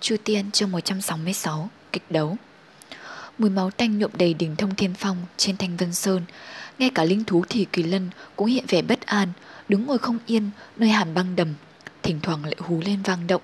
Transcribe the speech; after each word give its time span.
Chu 0.00 0.16
Tiên 0.24 0.50
chương 0.50 0.72
166 0.72 1.70
Kịch 1.92 2.02
đấu. 2.10 2.36
Mùi 3.38 3.50
máu 3.50 3.70
tanh 3.70 3.98
nhuộm 3.98 4.10
đầy 4.18 4.34
đỉnh 4.34 4.56
thông 4.56 4.74
thiên 4.74 4.94
phong 4.98 5.16
trên 5.36 5.56
thanh 5.56 5.76
vân 5.76 5.94
sơn. 5.94 6.22
Ngay 6.78 6.90
cả 6.94 7.04
linh 7.04 7.24
thú 7.24 7.44
thì 7.48 7.66
kỳ 7.72 7.82
lân 7.82 8.10
cũng 8.36 8.46
hiện 8.46 8.64
vẻ 8.68 8.82
bất 8.82 9.06
an, 9.06 9.28
Đứng 9.68 9.86
ngồi 9.86 9.98
không 9.98 10.18
yên, 10.26 10.50
nơi 10.76 10.88
hàn 10.88 11.14
băng 11.14 11.36
đầm, 11.36 11.54
Thỉnh 12.02 12.20
thoảng 12.22 12.44
lại 12.44 12.56
hú 12.58 12.80
lên 12.84 13.02
vang 13.02 13.26
động. 13.26 13.42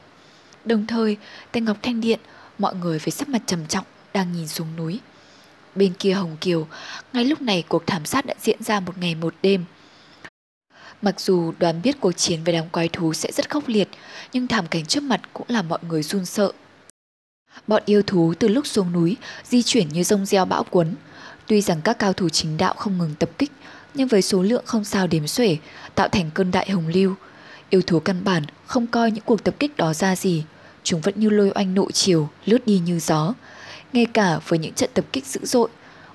Đồng 0.65 0.87
thời, 0.87 1.17
tại 1.53 1.61
Ngọc 1.61 1.77
Thanh 1.83 2.01
Điện, 2.01 2.21
Mọi 2.59 2.75
người 2.75 2.99
với 2.99 3.11
sắc 3.11 3.29
mặt 3.29 3.43
trầm 3.47 3.67
trọng 3.67 3.85
đang 4.15 4.33
nhìn 4.33 4.49
xuống 4.49 4.77
núi. 4.77 5.01
Bên 5.75 5.93
kia 5.99 6.13
Hồng 6.13 6.37
Kiều, 6.41 6.69
Ngay 7.13 7.25
lúc 7.25 7.41
này 7.43 7.65
cuộc 7.69 7.87
thảm 7.87 8.05
sát 8.05 8.27
đã 8.27 8.35
diễn 8.41 8.63
ra 8.63 8.81
một 8.81 8.99
ngày 8.99 9.15
một 9.15 9.35
đêm. 9.43 9.65
Mặc 11.03 11.21
dù 11.21 11.53
đoán 11.59 11.83
biết 11.83 12.01
cuộc 12.01 12.13
chiến 12.13 12.45
với 12.45 12.55
đám 12.55 12.69
quái 12.69 12.89
thú 12.89 13.13
sẽ 13.15 13.33
rất 13.33 13.51
khốc 13.51 13.69
liệt, 13.69 13.89
nhưng 14.33 14.49
thảm 14.49 14.67
cảnh 14.67 14.87
trước 14.87 15.03
mặt 15.03 15.21
cũng 15.33 15.47
làm 15.49 15.69
mọi 15.69 15.79
người 15.89 16.03
run 16.03 16.25
sợ. 16.25 16.53
Bọn 17.67 17.83
yêu 17.87 18.03
thú 18.03 18.35
từ 18.39 18.49
lúc 18.49 18.67
xuống 18.67 18.93
núi 18.93 19.17
di 19.45 19.63
chuyển 19.63 19.89
như 19.89 20.03
rông 20.03 20.27
gieo 20.27 20.45
bão 20.45 20.65
cuốn. 20.65 20.95
Tuy 21.47 21.61
rằng 21.61 21.81
các 21.81 21.99
cao 21.99 22.13
thủ 22.13 22.29
chính 22.29 22.57
đạo 22.57 22.75
không 22.75 22.99
ngừng 22.99 23.15
tập 23.19 23.31
kích, 23.39 23.53
nhưng 23.95 24.09
với 24.09 24.23
số 24.23 24.43
lượng 24.43 24.63
không 24.67 24.85
sao 24.85 25.07
đếm 25.07 25.27
xuể, 25.27 25.57
tạo 25.95 26.09
thành 26.09 26.31
cơn 26.35 26.51
đại 26.51 26.71
hồng 26.71 26.89
lưu. 26.89 27.15
Yêu 27.71 27.83
thú 27.83 28.01
căn 28.01 28.25
bản 28.25 28.43
không 28.67 28.87
coi 28.87 29.11
những 29.11 29.25
cuộc 29.25 29.45
tập 29.45 29.55
kích 29.59 29.77
đó 29.77 29.95
ra 29.95 30.17
gì, 30.17 30.45
chúng 30.83 31.01
vẫn 31.01 31.15
như 31.21 31.31
lôi 31.31 31.53
oanh 31.55 31.75
nội 31.75 31.93
chiều, 31.93 32.29
lướt 32.45 32.67
đi 32.67 32.79
như 32.79 32.99
gió. 32.99 33.35
Ngay 33.93 34.07
cả 34.07 34.39
với 34.49 34.59
những 34.59 34.75
trận 34.75 34.91
tập 34.95 35.05
kích 35.13 35.27
dữ 35.27 35.41
dội, 35.43 35.69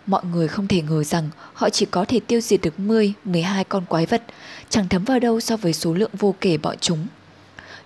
mọi 0.08 0.24
người 0.32 0.48
không 0.48 0.68
thể 0.68 0.82
ngờ 0.82 1.04
rằng 1.04 1.30
họ 1.54 1.70
chỉ 1.70 1.86
có 1.86 2.06
thể 2.06 2.20
tiêu 2.20 2.42
diệt 2.42 2.62
được 2.62 2.80
10, 2.80 3.14
12 3.24 3.64
con 3.64 3.86
quái 3.86 4.06
vật, 4.06 4.24
chẳng 4.70 4.88
thấm 4.88 5.04
vào 5.04 5.20
đâu 5.20 5.40
so 5.40 5.58
với 5.58 5.74
số 5.74 5.94
lượng 5.94 6.12
vô 6.14 6.36
kể 6.42 6.58
bọn 6.58 6.76
chúng. 6.82 7.08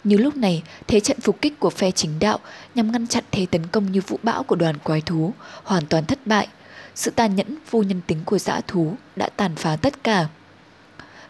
Như 0.04 0.18
lúc 0.18 0.36
này, 0.36 0.64
thế 0.88 1.00
trận 1.00 1.22
phục 1.22 1.42
kích 1.42 1.60
của 1.60 1.70
phe 1.70 1.92
chính 1.92 2.20
đạo 2.20 2.40
nhằm 2.76 2.92
ngăn 2.92 3.08
chặn 3.08 3.24
thế 3.32 3.46
tấn 3.46 3.68
công 3.68 3.92
như 3.92 4.02
vũ 4.08 4.20
bão 4.24 4.44
của 4.44 4.56
đoàn 4.56 4.78
quái 4.78 5.02
thú 5.02 5.34
hoàn 5.64 5.86
toàn 5.86 6.06
thất 6.06 6.28
bại. 6.28 6.48
Sự 6.96 7.12
tàn 7.12 7.36
nhẫn 7.36 7.58
vô 7.72 7.84
nhân 7.84 8.02
tính 8.08 8.20
của 8.26 8.38
dã 8.38 8.62
thú 8.68 8.96
đã 9.16 9.30
tàn 9.36 9.56
phá 9.56 9.76
tất 9.76 10.04
cả. 10.04 10.28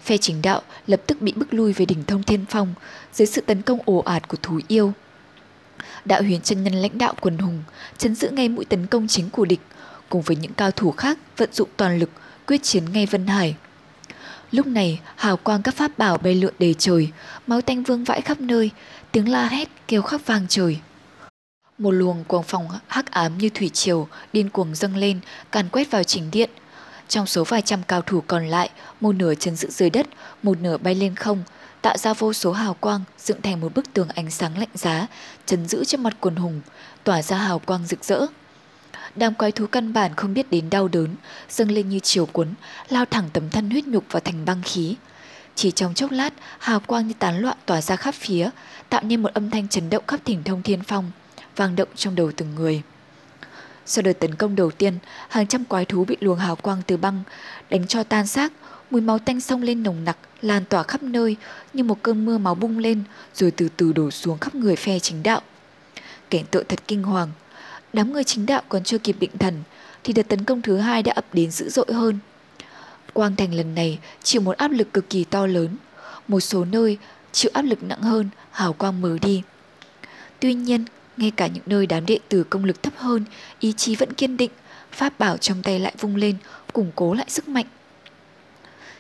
Phe 0.04 0.18
chính 0.18 0.42
đạo 0.42 0.62
lập 0.88 1.02
tức 1.08 1.22
bị 1.22 1.34
bức 1.36 1.54
lui 1.54 1.74
về 1.74 1.86
đỉnh 1.86 2.04
thông 2.04 2.24
thiên 2.24 2.46
phong 2.50 2.74
dưới 3.14 3.26
sự 3.26 3.42
tấn 3.42 3.62
công 3.62 3.80
ồ 3.86 3.98
ạt 3.98 4.28
của 4.28 4.38
thú 4.42 4.60
yêu. 4.68 4.94
Đạo 6.06 6.22
huyền 6.22 6.42
chân 6.42 6.64
nhân 6.64 6.74
lãnh 6.74 6.98
đạo 6.98 7.14
quần 7.22 7.38
hùng, 7.38 7.64
chấn 7.98 8.16
giữ 8.16 8.30
ngay 8.30 8.50
mũi 8.50 8.66
tấn 8.66 8.88
công 8.88 9.08
chính 9.08 9.30
của 9.30 9.46
địch, 9.46 9.60
cùng 10.12 10.22
với 10.22 10.36
những 10.36 10.54
cao 10.54 10.72
thủ 10.72 10.92
khác 10.92 11.18
vận 11.38 11.50
dụng 11.54 11.70
toàn 11.78 12.00
lực 12.00 12.10
quyết 12.48 12.64
chiến 12.64 12.92
ngay 12.94 13.06
Vân 13.06 13.28
Hải. 13.28 13.56
Lúc 14.52 14.68
này, 14.68 15.00
hào 15.16 15.38
quang 15.38 15.62
các 15.62 15.76
pháp 15.76 15.98
bảo 15.98 16.18
bay 16.18 16.36
lượn 16.36 16.54
đầy 16.60 16.76
trời, 16.80 17.10
máu 17.48 17.62
tanh 17.62 17.84
vương 17.84 18.04
vãi 18.04 18.22
khắp 18.22 18.42
nơi, 18.42 18.72
tiếng 19.12 19.32
la 19.32 19.48
hét 19.48 19.70
kêu 19.88 20.02
khắp 20.02 20.22
vang 20.26 20.46
trời. 20.50 20.78
Một 21.78 21.92
luồng 21.92 22.24
cuồng 22.24 22.44
phòng 22.44 22.68
hắc 22.88 23.12
ám 23.12 23.38
như 23.38 23.50
thủy 23.50 23.70
triều 23.70 24.08
điên 24.34 24.50
cuồng 24.50 24.76
dâng 24.76 24.96
lên, 24.96 25.20
càn 25.52 25.70
quét 25.70 25.92
vào 25.92 26.04
chính 26.04 26.32
điện. 26.32 26.50
Trong 27.08 27.26
số 27.26 27.44
vài 27.44 27.62
trăm 27.62 27.84
cao 27.84 28.02
thủ 28.02 28.24
còn 28.28 28.48
lại, 28.48 28.70
một 29.02 29.16
nửa 29.16 29.36
chân 29.36 29.56
giữ 29.56 29.70
dưới 29.70 29.90
đất, 29.90 30.08
một 30.44 30.58
nửa 30.62 30.78
bay 30.78 30.96
lên 30.96 31.16
không, 31.16 31.44
tạo 31.82 31.98
ra 31.98 32.14
vô 32.14 32.34
số 32.34 32.52
hào 32.52 32.74
quang 32.74 33.02
dựng 33.20 33.42
thành 33.42 33.62
một 33.62 33.74
bức 33.76 33.94
tường 33.94 34.08
ánh 34.16 34.32
sáng 34.32 34.58
lạnh 34.58 34.70
giá, 34.74 35.08
chấn 35.46 35.68
giữ 35.68 35.86
trên 35.86 36.04
mặt 36.04 36.18
quần 36.20 36.36
hùng, 36.36 36.62
tỏa 37.04 37.22
ra 37.22 37.38
hào 37.38 37.60
quang 37.60 37.86
rực 37.86 38.06
rỡ. 38.06 38.26
Đám 39.16 39.34
quái 39.34 39.52
thú 39.52 39.68
căn 39.68 39.94
bản 39.94 40.16
không 40.16 40.34
biết 40.34 40.52
đến 40.52 40.70
đau 40.70 40.88
đớn, 40.88 41.16
dâng 41.50 41.72
lên 41.72 41.90
như 41.90 42.00
chiều 42.00 42.26
cuốn, 42.26 42.48
lao 42.90 43.06
thẳng 43.06 43.30
tấm 43.34 43.50
thân 43.50 43.70
huyết 43.70 43.88
nhục 43.88 44.06
vào 44.12 44.20
thành 44.20 44.46
băng 44.46 44.62
khí. 44.64 44.96
Chỉ 45.56 45.72
trong 45.72 45.94
chốc 45.94 46.12
lát, 46.12 46.34
hào 46.60 46.80
quang 46.80 47.08
như 47.08 47.14
tán 47.20 47.40
loạn 47.42 47.58
tỏa 47.66 47.82
ra 47.82 47.96
khắp 47.96 48.16
phía, 48.16 48.50
tạo 48.90 49.02
nên 49.04 49.22
một 49.22 49.34
âm 49.34 49.50
thanh 49.50 49.68
chấn 49.68 49.90
động 49.90 50.04
khắp 50.08 50.20
thỉnh 50.26 50.44
thông 50.44 50.64
thiên 50.64 50.84
phong, 50.84 51.12
vang 51.56 51.76
động 51.76 51.88
trong 51.96 52.16
đầu 52.16 52.32
từng 52.38 52.56
người. 52.56 52.82
Sau 53.86 54.02
đợt 54.02 54.14
tấn 54.14 54.36
công 54.36 54.56
đầu 54.56 54.72
tiên, 54.72 54.98
hàng 55.30 55.48
trăm 55.48 55.66
quái 55.66 55.86
thú 55.86 56.06
bị 56.06 56.18
luồng 56.20 56.40
hào 56.40 56.56
quang 56.56 56.82
từ 56.88 56.98
băng 56.98 57.24
đánh 57.70 57.88
cho 57.88 58.04
tan 58.04 58.28
xác, 58.28 58.54
mùi 58.92 59.02
máu 59.02 59.20
tanh 59.20 59.42
sông 59.42 59.62
lên 59.62 59.84
nồng 59.84 60.04
nặc, 60.04 60.18
lan 60.42 60.66
tỏa 60.66 60.84
khắp 60.84 61.04
nơi 61.04 61.36
như 61.74 61.84
một 61.84 61.98
cơn 62.02 62.26
mưa 62.26 62.38
máu 62.38 62.56
bung 62.56 62.80
lên 62.80 63.04
rồi 63.34 63.52
từ 63.52 63.70
từ 63.78 63.94
đổ 63.94 64.12
xuống 64.12 64.38
khắp 64.38 64.56
người 64.56 64.76
phe 64.76 65.00
chính 65.00 65.24
đạo. 65.24 65.42
Cảnh 66.30 66.46
tượng 66.52 66.66
thật 66.68 66.80
kinh 66.88 67.04
hoàng, 67.04 67.30
Đám 67.94 68.14
người 68.14 68.24
chính 68.24 68.46
đạo 68.46 68.62
còn 68.70 68.84
chưa 68.84 68.98
kịp 68.98 69.16
định 69.20 69.38
thần 69.40 69.64
thì 70.04 70.14
đợt 70.14 70.28
tấn 70.28 70.44
công 70.44 70.62
thứ 70.62 70.78
hai 70.78 71.04
đã 71.04 71.14
ập 71.14 71.26
đến 71.34 71.52
dữ 71.52 71.70
dội 71.70 71.86
hơn. 71.94 72.20
Quang 73.14 73.36
thành 73.36 73.54
lần 73.54 73.76
này 73.76 74.00
chịu 74.24 74.42
một 74.42 74.58
áp 74.58 74.72
lực 74.72 74.94
cực 74.94 75.10
kỳ 75.10 75.24
to 75.24 75.46
lớn. 75.46 75.78
Một 76.28 76.40
số 76.40 76.66
nơi 76.66 76.98
chịu 77.32 77.52
áp 77.54 77.62
lực 77.62 77.84
nặng 77.84 78.02
hơn, 78.02 78.30
hào 78.52 78.74
quang 78.74 79.02
mờ 79.02 79.18
đi. 79.22 79.44
Tuy 80.40 80.54
nhiên, 80.54 80.86
ngay 81.18 81.32
cả 81.32 81.48
những 81.48 81.64
nơi 81.66 81.88
đám 81.88 82.06
đệ 82.06 82.20
tử 82.30 82.44
công 82.44 82.66
lực 82.66 82.84
thấp 82.84 82.94
hơn, 82.98 83.26
ý 83.60 83.74
chí 83.74 83.96
vẫn 83.96 84.14
kiên 84.14 84.38
định, 84.38 84.52
pháp 84.92 85.20
bảo 85.20 85.38
trong 85.38 85.64
tay 85.64 85.80
lại 85.80 85.94
vung 86.00 86.16
lên, 86.16 86.36
củng 86.74 86.92
cố 86.96 87.14
lại 87.14 87.26
sức 87.30 87.48
mạnh. 87.48 87.66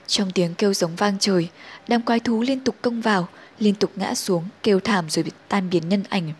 Trong 0.07 0.31
tiếng 0.31 0.55
kêu 0.55 0.73
giống 0.73 0.95
vang 0.95 1.19
trời, 1.19 1.49
đám 1.87 2.01
quái 2.01 2.19
thú 2.19 2.41
liên 2.41 2.59
tục 2.59 2.75
công 2.81 3.01
vào, 3.01 3.27
liên 3.59 3.75
tục 3.75 3.91
ngã 3.95 4.15
xuống, 4.15 4.43
kêu 4.63 4.79
thảm 4.79 5.09
rồi 5.09 5.23
bị 5.23 5.31
tan 5.47 5.69
biến 5.69 5.89
nhân 5.89 6.03
ảnh. 6.09 6.33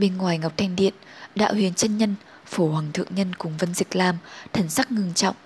Bên 0.00 0.16
ngoài 0.16 0.38
Ngọc 0.38 0.52
Thanh 0.56 0.76
Điện, 0.76 0.94
Đạo 1.34 1.52
huyền 1.52 1.74
chân 1.74 1.98
nhân, 1.98 2.14
phổ 2.46 2.68
hoàng 2.68 2.92
thượng 2.92 3.14
nhân 3.14 3.34
cùng 3.34 3.56
Vân 3.56 3.74
Dịch 3.74 3.96
Lam, 3.96 4.16
thần 4.52 4.68
sắc 4.68 4.92
ngưng 4.92 5.14
trọng. 5.14 5.36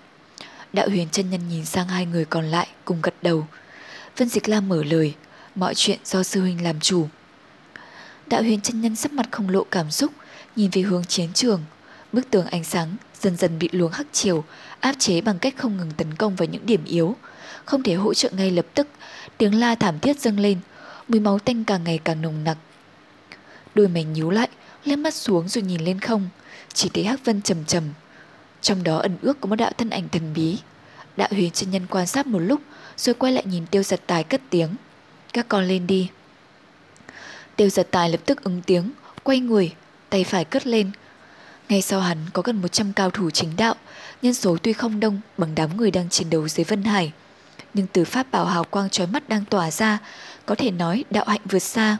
Đạo 0.73 0.89
huyền 0.89 1.07
chân 1.11 1.29
nhân 1.29 1.41
nhìn 1.49 1.65
sang 1.65 1.87
hai 1.87 2.05
người 2.05 2.25
còn 2.25 2.45
lại 2.45 2.67
cùng 2.85 3.01
gật 3.01 3.13
đầu. 3.21 3.47
Vân 4.17 4.29
Dịch 4.29 4.49
Lam 4.49 4.69
mở 4.69 4.83
lời, 4.83 5.13
mọi 5.55 5.75
chuyện 5.75 5.99
do 6.03 6.23
sư 6.23 6.41
huynh 6.41 6.63
làm 6.63 6.79
chủ. 6.79 7.07
Đạo 8.27 8.41
huyền 8.41 8.61
chân 8.61 8.81
nhân 8.81 8.95
sắc 8.95 9.13
mặt 9.13 9.25
không 9.31 9.49
lộ 9.49 9.63
cảm 9.71 9.91
xúc, 9.91 10.11
nhìn 10.55 10.69
về 10.73 10.81
hướng 10.81 11.05
chiến 11.05 11.33
trường. 11.33 11.63
Bức 12.11 12.29
tường 12.31 12.45
ánh 12.45 12.63
sáng 12.63 12.95
dần 13.19 13.37
dần 13.37 13.59
bị 13.59 13.69
luồng 13.71 13.91
hắc 13.91 14.07
chiều 14.11 14.43
áp 14.79 14.95
chế 14.99 15.21
bằng 15.21 15.39
cách 15.39 15.53
không 15.57 15.77
ngừng 15.77 15.91
tấn 15.97 16.15
công 16.15 16.35
vào 16.35 16.47
những 16.47 16.65
điểm 16.65 16.85
yếu. 16.85 17.15
Không 17.65 17.83
thể 17.83 17.93
hỗ 17.93 18.13
trợ 18.13 18.29
ngay 18.29 18.51
lập 18.51 18.65
tức, 18.73 18.87
tiếng 19.37 19.59
la 19.59 19.75
thảm 19.75 19.99
thiết 19.99 20.19
dâng 20.19 20.39
lên, 20.39 20.59
mùi 21.07 21.19
máu 21.19 21.39
tanh 21.39 21.63
càng 21.63 21.83
ngày 21.83 21.99
càng 22.03 22.21
nồng 22.21 22.43
nặc. 22.43 22.57
Đôi 23.75 23.87
mày 23.87 24.03
nhíu 24.03 24.29
lại, 24.29 24.49
lên 24.85 25.03
mắt 25.03 25.13
xuống 25.13 25.47
rồi 25.47 25.61
nhìn 25.61 25.81
lên 25.81 25.99
không, 25.99 26.29
chỉ 26.73 26.89
thấy 26.89 27.03
Hắc 27.03 27.25
Vân 27.25 27.41
trầm 27.41 27.65
trầm. 27.65 27.83
Trong 28.61 28.83
đó 28.83 28.97
ẩn 28.97 29.17
ước 29.21 29.41
có 29.41 29.47
một 29.47 29.55
đạo 29.55 29.71
thân 29.77 29.89
ảnh 29.89 30.09
thần 30.09 30.33
bí. 30.33 30.57
Đạo 31.17 31.27
huyền 31.31 31.51
chân 31.51 31.71
nhân 31.71 31.87
quan 31.89 32.07
sát 32.07 32.27
một 32.27 32.39
lúc, 32.39 32.61
rồi 32.97 33.13
quay 33.13 33.33
lại 33.33 33.43
nhìn 33.47 33.65
tiêu 33.65 33.83
giật 33.83 34.01
tài 34.07 34.23
cất 34.23 34.41
tiếng. 34.49 34.69
Các 35.33 35.45
con 35.49 35.67
lên 35.67 35.87
đi. 35.87 36.09
Tiêu 37.55 37.69
giật 37.69 37.87
tài 37.91 38.09
lập 38.09 38.19
tức 38.25 38.43
ứng 38.43 38.61
tiếng, 38.61 38.91
quay 39.23 39.39
người, 39.39 39.73
tay 40.09 40.23
phải 40.23 40.45
cất 40.45 40.67
lên. 40.67 40.91
Ngay 41.69 41.81
sau 41.81 41.99
hắn 41.99 42.17
có 42.33 42.41
gần 42.41 42.61
100 42.61 42.93
cao 42.93 43.09
thủ 43.09 43.29
chính 43.29 43.55
đạo, 43.57 43.75
nhân 44.21 44.33
số 44.33 44.57
tuy 44.63 44.73
không 44.73 44.99
đông 44.99 45.21
bằng 45.37 45.55
đám 45.55 45.77
người 45.77 45.91
đang 45.91 46.09
chiến 46.09 46.29
đấu 46.29 46.47
dưới 46.47 46.63
Vân 46.63 46.83
Hải. 46.83 47.11
Nhưng 47.73 47.87
từ 47.87 48.05
pháp 48.05 48.31
bảo 48.31 48.45
hào 48.45 48.63
quang 48.63 48.89
trói 48.89 49.07
mắt 49.07 49.29
đang 49.29 49.45
tỏa 49.45 49.71
ra, 49.71 49.99
có 50.45 50.55
thể 50.55 50.71
nói 50.71 51.05
đạo 51.09 51.25
hạnh 51.27 51.41
vượt 51.45 51.59
xa. 51.59 51.97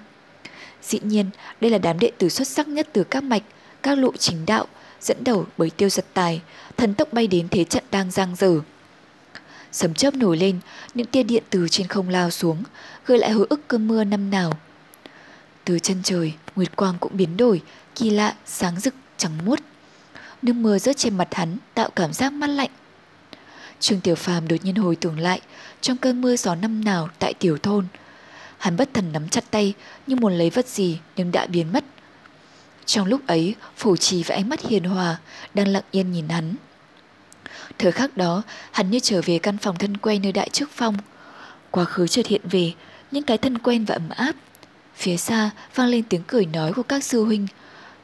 Dĩ 0.87 0.99
nhiên, 1.03 1.29
đây 1.61 1.71
là 1.71 1.77
đám 1.77 1.99
đệ 1.99 2.11
tử 2.17 2.29
xuất 2.29 2.47
sắc 2.47 2.67
nhất 2.67 2.89
từ 2.93 3.03
các 3.03 3.23
mạch, 3.23 3.43
các 3.83 3.97
lộ 3.97 4.11
chính 4.17 4.45
đạo, 4.45 4.65
dẫn 5.01 5.23
đầu 5.23 5.45
bởi 5.57 5.69
tiêu 5.69 5.89
giật 5.89 6.05
tài, 6.13 6.41
thần 6.77 6.93
tốc 6.93 7.13
bay 7.13 7.27
đến 7.27 7.47
thế 7.51 7.63
trận 7.63 7.83
đang 7.91 8.11
giang 8.11 8.35
dở. 8.35 8.59
Sấm 9.71 9.93
chớp 9.93 10.13
nổi 10.13 10.37
lên, 10.37 10.59
những 10.93 11.07
tia 11.07 11.23
điện 11.23 11.43
từ 11.49 11.67
trên 11.67 11.87
không 11.87 12.09
lao 12.09 12.31
xuống, 12.31 12.63
gợi 13.05 13.17
lại 13.17 13.31
hồi 13.31 13.47
ức 13.49 13.67
cơn 13.67 13.87
mưa 13.87 14.03
năm 14.03 14.29
nào. 14.29 14.51
Từ 15.65 15.79
chân 15.79 15.97
trời, 16.03 16.33
nguyệt 16.55 16.75
quang 16.75 16.95
cũng 16.99 17.17
biến 17.17 17.37
đổi, 17.37 17.61
kỳ 17.95 18.09
lạ, 18.09 18.35
sáng 18.45 18.79
rực, 18.79 18.93
trắng 19.17 19.45
muốt. 19.45 19.59
Nước 20.41 20.53
mưa 20.53 20.77
rớt 20.77 20.97
trên 20.97 21.17
mặt 21.17 21.27
hắn 21.31 21.57
tạo 21.73 21.89
cảm 21.95 22.13
giác 22.13 22.33
mát 22.33 22.47
lạnh. 22.47 22.71
Trương 23.79 24.01
Tiểu 24.01 24.15
Phàm 24.15 24.47
đột 24.47 24.55
nhiên 24.63 24.75
hồi 24.75 24.95
tưởng 24.95 25.19
lại, 25.19 25.41
trong 25.81 25.97
cơn 25.97 26.21
mưa 26.21 26.35
gió 26.35 26.55
năm 26.55 26.83
nào 26.83 27.09
tại 27.19 27.33
tiểu 27.33 27.57
thôn, 27.57 27.85
Hắn 28.57 28.77
bất 28.77 28.93
thần 28.93 29.11
nắm 29.13 29.29
chặt 29.29 29.43
tay 29.51 29.73
như 30.07 30.15
muốn 30.15 30.33
lấy 30.37 30.49
vật 30.49 30.67
gì 30.67 30.99
nhưng 31.15 31.31
đã 31.31 31.45
biến 31.45 31.73
mất. 31.73 31.83
Trong 32.85 33.07
lúc 33.07 33.27
ấy, 33.27 33.55
phủ 33.77 33.97
trì 33.97 34.23
và 34.23 34.35
ánh 34.35 34.49
mắt 34.49 34.61
hiền 34.61 34.83
hòa 34.83 35.17
đang 35.53 35.67
lặng 35.67 35.83
yên 35.91 36.11
nhìn 36.11 36.29
hắn. 36.29 36.55
Thời 37.77 37.91
khắc 37.91 38.17
đó, 38.17 38.41
hắn 38.71 38.91
như 38.91 38.99
trở 38.99 39.21
về 39.25 39.39
căn 39.39 39.57
phòng 39.57 39.77
thân 39.77 39.97
quen 39.97 40.21
nơi 40.21 40.31
đại 40.31 40.49
trước 40.49 40.69
phong. 40.71 40.97
Quá 41.71 41.85
khứ 41.85 42.07
chợt 42.07 42.27
hiện 42.27 42.41
về, 42.43 42.73
những 43.11 43.23
cái 43.23 43.37
thân 43.37 43.57
quen 43.57 43.85
và 43.85 43.95
ấm 43.95 44.09
áp. 44.09 44.35
Phía 44.95 45.17
xa 45.17 45.49
vang 45.75 45.87
lên 45.87 46.03
tiếng 46.03 46.23
cười 46.27 46.45
nói 46.45 46.73
của 46.73 46.83
các 46.83 47.03
sư 47.03 47.23
huynh, 47.23 47.47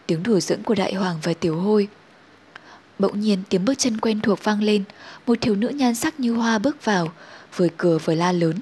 tiếng 0.06 0.24
đùa 0.24 0.40
dưỡng 0.40 0.64
của 0.64 0.75
đại 0.75 0.94
hoàng 0.94 1.20
và 1.24 1.34
tiểu 1.34 1.60
hôi. 1.60 1.88
Bỗng 3.00 3.20
nhiên 3.20 3.44
tiếng 3.50 3.66
bước 3.66 3.74
chân 3.78 3.98
quen 4.00 4.22
thuộc 4.22 4.44
vang 4.44 4.64
lên, 4.64 4.84
một 5.28 5.38
thiếu 5.42 5.56
nữ 5.56 5.68
nhan 5.68 5.96
sắc 5.96 6.20
như 6.20 6.34
hoa 6.34 6.60
bước 6.60 6.86
vào, 6.86 7.14
vừa 7.56 7.68
cửa 7.78 7.98
vừa 7.98 8.16
la 8.16 8.31
lớn. 8.31 8.56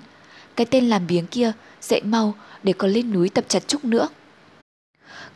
Cái 0.56 0.66
tên 0.66 0.90
làm 0.90 1.08
biếng 1.08 1.28
kia 1.28 1.52
dậy 1.82 2.02
mau 2.04 2.34
để 2.64 2.74
còn 2.74 2.92
lên 2.92 3.14
núi 3.14 3.30
tập 3.30 3.46
chặt 3.48 3.68
trúc 3.68 3.86
nữa. 3.86 4.08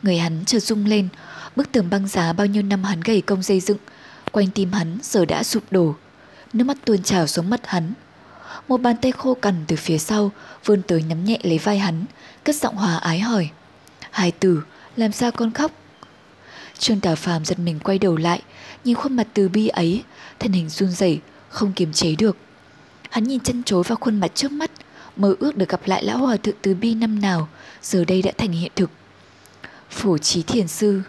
Người 0.02 0.18
hắn 0.18 0.44
chợt 0.44 0.60
rung 0.60 0.86
lên, 0.86 1.08
bức 1.56 1.72
tường 1.72 1.90
băng 1.90 2.08
giá 2.08 2.32
bao 2.32 2.46
nhiêu 2.46 2.62
năm 2.62 2.84
hắn 2.84 3.00
gầy 3.00 3.20
công 3.20 3.42
xây 3.42 3.60
dựng, 3.60 3.78
quanh 4.32 4.50
tim 4.50 4.72
hắn 4.72 4.98
giờ 5.02 5.24
đã 5.24 5.42
sụp 5.42 5.62
đổ. 5.70 5.94
Nước 6.52 6.64
mắt 6.64 6.76
tuôn 6.84 7.02
trào 7.02 7.26
xuống 7.26 7.50
mắt 7.50 7.60
hắn. 7.66 7.92
Một 8.68 8.76
bàn 8.80 8.96
tay 9.02 9.12
khô 9.12 9.34
cằn 9.34 9.54
từ 9.66 9.76
phía 9.76 9.98
sau 9.98 10.30
vươn 10.64 10.82
tới 10.82 11.04
nắm 11.08 11.24
nhẹ 11.24 11.38
lấy 11.42 11.58
vai 11.58 11.78
hắn, 11.78 12.04
cất 12.44 12.56
giọng 12.56 12.76
hòa 12.76 12.96
ái 12.96 13.20
hỏi. 13.20 13.50
Hai 14.10 14.30
tử, 14.30 14.62
làm 14.96 15.12
sao 15.12 15.30
con 15.30 15.52
khóc? 15.52 15.72
Trương 16.78 17.00
Tả 17.00 17.14
Phàm 17.14 17.44
giật 17.44 17.58
mình 17.58 17.78
quay 17.78 17.98
đầu 17.98 18.16
lại, 18.16 18.42
nhìn 18.84 18.94
khuôn 18.94 19.16
mặt 19.16 19.26
từ 19.34 19.48
bi 19.48 19.68
ấy, 19.68 20.02
thân 20.38 20.52
hình 20.52 20.68
run 20.68 20.90
rẩy, 20.90 21.20
không 21.48 21.72
kiềm 21.72 21.92
chế 21.92 22.14
được. 22.18 22.36
Hắn 23.10 23.24
nhìn 23.24 23.40
chân 23.40 23.62
chối 23.62 23.82
vào 23.82 23.98
khuôn 24.00 24.20
mặt 24.20 24.30
trước 24.34 24.52
mắt, 24.52 24.70
mơ 25.16 25.34
ước 25.40 25.56
được 25.56 25.68
gặp 25.68 25.80
lại 25.86 26.04
lão 26.04 26.18
hòa 26.18 26.36
thượng 26.36 26.54
từ 26.62 26.74
bi 26.74 26.94
năm 26.94 27.20
nào, 27.20 27.48
giờ 27.82 28.04
đây 28.04 28.22
đã 28.22 28.32
thành 28.38 28.52
hiện 28.52 28.72
thực. 28.76 28.90
Phủ 29.90 30.18
trí 30.18 30.42
thiền 30.42 30.68
sư 30.68 31.02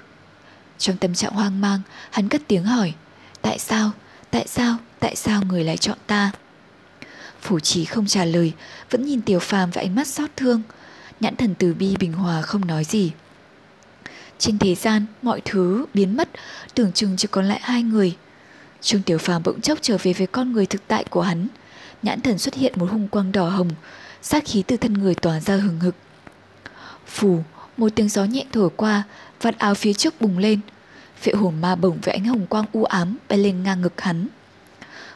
Trong 0.78 0.98
tâm 0.98 1.13
trạng 1.13 1.34
hoang 1.34 1.62
mang, 1.62 1.81
hắn 2.12 2.30
cất 2.30 2.42
tiếng 2.48 2.63
hỏi, 2.63 2.94
tại 3.42 3.60
sao, 3.60 3.92
tại 4.31 4.48
sao, 4.48 4.78
tại 5.00 5.16
sao 5.16 5.42
người 5.42 5.63
lại 5.63 5.78
chọn 5.78 5.98
ta? 6.07 6.31
Phủ 7.42 7.60
trí 7.60 7.86
không 7.86 8.07
trả 8.07 8.25
lời, 8.25 8.54
vẫn 8.90 9.06
nhìn 9.06 9.22
tiểu 9.22 9.40
phàm 9.40 9.72
với 9.72 9.84
ánh 9.84 9.96
mắt 9.96 10.07
xót 10.07 10.30
thương, 10.36 10.62
nhãn 11.19 11.36
thần 11.36 11.56
từ 11.56 11.74
bi 11.74 11.96
bình 12.00 12.13
hòa 12.13 12.42
không 12.42 12.68
nói 12.68 12.84
gì. 12.84 13.12
Trên 14.38 14.60
thế 14.60 14.75
gian, 14.75 15.06
mọi 15.22 15.42
thứ 15.46 15.86
biến 15.94 16.18
mất, 16.18 16.30
tưởng 16.74 16.92
chừng 16.92 17.18
chỉ 17.18 17.28
còn 17.31 17.46
lại 17.46 17.60
hai 17.63 17.84
người. 17.84 18.16
Trương 18.81 19.02
Tiểu 19.02 19.18
Phàm 19.18 19.44
bỗng 19.44 19.62
chốc 19.62 19.80
trở 19.81 19.98
về 20.04 20.13
với 20.13 20.28
con 20.28 20.52
người 20.52 20.66
thực 20.66 20.88
tại 20.88 21.04
của 21.04 21.22
hắn. 21.22 21.48
Nhãn 22.01 22.21
thần 22.21 22.38
xuất 22.38 22.53
hiện 22.53 22.74
một 22.75 22.88
hung 22.92 23.07
quang 23.07 23.31
đỏ 23.31 23.50
hồng, 23.50 23.69
sát 24.21 24.45
khí 24.45 24.63
từ 24.68 24.77
thân 24.77 24.94
người 24.94 25.15
tỏa 25.15 25.39
ra 25.39 25.56
hừng 25.56 25.80
hực. 25.80 25.95
Phù, 27.07 27.44
một 27.77 27.89
tiếng 27.95 28.09
gió 28.09 28.25
nhẹ 28.25 28.45
thổi 28.51 28.69
qua, 28.75 29.03
vạt 29.42 29.57
áo 29.57 29.75
phía 29.75 29.94
trước 29.94 30.21
bùng 30.21 30.38
lên. 30.38 30.59
Phệ 31.21 31.31
hồn 31.31 31.62
ma 31.62 31.75
bổng 31.75 31.97
với 32.01 32.13
ánh 32.13 32.25
hồng 32.25 32.47
quang 32.47 32.65
u 32.71 32.83
ám 32.83 33.18
bay 33.30 33.39
lên 33.39 33.63
ngang 33.63 33.81
ngực 33.81 34.01
hắn. 34.01 34.27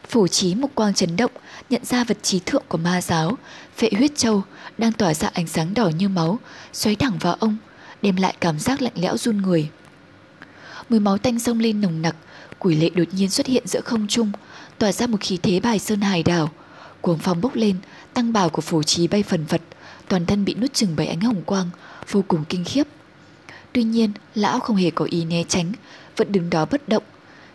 Phổ 0.10 0.28
trí 0.28 0.56
một 0.56 0.68
quang 0.76 0.94
chấn 0.94 1.16
động, 1.16 1.32
nhận 1.70 1.86
ra 1.86 2.04
vật 2.04 2.18
trí 2.22 2.40
thượng 2.40 2.64
của 2.68 2.78
ma 2.78 3.02
giáo, 3.02 3.38
phệ 3.78 3.90
huyết 3.98 4.12
châu, 4.16 4.44
đang 4.78 4.92
tỏa 4.92 5.14
ra 5.14 5.30
ánh 5.34 5.48
sáng 5.48 5.74
đỏ 5.74 5.90
như 5.90 6.10
máu, 6.10 6.40
xoáy 6.74 6.96
thẳng 6.96 7.18
vào 7.20 7.34
ông, 7.34 7.58
đem 8.02 8.16
lại 8.16 8.36
cảm 8.40 8.60
giác 8.60 8.82
lạnh 8.82 8.94
lẽo 8.96 9.18
run 9.18 9.38
người. 9.38 9.70
Mùi 10.90 11.00
máu 11.00 11.18
tanh 11.18 11.40
sông 11.40 11.60
lên 11.60 11.82
nồng 11.82 12.02
nặc, 12.02 12.16
quỷ 12.60 12.76
lệ 12.76 12.90
đột 12.90 13.08
nhiên 13.12 13.30
xuất 13.30 13.48
hiện 13.48 13.68
giữa 13.68 13.82
không 13.82 14.08
trung, 14.08 14.32
tỏa 14.78 14.92
ra 14.92 15.08
một 15.08 15.18
khí 15.22 15.38
thế 15.44 15.60
bài 15.60 15.80
sơn 15.80 16.02
hài 16.02 16.24
đảo. 16.24 16.50
Cuồng 17.02 17.18
phong 17.18 17.42
bốc 17.42 17.56
lên, 17.56 17.76
tăng 18.14 18.34
bào 18.34 18.50
của 18.50 18.62
phổ 18.62 18.84
trí 18.84 19.08
bay 19.08 19.24
phần 19.24 19.46
phật, 19.46 19.62
toàn 20.08 20.26
thân 20.26 20.46
bị 20.46 20.56
nút 20.56 20.74
chừng 20.74 20.94
bởi 20.96 21.08
ánh 21.08 21.22
hồng 21.22 21.42
quang, 21.46 21.70
vô 22.12 22.24
cùng 22.28 22.46
kinh 22.50 22.64
khiếp. 22.64 22.84
Tuy 23.74 23.84
nhiên, 23.84 24.12
lão 24.36 24.60
không 24.60 24.76
hề 24.76 24.92
có 24.92 25.06
ý 25.06 25.26
né 25.26 25.44
tránh, 25.48 25.72
vẫn 26.18 26.32
đứng 26.32 26.50
đó 26.50 26.66
bất 26.66 26.90
động. 26.90 27.04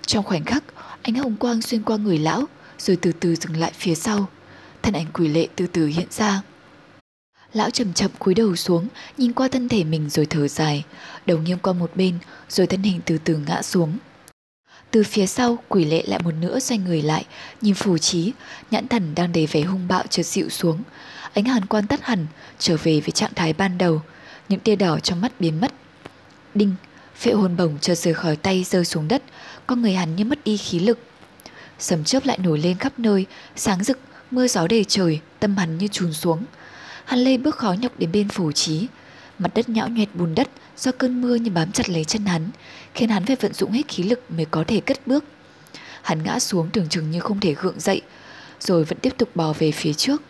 Trong 0.07 0.25
khoảnh 0.25 0.45
khắc, 0.45 0.65
ánh 1.03 1.15
hồng 1.15 1.37
quang 1.37 1.63
xuyên 1.63 1.83
qua 1.83 1.97
người 1.97 2.19
lão, 2.19 2.45
rồi 2.79 2.97
từ 2.97 3.13
từ 3.13 3.35
dừng 3.35 3.57
lại 3.57 3.73
phía 3.75 3.95
sau. 3.95 4.27
Thân 4.83 4.95
ảnh 4.95 5.07
quỷ 5.13 5.29
lệ 5.29 5.49
từ 5.57 5.67
từ 5.67 5.87
hiện 5.87 6.07
ra. 6.11 6.43
Lão 7.53 7.71
chậm 7.71 7.93
chậm 7.93 8.11
cúi 8.19 8.35
đầu 8.35 8.57
xuống, 8.57 8.89
nhìn 9.19 9.33
qua 9.33 9.49
thân 9.49 9.69
thể 9.69 9.85
mình 9.85 10.11
rồi 10.11 10.27
thở 10.27 10.49
dài, 10.49 10.85
đầu 11.27 11.39
nghiêng 11.39 11.59
qua 11.59 11.73
một 11.73 11.91
bên, 11.95 12.19
rồi 12.49 12.67
thân 12.67 12.83
hình 12.83 13.01
từ 13.05 13.19
từ 13.19 13.37
ngã 13.37 13.63
xuống. 13.63 13.99
Từ 14.95 15.03
phía 15.03 15.27
sau, 15.27 15.59
quỷ 15.69 15.85
lệ 15.85 16.03
lại 16.07 16.19
một 16.25 16.31
nữa 16.41 16.59
xoay 16.59 16.79
người 16.79 17.03
lại, 17.03 17.25
nhìn 17.61 17.75
phù 17.75 17.99
trí, 17.99 18.33
nhãn 18.71 18.89
thần 18.89 19.15
đang 19.15 19.33
đầy 19.33 19.47
vẻ 19.47 19.61
hung 19.61 19.89
bạo 19.89 20.03
chợt 20.11 20.23
dịu 20.23 20.49
xuống. 20.49 20.83
Ánh 21.33 21.45
hàn 21.45 21.67
quan 21.67 21.87
tắt 21.87 22.01
hẳn, 22.03 22.27
trở 22.59 22.77
về 22.77 23.01
với 23.01 23.11
trạng 23.11 23.35
thái 23.35 23.53
ban 23.53 23.79
đầu, 23.79 24.03
những 24.49 24.61
tia 24.61 24.77
đỏ 24.77 24.99
trong 24.99 25.21
mắt 25.21 25.33
biến 25.41 25.61
mất. 25.61 25.73
Đinh, 26.55 26.75
phệ 27.17 27.33
hồn 27.33 27.57
bổng 27.57 27.79
chợt 27.81 27.95
rời 27.95 28.15
khỏi 28.15 28.37
tay 28.37 28.65
rơi 28.65 28.85
xuống 28.85 29.09
đất, 29.09 29.23
con 29.67 29.83
người 29.83 29.95
hắn 29.95 30.17
như 30.17 30.25
mất 30.25 30.45
đi 30.45 30.57
khí 30.57 30.79
lực. 30.79 30.99
Sấm 31.79 32.05
chớp 32.05 32.27
lại 32.27 32.39
nổi 32.39 32.59
lên 32.59 32.79
khắp 32.79 32.99
nơi, 32.99 33.27
sáng 33.57 33.85
rực, 33.85 33.99
mưa 34.31 34.49
gió 34.49 34.67
đầy 34.67 34.85
trời, 34.85 35.21
tâm 35.41 35.57
hắn 35.57 35.79
như 35.79 35.89
trùn 35.89 36.13
xuống. 36.13 36.45
Hắn 37.05 37.19
lê 37.19 37.37
bước 37.37 37.57
khó 37.57 37.73
nhọc 37.73 37.93
đến 37.99 38.13
bên 38.13 38.29
phủ 38.29 38.53
trí. 38.53 38.87
Mặt 39.39 39.51
đất 39.55 39.69
nhão 39.69 39.89
nhoẹt 39.89 40.09
bùn 40.15 40.35
đất 40.35 40.49
do 40.77 40.93
cơn 40.93 41.23
mưa 41.23 41.35
như 41.35 41.51
bám 41.51 41.73
chặt 41.73 41.89
lấy 41.89 42.05
chân 42.05 42.27
hắn, 42.27 42.51
khiến 42.95 43.09
hắn 43.09 43.27
phải 43.27 43.37
vận 43.37 43.53
dụng 43.53 43.73
hết 43.73 43.89
khí 43.89 44.03
lực 44.03 44.31
mới 44.31 44.45
có 44.45 44.65
thể 44.67 44.81
cất 44.81 45.07
bước. 45.07 45.25
Hắn 46.03 46.23
ngã 46.23 46.39
xuống 46.39 46.71
tưởng 46.73 46.89
chừng 46.89 47.11
như 47.11 47.21
không 47.21 47.41
thể 47.41 47.55
gượng 47.55 47.81
dậy, 47.81 48.03
rồi 48.61 48.85
vẫn 48.85 48.99
tiếp 48.99 49.15
tục 49.19 49.37
bò 49.37 49.53
về 49.53 49.73
phía 49.73 49.93
trước. 49.93 50.23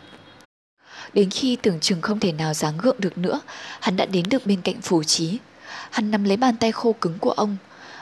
Đến 1.13 1.31
khi 1.31 1.57
tưởng 1.57 1.81
chừng 1.81 2.01
không 2.01 2.21
thể 2.21 2.33
nào 2.33 2.55
dáng 2.55 2.79
gượng 2.79 2.97
được 2.99 3.19
nữa, 3.19 3.41
hắn 3.81 3.97
đã 3.97 4.05
đến 4.05 4.25
được 4.31 4.47
bên 4.47 4.61
cạnh 4.63 4.81
phù 4.81 5.05
trí. 5.05 5.39
Hắn 5.91 6.11
nắm 6.11 6.25
lấy 6.25 6.37
bàn 6.37 6.57
tay 6.57 6.73
khô 6.73 6.95
cứng 7.01 7.19
của 7.19 7.31
ông. 7.31 7.57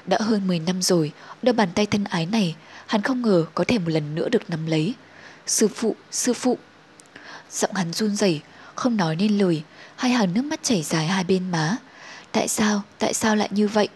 Đã 0.06 0.18
hơn 0.20 0.46
10 0.46 0.58
năm 0.58 0.82
rồi, 0.82 1.12
đôi 1.42 1.52
bàn 1.52 1.68
tay 1.74 1.86
thân 1.86 2.04
ái 2.04 2.26
này, 2.26 2.54
hắn 2.86 3.02
không 3.02 3.22
ngờ 3.22 3.44
có 3.54 3.64
thể 3.64 3.78
một 3.78 3.88
lần 3.90 4.14
nữa 4.14 4.28
được 4.28 4.50
nắm 4.50 4.66
lấy. 4.66 4.94
Sư 5.46 5.68
phụ, 5.68 5.96
sư 6.10 6.34
phụ. 6.34 6.58
Giọng 7.50 7.74
hắn 7.74 7.92
run 7.92 8.16
rẩy, 8.16 8.40
không 8.74 8.96
nói 8.96 9.16
nên 9.16 9.38
lời, 9.38 9.62
hai 9.96 10.12
hàng 10.12 10.34
nước 10.34 10.42
mắt 10.42 10.62
chảy 10.62 10.82
dài 10.82 11.06
hai 11.06 11.24
bên 11.24 11.50
má. 11.50 11.76
Tại 12.32 12.48
sao, 12.48 12.82
tại 12.98 13.14
sao 13.14 13.36
lại 13.36 13.48
như 13.52 13.68
vậy? 13.68 13.88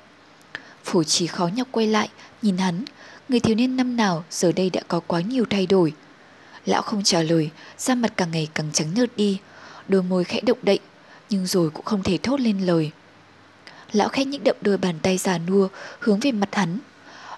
Phủ 0.87 1.05
chỉ 1.05 1.27
khó 1.27 1.49
nhọc 1.55 1.69
quay 1.71 1.87
lại, 1.87 2.09
nhìn 2.43 2.59
hắn, 2.59 2.85
người 3.29 3.41
thiếu 3.41 3.55
niên 3.55 3.77
năm 3.77 3.97
nào 3.97 4.25
giờ 4.31 4.53
đây 4.53 4.71
đã 4.71 4.81
có 4.89 5.01
quá 5.01 5.21
nhiều 5.21 5.45
thay 5.51 5.67
đổi. 5.67 5.93
Lão 6.67 6.83
không 6.83 7.03
trả 7.03 7.23
lời, 7.23 7.51
da 7.79 7.95
mặt 7.95 8.13
càng 8.17 8.31
ngày 8.31 8.49
càng 8.55 8.71
trắng 8.73 8.95
nhợt 8.95 9.17
đi, 9.17 9.39
đôi 9.89 10.03
môi 10.03 10.25
khẽ 10.25 10.41
động 10.41 10.59
đậy, 10.63 10.79
nhưng 11.31 11.47
rồi 11.47 11.71
cũng 11.71 11.85
không 11.85 12.03
thể 12.03 12.19
thốt 12.23 12.41
lên 12.41 12.61
lời. 12.61 12.91
Lão 13.93 14.09
khẽ 14.09 14.25
những 14.25 14.45
động 14.45 14.57
đôi 14.61 14.79
bàn 14.79 14.99
tay 15.03 15.19
già 15.19 15.39
nua 15.39 15.69
hướng 15.99 16.21
về 16.21 16.33
mặt 16.33 16.55
hắn. 16.55 16.79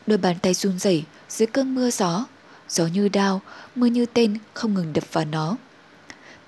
Đôi 0.06 0.18
bàn 0.18 0.36
tay 0.42 0.54
run 0.54 0.78
rẩy 0.78 1.04
dưới 1.28 1.46
cơn 1.46 1.74
mưa 1.74 1.90
gió, 1.90 2.26
gió 2.68 2.86
như 2.86 3.08
đao, 3.08 3.40
mưa 3.74 3.86
như 3.86 4.06
tên 4.06 4.38
không 4.54 4.74
ngừng 4.74 4.92
đập 4.92 5.04
vào 5.12 5.24
nó. 5.24 5.56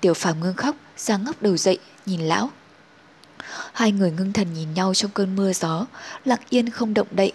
Tiểu 0.01 0.13
phàm 0.13 0.39
ngưng 0.39 0.55
khóc, 0.55 0.75
ra 0.97 1.17
ngóc 1.17 1.41
đầu 1.41 1.57
dậy, 1.57 1.79
nhìn 2.05 2.21
lão. 2.21 2.49
Hai 3.73 3.91
người 3.91 4.11
ngưng 4.11 4.33
thần 4.33 4.53
nhìn 4.53 4.73
nhau 4.73 4.93
trong 4.93 5.11
cơn 5.11 5.35
mưa 5.35 5.53
gió, 5.53 5.85
lặng 6.25 6.39
yên 6.49 6.69
không 6.69 6.93
động 6.93 7.07
đậy, 7.11 7.31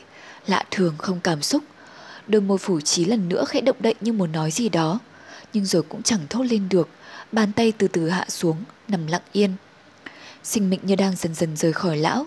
lạ 0.46 0.64
thường 0.70 0.94
không 0.98 1.20
cảm 1.20 1.42
xúc. 1.42 1.62
Đôi 2.26 2.42
môi 2.42 2.58
phủ 2.58 2.80
trí 2.80 3.04
lần 3.04 3.28
nữa 3.28 3.44
khẽ 3.48 3.60
động 3.60 3.76
đậy 3.80 3.94
như 4.00 4.12
muốn 4.12 4.32
nói 4.32 4.50
gì 4.50 4.68
đó, 4.68 4.98
nhưng 5.52 5.64
rồi 5.64 5.82
cũng 5.82 6.02
chẳng 6.02 6.26
thốt 6.30 6.42
lên 6.42 6.68
được, 6.68 6.88
bàn 7.32 7.52
tay 7.52 7.72
từ 7.78 7.88
từ 7.88 8.08
hạ 8.08 8.26
xuống, 8.28 8.56
nằm 8.88 9.06
lặng 9.06 9.22
yên. 9.32 9.54
Sinh 10.42 10.70
mệnh 10.70 10.80
như 10.82 10.96
đang 10.96 11.16
dần 11.16 11.34
dần 11.34 11.56
rời 11.56 11.72
khỏi 11.72 11.96
lão. 11.96 12.26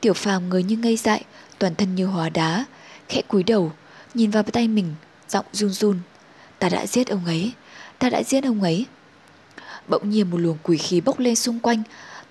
Tiểu 0.00 0.12
phàm 0.12 0.48
người 0.48 0.62
như 0.62 0.76
ngây 0.76 0.96
dại, 0.96 1.24
toàn 1.58 1.74
thân 1.74 1.94
như 1.94 2.06
hóa 2.06 2.28
đá, 2.28 2.64
khẽ 3.08 3.22
cúi 3.28 3.42
đầu, 3.42 3.72
nhìn 4.14 4.30
vào 4.30 4.42
tay 4.42 4.68
mình, 4.68 4.94
giọng 5.28 5.46
run 5.52 5.70
run. 5.70 5.98
Ta 6.58 6.68
đã 6.68 6.86
giết 6.86 7.08
ông 7.08 7.24
ấy, 7.24 7.52
ta 7.98 8.10
đã 8.10 8.22
giết 8.22 8.44
ông 8.44 8.62
ấy. 8.62 8.86
Bỗng 9.88 10.10
nhiên 10.10 10.30
một 10.30 10.36
luồng 10.38 10.58
quỷ 10.62 10.76
khí 10.76 11.00
bốc 11.00 11.18
lên 11.18 11.34
xung 11.34 11.60
quanh, 11.60 11.82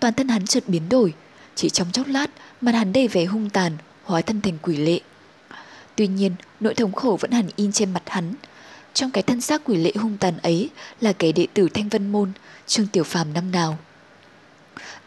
toàn 0.05 0.13
thân 0.13 0.27
hắn 0.27 0.45
chợt 0.45 0.63
biến 0.67 0.89
đổi. 0.89 1.13
Chỉ 1.55 1.69
trong 1.69 1.91
chốc 1.91 2.07
lát, 2.07 2.27
mặt 2.61 2.71
hắn 2.71 2.93
đầy 2.93 3.07
vẻ 3.07 3.25
hung 3.25 3.49
tàn, 3.49 3.77
hóa 4.03 4.21
thân 4.21 4.41
thành 4.41 4.57
quỷ 4.61 4.77
lệ. 4.77 4.99
Tuy 5.95 6.07
nhiên, 6.07 6.35
nỗi 6.59 6.73
thống 6.73 6.93
khổ 6.93 7.17
vẫn 7.21 7.31
hẳn 7.31 7.47
in 7.55 7.71
trên 7.71 7.93
mặt 7.93 8.03
hắn. 8.05 8.33
Trong 8.93 9.11
cái 9.11 9.23
thân 9.23 9.41
xác 9.41 9.61
quỷ 9.63 9.77
lệ 9.77 9.91
hung 9.95 10.17
tàn 10.17 10.37
ấy 10.37 10.69
là 11.01 11.13
kẻ 11.13 11.31
đệ 11.31 11.47
tử 11.53 11.69
Thanh 11.73 11.89
Vân 11.89 12.11
Môn, 12.11 12.31
Trương 12.67 12.87
Tiểu 12.87 13.03
Phàm 13.03 13.33
năm 13.33 13.51
nào. 13.51 13.77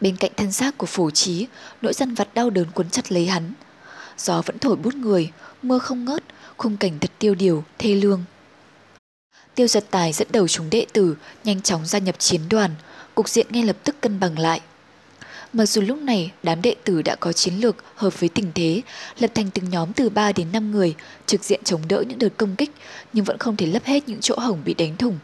Bên 0.01 0.17
cạnh 0.17 0.31
thân 0.37 0.51
xác 0.51 0.77
của 0.77 0.85
phổ 0.85 1.11
trí, 1.11 1.47
nỗi 1.81 1.93
dân 1.93 2.13
vật 2.13 2.29
đau 2.33 2.49
đớn 2.49 2.71
cuốn 2.71 2.89
chặt 2.89 3.11
lấy 3.11 3.27
hắn. 3.27 3.53
Gió 4.17 4.41
vẫn 4.45 4.59
thổi 4.59 4.75
bút 4.75 4.95
người, 4.95 5.31
mưa 5.61 5.79
không 5.79 6.05
ngớt, 6.05 6.23
khung 6.57 6.77
cảnh 6.77 6.99
thật 6.99 7.11
tiêu 7.19 7.35
điều, 7.35 7.63
thê 7.77 7.95
lương. 7.95 8.23
Tiêu 9.55 9.67
giật 9.67 9.85
tài 9.91 10.13
dẫn 10.13 10.27
đầu 10.31 10.47
chúng 10.47 10.69
đệ 10.69 10.85
tử 10.93 11.15
nhanh 11.43 11.61
chóng 11.61 11.85
gia 11.85 11.99
nhập 11.99 12.15
chiến 12.19 12.41
đoàn, 12.49 12.71
cục 13.15 13.29
diện 13.29 13.47
ngay 13.49 13.63
lập 13.63 13.77
tức 13.83 14.01
cân 14.01 14.19
bằng 14.19 14.39
lại. 14.39 14.61
Mặc 15.53 15.65
dù 15.65 15.81
lúc 15.81 15.97
này 16.01 16.31
đám 16.43 16.61
đệ 16.61 16.75
tử 16.83 17.01
đã 17.01 17.15
có 17.15 17.33
chiến 17.33 17.53
lược 17.53 17.75
hợp 17.95 18.19
với 18.19 18.29
tình 18.29 18.51
thế, 18.55 18.81
lập 19.19 19.31
thành 19.35 19.49
từng 19.53 19.69
nhóm 19.69 19.93
từ 19.93 20.09
3 20.09 20.31
đến 20.31 20.47
5 20.51 20.71
người, 20.71 20.95
trực 21.25 21.43
diện 21.43 21.63
chống 21.63 21.81
đỡ 21.87 22.03
những 22.07 22.19
đợt 22.19 22.29
công 22.37 22.55
kích, 22.55 22.71
nhưng 23.13 23.25
vẫn 23.25 23.37
không 23.37 23.55
thể 23.55 23.65
lấp 23.65 23.83
hết 23.85 24.09
những 24.09 24.19
chỗ 24.21 24.35
hổng 24.39 24.61
bị 24.65 24.73
đánh 24.73 24.97
thủng. 24.97 25.19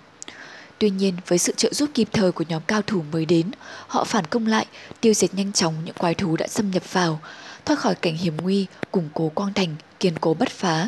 Tuy 0.77 0.89
nhiên, 0.89 1.13
với 1.27 1.37
sự 1.37 1.53
trợ 1.57 1.73
giúp 1.73 1.89
kịp 1.93 2.07
thời 2.13 2.31
của 2.31 2.43
nhóm 2.49 2.61
cao 2.67 2.81
thủ 2.81 3.03
mới 3.11 3.25
đến, 3.25 3.51
họ 3.87 4.03
phản 4.03 4.25
công 4.25 4.47
lại, 4.47 4.65
tiêu 5.01 5.13
diệt 5.13 5.33
nhanh 5.33 5.53
chóng 5.53 5.73
những 5.85 5.95
quái 5.95 6.13
thú 6.13 6.37
đã 6.37 6.47
xâm 6.47 6.71
nhập 6.71 6.93
vào, 6.93 7.19
thoát 7.65 7.79
khỏi 7.79 7.95
cảnh 7.95 8.17
hiểm 8.17 8.37
nguy, 8.41 8.65
củng 8.91 9.09
cố 9.13 9.31
quang 9.35 9.53
thành, 9.53 9.75
kiên 9.99 10.13
cố 10.21 10.33
bất 10.33 10.49
phá. 10.49 10.87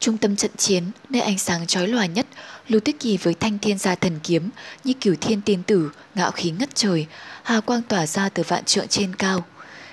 Trung 0.00 0.18
tâm 0.18 0.36
trận 0.36 0.50
chiến, 0.56 0.84
nơi 1.08 1.22
ánh 1.22 1.38
sáng 1.38 1.66
chói 1.66 1.88
lòa 1.88 2.06
nhất, 2.06 2.26
Lưu 2.68 2.80
Tích 2.80 3.00
Kỳ 3.00 3.16
với 3.16 3.34
thanh 3.34 3.58
thiên 3.58 3.78
gia 3.78 3.94
thần 3.94 4.18
kiếm, 4.22 4.50
như 4.84 4.92
cửu 5.00 5.14
thiên 5.20 5.40
tiên 5.40 5.62
tử, 5.62 5.90
ngạo 6.14 6.30
khí 6.30 6.50
ngất 6.50 6.74
trời, 6.74 7.06
hà 7.42 7.60
quang 7.60 7.82
tỏa 7.82 8.06
ra 8.06 8.28
từ 8.28 8.42
vạn 8.48 8.64
trượng 8.64 8.88
trên 8.88 9.14
cao. 9.14 9.44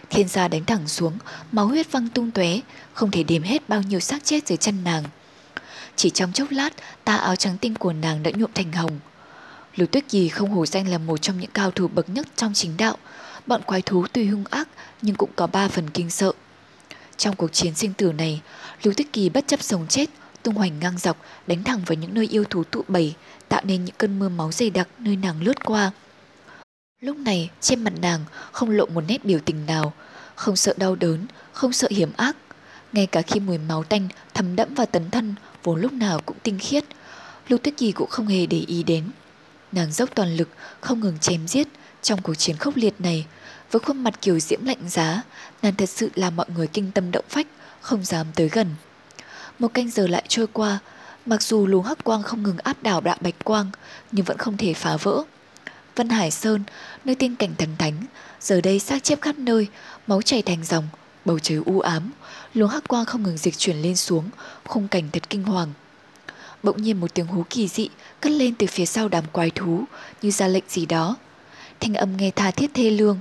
Thiên 0.10 0.28
gia 0.28 0.48
đánh 0.48 0.66
thẳng 0.66 0.88
xuống, 0.88 1.18
máu 1.52 1.68
huyết 1.68 1.92
văng 1.92 2.10
tung 2.10 2.32
tóe, 2.32 2.60
không 2.94 3.12
thể 3.12 3.24
đếm 3.24 3.44
hết 3.44 3.70
bao 3.70 3.82
nhiêu 3.82 4.00
xác 4.00 4.24
chết 4.24 4.48
dưới 4.48 4.58
chân 4.58 4.84
nàng. 4.84 5.04
Chỉ 5.96 6.10
trong 6.10 6.34
chốc 6.34 6.52
lát, 6.52 6.70
tà 7.04 7.16
áo 7.16 7.36
trắng 7.36 7.58
tinh 7.58 7.76
của 7.76 7.94
nàng 7.94 8.24
đã 8.24 8.32
nhuộm 8.32 8.52
thành 8.54 8.72
hồng. 8.72 9.00
Lưu 9.76 9.88
Tuyết 9.88 10.10
Kỳ 10.10 10.30
không 10.30 10.52
hổ 10.52 10.66
danh 10.66 10.88
là 10.88 10.98
một 10.98 11.18
trong 11.18 11.40
những 11.40 11.52
cao 11.54 11.72
thủ 11.72 11.88
bậc 11.88 12.10
nhất 12.10 12.28
trong 12.36 12.54
chính 12.54 12.78
đạo. 12.78 12.98
Bọn 13.48 13.62
quái 13.62 13.82
thú 13.82 14.06
tuy 14.14 14.26
hung 14.26 14.46
ác 14.50 14.68
nhưng 15.02 15.16
cũng 15.16 15.30
có 15.36 15.48
ba 15.48 15.68
phần 15.68 15.90
kinh 15.90 16.10
sợ. 16.10 16.32
Trong 17.18 17.36
cuộc 17.36 17.54
chiến 17.54 17.76
sinh 17.76 17.94
tử 17.94 18.12
này, 18.12 18.42
Lưu 18.84 18.94
Tích 18.98 19.14
Kỳ 19.14 19.30
bất 19.30 19.48
chấp 19.48 19.62
sống 19.62 19.88
chết, 19.88 20.10
tung 20.44 20.56
hoành 20.56 20.80
ngang 20.80 20.98
dọc, 20.98 21.18
đánh 21.48 21.64
thẳng 21.64 21.82
vào 21.86 21.96
những 21.96 22.14
nơi 22.14 22.28
yêu 22.28 22.44
thú 22.44 22.64
tụ 22.64 22.84
bầy, 22.88 23.14
tạo 23.50 23.62
nên 23.64 23.86
những 23.86 23.96
cơn 23.98 24.20
mưa 24.20 24.30
máu 24.30 24.52
dày 24.52 24.70
đặc 24.70 24.88
nơi 25.00 25.16
nàng 25.16 25.42
lướt 25.42 25.66
qua. 25.66 25.92
Lúc 27.02 27.18
này, 27.18 27.50
trên 27.62 27.84
mặt 27.84 27.94
nàng 28.02 28.26
không 28.52 28.70
lộ 28.70 28.86
một 28.86 29.04
nét 29.08 29.26
biểu 29.26 29.40
tình 29.40 29.66
nào, 29.66 29.94
không 30.36 30.56
sợ 30.56 30.74
đau 30.78 30.96
đớn, 30.96 31.26
không 31.52 31.74
sợ 31.74 31.88
hiểm 31.92 32.12
ác. 32.18 32.36
Ngay 32.94 33.08
cả 33.08 33.22
khi 33.22 33.40
mùi 33.40 33.58
máu 33.58 33.84
tanh 33.84 34.08
thấm 34.34 34.56
đẫm 34.56 34.74
vào 34.74 34.86
tấn 34.86 35.10
thân 35.10 35.36
vốn 35.64 35.82
lúc 35.82 35.94
nào 35.94 36.22
cũng 36.26 36.38
tinh 36.44 36.60
khiết, 36.60 36.84
Lưu 37.48 37.60
Tuyết 37.60 37.78
Kỳ 37.78 37.92
cũng 37.92 38.10
không 38.10 38.28
hề 38.28 38.46
để 38.46 38.58
ý 38.68 38.84
đến. 38.84 39.04
Nàng 39.72 39.92
dốc 39.92 40.10
toàn 40.16 40.38
lực, 40.38 40.50
không 40.82 41.00
ngừng 41.00 41.20
chém 41.20 41.48
giết 41.48 41.68
trong 42.02 42.22
cuộc 42.22 42.36
chiến 42.36 42.58
khốc 42.58 42.76
liệt 42.78 43.02
này. 43.02 43.26
Với 43.72 43.80
khuôn 43.80 44.04
mặt 44.04 44.22
kiều 44.22 44.40
diễm 44.40 44.66
lạnh 44.66 44.90
giá, 44.90 45.22
nàng 45.62 45.76
thật 45.76 45.90
sự 45.90 46.10
làm 46.16 46.36
mọi 46.36 46.46
người 46.56 46.68
kinh 46.68 46.92
tâm 46.92 47.12
động 47.12 47.26
phách, 47.30 47.48
không 47.82 48.04
dám 48.04 48.28
tới 48.36 48.50
gần. 48.50 48.76
Một 49.60 49.74
canh 49.74 49.90
giờ 49.90 50.08
lại 50.08 50.24
trôi 50.28 50.48
qua, 50.48 50.80
mặc 51.26 51.42
dù 51.42 51.68
luồng 51.68 51.84
hắc 51.84 52.04
quang 52.04 52.24
không 52.24 52.44
ngừng 52.44 52.58
áp 52.58 52.84
đảo 52.84 53.02
đạo 53.02 53.18
bạch 53.22 53.44
quang, 53.44 53.70
nhưng 54.12 54.26
vẫn 54.26 54.38
không 54.38 54.58
thể 54.58 54.74
phá 54.74 54.98
vỡ. 54.98 55.24
Vân 55.96 56.10
Hải 56.10 56.32
Sơn, 56.32 56.64
nơi 57.06 57.16
tiên 57.16 57.36
cảnh 57.36 57.56
thần 57.58 57.70
thánh, 57.78 57.94
giờ 58.42 58.62
đây 58.62 58.80
xác 58.80 59.04
chết 59.04 59.22
khắp 59.22 59.38
nơi, 59.38 59.68
máu 60.08 60.22
chảy 60.22 60.42
thành 60.42 60.64
dòng, 60.64 60.88
bầu 61.26 61.40
trời 61.40 61.62
u 61.66 61.80
ám, 61.80 62.12
luồng 62.54 62.70
hắc 62.70 62.88
quang 62.88 63.06
không 63.06 63.24
ngừng 63.24 63.38
dịch 63.38 63.58
chuyển 63.58 63.78
lên 63.78 63.96
xuống, 63.96 64.30
khung 64.66 64.88
cảnh 64.88 65.10
thật 65.14 65.30
kinh 65.30 65.44
hoàng. 65.44 65.74
Bỗng 66.64 66.82
nhiên 66.82 67.00
một 67.00 67.14
tiếng 67.14 67.28
hú 67.28 67.44
kỳ 67.50 67.68
dị 67.68 67.90
cất 68.22 68.32
lên 68.32 68.56
từ 68.56 68.68
phía 68.68 68.86
sau 68.86 69.08
đám 69.08 69.24
quái 69.32 69.50
thú, 69.50 69.84
như 70.22 70.32
ra 70.32 70.48
lệnh 70.48 70.64
gì 70.68 70.86
đó. 70.86 71.16
Thanh 71.80 71.94
âm 71.94 72.18
nghe 72.18 72.32
tha 72.32 72.52
thiết 72.52 72.72
thê 72.74 72.90
lương, 72.90 73.20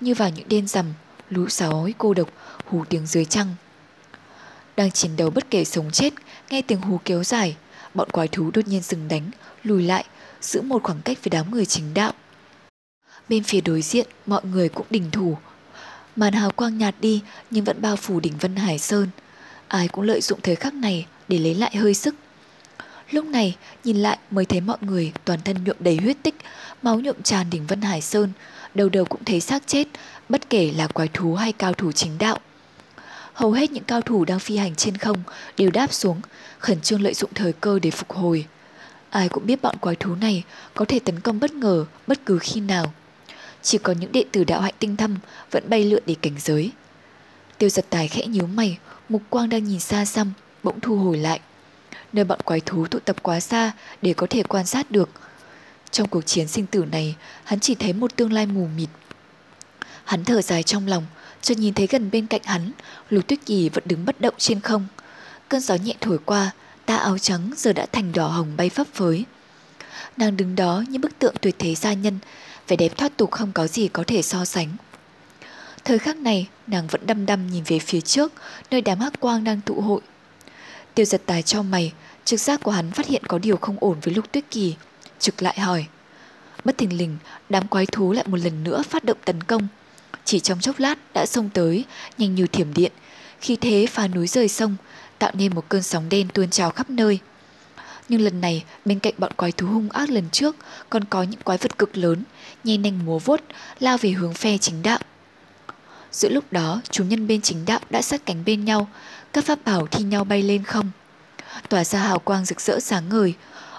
như 0.00 0.14
vào 0.14 0.30
những 0.30 0.48
đêm 0.48 0.66
rằm, 0.66 0.86
lũ 1.30 1.48
sói 1.48 1.94
cô 1.98 2.14
độc, 2.14 2.28
hú 2.64 2.84
tiếng 2.84 3.06
dưới 3.06 3.24
trăng. 3.24 3.54
Đang 4.76 4.90
chiến 4.90 5.16
đấu 5.16 5.30
bất 5.30 5.50
kể 5.50 5.64
sống 5.64 5.90
chết, 5.90 6.12
nghe 6.50 6.62
tiếng 6.62 6.80
hú 6.80 7.00
kéo 7.04 7.24
dài, 7.24 7.56
bọn 7.94 8.10
quái 8.10 8.28
thú 8.28 8.50
đột 8.54 8.68
nhiên 8.68 8.82
dừng 8.82 9.08
đánh, 9.08 9.30
lùi 9.62 9.82
lại, 9.82 10.04
giữ 10.40 10.62
một 10.62 10.82
khoảng 10.82 11.02
cách 11.04 11.18
với 11.24 11.30
đám 11.30 11.50
người 11.50 11.66
chính 11.66 11.94
đạo. 11.94 12.12
Bên 13.28 13.42
phía 13.42 13.60
đối 13.60 13.82
diện, 13.82 14.06
mọi 14.26 14.44
người 14.44 14.68
cũng 14.68 14.86
đình 14.90 15.10
thủ. 15.10 15.36
Màn 16.16 16.32
hào 16.32 16.50
quang 16.50 16.78
nhạt 16.78 16.94
đi 17.00 17.22
nhưng 17.50 17.64
vẫn 17.64 17.82
bao 17.82 17.96
phủ 17.96 18.20
đỉnh 18.20 18.38
Vân 18.38 18.56
Hải 18.56 18.78
Sơn. 18.78 19.08
Ai 19.68 19.88
cũng 19.88 20.04
lợi 20.04 20.20
dụng 20.20 20.40
thời 20.42 20.56
khắc 20.56 20.74
này 20.74 21.06
để 21.28 21.38
lấy 21.38 21.54
lại 21.54 21.76
hơi 21.76 21.94
sức. 21.94 22.14
Lúc 23.10 23.24
này, 23.24 23.56
nhìn 23.84 23.96
lại 23.96 24.18
mới 24.30 24.44
thấy 24.44 24.60
mọi 24.60 24.76
người 24.80 25.12
toàn 25.24 25.40
thân 25.44 25.64
nhuộm 25.64 25.76
đầy 25.80 25.96
huyết 25.96 26.16
tích, 26.22 26.34
máu 26.82 27.00
nhuộm 27.00 27.22
tràn 27.22 27.50
đỉnh 27.50 27.66
Vân 27.66 27.80
Hải 27.80 28.00
Sơn, 28.00 28.32
đầu 28.74 28.88
đầu 28.88 29.04
cũng 29.04 29.24
thấy 29.24 29.40
xác 29.40 29.66
chết, 29.66 29.88
bất 30.28 30.50
kể 30.50 30.72
là 30.76 30.86
quái 30.86 31.08
thú 31.08 31.34
hay 31.34 31.52
cao 31.52 31.72
thủ 31.72 31.92
chính 31.92 32.18
đạo. 32.18 32.38
Hầu 33.32 33.52
hết 33.52 33.70
những 33.70 33.84
cao 33.84 34.00
thủ 34.00 34.24
đang 34.24 34.38
phi 34.38 34.56
hành 34.56 34.74
trên 34.74 34.96
không 34.96 35.22
đều 35.56 35.70
đáp 35.70 35.92
xuống, 35.92 36.20
khẩn 36.58 36.80
trương 36.80 37.02
lợi 37.02 37.14
dụng 37.14 37.30
thời 37.34 37.52
cơ 37.52 37.78
để 37.78 37.90
phục 37.90 38.12
hồi. 38.12 38.46
Ai 39.10 39.28
cũng 39.28 39.46
biết 39.46 39.62
bọn 39.62 39.76
quái 39.76 39.96
thú 39.96 40.14
này 40.14 40.42
có 40.74 40.84
thể 40.84 40.98
tấn 40.98 41.20
công 41.20 41.40
bất 41.40 41.52
ngờ 41.52 41.84
bất 42.06 42.26
cứ 42.26 42.38
khi 42.38 42.60
nào. 42.60 42.92
Chỉ 43.62 43.78
có 43.78 43.92
những 43.92 44.12
đệ 44.12 44.24
tử 44.32 44.44
đạo 44.44 44.60
hạnh 44.60 44.74
tinh 44.78 44.96
thâm 44.96 45.16
vẫn 45.50 45.70
bay 45.70 45.84
lượn 45.84 46.02
để 46.06 46.16
cảnh 46.22 46.34
giới. 46.38 46.70
Tiêu 47.58 47.68
giật 47.68 47.86
tài 47.90 48.08
khẽ 48.08 48.26
nhíu 48.26 48.46
mày, 48.46 48.78
mục 49.08 49.22
quang 49.30 49.48
đang 49.48 49.64
nhìn 49.64 49.80
xa 49.80 50.04
xăm, 50.04 50.32
bỗng 50.62 50.80
thu 50.80 50.96
hồi 50.96 51.18
lại. 51.18 51.40
Nơi 52.12 52.24
bọn 52.24 52.40
quái 52.40 52.60
thú 52.60 52.86
tụ 52.86 52.98
tập 52.98 53.16
quá 53.22 53.40
xa 53.40 53.72
để 54.02 54.14
có 54.14 54.26
thể 54.30 54.42
quan 54.42 54.66
sát 54.66 54.90
được. 54.90 55.10
Trong 55.90 56.08
cuộc 56.08 56.26
chiến 56.26 56.48
sinh 56.48 56.66
tử 56.66 56.84
này, 56.92 57.14
hắn 57.44 57.60
chỉ 57.60 57.74
thấy 57.74 57.92
một 57.92 58.16
tương 58.16 58.32
lai 58.32 58.46
mù 58.46 58.68
mịt. 58.76 58.88
Hắn 60.04 60.24
thở 60.24 60.42
dài 60.42 60.62
trong 60.62 60.86
lòng, 60.86 61.06
chợt 61.42 61.58
nhìn 61.58 61.74
thấy 61.74 61.86
gần 61.86 62.10
bên 62.10 62.26
cạnh 62.26 62.40
hắn, 62.44 62.72
Lục 63.10 63.26
Tuyết 63.26 63.38
Kỳ 63.46 63.68
vẫn 63.68 63.84
đứng 63.86 64.04
bất 64.04 64.20
động 64.20 64.34
trên 64.38 64.60
không. 64.60 64.86
Cơn 65.48 65.60
gió 65.60 65.74
nhẹ 65.74 65.94
thổi 66.00 66.18
qua, 66.24 66.50
ta 66.86 66.96
áo 66.96 67.18
trắng 67.18 67.50
giờ 67.56 67.72
đã 67.72 67.86
thành 67.92 68.12
đỏ 68.12 68.26
hồng 68.26 68.56
bay 68.56 68.70
phấp 68.70 68.86
phới. 68.94 69.24
Nàng 70.16 70.36
đứng 70.36 70.56
đó 70.56 70.84
như 70.88 70.98
bức 70.98 71.18
tượng 71.18 71.34
tuyệt 71.40 71.54
thế 71.58 71.74
gia 71.74 71.92
nhân, 71.92 72.18
vẻ 72.68 72.76
đẹp 72.76 72.96
thoát 72.96 73.16
tục 73.16 73.30
không 73.30 73.52
có 73.52 73.66
gì 73.66 73.88
có 73.88 74.04
thể 74.06 74.22
so 74.22 74.44
sánh. 74.44 74.68
Thời 75.84 75.98
khắc 75.98 76.16
này, 76.16 76.48
nàng 76.66 76.86
vẫn 76.86 77.06
đăm 77.06 77.26
đăm 77.26 77.46
nhìn 77.50 77.64
về 77.66 77.78
phía 77.78 78.00
trước, 78.00 78.32
nơi 78.70 78.80
đám 78.80 79.00
hắc 79.00 79.20
quang 79.20 79.44
đang 79.44 79.60
tụ 79.60 79.80
hội. 79.80 80.00
Tiêu 80.94 81.06
giật 81.06 81.22
tài 81.26 81.42
cho 81.42 81.62
mày, 81.62 81.92
trực 82.24 82.40
giác 82.40 82.60
của 82.62 82.70
hắn 82.70 82.90
phát 82.90 83.06
hiện 83.06 83.22
có 83.28 83.38
điều 83.38 83.56
không 83.56 83.76
ổn 83.80 83.96
với 84.02 84.14
Lục 84.14 84.32
Tuyết 84.32 84.44
Kỳ. 84.50 84.74
Trực 85.18 85.42
lại 85.42 85.60
hỏi. 85.60 85.86
Bất 86.64 86.78
thình 86.78 86.98
lình, 86.98 87.16
đám 87.48 87.68
quái 87.68 87.86
thú 87.86 88.12
lại 88.12 88.24
một 88.28 88.36
lần 88.36 88.64
nữa 88.64 88.82
phát 88.90 89.04
động 89.04 89.18
tấn 89.24 89.42
công. 89.42 89.68
Chỉ 90.24 90.40
trong 90.40 90.60
chốc 90.60 90.78
lát 90.78 90.98
đã 91.14 91.26
xông 91.26 91.50
tới, 91.54 91.84
nhanh 92.18 92.34
như 92.34 92.46
thiểm 92.46 92.74
điện. 92.74 92.92
Khi 93.40 93.56
thế 93.56 93.86
phá 93.90 94.08
núi 94.08 94.26
rời 94.26 94.48
sông, 94.48 94.76
tạo 95.18 95.30
nên 95.34 95.54
một 95.54 95.68
cơn 95.68 95.82
sóng 95.82 96.08
đen 96.08 96.28
tuôn 96.34 96.50
trào 96.50 96.70
khắp 96.70 96.90
nơi. 96.90 97.18
Nhưng 98.08 98.20
lần 98.20 98.40
này, 98.40 98.64
bên 98.84 98.98
cạnh 98.98 99.14
bọn 99.18 99.32
quái 99.32 99.52
thú 99.52 99.66
hung 99.66 99.90
ác 99.90 100.10
lần 100.10 100.30
trước, 100.30 100.56
còn 100.90 101.04
có 101.04 101.22
những 101.22 101.40
quái 101.40 101.58
vật 101.58 101.78
cực 101.78 101.96
lớn, 101.96 102.22
nhe 102.64 102.76
nhanh 102.76 103.06
múa 103.06 103.18
vuốt, 103.18 103.42
lao 103.80 103.98
về 103.98 104.10
hướng 104.10 104.34
phe 104.34 104.58
chính 104.58 104.82
đạo. 104.82 104.98
Giữa 106.12 106.28
lúc 106.28 106.44
đó, 106.50 106.80
chúng 106.90 107.08
nhân 107.08 107.26
bên 107.26 107.40
chính 107.40 107.64
đạo 107.64 107.80
đã 107.90 108.02
sát 108.02 108.26
cánh 108.26 108.44
bên 108.44 108.64
nhau, 108.64 108.88
các 109.32 109.44
pháp 109.44 109.58
bảo 109.64 109.86
thi 109.86 110.04
nhau 110.04 110.24
bay 110.24 110.42
lên 110.42 110.64
không. 110.64 110.90
Tỏa 111.68 111.84
ra 111.84 111.98
hào 111.98 112.18
quang 112.18 112.44
rực 112.44 112.60
rỡ 112.60 112.80
sáng 112.80 113.08
ngời, 113.08 113.34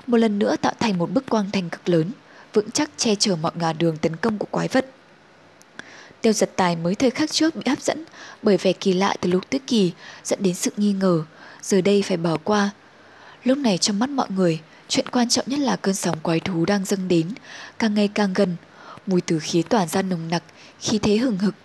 một 0.07 0.17
lần 0.17 0.39
nữa 0.39 0.55
tạo 0.61 0.73
thành 0.79 0.97
một 0.97 1.11
bức 1.11 1.29
quang 1.29 1.51
thành 1.51 1.69
cực 1.69 1.89
lớn, 1.89 2.11
vững 2.53 2.71
chắc 2.71 2.89
che 2.97 3.15
chở 3.15 3.35
mọi 3.35 3.51
ngả 3.55 3.73
đường 3.73 3.97
tấn 3.97 4.15
công 4.15 4.37
của 4.37 4.47
quái 4.51 4.67
vật. 4.67 4.94
Tiêu 6.25 6.33
giật 6.33 6.49
tài 6.55 6.75
mới 6.75 6.95
thời 6.95 7.09
khắc 7.09 7.31
trước 7.31 7.55
bị 7.55 7.61
hấp 7.65 7.81
dẫn 7.81 8.05
bởi 8.41 8.57
vẻ 8.57 8.73
kỳ 8.73 8.93
lạ 8.93 9.15
từ 9.21 9.29
lúc 9.29 9.49
tuyết 9.49 9.61
kỳ 9.67 9.91
dẫn 10.23 10.43
đến 10.43 10.53
sự 10.53 10.71
nghi 10.77 10.93
ngờ, 10.93 11.23
giờ 11.61 11.81
đây 11.81 12.01
phải 12.01 12.17
bỏ 12.17 12.37
qua. 12.43 12.69
Lúc 13.43 13.57
này 13.57 13.77
trong 13.77 13.99
mắt 13.99 14.09
mọi 14.09 14.27
người, 14.29 14.59
chuyện 14.87 15.09
quan 15.11 15.29
trọng 15.29 15.45
nhất 15.47 15.59
là 15.59 15.75
cơn 15.75 15.95
sóng 15.95 16.19
quái 16.23 16.39
thú 16.39 16.65
đang 16.65 16.85
dâng 16.85 17.07
đến, 17.07 17.29
càng 17.79 17.93
ngày 17.93 18.07
càng 18.07 18.33
gần, 18.33 18.55
mùi 19.07 19.21
tử 19.21 19.39
khí 19.39 19.61
tỏa 19.61 19.87
ra 19.87 20.01
nồng 20.01 20.29
nặc, 20.29 20.43
khí 20.79 20.99
thế 20.99 21.17
hừng 21.17 21.37
hực. 21.37 21.55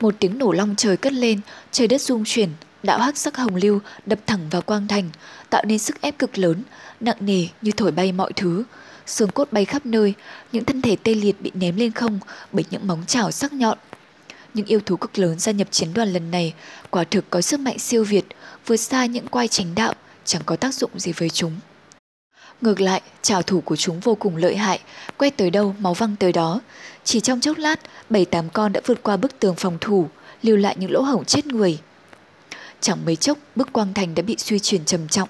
Một 0.00 0.14
tiếng 0.18 0.38
nổ 0.38 0.52
long 0.52 0.74
trời 0.76 0.96
cất 0.96 1.12
lên, 1.12 1.40
trời 1.72 1.88
đất 1.88 2.00
rung 2.00 2.22
chuyển, 2.26 2.48
đạo 2.82 2.98
hắc 2.98 3.18
sắc 3.18 3.36
hồng 3.36 3.56
lưu 3.56 3.80
đập 4.06 4.18
thẳng 4.26 4.48
vào 4.50 4.62
quang 4.62 4.88
thành, 4.88 5.10
tạo 5.50 5.64
nên 5.66 5.78
sức 5.78 6.00
ép 6.00 6.18
cực 6.18 6.38
lớn, 6.38 6.62
nặng 7.00 7.16
nề 7.20 7.46
như 7.62 7.72
thổi 7.76 7.92
bay 7.92 8.12
mọi 8.12 8.32
thứ, 8.36 8.64
xương 9.12 9.30
cốt 9.30 9.52
bay 9.52 9.64
khắp 9.64 9.86
nơi, 9.86 10.14
những 10.52 10.64
thân 10.64 10.82
thể 10.82 10.96
tê 10.96 11.14
liệt 11.14 11.36
bị 11.40 11.50
ném 11.54 11.76
lên 11.76 11.92
không 11.92 12.18
bởi 12.52 12.64
những 12.70 12.86
móng 12.86 13.04
chảo 13.06 13.30
sắc 13.30 13.52
nhọn. 13.52 13.78
Những 14.54 14.66
yêu 14.66 14.80
thú 14.86 14.96
cực 14.96 15.18
lớn 15.18 15.38
gia 15.38 15.52
nhập 15.52 15.68
chiến 15.70 15.94
đoàn 15.94 16.12
lần 16.12 16.30
này 16.30 16.54
quả 16.90 17.04
thực 17.04 17.30
có 17.30 17.40
sức 17.40 17.60
mạnh 17.60 17.78
siêu 17.78 18.04
việt, 18.04 18.24
vượt 18.66 18.76
xa 18.76 19.06
những 19.06 19.26
quai 19.26 19.48
tránh 19.48 19.74
đạo, 19.74 19.94
chẳng 20.24 20.42
có 20.46 20.56
tác 20.56 20.74
dụng 20.74 20.90
gì 20.96 21.12
với 21.12 21.30
chúng. 21.30 21.52
Ngược 22.60 22.80
lại, 22.80 23.02
trào 23.22 23.42
thủ 23.42 23.60
của 23.60 23.76
chúng 23.76 24.00
vô 24.00 24.14
cùng 24.14 24.36
lợi 24.36 24.56
hại, 24.56 24.80
quét 25.16 25.36
tới 25.36 25.50
đâu 25.50 25.74
máu 25.78 25.94
văng 25.94 26.16
tới 26.16 26.32
đó. 26.32 26.60
Chỉ 27.04 27.20
trong 27.20 27.40
chốc 27.40 27.58
lát, 27.58 27.80
bảy 28.10 28.24
tám 28.24 28.50
con 28.50 28.72
đã 28.72 28.80
vượt 28.86 29.02
qua 29.02 29.16
bức 29.16 29.38
tường 29.38 29.54
phòng 29.58 29.78
thủ, 29.80 30.08
lưu 30.42 30.56
lại 30.56 30.76
những 30.78 30.90
lỗ 30.90 31.02
hổng 31.02 31.24
chết 31.24 31.46
người. 31.46 31.78
Chẳng 32.80 32.98
mấy 33.06 33.16
chốc, 33.16 33.38
bức 33.56 33.72
quang 33.72 33.94
thành 33.94 34.14
đã 34.14 34.22
bị 34.22 34.36
suy 34.38 34.58
chuyển 34.58 34.84
trầm 34.84 35.08
trọng, 35.08 35.28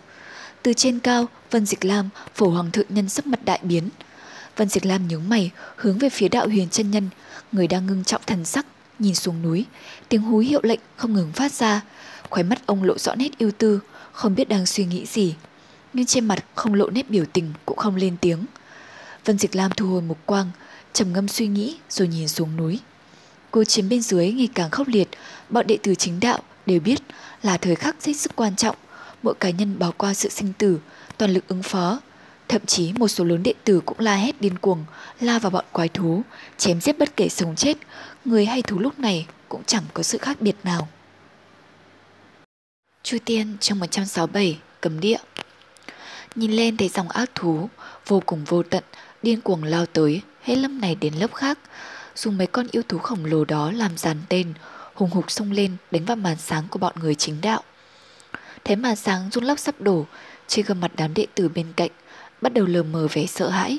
từ 0.63 0.73
trên 0.73 0.99
cao, 0.99 1.27
Vân 1.51 1.67
Dịch 1.67 1.85
Lam, 1.85 2.09
phổ 2.35 2.49
hoàng 2.51 2.71
thượng 2.71 2.87
nhân 2.89 3.09
sắc 3.09 3.27
mặt 3.27 3.45
đại 3.45 3.61
biến. 3.63 3.89
Vân 4.57 4.69
Dịch 4.69 4.87
Lam 4.87 5.09
nhướng 5.09 5.29
mày, 5.29 5.51
hướng 5.77 5.99
về 5.99 6.09
phía 6.09 6.29
đạo 6.29 6.49
huyền 6.49 6.69
chân 6.71 6.91
nhân, 6.91 7.09
người 7.53 7.67
đang 7.67 7.87
ngưng 7.87 8.05
trọng 8.05 8.23
thần 8.27 8.45
sắc, 8.45 8.67
nhìn 8.99 9.15
xuống 9.15 9.43
núi, 9.43 9.67
tiếng 10.09 10.23
hú 10.23 10.39
hiệu 10.39 10.61
lệnh 10.63 10.81
không 10.97 11.13
ngừng 11.13 11.33
phát 11.33 11.53
ra, 11.53 11.81
khóe 12.31 12.43
mắt 12.43 12.67
ông 12.67 12.83
lộ 12.83 12.99
rõ 12.99 13.15
nét 13.15 13.39
yêu 13.39 13.51
tư, 13.59 13.81
không 14.13 14.35
biết 14.35 14.49
đang 14.49 14.67
suy 14.67 14.85
nghĩ 14.85 15.07
gì. 15.07 15.35
Nhưng 15.93 16.07
trên 16.07 16.25
mặt 16.25 16.45
không 16.55 16.75
lộ 16.75 16.91
nét 16.91 17.11
biểu 17.11 17.25
tình 17.33 17.53
cũng 17.67 17.79
không 17.79 17.97
lên 17.97 18.17
tiếng. 18.21 18.45
Vân 19.25 19.39
Dịch 19.39 19.57
Lam 19.57 19.71
thu 19.77 19.87
hồi 19.87 20.03
mục 20.03 20.19
quang, 20.27 20.51
trầm 20.93 21.13
ngâm 21.13 21.29
suy 21.29 21.47
nghĩ 21.47 21.77
rồi 21.91 22.09
nhìn 22.09 22.29
xuống 22.29 22.57
núi. 22.57 22.81
Cuộc 23.51 23.65
chiến 23.65 23.89
bên 23.89 24.03
dưới 24.03 24.33
ngày 24.33 24.49
càng 24.55 24.71
khốc 24.71 24.89
liệt, 24.89 25.09
bọn 25.49 25.67
đệ 25.67 25.79
tử 25.83 25.95
chính 25.95 26.21
đạo 26.21 26.39
đều 26.67 26.81
biết 26.81 27.01
là 27.43 27.57
thời 27.57 27.75
khắc 27.75 28.05
hết 28.05 28.13
sức 28.13 28.33
quan 28.37 28.57
trọng– 28.57 28.77
mỗi 29.23 29.35
cá 29.35 29.51
nhân 29.51 29.79
bỏ 29.79 29.91
qua 29.97 30.15
sự 30.15 30.29
sinh 30.29 30.53
tử, 30.53 30.79
toàn 31.19 31.35
lực 31.35 31.49
ứng 31.49 31.63
phó. 31.63 32.01
Thậm 32.49 32.67
chí 32.67 32.93
một 32.93 33.09
số 33.09 33.25
lớn 33.25 33.43
đệ 33.43 33.55
tử 33.65 33.81
cũng 33.87 34.01
la 34.01 34.17
hét 34.17 34.41
điên 34.41 34.59
cuồng, 34.59 34.85
la 35.21 35.39
vào 35.39 35.51
bọn 35.51 35.65
quái 35.73 35.89
thú, 35.89 36.23
chém 36.59 36.81
giết 36.81 36.99
bất 36.99 37.17
kể 37.17 37.29
sống 37.29 37.57
chết, 37.57 37.79
người 38.25 38.47
hay 38.47 38.63
thú 38.63 38.79
lúc 38.79 38.99
này 38.99 39.27
cũng 39.49 39.65
chẳng 39.67 39.85
có 39.95 40.03
sự 40.03 40.19
khác 40.19 40.41
biệt 40.41 40.57
nào. 40.65 40.89
Chu 43.03 43.19
Tiên 43.25 43.57
trong 43.61 43.79
167 43.79 44.59
cấm 44.81 45.01
địa 45.01 45.19
Nhìn 46.35 46.53
lên 46.53 46.77
thấy 46.77 46.89
dòng 46.89 47.09
ác 47.09 47.31
thú 47.35 47.69
vô 48.07 48.23
cùng 48.27 48.45
vô 48.45 48.63
tận, 48.63 48.85
điên 49.23 49.41
cuồng 49.41 49.65
lao 49.65 49.87
tới, 49.87 50.21
hết 50.43 50.57
lớp 50.57 50.69
này 50.69 50.95
đến 50.95 51.15
lớp 51.15 51.35
khác, 51.35 51.59
dùng 52.15 52.39
mấy 52.39 52.47
con 52.47 52.67
yêu 52.71 52.83
thú 52.89 52.99
khổng 52.99 53.25
lồ 53.25 53.45
đó 53.45 53.73
làm 53.73 53.97
dàn 53.97 54.17
tên, 54.29 54.55
hùng 54.95 55.11
hục 55.11 55.31
xông 55.31 55.53
lên 55.53 55.77
đánh 55.91 56.05
vào 56.05 56.17
màn 56.17 56.37
sáng 56.37 56.65
của 56.71 56.79
bọn 56.79 56.95
người 57.01 57.15
chính 57.15 57.41
đạo. 57.41 57.63
Thấy 58.65 58.77
màn 58.77 58.97
sáng 58.97 59.31
rung 59.33 59.45
lóc 59.45 59.59
sắp 59.59 59.75
đổ, 59.81 60.07
trên 60.47 60.67
gương 60.67 60.81
mặt 60.81 60.93
đám 60.97 61.15
đệ 61.15 61.27
tử 61.35 61.49
bên 61.49 61.67
cạnh, 61.77 61.91
bắt 62.41 62.53
đầu 62.53 62.67
lờ 62.67 62.83
mờ 62.83 63.09
vẻ 63.13 63.27
sợ 63.27 63.49
hãi. 63.49 63.79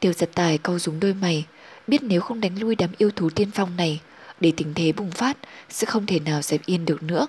Tiêu 0.00 0.12
giật 0.12 0.30
tài 0.34 0.58
câu 0.58 0.78
rúng 0.78 1.00
đôi 1.00 1.14
mày, 1.14 1.44
biết 1.86 2.02
nếu 2.02 2.20
không 2.20 2.40
đánh 2.40 2.60
lui 2.60 2.74
đám 2.74 2.90
yêu 2.98 3.10
thú 3.10 3.30
tiên 3.30 3.50
phong 3.54 3.76
này, 3.76 4.00
để 4.40 4.52
tình 4.56 4.74
thế 4.74 4.92
bùng 4.92 5.10
phát, 5.10 5.38
sẽ 5.70 5.86
không 5.86 6.06
thể 6.06 6.20
nào 6.20 6.42
dẹp 6.42 6.66
yên 6.66 6.84
được 6.84 7.02
nữa. 7.02 7.26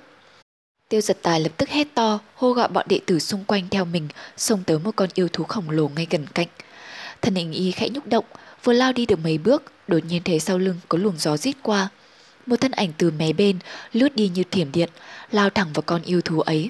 Tiêu 0.89 1.01
giật 1.01 1.17
tài 1.21 1.39
lập 1.39 1.51
tức 1.57 1.69
hét 1.69 1.87
to, 1.95 2.19
hô 2.35 2.53
gọi 2.53 2.67
bọn 2.67 2.85
đệ 2.89 2.99
tử 3.05 3.19
xung 3.19 3.43
quanh 3.43 3.69
theo 3.71 3.85
mình, 3.85 4.07
xông 4.37 4.63
tới 4.63 4.79
một 4.79 4.91
con 4.95 5.09
yêu 5.13 5.27
thú 5.33 5.43
khổng 5.43 5.69
lồ 5.69 5.87
ngay 5.87 6.07
gần 6.09 6.25
cạnh. 6.33 6.47
Thần 7.21 7.35
hình 7.35 7.51
y 7.51 7.71
khẽ 7.71 7.89
nhúc 7.89 8.07
động, 8.07 8.25
vừa 8.63 8.73
lao 8.73 8.93
đi 8.93 9.05
được 9.05 9.19
mấy 9.23 9.37
bước, 9.37 9.63
đột 9.87 9.99
nhiên 10.05 10.23
thấy 10.23 10.39
sau 10.39 10.57
lưng 10.57 10.75
có 10.89 10.97
luồng 10.97 11.17
gió 11.17 11.37
rít 11.37 11.55
qua 11.61 11.89
một 12.49 12.61
thân 12.61 12.71
ảnh 12.71 12.93
từ 12.97 13.11
mé 13.11 13.33
bên 13.33 13.59
lướt 13.93 14.15
đi 14.15 14.27
như 14.27 14.43
thiểm 14.51 14.71
điện, 14.71 14.89
lao 15.31 15.49
thẳng 15.49 15.73
vào 15.73 15.81
con 15.81 16.01
yêu 16.01 16.21
thú 16.21 16.41
ấy. 16.41 16.69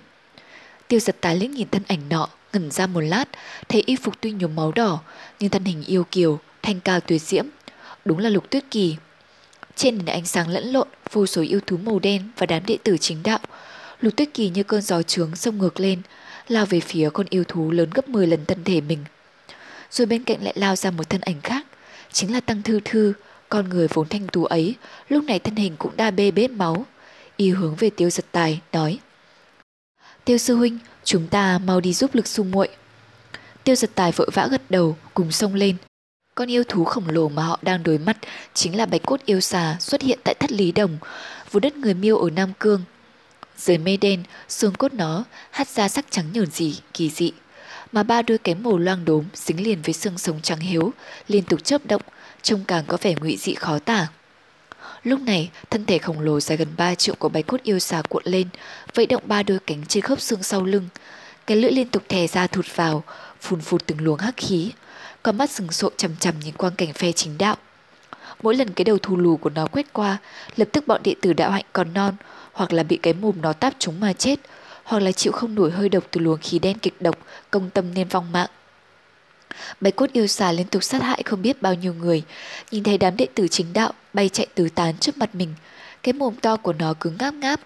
Tiêu 0.88 1.00
giật 1.00 1.16
tái 1.22 1.36
liếc 1.36 1.50
nhìn 1.50 1.68
thân 1.72 1.84
ảnh 1.88 2.10
nọ, 2.10 2.30
ngẩn 2.54 2.72
ra 2.72 2.88
một 2.88 3.02
lát, 3.02 3.26
thấy 3.70 3.84
y 3.86 3.96
phục 3.96 4.22
tuy 4.22 4.32
nhuốm 4.32 4.56
máu 4.56 4.72
đỏ, 4.72 5.00
nhưng 5.40 5.50
thân 5.50 5.64
hình 5.64 5.84
yêu 5.88 6.06
kiều, 6.12 6.40
thanh 6.62 6.80
cao 6.80 7.00
tuyệt 7.00 7.22
diễm. 7.22 7.46
Đúng 8.06 8.18
là 8.18 8.30
lục 8.30 8.50
tuyết 8.50 8.64
kỳ. 8.72 8.96
Trên 9.76 9.98
nền 9.98 10.06
ánh 10.06 10.26
sáng 10.26 10.48
lẫn 10.48 10.72
lộn, 10.72 10.88
vô 11.12 11.26
số 11.26 11.42
yêu 11.42 11.60
thú 11.68 11.78
màu 11.78 12.00
đen 12.00 12.30
và 12.38 12.46
đám 12.46 12.66
đệ 12.66 12.78
tử 12.84 12.98
chính 12.98 13.24
đạo. 13.24 13.40
Lục 14.02 14.16
tuyết 14.16 14.34
kỳ 14.34 14.50
như 14.50 14.64
cơn 14.64 14.82
gió 14.82 15.02
trướng 15.02 15.36
sông 15.36 15.58
ngược 15.58 15.80
lên, 15.80 16.02
lao 16.48 16.66
về 16.66 16.80
phía 16.80 17.10
con 17.14 17.26
yêu 17.30 17.44
thú 17.48 17.72
lớn 17.72 17.90
gấp 17.94 18.10
10 18.10 18.28
lần 18.28 18.46
thân 18.46 18.64
thể 18.64 18.82
mình. 18.82 19.06
Rồi 19.92 20.08
bên 20.08 20.24
cạnh 20.24 20.44
lại 20.44 20.54
lao 20.58 20.76
ra 20.76 20.92
một 20.92 21.10
thân 21.10 21.22
ảnh 21.22 21.42
khác, 21.42 21.66
chính 22.12 22.34
là 22.34 22.40
Tăng 22.40 22.62
Thư 22.62 22.80
Thư, 22.86 23.14
con 23.50 23.70
người 23.70 23.88
vốn 23.88 24.08
thanh 24.08 24.28
tú 24.28 24.46
ấy, 24.46 24.76
lúc 25.10 25.24
này 25.24 25.40
thân 25.40 25.56
hình 25.56 25.76
cũng 25.78 25.92
đa 25.98 26.12
bê 26.12 26.32
bết 26.32 26.52
máu. 26.52 26.86
Y 27.38 27.50
hướng 27.50 27.76
về 27.76 27.90
tiêu 27.90 28.10
giật 28.10 28.26
tài, 28.32 28.62
nói 28.72 29.00
Tiêu 30.26 30.38
sư 30.38 30.56
huynh, 30.56 30.78
chúng 31.04 31.28
ta 31.28 31.60
mau 31.60 31.80
đi 31.80 31.94
giúp 31.94 32.16
lực 32.16 32.28
xung 32.28 32.52
muội. 32.52 32.70
Tiêu 33.64 33.76
giật 33.76 33.90
tài 33.96 34.12
vội 34.12 34.30
vã 34.34 34.48
gật 34.52 34.62
đầu, 34.70 34.98
cùng 35.14 35.32
sông 35.32 35.56
lên. 35.56 35.76
Con 36.36 36.52
yêu 36.52 36.64
thú 36.64 36.84
khổng 36.84 37.10
lồ 37.10 37.30
mà 37.30 37.44
họ 37.44 37.60
đang 37.62 37.84
đối 37.84 37.98
mặt 37.98 38.18
chính 38.54 38.78
là 38.78 38.86
bạch 38.86 39.02
cốt 39.06 39.20
yêu 39.26 39.40
xà 39.40 39.78
xuất 39.80 40.02
hiện 40.02 40.20
tại 40.24 40.36
thất 40.40 40.52
lý 40.52 40.72
đồng, 40.72 40.98
vùng 41.52 41.62
đất 41.62 41.78
người 41.78 41.94
miêu 41.94 42.18
ở 42.18 42.30
Nam 42.30 42.54
Cương. 42.60 42.82
Dưới 43.58 43.78
mây 43.78 43.98
đen, 43.98 44.24
xương 44.50 44.74
cốt 44.74 44.94
nó 44.94 45.24
hắt 45.52 45.68
ra 45.68 45.90
sắc 45.90 46.06
trắng 46.10 46.26
nhờn 46.34 46.46
dị, 46.46 46.80
kỳ 46.94 47.10
dị. 47.10 47.32
Mà 47.92 48.04
ba 48.04 48.22
đôi 48.22 48.38
cánh 48.38 48.64
màu 48.64 48.78
loang 48.78 49.06
đốm 49.06 49.26
dính 49.34 49.64
liền 49.64 49.82
với 49.82 49.94
xương 49.94 50.18
sống 50.18 50.40
trắng 50.42 50.60
hiếu, 50.60 50.94
liên 51.28 51.44
tục 51.44 51.64
chớp 51.64 51.86
động, 51.86 52.02
trông 52.42 52.64
càng 52.68 52.84
có 52.88 52.98
vẻ 53.02 53.16
ngụy 53.20 53.38
dị 53.38 53.54
khó 53.54 53.80
tả. 53.80 54.08
Lúc 55.04 55.22
này, 55.22 55.50
thân 55.70 55.86
thể 55.86 55.98
khổng 55.98 56.20
lồ 56.20 56.40
dài 56.40 56.58
gần 56.58 56.68
3 56.78 56.96
triệu 56.96 57.16
của 57.16 57.30
bạch 57.30 57.48
cốt 57.48 57.64
yêu 57.64 57.80
xà 57.80 58.02
cuộn 58.10 58.24
lên, 58.26 58.48
vẫy 58.94 59.06
động 59.06 59.24
ba 59.26 59.44
đôi 59.44 59.60
cánh 59.68 59.86
trên 59.86 60.04
khớp 60.04 60.22
xương 60.22 60.44
sau 60.44 60.64
lưng. 60.64 60.88
Cái 61.48 61.58
lưỡi 61.58 61.72
liên 61.72 61.88
tục 61.88 62.04
thè 62.10 62.28
ra 62.28 62.48
thụt 62.48 62.66
vào, 62.76 63.04
phun 63.42 63.62
phụt 63.62 63.86
từng 63.86 64.02
luồng 64.02 64.20
hắc 64.20 64.38
khí. 64.38 64.72
Con 65.24 65.38
mắt 65.38 65.50
sừng 65.50 65.72
sộ 65.72 65.90
chầm 65.98 66.16
chầm 66.16 66.40
nhìn 66.40 66.54
quang 66.54 66.76
cảnh 66.76 66.94
phe 66.94 67.12
chính 67.12 67.38
đạo. 67.38 67.56
Mỗi 68.44 68.56
lần 68.56 68.74
cái 68.74 68.86
đầu 68.86 68.98
thù 68.98 69.18
lù 69.18 69.38
của 69.38 69.50
nó 69.50 69.68
quét 69.68 69.94
qua, 69.94 70.18
lập 70.56 70.68
tức 70.72 70.88
bọn 70.88 71.02
đệ 71.04 71.16
tử 71.22 71.34
đạo 71.34 71.52
hạnh 71.52 71.66
còn 71.74 71.94
non, 71.94 72.16
hoặc 72.52 72.74
là 72.74 72.84
bị 72.84 72.98
cái 72.98 73.14
mồm 73.14 73.36
nó 73.42 73.54
táp 73.54 73.74
chúng 73.80 74.00
mà 74.00 74.14
chết, 74.14 74.40
hoặc 74.84 75.00
là 75.00 75.12
chịu 75.12 75.32
không 75.32 75.56
nổi 75.56 75.72
hơi 75.72 75.90
độc 75.90 76.04
từ 76.12 76.22
luồng 76.22 76.38
khí 76.38 76.60
đen 76.60 76.80
kịch 76.80 77.02
độc, 77.02 77.18
công 77.52 77.70
tâm 77.70 77.94
nên 77.94 78.08
vong 78.08 78.32
mạng. 78.32 78.50
Bạch 79.82 79.96
cốt 79.96 80.10
yêu 80.14 80.28
xà 80.28 80.52
liên 80.52 80.68
tục 80.68 80.84
sát 80.84 81.02
hại 81.02 81.24
không 81.26 81.42
biết 81.42 81.62
bao 81.62 81.74
nhiêu 81.74 81.94
người, 81.94 82.24
nhìn 82.72 82.84
thấy 82.84 82.98
đám 82.98 83.18
đệ 83.18 83.28
tử 83.36 83.48
chính 83.48 83.74
đạo 83.74 83.94
bay 84.14 84.30
chạy 84.30 84.48
tứ 84.56 84.70
tán 84.76 84.98
trước 84.98 85.18
mặt 85.18 85.36
mình, 85.36 85.54
cái 86.04 86.14
mồm 86.14 86.36
to 86.36 86.56
của 86.56 86.74
nó 86.74 86.94
cứ 87.00 87.12
ngáp 87.20 87.34
ngáp. 87.34 87.60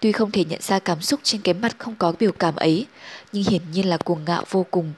Tuy 0.00 0.12
không 0.12 0.30
thể 0.30 0.44
nhận 0.44 0.60
ra 0.62 0.78
cảm 0.78 1.00
xúc 1.00 1.20
trên 1.22 1.40
cái 1.40 1.54
mặt 1.54 1.76
không 1.78 1.94
có 1.98 2.12
biểu 2.18 2.32
cảm 2.32 2.56
ấy, 2.56 2.86
nhưng 3.32 3.44
hiển 3.44 3.62
nhiên 3.72 3.88
là 3.88 3.96
cuồng 3.96 4.24
ngạo 4.24 4.44
vô 4.50 4.66
cùng. 4.70 4.92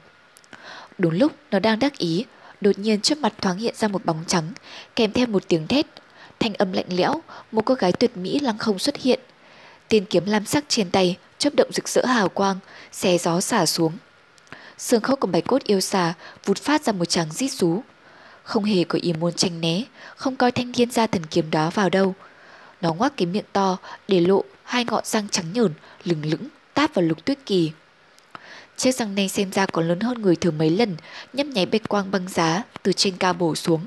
Đúng 0.97 1.13
lúc 1.13 1.31
nó 1.51 1.59
đang 1.59 1.79
đắc 1.79 1.97
ý, 1.97 2.25
đột 2.61 2.79
nhiên 2.79 3.01
trước 3.01 3.17
mặt 3.17 3.33
thoáng 3.41 3.57
hiện 3.57 3.75
ra 3.77 3.87
một 3.87 4.05
bóng 4.05 4.23
trắng, 4.27 4.51
kèm 4.95 5.11
theo 5.11 5.27
một 5.27 5.43
tiếng 5.47 5.67
thét. 5.67 5.85
Thanh 6.39 6.53
âm 6.53 6.73
lạnh 6.73 6.85
lẽo, 6.89 7.21
một 7.51 7.61
cô 7.65 7.73
gái 7.73 7.91
tuyệt 7.91 8.17
mỹ 8.17 8.39
lăng 8.39 8.57
không 8.57 8.79
xuất 8.79 8.97
hiện. 8.97 9.19
Tiên 9.87 10.05
kiếm 10.05 10.25
lam 10.25 10.45
sắc 10.45 10.65
trên 10.67 10.91
tay, 10.91 11.17
chớp 11.37 11.55
động 11.55 11.71
rực 11.73 11.89
rỡ 11.89 12.05
hào 12.05 12.29
quang, 12.29 12.59
xé 12.91 13.17
gió 13.17 13.41
xả 13.41 13.65
xuống. 13.65 13.91
Xương 14.77 15.01
khớp 15.01 15.19
của 15.19 15.27
bạch 15.27 15.43
cốt 15.47 15.63
yêu 15.63 15.79
xà 15.79 16.13
vụt 16.45 16.57
phát 16.57 16.83
ra 16.83 16.93
một 16.93 17.05
tràng 17.05 17.31
rít 17.31 17.51
rú. 17.51 17.81
Không 18.43 18.63
hề 18.63 18.83
có 18.83 18.99
ý 19.01 19.13
muốn 19.13 19.33
tranh 19.33 19.61
né, 19.61 19.83
không 20.15 20.35
coi 20.35 20.51
thanh 20.51 20.73
thiên 20.73 20.91
gia 20.91 21.07
thần 21.07 21.25
kiếm 21.25 21.51
đó 21.51 21.69
vào 21.73 21.89
đâu. 21.89 22.15
Nó 22.81 22.93
ngoác 22.93 23.13
cái 23.17 23.25
miệng 23.25 23.45
to 23.53 23.77
để 24.07 24.19
lộ 24.19 24.43
hai 24.63 24.85
ngọn 24.85 25.05
răng 25.05 25.29
trắng 25.29 25.45
nhờn, 25.53 25.73
lừng 26.03 26.25
lững, 26.25 26.47
táp 26.73 26.93
vào 26.93 27.05
lục 27.05 27.25
tuyết 27.25 27.37
kỳ. 27.45 27.71
Chiếc 28.77 28.91
răng 28.95 29.15
này 29.15 29.29
xem 29.29 29.51
ra 29.51 29.65
còn 29.65 29.87
lớn 29.87 29.99
hơn 29.99 30.21
người 30.21 30.35
thường 30.35 30.57
mấy 30.57 30.69
lần, 30.69 30.95
nhấp 31.33 31.47
nháy 31.47 31.65
bạch 31.65 31.89
quang 31.89 32.11
băng 32.11 32.29
giá 32.29 32.63
từ 32.83 32.93
trên 32.93 33.17
cao 33.17 33.33
bổ 33.33 33.55
xuống. 33.55 33.85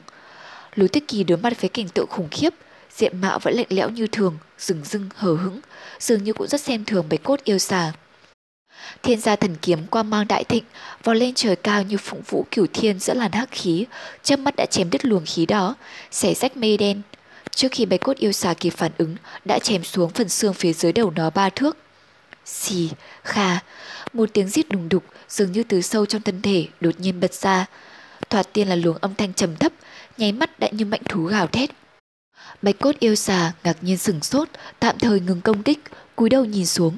Lục 0.75 0.93
tuyết 0.93 1.03
kỳ 1.09 1.25
đối 1.25 1.39
mặt 1.39 1.61
với 1.61 1.69
cảnh 1.69 1.89
tượng 1.89 2.07
khủng 2.09 2.29
khiếp, 2.31 2.51
diện 2.97 3.21
mạo 3.21 3.39
vẫn 3.39 3.55
lạnh 3.55 3.67
lẽo 3.69 3.91
như 3.91 4.07
thường, 4.07 4.39
rừng 4.59 4.85
rưng, 4.85 5.09
hờ 5.17 5.35
hững, 5.35 5.61
dường 5.99 6.25
như 6.25 6.33
cũng 6.33 6.47
rất 6.47 6.61
xem 6.61 6.85
thường 6.85 7.07
bạch 7.11 7.23
cốt 7.23 7.41
yêu 7.45 7.59
xà. 7.59 7.93
Thiên 9.03 9.21
gia 9.21 9.37
thần 9.37 9.57
kiếm 9.63 9.87
qua 9.87 10.03
mang 10.03 10.29
đại 10.29 10.45
thịnh, 10.45 10.65
vò 11.05 11.13
lên 11.13 11.35
trời 11.35 11.57
cao 11.57 11.83
như 11.83 11.97
phụng 11.97 12.23
vũ 12.29 12.47
cửu 12.51 12.67
thiên 12.73 12.99
giữa 12.99 13.15
làn 13.15 13.33
hắc 13.33 13.49
khí, 13.51 13.87
chớp 14.23 14.37
mắt 14.37 14.57
đã 14.57 14.67
chém 14.67 14.91
đứt 14.91 15.05
luồng 15.05 15.25
khí 15.27 15.47
đó, 15.47 15.75
xẻ 16.11 16.35
rách 16.35 16.57
mây 16.57 16.77
đen. 16.77 17.03
Trước 17.55 17.69
khi 17.73 17.87
bạch 17.87 18.01
cốt 18.01 18.17
yêu 18.17 18.33
xà 18.33 18.55
kịp 18.55 18.71
phản 18.71 18.93
ứng, 18.99 19.17
đã 19.45 19.59
chém 19.59 19.85
xuống 19.85 20.11
phần 20.11 20.29
xương 20.29 20.55
phía 20.55 20.73
dưới 20.73 20.93
đầu 20.93 21.11
nó 21.11 21.31
ba 21.31 21.51
thước. 21.51 21.77
Xì, 22.45 22.91
kha, 23.23 23.59
một 24.13 24.29
tiếng 24.33 24.49
rít 24.49 24.69
đùng 24.69 24.89
đục 24.89 25.05
dường 25.29 25.53
như 25.53 25.63
từ 25.63 25.83
sâu 25.83 26.07
trong 26.07 26.23
thân 26.23 26.43
thể 26.43 26.67
đột 26.81 27.01
nhiên 27.01 27.21
bật 27.21 27.35
ra. 27.35 27.67
Thoạt 28.31 28.53
tiên 28.53 28.69
là 28.69 28.75
luồng 28.75 28.97
âm 29.01 29.15
thanh 29.15 29.35
trầm 29.35 29.57
thấp, 29.57 29.73
nháy 30.17 30.33
mắt 30.33 30.59
đã 30.59 30.69
như 30.73 30.85
mạnh 30.85 31.03
thú 31.09 31.25
gào 31.25 31.47
thét. 31.47 31.71
Bạch 32.63 32.79
cốt 32.79 32.95
yêu 32.99 33.15
xà 33.15 33.53
ngạc 33.65 33.77
nhiên 33.81 33.99
sửng 33.99 34.23
sốt, 34.23 34.49
tạm 34.79 34.99
thời 34.99 35.21
ngừng 35.21 35.41
công 35.41 35.63
kích, 35.63 35.79
cúi 36.17 36.29
đầu 36.29 36.45
nhìn 36.45 36.67
xuống, 36.67 36.97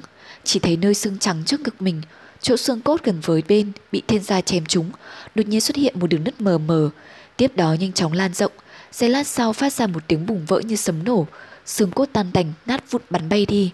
chỉ 0.49 0.59
thấy 0.59 0.77
nơi 0.77 0.93
xương 0.93 1.17
trắng 1.19 1.43
trước 1.45 1.61
ngực 1.61 1.81
mình, 1.81 2.01
chỗ 2.41 2.57
xương 2.57 2.81
cốt 2.81 3.03
gần 3.03 3.19
với 3.19 3.43
bên 3.47 3.71
bị 3.91 4.01
thiên 4.07 4.23
gia 4.23 4.41
chém 4.41 4.65
trúng, 4.65 4.91
đột 5.35 5.47
nhiên 5.47 5.61
xuất 5.61 5.75
hiện 5.75 5.99
một 5.99 6.07
đường 6.07 6.23
nứt 6.23 6.41
mờ 6.41 6.57
mờ, 6.57 6.89
tiếp 7.37 7.55
đó 7.55 7.73
nhanh 7.73 7.93
chóng 7.93 8.13
lan 8.13 8.33
rộng, 8.33 8.51
giây 8.91 9.09
lát 9.09 9.27
sau 9.27 9.53
phát 9.53 9.73
ra 9.73 9.87
một 9.87 10.03
tiếng 10.07 10.25
bùng 10.25 10.45
vỡ 10.45 10.59
như 10.59 10.75
sấm 10.75 11.03
nổ, 11.03 11.27
xương 11.65 11.91
cốt 11.91 12.09
tan 12.13 12.31
tành 12.31 12.53
nát 12.65 12.91
vụn 12.91 13.01
bắn 13.09 13.29
bay 13.29 13.45
đi. 13.45 13.71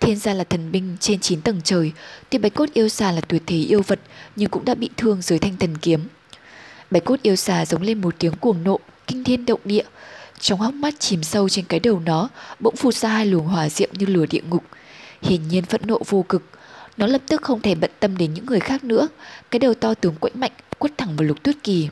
Thiên 0.00 0.16
gia 0.16 0.34
là 0.34 0.44
thần 0.44 0.72
binh 0.72 0.96
trên 1.00 1.20
9 1.20 1.40
tầng 1.40 1.60
trời, 1.64 1.92
tuy 2.30 2.38
bạch 2.38 2.54
cốt 2.54 2.68
yêu 2.74 2.88
xà 2.88 3.12
là 3.12 3.20
tuyệt 3.20 3.42
thế 3.46 3.56
yêu 3.56 3.82
vật 3.86 4.00
nhưng 4.36 4.50
cũng 4.50 4.64
đã 4.64 4.74
bị 4.74 4.90
thương 4.96 5.22
dưới 5.22 5.38
thanh 5.38 5.56
thần 5.56 5.76
kiếm. 5.76 6.00
Bạch 6.90 7.04
cốt 7.04 7.22
yêu 7.22 7.36
xà 7.36 7.66
giống 7.66 7.82
lên 7.82 8.00
một 8.00 8.14
tiếng 8.18 8.32
cuồng 8.32 8.64
nộ, 8.64 8.80
kinh 9.06 9.24
thiên 9.24 9.46
động 9.46 9.60
địa. 9.64 9.84
Trong 10.40 10.60
hốc 10.60 10.74
mắt 10.74 10.94
chìm 10.98 11.22
sâu 11.22 11.48
trên 11.48 11.64
cái 11.64 11.80
đầu 11.80 12.00
nó, 12.00 12.28
bỗng 12.60 12.76
phụt 12.76 12.94
ra 12.94 13.08
hai 13.08 13.26
luồng 13.26 13.46
hỏa 13.46 13.68
diệm 13.68 13.90
như 13.92 14.06
lửa 14.06 14.26
địa 14.26 14.42
ngục. 14.50 14.64
Hiển 15.24 15.48
nhiên 15.48 15.64
phẫn 15.64 15.80
nộ 15.84 15.98
vô 16.08 16.24
cực. 16.28 16.42
Nó 16.96 17.06
lập 17.06 17.22
tức 17.26 17.42
không 17.42 17.60
thể 17.60 17.74
bận 17.74 17.90
tâm 18.00 18.16
đến 18.16 18.34
những 18.34 18.46
người 18.46 18.60
khác 18.60 18.84
nữa. 18.84 19.08
Cái 19.50 19.58
đầu 19.58 19.74
to 19.74 19.94
tướng 19.94 20.14
quẫy 20.14 20.32
mạnh 20.34 20.52
quất 20.78 20.98
thẳng 20.98 21.16
vào 21.16 21.24
lục 21.26 21.42
tuyết 21.42 21.56
kỳ. 21.62 21.88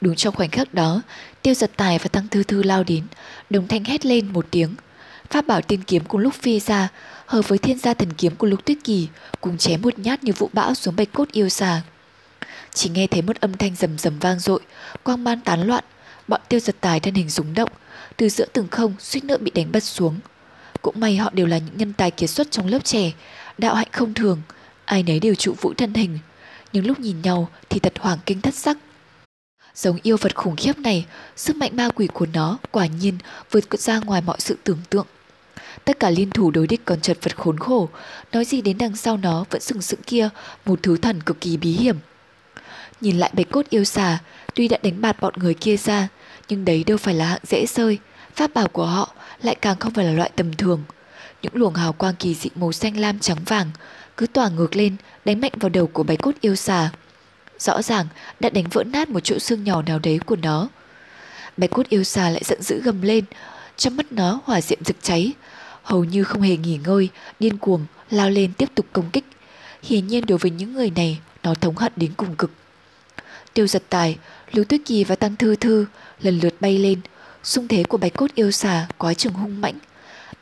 Đúng 0.00 0.14
trong 0.14 0.34
khoảnh 0.34 0.50
khắc 0.50 0.74
đó, 0.74 1.02
tiêu 1.42 1.54
giật 1.54 1.70
tài 1.76 1.98
và 1.98 2.08
tăng 2.08 2.28
thư 2.28 2.42
thư 2.42 2.62
lao 2.62 2.84
đến, 2.84 3.04
đồng 3.50 3.68
thanh 3.68 3.84
hét 3.84 4.06
lên 4.06 4.32
một 4.32 4.46
tiếng. 4.50 4.74
Pháp 5.30 5.46
bảo 5.46 5.62
tiên 5.62 5.82
kiếm 5.82 6.04
cùng 6.04 6.20
lúc 6.20 6.34
phi 6.34 6.60
ra, 6.60 6.88
hợp 7.26 7.48
với 7.48 7.58
thiên 7.58 7.78
gia 7.78 7.94
thần 7.94 8.12
kiếm 8.12 8.36
của 8.36 8.46
lục 8.46 8.64
tuyết 8.64 8.78
kỳ, 8.84 9.08
cùng 9.40 9.58
chém 9.58 9.82
một 9.82 9.98
nhát 9.98 10.24
như 10.24 10.32
vụ 10.32 10.50
bão 10.52 10.74
xuống 10.74 10.96
bạch 10.96 11.12
cốt 11.12 11.28
yêu 11.32 11.48
xà. 11.48 11.82
Chỉ 12.74 12.90
nghe 12.90 13.06
thấy 13.06 13.22
một 13.22 13.40
âm 13.40 13.56
thanh 13.56 13.74
rầm 13.76 13.98
rầm 13.98 14.18
vang 14.18 14.38
dội, 14.38 14.60
quang 15.02 15.24
man 15.24 15.40
tán 15.40 15.66
loạn, 15.66 15.84
bọn 16.28 16.40
tiêu 16.48 16.60
giật 16.60 16.76
tài 16.80 17.00
thân 17.00 17.14
hình 17.14 17.28
rúng 17.28 17.54
động, 17.54 17.70
từ 18.16 18.28
giữa 18.28 18.46
từng 18.52 18.68
không 18.70 18.94
suýt 18.98 19.24
nữa 19.24 19.36
bị 19.36 19.50
đánh 19.54 19.72
bật 19.72 19.84
xuống. 19.84 20.18
Cũng 20.82 21.00
may 21.00 21.16
họ 21.16 21.30
đều 21.32 21.46
là 21.46 21.58
những 21.58 21.76
nhân 21.76 21.92
tài 21.92 22.10
kiệt 22.10 22.30
xuất 22.30 22.50
trong 22.50 22.66
lớp 22.66 22.84
trẻ, 22.84 23.12
đạo 23.58 23.74
hạnh 23.74 23.88
không 23.92 24.14
thường, 24.14 24.42
ai 24.84 25.02
nấy 25.02 25.20
đều 25.20 25.34
trụ 25.34 25.54
vũ 25.60 25.72
thân 25.74 25.94
hình. 25.94 26.18
Nhưng 26.72 26.86
lúc 26.86 27.00
nhìn 27.00 27.22
nhau 27.22 27.48
thì 27.68 27.80
thật 27.80 27.92
hoàng 27.98 28.18
kinh 28.26 28.40
thất 28.40 28.54
sắc. 28.54 28.78
Giống 29.74 29.98
yêu 30.02 30.16
vật 30.20 30.36
khủng 30.36 30.56
khiếp 30.56 30.78
này, 30.78 31.06
sức 31.36 31.56
mạnh 31.56 31.76
ma 31.76 31.88
quỷ 31.94 32.06
của 32.06 32.26
nó 32.32 32.58
quả 32.70 32.86
nhiên 32.86 33.18
vượt 33.50 33.80
ra 33.80 33.98
ngoài 33.98 34.22
mọi 34.22 34.36
sự 34.40 34.56
tưởng 34.64 34.78
tượng. 34.90 35.06
Tất 35.84 36.00
cả 36.00 36.10
liên 36.10 36.30
thủ 36.30 36.50
đối 36.50 36.66
địch 36.66 36.80
còn 36.84 37.00
chật 37.00 37.18
vật 37.22 37.36
khốn 37.36 37.58
khổ, 37.58 37.88
nói 38.32 38.44
gì 38.44 38.62
đến 38.62 38.78
đằng 38.78 38.96
sau 38.96 39.16
nó 39.16 39.44
vẫn 39.50 39.60
sừng 39.60 39.82
sững 39.82 40.02
kia, 40.02 40.28
một 40.66 40.78
thứ 40.82 40.96
thần 40.96 41.20
cực 41.20 41.40
kỳ 41.40 41.56
bí 41.56 41.72
hiểm. 41.72 41.96
Nhìn 43.00 43.18
lại 43.18 43.30
bạch 43.36 43.50
cốt 43.50 43.66
yêu 43.70 43.84
xà, 43.84 44.18
tuy 44.54 44.68
đã 44.68 44.78
đánh 44.82 45.00
bạt 45.00 45.20
bọn 45.20 45.34
người 45.36 45.54
kia 45.54 45.76
ra, 45.76 46.08
nhưng 46.48 46.64
đấy 46.64 46.84
đâu 46.84 46.98
phải 46.98 47.14
là 47.14 47.26
hạng 47.26 47.40
dễ 47.44 47.66
sơi, 47.66 47.98
pháp 48.34 48.54
bảo 48.54 48.68
của 48.68 48.86
họ 48.86 49.14
lại 49.42 49.54
càng 49.54 49.78
không 49.78 49.92
phải 49.92 50.04
là 50.04 50.12
loại 50.12 50.30
tầm 50.36 50.52
thường. 50.52 50.82
Những 51.42 51.56
luồng 51.56 51.74
hào 51.74 51.92
quang 51.92 52.14
kỳ 52.18 52.34
dị 52.34 52.50
màu 52.54 52.72
xanh 52.72 52.96
lam 52.96 53.18
trắng 53.18 53.38
vàng 53.46 53.70
cứ 54.16 54.26
tỏa 54.26 54.48
ngược 54.48 54.76
lên, 54.76 54.96
đánh 55.24 55.40
mạnh 55.40 55.52
vào 55.60 55.68
đầu 55.68 55.86
của 55.86 56.02
bạch 56.02 56.18
cốt 56.22 56.32
yêu 56.40 56.56
xà. 56.56 56.90
Rõ 57.58 57.82
ràng 57.82 58.06
đã 58.40 58.50
đánh 58.50 58.64
vỡ 58.70 58.84
nát 58.84 59.08
một 59.08 59.20
chỗ 59.20 59.38
xương 59.38 59.64
nhỏ 59.64 59.82
nào 59.82 59.98
đấy 59.98 60.20
của 60.26 60.36
nó. 60.36 60.68
Bạch 61.56 61.70
cốt 61.70 61.88
yêu 61.88 62.04
xà 62.04 62.30
lại 62.30 62.42
giận 62.44 62.62
dữ 62.62 62.80
gầm 62.82 63.02
lên, 63.02 63.24
trong 63.76 63.96
mắt 63.96 64.12
nó 64.12 64.40
hỏa 64.44 64.60
diệm 64.60 64.84
rực 64.84 64.96
cháy, 65.02 65.32
hầu 65.82 66.04
như 66.04 66.24
không 66.24 66.42
hề 66.42 66.56
nghỉ 66.56 66.78
ngơi, 66.84 67.08
điên 67.40 67.58
cuồng 67.58 67.86
lao 68.10 68.30
lên 68.30 68.52
tiếp 68.52 68.68
tục 68.74 68.86
công 68.92 69.10
kích. 69.10 69.24
Hiển 69.82 70.06
nhiên 70.06 70.26
đối 70.26 70.38
với 70.38 70.50
những 70.50 70.74
người 70.74 70.90
này, 70.90 71.18
nó 71.42 71.54
thống 71.54 71.76
hận 71.76 71.92
đến 71.96 72.12
cùng 72.16 72.36
cực. 72.36 72.50
Tiêu 73.54 73.66
giật 73.66 73.82
tài, 73.88 74.18
Lưu 74.52 74.64
Tuyết 74.64 74.80
Kỳ 74.84 75.04
và 75.04 75.16
Tăng 75.16 75.36
Thư 75.36 75.56
Thư 75.56 75.86
lần 76.20 76.40
lượt 76.40 76.54
bay 76.60 76.78
lên, 76.78 77.00
xung 77.42 77.68
thế 77.68 77.84
của 77.84 77.98
bạch 77.98 78.12
cốt 78.14 78.34
yêu 78.34 78.50
xà 78.50 78.86
quá 78.98 79.14
trường 79.14 79.32
hung 79.32 79.60
mãnh, 79.60 79.78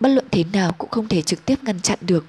bất 0.00 0.08
luận 0.08 0.26
thế 0.30 0.44
nào 0.52 0.72
cũng 0.78 0.90
không 0.90 1.08
thể 1.08 1.22
trực 1.22 1.44
tiếp 1.44 1.64
ngăn 1.64 1.80
chặn 1.80 1.98
được. 2.00 2.24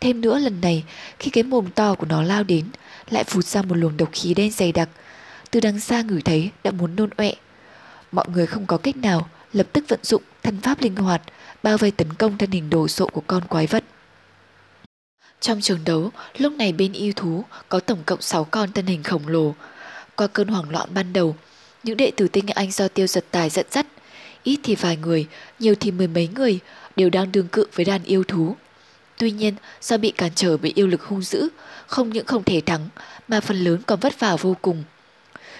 Thêm 0.00 0.20
nữa 0.20 0.38
lần 0.38 0.60
này, 0.60 0.84
khi 1.18 1.30
cái 1.30 1.44
mồm 1.44 1.70
to 1.70 1.94
của 1.94 2.06
nó 2.06 2.22
lao 2.22 2.44
đến, 2.44 2.64
lại 3.10 3.24
phụt 3.24 3.44
ra 3.44 3.62
một 3.62 3.74
luồng 3.74 3.96
độc 3.96 4.08
khí 4.12 4.34
đen 4.34 4.50
dày 4.50 4.72
đặc, 4.72 4.88
từ 5.50 5.60
đằng 5.60 5.80
xa 5.80 6.02
ngửi 6.02 6.22
thấy 6.22 6.50
đã 6.64 6.70
muốn 6.70 6.96
nôn 6.96 7.10
ọe. 7.16 7.32
Mọi 8.12 8.26
người 8.28 8.46
không 8.46 8.66
có 8.66 8.76
cách 8.76 8.96
nào, 8.96 9.28
lập 9.52 9.66
tức 9.72 9.84
vận 9.88 10.00
dụng 10.02 10.22
thân 10.42 10.60
pháp 10.60 10.80
linh 10.82 10.96
hoạt, 10.96 11.22
bao 11.62 11.78
vây 11.78 11.90
tấn 11.90 12.12
công 12.12 12.38
thân 12.38 12.50
hình 12.50 12.70
đồ 12.70 12.88
sộ 12.88 13.06
của 13.06 13.22
con 13.26 13.44
quái 13.44 13.66
vật. 13.66 13.84
Trong 15.40 15.60
trường 15.60 15.84
đấu, 15.84 16.10
lúc 16.38 16.52
này 16.52 16.72
bên 16.72 16.92
yêu 16.92 17.12
thú 17.16 17.44
có 17.68 17.80
tổng 17.80 18.02
cộng 18.06 18.22
6 18.22 18.44
con 18.44 18.72
thân 18.72 18.86
hình 18.86 19.02
khổng 19.02 19.28
lồ. 19.28 19.54
Qua 20.16 20.26
cơn 20.26 20.48
hoảng 20.48 20.70
loạn 20.70 20.88
ban 20.94 21.12
đầu, 21.12 21.36
những 21.82 21.96
đệ 21.96 22.10
tử 22.16 22.28
tinh 22.28 22.46
Anh 22.54 22.70
do 22.70 22.88
tiêu 22.88 23.06
giật 23.06 23.24
tài 23.30 23.50
dẫn 23.50 23.66
dắt, 23.70 23.86
ít 24.46 24.60
thì 24.62 24.74
vài 24.74 24.96
người, 24.96 25.26
nhiều 25.58 25.74
thì 25.80 25.90
mười 25.90 26.06
mấy 26.06 26.28
người, 26.34 26.58
đều 26.96 27.10
đang 27.10 27.32
đương 27.32 27.48
cự 27.48 27.66
với 27.74 27.84
đàn 27.84 28.02
yêu 28.04 28.24
thú. 28.24 28.56
Tuy 29.18 29.30
nhiên, 29.30 29.54
do 29.80 29.96
bị 29.96 30.10
cản 30.10 30.30
trở 30.34 30.56
bởi 30.56 30.72
yêu 30.74 30.86
lực 30.86 31.02
hung 31.02 31.22
dữ, 31.22 31.48
không 31.86 32.10
những 32.10 32.26
không 32.26 32.44
thể 32.44 32.60
thắng, 32.66 32.88
mà 33.28 33.40
phần 33.40 33.64
lớn 33.64 33.82
còn 33.86 34.00
vất 34.00 34.20
vả 34.20 34.36
vô 34.36 34.56
cùng. 34.62 34.84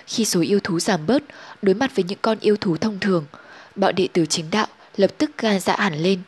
Khi 0.07 0.25
số 0.25 0.41
yêu 0.41 0.61
thú 0.61 0.81
giảm 0.81 1.07
bớt, 1.07 1.23
đối 1.63 1.75
mặt 1.75 1.97
với 1.97 2.05
những 2.09 2.19
con 2.23 2.39
yêu 2.41 2.57
thú 2.57 2.77
thông 2.77 2.99
thường, 3.01 3.25
bọn 3.77 3.95
đệ 3.95 4.09
tử 4.13 4.27
chính 4.27 4.51
đạo 4.51 4.67
lập 4.97 5.11
tức 5.19 5.31
gan 5.39 5.61
dạ 5.61 5.77
hẳn 5.79 5.95
lên. 5.95 6.21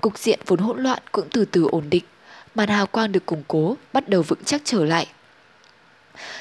Cục 0.00 0.18
diện 0.18 0.40
vốn 0.46 0.58
hỗn 0.58 0.82
loạn 0.82 1.02
cũng 1.12 1.28
từ 1.32 1.44
từ 1.44 1.68
ổn 1.70 1.90
định, 1.90 2.04
màn 2.54 2.68
hào 2.68 2.86
quang 2.86 3.12
được 3.12 3.26
củng 3.26 3.42
cố, 3.48 3.76
bắt 3.92 4.08
đầu 4.08 4.22
vững 4.22 4.44
chắc 4.44 4.62
trở 4.64 4.84
lại. 4.84 5.06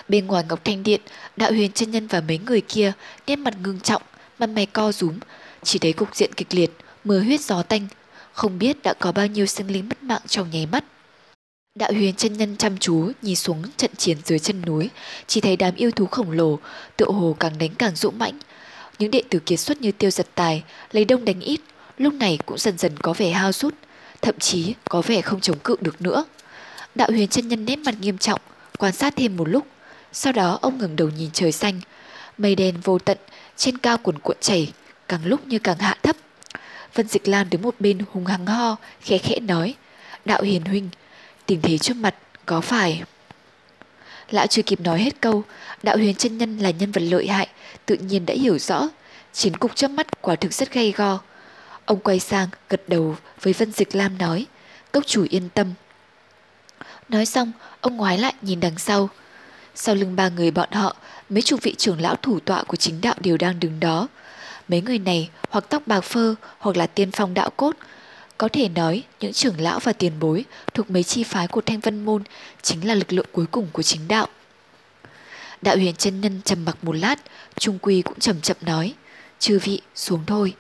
Bên 0.08 0.28
ngoài 0.28 0.44
Ngọc 0.50 0.64
Thanh 0.64 0.84
Điện, 0.84 1.02
đạo 1.36 1.52
huyền 1.52 1.72
chân 1.72 1.92
nhân 1.92 2.08
và 2.08 2.22
mấy 2.22 2.38
người 2.38 2.62
kia 2.62 2.94
nét 3.28 3.36
mặt 3.36 3.54
ngưng 3.64 3.80
trọng, 3.80 4.02
mặt 4.40 4.50
mày 4.50 4.66
co 4.66 4.92
rúm, 4.92 5.20
chỉ 5.68 5.80
thấy 5.80 5.94
cục 5.94 6.16
diện 6.16 6.34
kịch 6.34 6.48
liệt, 6.52 6.72
mưa 7.04 7.20
huyết 7.20 7.42
gió 7.42 7.64
tanh, 7.64 7.88
không 8.34 8.60
biết 8.60 8.84
đã 8.84 8.94
có 8.94 9.12
bao 9.12 9.28
nhiêu 9.28 9.46
sinh 9.46 9.68
linh 9.68 9.90
mất 9.90 10.04
mạng 10.04 10.22
trong 10.28 10.50
nháy 10.52 10.66
mắt. 10.66 10.84
Đạo 11.76 11.92
huyền 11.94 12.16
chân 12.16 12.34
nhân 12.34 12.58
chăm 12.58 12.78
chú 12.78 13.12
nhìn 13.22 13.36
xuống 13.36 13.64
trận 13.78 13.92
chiến 13.98 14.18
dưới 14.26 14.40
chân 14.40 14.62
núi, 14.66 14.90
chỉ 15.28 15.42
thấy 15.42 15.58
đám 15.58 15.76
yêu 15.76 15.92
thú 15.92 16.06
khổng 16.06 16.32
lồ, 16.32 16.60
tựa 16.98 17.06
hồ 17.06 17.36
càng 17.40 17.58
đánh 17.58 17.76
càng 17.76 17.96
dũng 17.96 18.20
mãnh. 18.20 18.40
Những 19.00 19.12
đệ 19.12 19.24
tử 19.30 19.40
kiệt 19.40 19.60
xuất 19.60 19.82
như 19.82 19.92
tiêu 19.92 20.12
giật 20.12 20.28
tài, 20.36 20.64
lấy 20.92 21.06
đông 21.06 21.26
đánh 21.26 21.40
ít, 21.40 21.60
lúc 21.98 22.14
này 22.14 22.40
cũng 22.46 22.58
dần 22.58 22.78
dần 22.78 22.98
có 22.98 23.14
vẻ 23.14 23.30
hao 23.32 23.52
sút, 23.52 23.76
thậm 24.22 24.40
chí 24.40 24.74
có 24.90 25.02
vẻ 25.02 25.22
không 25.22 25.42
chống 25.42 25.60
cự 25.60 25.76
được 25.82 26.02
nữa. 26.02 26.26
Đạo 26.96 27.10
huyền 27.12 27.28
chân 27.28 27.48
nhân 27.48 27.66
nét 27.66 27.80
mặt 27.80 27.96
nghiêm 28.02 28.18
trọng, 28.18 28.42
quan 28.78 28.94
sát 28.94 29.14
thêm 29.16 29.38
một 29.38 29.50
lúc, 29.50 29.68
sau 30.14 30.34
đó 30.34 30.60
ông 30.62 30.78
ngẩng 30.78 30.96
đầu 30.96 31.10
nhìn 31.10 31.30
trời 31.34 31.52
xanh, 31.52 31.82
mây 32.38 32.56
đen 32.56 32.76
vô 32.84 33.00
tận, 33.00 33.18
trên 33.58 33.78
cao 33.78 33.98
cuồn 33.98 34.20
cuộn 34.20 34.38
chảy, 34.42 34.72
càng 35.08 35.26
lúc 35.26 35.48
như 35.48 35.60
càng 35.60 35.78
hạ 35.78 35.96
thấp. 36.04 36.16
Vân 36.94 37.08
Dịch 37.08 37.28
Lan 37.28 37.50
đứng 37.50 37.62
một 37.62 37.76
bên 37.80 38.00
hùng 38.12 38.26
hăng 38.26 38.46
ho, 38.46 38.76
khẽ 39.02 39.18
khẽ 39.18 39.40
nói, 39.40 39.76
đạo 40.26 40.42
hiền 40.42 40.66
huynh, 40.66 40.90
tình 41.46 41.62
thế 41.62 41.78
trước 41.78 41.98
mặt 41.98 42.16
có 42.46 42.62
phải... 42.62 43.04
Lão 44.32 44.48
chưa 44.48 44.62
kịp 44.62 44.82
nói 44.82 45.00
hết 45.00 45.22
câu, 45.22 45.44
đạo 45.84 45.98
huyền 45.98 46.16
chân 46.16 46.38
nhân 46.38 46.58
là 46.58 46.70
nhân 46.70 46.92
vật 46.92 47.02
lợi 47.02 47.28
hại, 47.28 47.48
tự 47.86 47.96
nhiên 47.96 48.26
đã 48.26 48.34
hiểu 48.34 48.58
rõ. 48.60 48.90
Chiến 49.34 49.58
cục 49.58 49.76
trước 49.76 49.92
mắt 49.92 50.22
quả 50.22 50.36
thực 50.36 50.54
rất 50.54 50.74
gay 50.74 50.94
go. 50.98 51.20
Ông 51.86 52.00
quay 52.00 52.20
sang, 52.20 52.48
gật 52.70 52.82
đầu 52.88 53.16
với 53.42 53.54
Vân 53.54 53.72
Dịch 53.72 53.96
Lam 53.96 54.18
nói, 54.18 54.46
cốc 54.92 55.06
chủ 55.06 55.26
yên 55.30 55.50
tâm. 55.50 55.74
Nói 57.10 57.26
xong, 57.26 57.52
ông 57.82 57.98
ngoái 57.98 58.18
lại 58.18 58.34
nhìn 58.42 58.60
đằng 58.60 58.78
sau. 58.78 59.10
Sau 59.76 59.96
lưng 59.96 60.16
ba 60.16 60.30
người 60.30 60.52
bọn 60.52 60.72
họ, 60.72 60.96
mấy 61.30 61.42
chục 61.42 61.62
vị 61.64 61.76
trưởng 61.78 62.02
lão 62.02 62.16
thủ 62.16 62.40
tọa 62.40 62.64
của 62.64 62.78
chính 62.78 63.02
đạo 63.02 63.16
đều 63.20 63.38
đang 63.38 63.60
đứng 63.60 63.80
đó. 63.80 64.08
Mấy 64.68 64.82
người 64.82 65.00
này 65.00 65.30
hoặc 65.50 65.66
tóc 65.70 65.84
bạc 65.86 66.02
phơ 66.02 66.36
hoặc 66.58 66.78
là 66.78 66.88
tiên 66.88 67.12
phong 67.12 67.34
đạo 67.34 67.50
cốt, 67.58 67.76
có 68.38 68.48
thể 68.48 68.70
nói, 68.70 69.04
những 69.20 69.34
trưởng 69.34 69.62
lão 69.62 69.80
và 69.80 69.94
tiền 69.94 70.14
bối 70.20 70.46
thuộc 70.74 70.92
mấy 70.92 71.04
chi 71.04 71.24
phái 71.24 71.48
của 71.48 71.62
Thanh 71.62 71.80
Vân 71.80 72.06
Môn 72.06 72.24
chính 72.62 72.88
là 72.88 72.96
lực 72.96 73.14
lượng 73.14 73.26
cuối 73.32 73.46
cùng 73.52 73.68
của 73.72 73.84
chính 73.84 74.08
đạo. 74.08 74.28
Đạo 75.62 75.76
huyền 75.76 75.96
chân 75.96 76.22
nhân 76.22 76.42
trầm 76.46 76.66
mặc 76.66 76.78
một 76.82 76.96
lát, 76.96 77.16
Trung 77.60 77.80
Quy 77.82 78.02
cũng 78.02 78.20
chậm 78.20 78.42
chậm 78.42 78.58
nói, 78.62 78.94
chư 79.40 79.60
vị 79.60 79.82
xuống 79.96 80.24
thôi. 80.28 80.54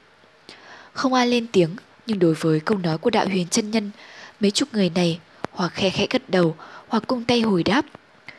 Không 0.93 1.13
ai 1.13 1.27
lên 1.27 1.47
tiếng, 1.51 1.75
nhưng 2.05 2.19
đối 2.19 2.33
với 2.33 2.59
câu 2.59 2.77
nói 2.77 2.97
của 2.97 3.09
đạo 3.09 3.25
huyền 3.25 3.47
chân 3.47 3.71
nhân, 3.71 3.91
mấy 4.39 4.51
chục 4.51 4.69
người 4.71 4.89
này 4.89 5.19
hoặc 5.51 5.73
khe 5.73 5.89
khẽ 5.89 6.07
gật 6.09 6.29
đầu 6.29 6.55
hoặc 6.87 7.03
cung 7.07 7.23
tay 7.23 7.41
hồi 7.41 7.63
đáp. 7.63 7.85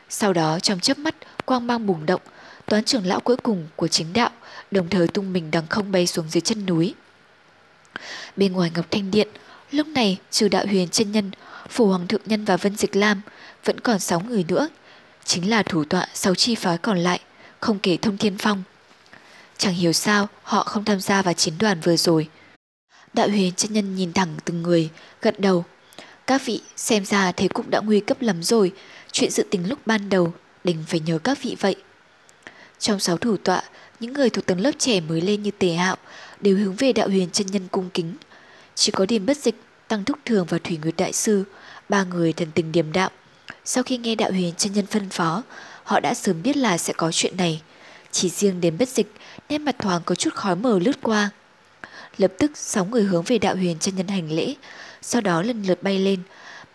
Sau 0.09 0.33
đó 0.33 0.59
trong 0.59 0.79
chớp 0.79 0.97
mắt, 0.97 1.15
quang 1.45 1.67
mang 1.67 1.87
bùng 1.87 2.05
động, 2.05 2.21
toán 2.69 2.83
trưởng 2.83 3.05
lão 3.05 3.19
cuối 3.19 3.37
cùng 3.37 3.67
của 3.75 3.87
chính 3.87 4.13
đạo 4.13 4.29
đồng 4.71 4.89
thời 4.89 5.07
tung 5.07 5.33
mình 5.33 5.51
đằng 5.51 5.67
không 5.67 5.91
bay 5.91 6.07
xuống 6.07 6.29
dưới 6.29 6.41
chân 6.41 6.65
núi. 6.65 6.93
Bên 8.35 8.53
ngoài 8.53 8.71
Ngọc 8.75 8.85
Thanh 8.91 9.11
Điện, 9.11 9.27
lúc 9.71 9.87
này 9.87 10.17
trừ 10.31 10.47
đạo 10.47 10.65
huyền 10.65 10.89
chân 10.89 11.11
nhân, 11.11 11.31
phủ 11.69 11.87
hoàng 11.87 12.07
thượng 12.07 12.21
nhân 12.25 12.45
và 12.45 12.57
Vân 12.57 12.75
Dịch 12.75 12.95
Lam 12.95 13.21
vẫn 13.65 13.79
còn 13.79 13.99
6 13.99 14.19
người 14.19 14.45
nữa. 14.47 14.69
Chính 15.23 15.49
là 15.49 15.63
thủ 15.63 15.83
tọa 15.83 16.07
6 16.13 16.35
chi 16.35 16.55
phái 16.55 16.77
còn 16.77 16.97
lại, 16.97 17.19
không 17.59 17.79
kể 17.79 17.97
thông 17.97 18.17
thiên 18.17 18.37
phong. 18.37 18.63
Chẳng 19.57 19.73
hiểu 19.73 19.93
sao 19.93 20.27
họ 20.43 20.63
không 20.63 20.85
tham 20.85 20.99
gia 20.99 21.21
vào 21.21 21.33
chiến 21.33 21.53
đoàn 21.59 21.79
vừa 21.81 21.97
rồi. 21.97 22.29
Đạo 23.13 23.29
huyền 23.29 23.53
chân 23.55 23.73
nhân 23.73 23.95
nhìn 23.95 24.13
thẳng 24.13 24.35
từng 24.45 24.61
người, 24.61 24.89
gật 25.21 25.39
đầu. 25.39 25.65
Các 26.27 26.41
vị 26.45 26.61
xem 26.75 27.05
ra 27.05 27.31
thế 27.31 27.47
cục 27.47 27.69
đã 27.69 27.79
nguy 27.79 27.99
cấp 27.99 28.21
lắm 28.21 28.43
rồi, 28.43 28.71
chuyện 29.11 29.31
dự 29.31 29.43
tính 29.43 29.69
lúc 29.69 29.79
ban 29.85 30.09
đầu 30.09 30.33
đành 30.63 30.83
phải 30.87 30.99
nhớ 30.99 31.19
các 31.19 31.43
vị 31.43 31.55
vậy. 31.59 31.75
Trong 32.79 32.99
sáu 32.99 33.17
thủ 33.17 33.37
tọa, 33.37 33.61
những 33.99 34.13
người 34.13 34.29
thuộc 34.29 34.45
tầng 34.45 34.59
lớp 34.59 34.71
trẻ 34.77 34.99
mới 34.99 35.21
lên 35.21 35.43
như 35.43 35.51
tề 35.51 35.73
hạo 35.73 35.95
đều 36.41 36.57
hướng 36.57 36.75
về 36.75 36.93
đạo 36.93 37.07
huyền 37.07 37.29
chân 37.31 37.47
nhân 37.47 37.67
cung 37.71 37.89
kính. 37.89 38.13
Chỉ 38.75 38.91
có 38.91 39.05
điểm 39.05 39.25
bất 39.25 39.37
dịch, 39.37 39.55
tăng 39.87 40.05
thúc 40.05 40.19
thường 40.25 40.45
và 40.49 40.57
thủy 40.63 40.79
nguyệt 40.81 40.93
đại 40.97 41.13
sư, 41.13 41.43
ba 41.89 42.03
người 42.03 42.33
thần 42.33 42.51
tình 42.55 42.71
điềm 42.71 42.91
đạo. 42.91 43.09
Sau 43.65 43.83
khi 43.83 43.97
nghe 43.97 44.15
đạo 44.15 44.31
huyền 44.31 44.53
chân 44.57 44.73
nhân 44.73 44.85
phân 44.85 45.09
phó, 45.09 45.43
họ 45.83 45.99
đã 45.99 46.13
sớm 46.13 46.41
biết 46.43 46.57
là 46.57 46.77
sẽ 46.77 46.93
có 46.93 47.11
chuyện 47.11 47.37
này. 47.37 47.61
Chỉ 48.11 48.29
riêng 48.29 48.61
đến 48.61 48.77
bất 48.77 48.89
dịch, 48.89 49.13
nét 49.49 49.57
mặt 49.57 49.75
thoáng 49.79 50.01
có 50.05 50.15
chút 50.15 50.33
khói 50.33 50.55
mờ 50.55 50.79
lướt 50.79 51.01
qua. 51.01 51.29
Lập 52.17 52.33
tức 52.39 52.51
sáu 52.55 52.85
người 52.85 53.03
hướng 53.03 53.23
về 53.23 53.37
đạo 53.37 53.55
huyền 53.55 53.77
chân 53.79 53.95
nhân 53.95 54.07
hành 54.07 54.31
lễ, 54.31 54.55
sau 55.01 55.21
đó 55.21 55.41
lần 55.41 55.63
lượt 55.63 55.83
bay 55.83 55.99
lên, 55.99 56.19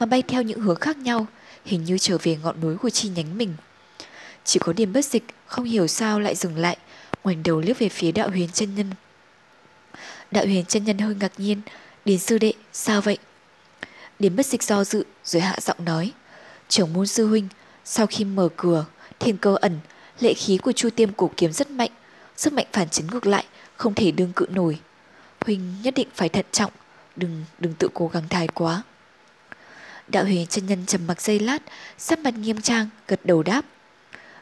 mà 0.00 0.06
bay 0.06 0.22
theo 0.22 0.42
những 0.42 0.60
hướng 0.60 0.76
khác 0.76 0.96
nhau, 0.96 1.26
hình 1.64 1.84
như 1.84 1.98
trở 1.98 2.18
về 2.22 2.36
ngọn 2.42 2.60
núi 2.60 2.76
của 2.76 2.90
chi 2.90 3.08
nhánh 3.08 3.38
mình. 3.38 3.54
Chỉ 4.44 4.60
có 4.60 4.72
điểm 4.72 4.92
bất 4.92 5.04
dịch 5.04 5.24
không 5.54 5.64
hiểu 5.64 5.86
sao 5.86 6.20
lại 6.20 6.34
dừng 6.34 6.56
lại, 6.56 6.76
ngoảnh 7.24 7.42
đầu 7.42 7.60
liếc 7.60 7.78
về 7.78 7.88
phía 7.88 8.12
đạo 8.12 8.28
huyền 8.28 8.48
chân 8.52 8.74
nhân. 8.74 8.90
Đạo 10.30 10.44
huyền 10.44 10.64
chân 10.64 10.84
nhân 10.84 10.98
hơi 10.98 11.14
ngạc 11.14 11.32
nhiên, 11.38 11.60
Điền 12.04 12.18
sư 12.18 12.38
đệ, 12.38 12.52
sao 12.72 13.00
vậy? 13.00 13.18
Điền 14.18 14.36
bất 14.36 14.46
dịch 14.46 14.62
do 14.62 14.84
dự 14.84 15.04
rồi 15.24 15.42
hạ 15.42 15.56
giọng 15.60 15.84
nói. 15.84 16.12
Trưởng 16.68 16.92
môn 16.92 17.06
sư 17.06 17.26
huynh, 17.26 17.48
sau 17.84 18.06
khi 18.06 18.24
mở 18.24 18.48
cửa, 18.56 18.84
thiên 19.18 19.36
cơ 19.36 19.56
ẩn, 19.60 19.78
lệ 20.20 20.34
khí 20.34 20.58
của 20.58 20.72
chu 20.72 20.90
tiêm 20.90 21.12
cổ 21.12 21.30
kiếm 21.36 21.52
rất 21.52 21.70
mạnh, 21.70 21.90
sức 22.36 22.52
mạnh 22.52 22.66
phản 22.72 22.88
chấn 22.88 23.06
ngược 23.06 23.26
lại, 23.26 23.44
không 23.76 23.94
thể 23.94 24.10
đương 24.10 24.32
cự 24.36 24.46
nổi. 24.50 24.80
Huynh 25.40 25.82
nhất 25.82 25.94
định 25.94 26.08
phải 26.14 26.28
thận 26.28 26.46
trọng, 26.52 26.72
đừng 27.16 27.44
đừng 27.58 27.74
tự 27.74 27.88
cố 27.94 28.08
gắng 28.08 28.28
thái 28.30 28.48
quá. 28.48 28.82
Đạo 30.08 30.24
huyền 30.24 30.46
chân 30.46 30.66
nhân 30.66 30.86
trầm 30.86 31.06
mặc 31.06 31.20
giây 31.20 31.38
lát, 31.38 31.58
sắc 31.98 32.18
mặt 32.18 32.34
nghiêm 32.34 32.60
trang, 32.60 32.88
gật 33.08 33.20
đầu 33.24 33.42
đáp. 33.42 33.64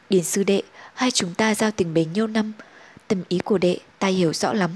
Điền 0.09 0.23
sư 0.23 0.43
đệ, 0.43 0.61
hai 0.93 1.11
chúng 1.11 1.33
ta 1.33 1.55
giao 1.55 1.71
tình 1.71 1.93
bấy 1.93 2.05
nhiêu 2.05 2.27
năm, 2.27 2.53
tâm 3.07 3.23
ý 3.29 3.39
của 3.39 3.57
đệ 3.57 3.77
ta 3.99 4.07
hiểu 4.07 4.33
rõ 4.33 4.53
lắm. 4.53 4.71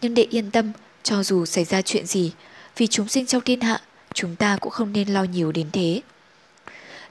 Nhưng 0.00 0.14
đệ 0.14 0.26
yên 0.30 0.50
tâm, 0.50 0.72
cho 1.02 1.22
dù 1.22 1.46
xảy 1.46 1.64
ra 1.64 1.82
chuyện 1.82 2.06
gì, 2.06 2.32
vì 2.76 2.86
chúng 2.86 3.08
sinh 3.08 3.26
trong 3.26 3.42
thiên 3.42 3.60
hạ, 3.60 3.80
chúng 4.14 4.36
ta 4.36 4.56
cũng 4.60 4.72
không 4.72 4.92
nên 4.92 5.08
lo 5.08 5.24
nhiều 5.24 5.52
đến 5.52 5.70
thế. 5.72 6.00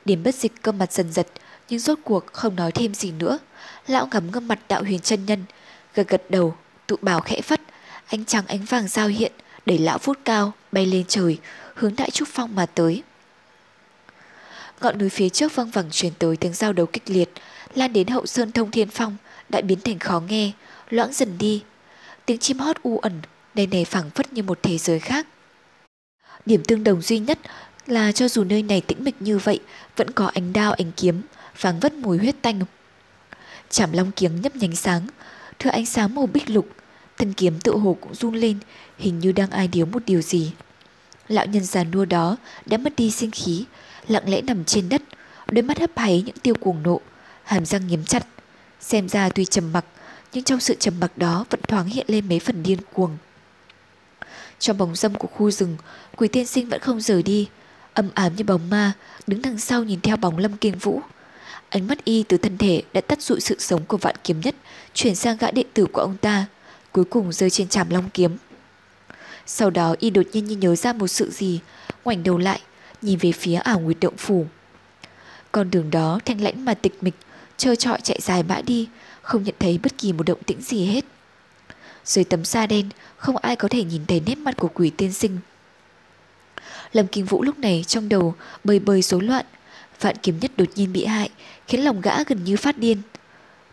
Điểm 0.06 0.24
bất 0.24 0.36
dịch 0.36 0.62
cơ 0.62 0.72
mặt 0.72 0.94
dần 0.94 1.12
giật, 1.12 1.28
nhưng 1.70 1.80
rốt 1.80 2.00
cuộc 2.04 2.26
không 2.34 2.56
nói 2.56 2.72
thêm 2.72 2.94
gì 2.94 3.12
nữa. 3.12 3.40
Lão 3.88 4.08
ngắm 4.12 4.32
ngâm 4.32 4.48
mặt 4.48 4.60
đạo 4.68 4.84
huyền 4.84 5.00
chân 5.00 5.26
nhân, 5.26 5.46
gật 5.96 6.08
gật 6.08 6.24
đầu, 6.30 6.56
tụ 6.88 6.96
bảo 7.02 7.20
khẽ 7.20 7.42
phất, 7.42 7.62
ánh 8.08 8.26
trắng 8.26 8.48
ánh 8.48 8.66
vàng 8.66 8.88
giao 8.88 9.08
hiện, 9.08 9.32
đẩy 9.66 9.78
lão 9.78 9.98
phút 9.98 10.18
cao, 10.26 10.54
bay 10.72 10.86
lên 10.86 11.04
trời, 11.08 11.38
hướng 11.76 11.96
đại 11.96 12.12
trúc 12.12 12.28
phong 12.28 12.56
mà 12.56 12.66
tới. 12.66 13.04
Ngọn 14.82 14.98
núi 14.98 15.10
phía 15.10 15.30
trước 15.30 15.56
văng 15.56 15.70
vẳng 15.70 15.92
truyền 15.92 16.14
tới 16.20 16.38
tiếng 16.38 16.54
giao 16.54 16.74
đấu 16.74 16.86
kịch 16.86 17.04
liệt, 17.10 17.30
lan 17.76 17.94
đến 17.94 18.08
hậu 18.08 18.26
sơn 18.26 18.52
thông 18.52 18.72
thiên 18.72 18.90
phong, 18.90 19.18
đã 19.50 19.62
biến 19.62 19.80
thành 19.82 20.00
khó 20.00 20.20
nghe, 20.20 20.52
loãng 20.90 21.14
dần 21.14 21.38
đi. 21.38 21.64
Tiếng 22.26 22.38
chim 22.38 22.60
hót 22.60 22.84
u 22.84 22.98
ẩn, 22.98 23.22
nơi 23.56 23.68
này 23.68 23.86
phẳng 23.86 24.10
phất 24.10 24.34
như 24.34 24.44
một 24.44 24.60
thế 24.64 24.78
giới 24.78 25.00
khác. 25.00 25.28
Điểm 26.46 26.64
tương 26.64 26.84
đồng 26.84 27.02
duy 27.02 27.20
nhất 27.20 27.40
là 27.88 28.12
cho 28.12 28.28
dù 28.28 28.44
nơi 28.44 28.64
này 28.64 28.82
tĩnh 28.82 29.04
mịch 29.04 29.22
như 29.22 29.38
vậy, 29.38 29.60
vẫn 29.96 30.12
có 30.12 30.32
ánh 30.34 30.54
đao 30.54 30.74
ánh 30.74 30.92
kiếm, 30.98 31.22
vàng 31.62 31.80
vất 31.80 31.94
mùi 31.94 32.18
huyết 32.18 32.36
tanh. 32.42 32.62
Chảm 33.70 33.92
long 33.92 34.12
kiếm 34.12 34.42
nhấp 34.42 34.56
nhánh 34.56 34.76
sáng, 34.76 35.08
thưa 35.60 35.70
ánh 35.70 35.86
sáng 35.86 36.16
màu 36.16 36.28
bích 36.28 36.50
lục, 36.50 36.68
thân 37.18 37.34
kiếm 37.34 37.60
tự 37.60 37.78
hồ 37.78 37.98
cũng 38.02 38.16
run 38.16 38.36
lên, 38.36 38.58
hình 38.98 39.20
như 39.20 39.32
đang 39.32 39.50
ai 39.50 39.68
điếu 39.68 39.86
một 39.86 40.02
điều 40.06 40.22
gì. 40.22 40.52
Lão 41.28 41.46
nhân 41.46 41.64
già 41.64 41.84
nua 41.84 42.06
đó 42.06 42.38
đã 42.66 42.78
mất 42.78 42.96
đi 42.96 43.12
sinh 43.12 43.32
khí, 43.32 43.66
lặng 44.08 44.30
lẽ 44.30 44.42
nằm 44.42 44.66
trên 44.66 44.90
đất, 44.90 45.02
đôi 45.48 45.62
mắt 45.62 45.80
hấp 45.80 45.98
háy 45.98 46.24
những 46.26 46.38
tiêu 46.44 46.56
cuồng 46.60 46.84
nộ, 46.84 47.02
hàm 47.44 47.66
răng 47.66 47.88
nghiến 47.88 48.06
chặt. 48.06 48.28
Xem 48.80 49.10
ra 49.10 49.30
tuy 49.30 49.46
trầm 49.46 49.74
mặc, 49.74 49.86
nhưng 50.34 50.44
trong 50.44 50.60
sự 50.60 50.76
trầm 50.80 51.00
mặc 51.00 51.18
đó 51.18 51.46
vẫn 51.50 51.62
thoáng 51.62 51.88
hiện 51.88 52.06
lên 52.10 52.30
mấy 52.30 52.40
phần 52.40 52.64
điên 52.64 52.80
cuồng. 52.94 53.18
Trong 54.60 54.78
bóng 54.78 54.96
dâm 54.96 55.16
của 55.16 55.28
khu 55.28 55.52
rừng, 55.52 55.78
quỷ 56.16 56.28
tiên 56.28 56.46
sinh 56.46 56.70
vẫn 56.70 56.82
không 56.82 57.02
rời 57.02 57.24
đi, 57.24 57.50
âm 57.94 58.10
ám 58.14 58.36
như 58.36 58.44
bóng 58.44 58.70
ma, 58.70 58.94
đứng 59.28 59.42
đằng 59.42 59.60
sau 59.60 59.84
nhìn 59.84 60.02
theo 60.02 60.18
bóng 60.18 60.38
lâm 60.38 60.58
kiên 60.58 60.78
vũ. 60.78 61.02
Ánh 61.70 61.88
mắt 61.88 62.06
y 62.06 62.24
từ 62.24 62.38
thân 62.38 62.58
thể 62.58 62.84
đã 62.94 63.02
tắt 63.02 63.22
dụi 63.22 63.42
sự 63.42 63.56
sống 63.60 63.86
của 63.86 63.98
vạn 63.98 64.16
kiếm 64.24 64.42
nhất, 64.42 64.56
chuyển 64.94 65.16
sang 65.16 65.38
gã 65.38 65.52
đệ 65.52 65.64
tử 65.74 65.86
của 65.86 66.02
ông 66.02 66.18
ta, 66.18 66.46
cuối 66.92 67.06
cùng 67.06 67.34
rơi 67.34 67.50
trên 67.50 67.68
tràm 67.68 67.90
long 67.90 68.10
kiếm. 68.14 68.38
Sau 69.46 69.70
đó 69.70 69.96
y 70.00 70.10
đột 70.10 70.26
nhiên 70.34 70.46
như 70.46 70.56
nhớ 70.56 70.76
ra 70.76 70.94
một 70.94 71.08
sự 71.08 71.32
gì, 71.32 71.60
ngoảnh 72.06 72.24
đầu 72.24 72.38
lại, 72.38 72.62
nhìn 73.02 73.20
về 73.20 73.32
phía 73.32 73.56
ảo 73.56 73.80
nguyệt 73.80 73.98
động 74.02 74.18
phủ. 74.18 74.46
Con 75.52 75.72
đường 75.72 75.92
đó 75.92 76.20
thanh 76.26 76.42
lãnh 76.42 76.66
mà 76.66 76.74
tịch 76.74 77.04
mịch, 77.04 77.16
trơ 77.58 77.76
trọi 77.76 78.02
chạy 78.02 78.20
dài 78.22 78.44
mãi 78.44 78.62
đi, 78.62 78.88
không 79.22 79.44
nhận 79.44 79.56
thấy 79.60 79.80
bất 79.84 79.98
kỳ 79.98 80.14
một 80.14 80.24
động 80.24 80.44
tĩnh 80.44 80.62
gì 80.62 80.86
hết. 80.86 81.06
Dưới 82.06 82.24
tấm 82.24 82.46
sa 82.46 82.68
đen, 82.68 82.90
không 83.18 83.38
ai 83.38 83.56
có 83.56 83.68
thể 83.68 83.84
nhìn 83.84 84.06
thấy 84.06 84.22
nét 84.26 84.38
mặt 84.38 84.58
của 84.58 84.70
quỷ 84.74 84.90
tiên 84.90 85.14
sinh. 85.14 85.38
Lâm 86.92 87.08
Kinh 87.08 87.26
Vũ 87.26 87.44
lúc 87.44 87.60
này 87.60 87.84
trong 87.88 88.10
đầu 88.10 88.36
bơi 88.64 88.80
bơi 88.80 89.02
rối 89.02 89.22
loạn, 89.22 89.46
vạn 90.00 90.16
kiếm 90.24 90.40
nhất 90.42 90.52
đột 90.58 90.68
nhiên 90.76 90.94
bị 90.94 91.06
hại, 91.06 91.30
khiến 91.68 91.84
lòng 91.84 92.02
gã 92.02 92.24
gần 92.24 92.44
như 92.44 92.58
phát 92.58 92.78
điên. 92.78 93.02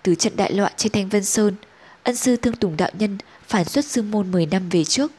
Từ 0.03 0.15
trận 0.15 0.37
đại 0.37 0.53
loạn 0.53 0.73
trên 0.77 0.93
Thanh 0.93 1.09
Vân 1.09 1.25
Sơn, 1.25 1.55
ân 2.03 2.17
sư 2.17 2.37
Thương 2.37 2.57
Tùng 2.57 2.77
Đạo 2.77 2.91
Nhân 2.99 3.19
phản 3.47 3.65
xuất 3.65 3.85
sư 3.85 4.03
môn 4.03 4.31
10 4.31 4.47
năm 4.47 4.69
về 4.69 4.85
trước. 4.85 5.13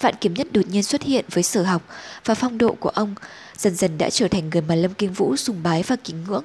Vạn 0.00 0.14
kiếm 0.20 0.34
nhất 0.34 0.46
đột 0.52 0.68
nhiên 0.68 0.82
xuất 0.82 1.02
hiện 1.02 1.24
với 1.30 1.42
sở 1.42 1.62
học 1.62 1.82
và 2.24 2.34
phong 2.34 2.58
độ 2.58 2.76
của 2.80 2.88
ông, 2.88 3.14
dần 3.56 3.74
dần 3.74 3.98
đã 3.98 4.10
trở 4.10 4.28
thành 4.28 4.50
người 4.50 4.62
mà 4.62 4.74
Lâm 4.74 4.94
Kinh 4.94 5.12
Vũ 5.12 5.36
sùng 5.36 5.62
bái 5.62 5.82
và 5.82 5.96
kính 6.04 6.24
ngưỡng. 6.28 6.44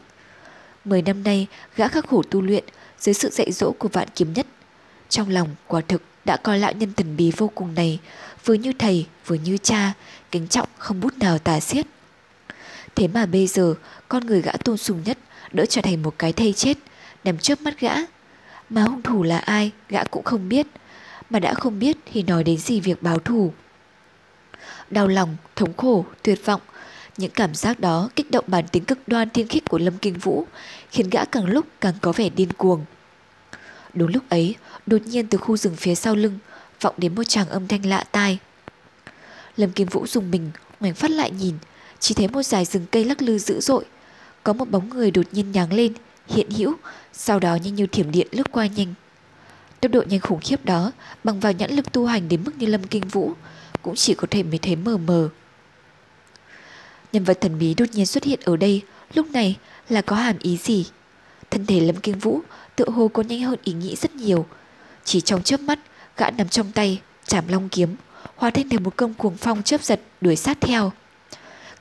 Mười 0.85 1.01
năm 1.01 1.23
nay, 1.23 1.47
gã 1.75 1.87
khắc 1.87 2.07
khổ 2.07 2.23
tu 2.29 2.41
luyện 2.41 2.63
dưới 2.99 3.13
sự 3.13 3.29
dạy 3.29 3.51
dỗ 3.51 3.71
của 3.71 3.87
vạn 3.87 4.07
kiếm 4.15 4.33
nhất. 4.33 4.47
Trong 5.09 5.29
lòng, 5.29 5.55
quả 5.67 5.81
thực 5.87 6.01
đã 6.25 6.37
coi 6.37 6.59
lão 6.59 6.71
nhân 6.71 6.93
thần 6.93 7.17
bí 7.17 7.31
vô 7.37 7.51
cùng 7.55 7.75
này, 7.75 7.99
vừa 8.45 8.53
như 8.53 8.73
thầy, 8.79 9.05
vừa 9.25 9.35
như 9.35 9.57
cha, 9.57 9.93
kính 10.31 10.47
trọng 10.47 10.67
không 10.77 10.99
bút 10.99 11.17
nào 11.17 11.37
tả 11.37 11.59
xiết. 11.59 11.85
Thế 12.95 13.07
mà 13.07 13.25
bây 13.25 13.47
giờ, 13.47 13.73
con 14.07 14.25
người 14.25 14.41
gã 14.41 14.51
tôn 14.51 14.77
sùng 14.77 15.01
nhất 15.05 15.17
đỡ 15.51 15.65
trở 15.65 15.81
thành 15.81 16.03
một 16.03 16.15
cái 16.17 16.33
thây 16.33 16.53
chết, 16.53 16.77
nằm 17.23 17.37
trước 17.37 17.61
mắt 17.61 17.79
gã. 17.79 17.95
Mà 18.69 18.83
hung 18.83 19.01
thủ 19.01 19.23
là 19.23 19.37
ai, 19.37 19.71
gã 19.89 20.03
cũng 20.03 20.23
không 20.23 20.49
biết. 20.49 20.67
Mà 21.31 21.39
đã 21.39 21.53
không 21.53 21.79
biết 21.79 21.97
thì 22.05 22.23
nói 22.23 22.43
đến 22.43 22.57
gì 22.57 22.79
việc 22.79 23.03
báo 23.03 23.19
thù. 23.19 23.53
Đau 24.89 25.07
lòng, 25.07 25.37
thống 25.55 25.73
khổ, 25.77 26.05
tuyệt 26.23 26.45
vọng, 26.45 26.61
những 27.17 27.31
cảm 27.31 27.55
giác 27.55 27.79
đó 27.79 28.09
kích 28.15 28.31
động 28.31 28.45
bản 28.47 28.67
tính 28.67 28.85
cực 28.85 29.07
đoan 29.07 29.29
thiên 29.29 29.47
khích 29.47 29.63
của 29.69 29.77
Lâm 29.77 29.97
Kinh 29.97 30.17
Vũ, 30.17 30.45
khiến 30.91 31.09
gã 31.09 31.25
càng 31.25 31.45
lúc 31.45 31.65
càng 31.81 31.93
có 32.01 32.11
vẻ 32.11 32.29
điên 32.29 32.53
cuồng. 32.53 32.85
Đúng 33.93 34.11
lúc 34.13 34.23
ấy, 34.29 34.55
đột 34.85 35.01
nhiên 35.05 35.27
từ 35.27 35.37
khu 35.37 35.57
rừng 35.57 35.75
phía 35.75 35.95
sau 35.95 36.15
lưng, 36.15 36.39
vọng 36.81 36.95
đến 36.97 37.15
một 37.15 37.23
tràng 37.23 37.49
âm 37.49 37.67
thanh 37.67 37.85
lạ 37.85 38.03
tai. 38.11 38.39
Lâm 39.57 39.71
Kim 39.71 39.87
Vũ 39.87 40.07
dùng 40.07 40.31
mình, 40.31 40.51
ngoảnh 40.79 40.93
phát 40.93 41.11
lại 41.11 41.31
nhìn, 41.31 41.55
chỉ 41.99 42.15
thấy 42.15 42.27
một 42.27 42.43
dải 42.43 42.65
rừng 42.65 42.85
cây 42.91 43.05
lắc 43.05 43.21
lư 43.21 43.37
dữ 43.37 43.59
dội. 43.59 43.85
Có 44.43 44.53
một 44.53 44.69
bóng 44.69 44.89
người 44.89 45.11
đột 45.11 45.25
nhiên 45.31 45.51
nháng 45.51 45.73
lên, 45.73 45.93
hiện 46.27 46.49
hữu, 46.49 46.73
sau 47.13 47.39
đó 47.39 47.55
nhanh 47.55 47.75
như 47.75 47.87
thiểm 47.87 48.11
điện 48.11 48.27
lướt 48.31 48.51
qua 48.51 48.67
nhanh. 48.67 48.93
Tốc 49.81 49.91
độ 49.91 50.03
nhanh 50.09 50.19
khủng 50.19 50.39
khiếp 50.39 50.65
đó, 50.65 50.91
bằng 51.23 51.39
vào 51.39 51.51
nhãn 51.51 51.71
lực 51.71 51.91
tu 51.91 52.05
hành 52.05 52.29
đến 52.29 52.43
mức 52.45 52.51
như 52.57 52.67
Lâm 52.67 52.83
Kinh 52.83 53.07
Vũ, 53.07 53.33
cũng 53.81 53.95
chỉ 53.95 54.13
có 54.13 54.27
thể 54.31 54.43
mới 54.43 54.57
thấy 54.57 54.75
mờ 54.75 54.97
mờ. 54.97 55.29
Nhân 57.13 57.23
vật 57.23 57.37
thần 57.41 57.59
bí 57.59 57.73
đột 57.73 57.85
nhiên 57.93 58.05
xuất 58.05 58.23
hiện 58.23 58.39
ở 58.43 58.57
đây, 58.57 58.81
lúc 59.13 59.31
này 59.31 59.57
là 59.89 60.01
có 60.01 60.15
hàm 60.15 60.37
ý 60.39 60.57
gì? 60.57 60.85
Thân 61.49 61.65
thể 61.65 61.79
Lâm 61.79 61.95
Kinh 61.95 62.19
Vũ 62.19 62.41
tựa 62.75 62.89
hồ 62.89 63.07
có 63.07 63.23
nhanh 63.23 63.41
hơn 63.41 63.59
ý 63.63 63.73
nghĩ 63.73 63.95
rất 63.95 64.15
nhiều. 64.15 64.45
Chỉ 65.03 65.21
trong 65.21 65.43
chớp 65.43 65.59
mắt, 65.59 65.79
gã 66.17 66.29
nằm 66.29 66.49
trong 66.49 66.71
tay, 66.71 67.01
chạm 67.25 67.43
long 67.47 67.69
kiếm, 67.69 67.95
hóa 68.35 68.49
thành 68.49 68.69
thành 68.69 68.83
một 68.83 68.95
cơn 68.95 69.13
cuồng 69.13 69.37
phong 69.37 69.63
chớp 69.63 69.83
giật 69.83 70.01
đuổi 70.21 70.35
sát 70.35 70.57
theo. 70.61 70.91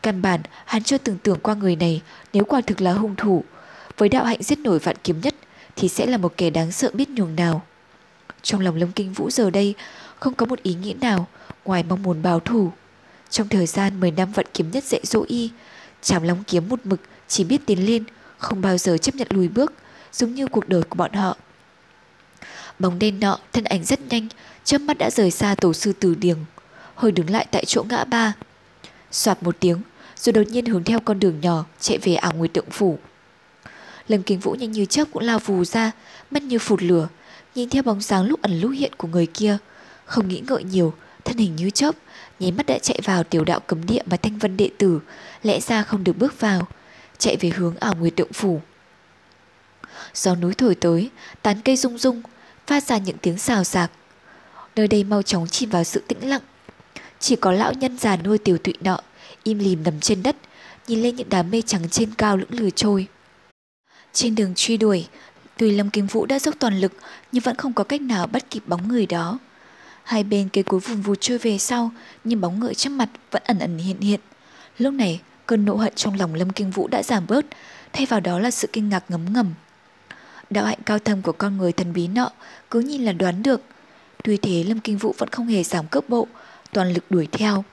Căn 0.02 0.22
bản, 0.22 0.40
hắn 0.64 0.82
chưa 0.82 0.98
từng 0.98 1.18
tưởng 1.22 1.38
qua 1.42 1.54
người 1.54 1.76
này 1.76 2.02
nếu 2.32 2.44
quả 2.44 2.60
thực 2.60 2.80
là 2.80 2.92
hung 2.92 3.16
thủ. 3.16 3.44
Với 3.96 4.08
đạo 4.08 4.24
hạnh 4.24 4.42
giết 4.42 4.58
nổi 4.58 4.78
vạn 4.78 4.96
kiếm 5.04 5.20
nhất 5.20 5.34
thì 5.76 5.88
sẽ 5.88 6.06
là 6.06 6.16
một 6.16 6.34
kẻ 6.36 6.50
đáng 6.50 6.72
sợ 6.72 6.90
biết 6.94 7.08
nhường 7.08 7.36
nào. 7.36 7.62
Trong 8.42 8.60
lòng 8.60 8.76
Lâm 8.76 8.92
Kinh 8.92 9.12
Vũ 9.12 9.30
giờ 9.30 9.50
đây 9.50 9.74
không 10.18 10.34
có 10.34 10.46
một 10.46 10.62
ý 10.62 10.74
nghĩa 10.74 10.94
nào 11.00 11.26
ngoài 11.64 11.84
mong 11.88 12.02
muốn 12.02 12.22
báo 12.22 12.40
thù. 12.40 12.72
Trong 13.30 13.48
thời 13.48 13.66
gian 13.66 14.00
10 14.00 14.10
năm 14.10 14.32
vận 14.32 14.46
kiếm 14.54 14.70
nhất 14.70 14.84
dạy 14.84 15.00
dỗ 15.04 15.24
y, 15.28 15.50
Trảm 16.02 16.22
long 16.22 16.44
kiếm 16.46 16.68
một 16.68 16.80
mực 16.84 17.00
chỉ 17.28 17.44
biết 17.44 17.60
tiến 17.66 17.86
lên, 17.86 18.04
không 18.38 18.60
bao 18.60 18.78
giờ 18.78 18.98
chấp 18.98 19.14
nhận 19.14 19.28
lùi 19.30 19.48
bước, 19.48 19.72
giống 20.12 20.34
như 20.34 20.46
cuộc 20.46 20.68
đời 20.68 20.82
của 20.82 20.94
bọn 20.94 21.12
họ. 21.12 21.36
Bóng 22.78 22.98
đen 22.98 23.20
nọ, 23.20 23.38
thân 23.52 23.64
ảnh 23.64 23.84
rất 23.84 24.00
nhanh, 24.00 24.28
chớp 24.64 24.78
mắt 24.78 24.98
đã 24.98 25.10
rời 25.10 25.30
xa 25.30 25.54
tổ 25.54 25.72
sư 25.72 25.92
từ 26.00 26.14
điềng, 26.14 26.38
hơi 26.94 27.12
đứng 27.12 27.30
lại 27.30 27.46
tại 27.50 27.64
chỗ 27.64 27.84
ngã 27.88 28.04
ba. 28.04 28.32
Soạt 29.10 29.42
một 29.42 29.56
tiếng, 29.60 29.82
rồi 30.16 30.32
đột 30.32 30.48
nhiên 30.48 30.66
hướng 30.66 30.84
theo 30.84 31.00
con 31.00 31.20
đường 31.20 31.40
nhỏ 31.40 31.64
chạy 31.80 31.98
về 31.98 32.14
ảo 32.14 32.32
nguyệt 32.32 32.52
tượng 32.52 32.70
phủ. 32.70 32.98
Lâm 34.08 34.22
Kinh 34.22 34.38
Vũ 34.38 34.52
nhanh 34.52 34.72
như 34.72 34.84
chớp 34.84 35.04
cũng 35.12 35.22
lao 35.22 35.38
vù 35.38 35.64
ra, 35.64 35.90
mắt 36.30 36.42
như 36.42 36.58
phụt 36.58 36.82
lửa, 36.82 37.08
nhìn 37.54 37.68
theo 37.68 37.82
bóng 37.82 38.00
dáng 38.00 38.24
lúc 38.24 38.42
ẩn 38.42 38.60
lúc 38.60 38.70
hiện 38.74 38.92
của 38.96 39.08
người 39.08 39.26
kia, 39.26 39.58
không 40.04 40.28
nghĩ 40.28 40.42
ngợi 40.48 40.64
nhiều, 40.64 40.94
thân 41.24 41.36
hình 41.36 41.56
như 41.56 41.70
chớp, 41.70 41.94
nháy 42.40 42.52
mắt 42.52 42.66
đã 42.66 42.78
chạy 42.78 43.00
vào 43.04 43.24
tiểu 43.24 43.44
đạo 43.44 43.60
cấm 43.60 43.86
địa 43.86 44.02
mà 44.06 44.16
Thanh 44.16 44.38
Vân 44.38 44.56
đệ 44.56 44.70
tử 44.78 45.00
lẽ 45.42 45.60
ra 45.60 45.82
không 45.82 46.04
được 46.04 46.18
bước 46.18 46.40
vào, 46.40 46.68
chạy 47.18 47.36
về 47.36 47.50
hướng 47.56 47.76
ảo 47.76 47.94
nguyệt 47.94 48.16
tượng 48.16 48.32
phủ. 48.32 48.60
Gió 50.14 50.34
núi 50.34 50.54
thổi 50.54 50.74
tới, 50.74 51.10
tán 51.42 51.60
cây 51.64 51.76
rung 51.76 51.98
rung, 51.98 52.22
phát 52.66 52.84
ra 52.84 52.98
những 52.98 53.18
tiếng 53.18 53.38
xào 53.38 53.64
xạc. 53.64 53.90
Nơi 54.76 54.88
đây 54.88 55.04
mau 55.04 55.22
chóng 55.22 55.48
chìm 55.48 55.70
vào 55.70 55.84
sự 55.84 56.02
tĩnh 56.08 56.28
lặng. 56.28 56.42
Chỉ 57.18 57.36
có 57.36 57.52
lão 57.52 57.72
nhân 57.72 57.98
già 57.98 58.16
nuôi 58.16 58.38
tiểu 58.38 58.58
tụy 58.58 58.74
nọ, 58.80 58.98
im 59.42 59.58
lìm 59.58 59.82
nằm 59.84 60.00
trên 60.00 60.22
đất, 60.22 60.36
nhìn 60.86 61.02
lên 61.02 61.16
những 61.16 61.28
đám 61.30 61.50
mây 61.50 61.62
trắng 61.62 61.88
trên 61.88 62.14
cao 62.14 62.36
lững 62.36 62.60
lờ 62.60 62.70
trôi. 62.70 63.06
Trên 64.12 64.34
đường 64.34 64.52
truy 64.56 64.76
đuổi, 64.76 65.06
tuy 65.60 65.70
Lâm 65.70 65.90
Kim 65.90 66.06
Vũ 66.06 66.26
đã 66.26 66.38
dốc 66.38 66.54
toàn 66.58 66.80
lực 66.80 66.92
nhưng 67.32 67.42
vẫn 67.42 67.56
không 67.56 67.72
có 67.72 67.84
cách 67.84 68.00
nào 68.00 68.26
bắt 68.26 68.50
kịp 68.50 68.62
bóng 68.66 68.88
người 68.88 69.06
đó. 69.06 69.38
Hai 70.02 70.24
bên 70.24 70.48
cây 70.48 70.64
cối 70.64 70.80
vùng 70.80 71.02
vụt 71.02 71.18
trôi 71.20 71.38
về 71.38 71.58
sau, 71.58 71.90
nhưng 72.24 72.40
bóng 72.40 72.60
người 72.60 72.74
trước 72.74 72.90
mặt 72.90 73.08
vẫn 73.30 73.42
ẩn 73.46 73.58
ẩn 73.58 73.78
hiện 73.78 74.00
hiện. 74.00 74.20
Lúc 74.78 74.94
này, 74.94 75.20
cơn 75.46 75.64
nộ 75.64 75.74
hận 75.74 75.94
trong 75.94 76.14
lòng 76.18 76.34
Lâm 76.34 76.50
Kinh 76.50 76.70
Vũ 76.70 76.88
đã 76.88 77.02
giảm 77.02 77.26
bớt, 77.26 77.46
thay 77.92 78.06
vào 78.06 78.20
đó 78.20 78.38
là 78.38 78.50
sự 78.50 78.68
kinh 78.72 78.88
ngạc 78.88 79.04
ngấm 79.08 79.32
ngầm. 79.32 79.54
Đạo 80.50 80.64
hạnh 80.64 80.78
cao 80.86 80.98
thâm 80.98 81.22
của 81.22 81.32
con 81.32 81.56
người 81.56 81.72
thần 81.72 81.92
bí 81.92 82.08
nọ 82.08 82.30
cứ 82.70 82.80
nhìn 82.80 83.04
là 83.04 83.12
đoán 83.12 83.42
được. 83.42 83.60
Tuy 84.24 84.36
thế 84.36 84.64
Lâm 84.64 84.80
Kinh 84.80 84.98
Vũ 84.98 85.14
vẫn 85.18 85.28
không 85.28 85.46
hề 85.46 85.62
giảm 85.62 85.86
cước 85.86 86.08
bộ, 86.08 86.26
toàn 86.72 86.92
lực 86.92 87.04
đuổi 87.10 87.28
theo. 87.32 87.64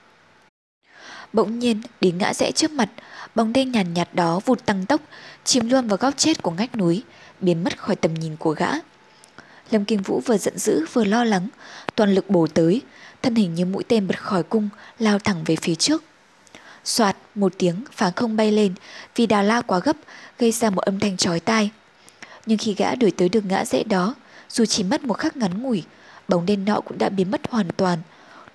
Bỗng 1.34 1.60
nhiên, 1.60 1.82
đến 2.02 2.18
ngã 2.18 2.34
rẽ 2.34 2.52
trước 2.52 2.72
mặt, 2.72 2.90
bóng 3.36 3.54
đen 3.54 3.72
nhàn 3.72 3.94
nhạt, 3.94 4.08
nhạt 4.08 4.16
đó 4.16 4.40
vụt 4.46 4.66
tăng 4.66 4.86
tốc, 4.86 5.02
chìm 5.44 5.70
luôn 5.70 5.88
vào 5.88 5.98
góc 5.98 6.14
chết 6.18 6.42
của 6.42 6.52
ngách 6.52 6.76
núi, 6.76 7.04
biến 7.42 7.64
mất 7.64 7.78
khỏi 7.78 7.96
tầm 7.96 8.14
nhìn 8.14 8.36
của 8.38 8.52
gã. 8.52 8.72
Lâm 9.72 9.86
Kinh 9.86 10.02
Vũ 10.02 10.22
vừa 10.26 10.38
giận 10.38 10.58
dữ 10.58 10.86
vừa 10.94 11.04
lo 11.04 11.24
lắng, 11.24 11.48
toàn 11.96 12.16
lực 12.16 12.30
bổ 12.30 12.48
tới, 12.48 12.82
thân 13.22 13.36
hình 13.36 13.54
như 13.56 13.66
mũi 13.66 13.84
tên 13.88 14.08
bật 14.08 14.22
khỏi 14.24 14.44
cung, 14.44 14.70
lao 15.00 15.20
thẳng 15.20 15.44
về 15.46 15.56
phía 15.56 15.76
trước. 15.76 16.04
Soạt 16.84 17.18
một 17.36 17.54
tiếng 17.58 17.84
phá 17.92 18.12
không 18.16 18.36
bay 18.36 18.52
lên, 18.52 18.74
vì 19.16 19.26
đà 19.26 19.42
la 19.42 19.62
quá 19.62 19.80
gấp, 19.80 19.98
gây 20.40 20.52
ra 20.52 20.70
một 20.70 20.82
âm 20.82 21.00
thanh 21.00 21.18
chói 21.18 21.40
tai. 21.40 21.72
Nhưng 22.46 22.58
khi 22.58 22.74
gã 22.74 22.96
đuổi 22.96 23.12
tới 23.12 23.30
đường 23.30 23.48
ngã 23.48 23.66
rẽ 23.66 23.84
đó, 23.84 24.16
dù 24.50 24.66
chỉ 24.66 24.84
mất 24.84 25.04
một 25.04 25.14
khắc 25.14 25.38
ngắn 25.38 25.64
ngủi, 25.64 25.84
bóng 26.28 26.46
đen 26.46 26.66
nọ 26.66 26.82
cũng 26.82 26.98
đã 26.98 27.10
biến 27.10 27.32
mất 27.32 27.42
hoàn 27.50 27.70
toàn. 27.78 28.00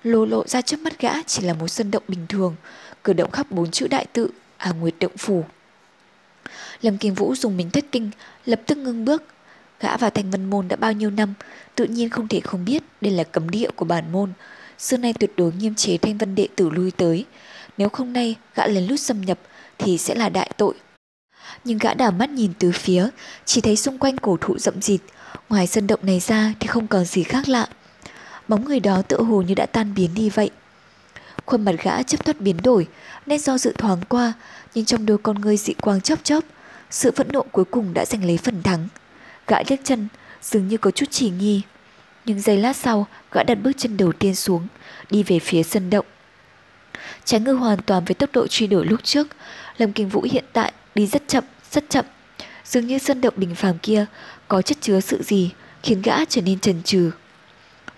Lô 0.03 0.25
lộ 0.25 0.47
ra 0.47 0.61
trước 0.61 0.79
mắt 0.79 0.99
gã 0.99 1.23
chỉ 1.23 1.41
là 1.41 1.53
một 1.53 1.67
sân 1.67 1.91
động 1.91 2.03
bình 2.07 2.25
thường, 2.29 2.55
cử 3.03 3.13
động 3.13 3.31
khắp 3.31 3.51
bốn 3.51 3.71
chữ 3.71 3.87
đại 3.87 4.05
tự, 4.13 4.29
à 4.57 4.71
nguyệt 4.71 4.93
động 4.99 5.17
phủ. 5.17 5.45
Lâm 6.83 6.97
Kinh 6.97 7.13
Vũ 7.13 7.35
dùng 7.35 7.57
mình 7.57 7.69
thất 7.69 7.85
kinh, 7.91 8.11
lập 8.45 8.61
tức 8.67 8.77
ngưng 8.77 9.05
bước, 9.05 9.23
Gã 9.83 9.97
vào 9.97 10.09
thành 10.09 10.31
vân 10.31 10.49
môn 10.49 10.67
đã 10.67 10.75
bao 10.75 10.93
nhiêu 10.93 11.09
năm, 11.09 11.33
tự 11.75 11.85
nhiên 11.85 12.09
không 12.09 12.27
thể 12.27 12.39
không 12.39 12.65
biết 12.65 12.83
đây 13.01 13.13
là 13.13 13.23
cấm 13.23 13.49
địa 13.49 13.69
của 13.75 13.85
bản 13.85 14.11
môn. 14.11 14.33
Xưa 14.77 14.97
nay 14.97 15.13
tuyệt 15.19 15.31
đối 15.37 15.51
nghiêm 15.53 15.75
chế 15.75 15.97
thanh 15.97 16.17
vân 16.17 16.35
đệ 16.35 16.47
tử 16.55 16.69
lui 16.69 16.91
tới. 16.91 17.25
Nếu 17.77 17.89
không 17.89 18.13
nay 18.13 18.35
gã 18.55 18.67
lén 18.67 18.83
lút 18.83 18.99
xâm 18.99 19.21
nhập 19.21 19.39
thì 19.77 19.97
sẽ 19.97 20.15
là 20.15 20.29
đại 20.29 20.51
tội. 20.57 20.73
Nhưng 21.63 21.77
gã 21.77 21.93
đảo 21.93 22.11
mắt 22.11 22.29
nhìn 22.29 22.53
từ 22.59 22.71
phía, 22.71 23.09
chỉ 23.45 23.61
thấy 23.61 23.75
xung 23.75 23.97
quanh 23.97 24.17
cổ 24.17 24.37
thụ 24.41 24.57
rậm 24.57 24.81
rịt, 24.81 25.01
ngoài 25.49 25.67
sân 25.67 25.87
động 25.87 25.99
này 26.03 26.19
ra 26.19 26.53
thì 26.59 26.67
không 26.67 26.87
còn 26.87 27.05
gì 27.05 27.23
khác 27.23 27.49
lạ. 27.49 27.67
Bóng 28.47 28.65
người 28.65 28.79
đó 28.79 29.01
tự 29.01 29.21
hồ 29.21 29.41
như 29.41 29.53
đã 29.53 29.65
tan 29.65 29.93
biến 29.93 30.13
đi 30.15 30.29
vậy. 30.29 30.49
Khuôn 31.45 31.65
mặt 31.65 31.75
gã 31.83 32.03
chấp 32.03 32.25
thoát 32.25 32.41
biến 32.41 32.57
đổi, 32.63 32.87
nên 33.25 33.39
do 33.39 33.57
dự 33.57 33.73
thoáng 33.77 34.01
qua, 34.09 34.33
nhưng 34.73 34.85
trong 34.85 35.05
đôi 35.05 35.17
con 35.17 35.41
ngươi 35.41 35.57
dị 35.57 35.73
quang 35.73 36.01
chớp 36.01 36.23
chớp, 36.23 36.43
sự 36.93 37.11
phẫn 37.11 37.27
nộ 37.33 37.41
cuối 37.51 37.65
cùng 37.65 37.93
đã 37.93 38.05
giành 38.05 38.25
lấy 38.25 38.37
phần 38.37 38.63
thắng. 38.63 38.87
Gã 39.47 39.57
liếc 39.69 39.79
chân, 39.83 40.07
dường 40.41 40.67
như 40.67 40.77
có 40.77 40.91
chút 40.91 41.05
chỉ 41.11 41.29
nghi. 41.29 41.61
Nhưng 42.25 42.41
giây 42.41 42.57
lát 42.57 42.75
sau, 42.75 43.07
gã 43.31 43.43
đặt 43.43 43.55
bước 43.55 43.71
chân 43.77 43.97
đầu 43.97 44.11
tiên 44.11 44.35
xuống, 44.35 44.67
đi 45.09 45.23
về 45.23 45.39
phía 45.39 45.63
sân 45.63 45.89
động. 45.89 46.05
Trái 47.25 47.41
ngư 47.41 47.53
hoàn 47.53 47.81
toàn 47.81 48.05
với 48.05 48.15
tốc 48.15 48.29
độ 48.33 48.47
truy 48.47 48.67
đuổi 48.67 48.85
lúc 48.85 49.03
trước, 49.03 49.27
Lâm 49.77 49.93
Kinh 49.93 50.09
Vũ 50.09 50.25
hiện 50.31 50.43
tại 50.53 50.73
đi 50.95 51.07
rất 51.07 51.27
chậm, 51.27 51.43
rất 51.71 51.89
chậm. 51.89 52.05
Dường 52.65 52.87
như 52.87 52.97
sân 52.97 53.21
động 53.21 53.33
bình 53.37 53.55
phàm 53.55 53.77
kia 53.77 54.05
có 54.47 54.61
chất 54.61 54.77
chứa 54.81 54.99
sự 54.99 55.23
gì 55.23 55.51
khiến 55.83 56.01
gã 56.01 56.25
trở 56.25 56.41
nên 56.41 56.59
chần 56.59 56.83
chừ. 56.83 57.11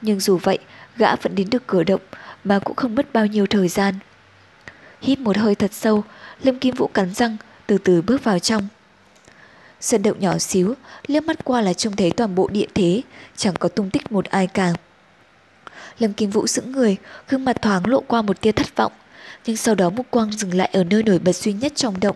Nhưng 0.02 0.20
dù 0.20 0.38
vậy, 0.38 0.58
gã 0.98 1.16
vẫn 1.16 1.36
đến 1.36 1.50
được 1.50 1.68
cửa 1.68 1.84
động 1.84 2.02
mà 2.44 2.60
cũng 2.60 2.76
không 2.76 2.96
mất 2.96 3.14
bao 3.14 3.26
nhiêu 3.26 3.46
thời 3.46 3.68
gian. 3.68 3.96
Hít 5.02 5.20
một 5.20 5.38
hơi 5.38 5.56
thật 5.56 5.74
sâu, 5.74 6.04
Lâm 6.44 6.60
Kim 6.60 6.76
Vũ 6.76 6.88
cắn 6.88 7.14
răng, 7.14 7.38
từ 7.68 7.78
từ 7.78 8.02
bước 8.02 8.24
vào 8.24 8.40
trong. 8.40 8.68
Sân 9.86 10.04
đậu 10.04 10.16
nhỏ 10.16 10.38
xíu, 10.38 10.74
liếc 11.08 11.24
mắt 11.24 11.46
qua 11.46 11.62
là 11.62 11.74
trông 11.74 11.96
thấy 11.96 12.12
toàn 12.12 12.36
bộ 12.36 12.48
địa 12.48 12.66
thế, 12.74 13.02
chẳng 13.36 13.54
có 13.54 13.70
tung 13.70 13.90
tích 13.90 14.12
một 14.12 14.26
ai 14.26 14.48
cả. 14.48 14.74
Lâm 16.00 16.14
Kim 16.14 16.30
Vũ 16.30 16.48
sững 16.48 16.72
người, 16.72 16.98
gương 17.30 17.46
mặt 17.46 17.62
thoáng 17.62 17.88
lộ 17.88 18.02
qua 18.08 18.22
một 18.22 18.42
tia 18.42 18.52
thất 18.52 18.76
vọng, 18.76 18.92
nhưng 19.46 19.58
sau 19.58 19.76
đó 19.76 19.90
mục 19.90 20.06
quang 20.10 20.32
dừng 20.32 20.54
lại 20.54 20.70
ở 20.74 20.84
nơi 20.84 21.04
nổi 21.04 21.20
bật 21.20 21.36
duy 21.36 21.54
nhất 21.54 21.76
trong 21.76 22.00
động. 22.00 22.16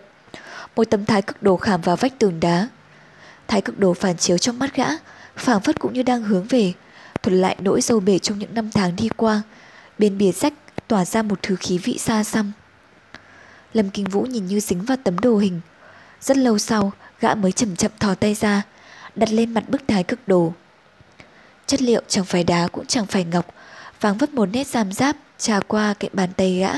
Một 0.76 0.84
tấm 0.90 1.04
thái 1.04 1.22
cực 1.22 1.42
đồ 1.42 1.56
khảm 1.56 1.80
vào 1.80 1.96
vách 1.96 2.18
tường 2.18 2.40
đá. 2.40 2.68
Thái 3.48 3.60
cực 3.60 3.78
đồ 3.78 3.94
phản 3.94 4.16
chiếu 4.16 4.38
trong 4.38 4.58
mắt 4.58 4.76
gã, 4.76 4.86
phảng 5.36 5.60
phất 5.60 5.80
cũng 5.80 5.92
như 5.92 6.02
đang 6.02 6.22
hướng 6.22 6.44
về, 6.44 6.72
thuật 7.22 7.34
lại 7.34 7.56
nỗi 7.60 7.80
dâu 7.80 8.00
bể 8.00 8.18
trong 8.18 8.38
những 8.38 8.54
năm 8.54 8.70
tháng 8.74 8.96
đi 8.96 9.08
qua. 9.16 9.42
Bên 9.98 10.18
bìa 10.18 10.32
sách 10.32 10.52
tỏa 10.88 11.04
ra 11.04 11.22
một 11.22 11.38
thứ 11.42 11.56
khí 11.56 11.78
vị 11.78 11.98
xa 11.98 12.24
xăm. 12.24 12.52
Lâm 13.72 13.90
Kinh 13.90 14.04
Vũ 14.04 14.22
nhìn 14.22 14.46
như 14.46 14.60
dính 14.60 14.82
vào 14.82 14.96
tấm 15.04 15.18
đồ 15.18 15.38
hình. 15.38 15.60
Rất 16.20 16.36
lâu 16.36 16.58
sau, 16.58 16.92
gã 17.20 17.34
mới 17.34 17.52
chậm 17.52 17.76
chậm 17.76 17.90
thò 17.98 18.14
tay 18.14 18.34
ra, 18.34 18.62
đặt 19.14 19.32
lên 19.32 19.54
mặt 19.54 19.64
bức 19.68 19.82
thái 19.88 20.04
cực 20.04 20.18
đồ. 20.26 20.52
Chất 21.66 21.82
liệu 21.82 22.02
chẳng 22.08 22.24
phải 22.24 22.44
đá 22.44 22.68
cũng 22.68 22.86
chẳng 22.86 23.06
phải 23.06 23.24
ngọc, 23.24 23.46
vàng 24.00 24.18
vấp 24.18 24.30
một 24.30 24.46
nét 24.52 24.66
giam 24.66 24.92
giáp 24.92 25.16
trà 25.38 25.60
qua 25.60 25.94
cạnh 25.94 26.10
bàn 26.14 26.30
tay 26.36 26.58
gã, 26.58 26.72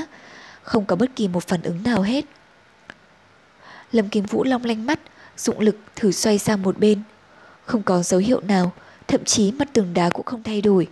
không 0.62 0.84
có 0.84 0.96
bất 0.96 1.16
kỳ 1.16 1.28
một 1.28 1.48
phản 1.48 1.62
ứng 1.62 1.82
nào 1.82 2.02
hết. 2.02 2.24
Lâm 3.92 4.08
Kim 4.08 4.24
Vũ 4.24 4.44
long 4.44 4.64
lanh 4.64 4.86
mắt, 4.86 5.00
dụng 5.36 5.60
lực 5.60 5.76
thử 5.96 6.12
xoay 6.12 6.38
sang 6.38 6.62
một 6.62 6.78
bên. 6.78 7.02
Không 7.64 7.82
có 7.82 8.02
dấu 8.02 8.20
hiệu 8.20 8.40
nào, 8.40 8.72
thậm 9.08 9.24
chí 9.24 9.52
mặt 9.52 9.68
tường 9.72 9.94
đá 9.94 10.10
cũng 10.10 10.24
không 10.26 10.42
thay 10.42 10.60
đổi. 10.60 10.88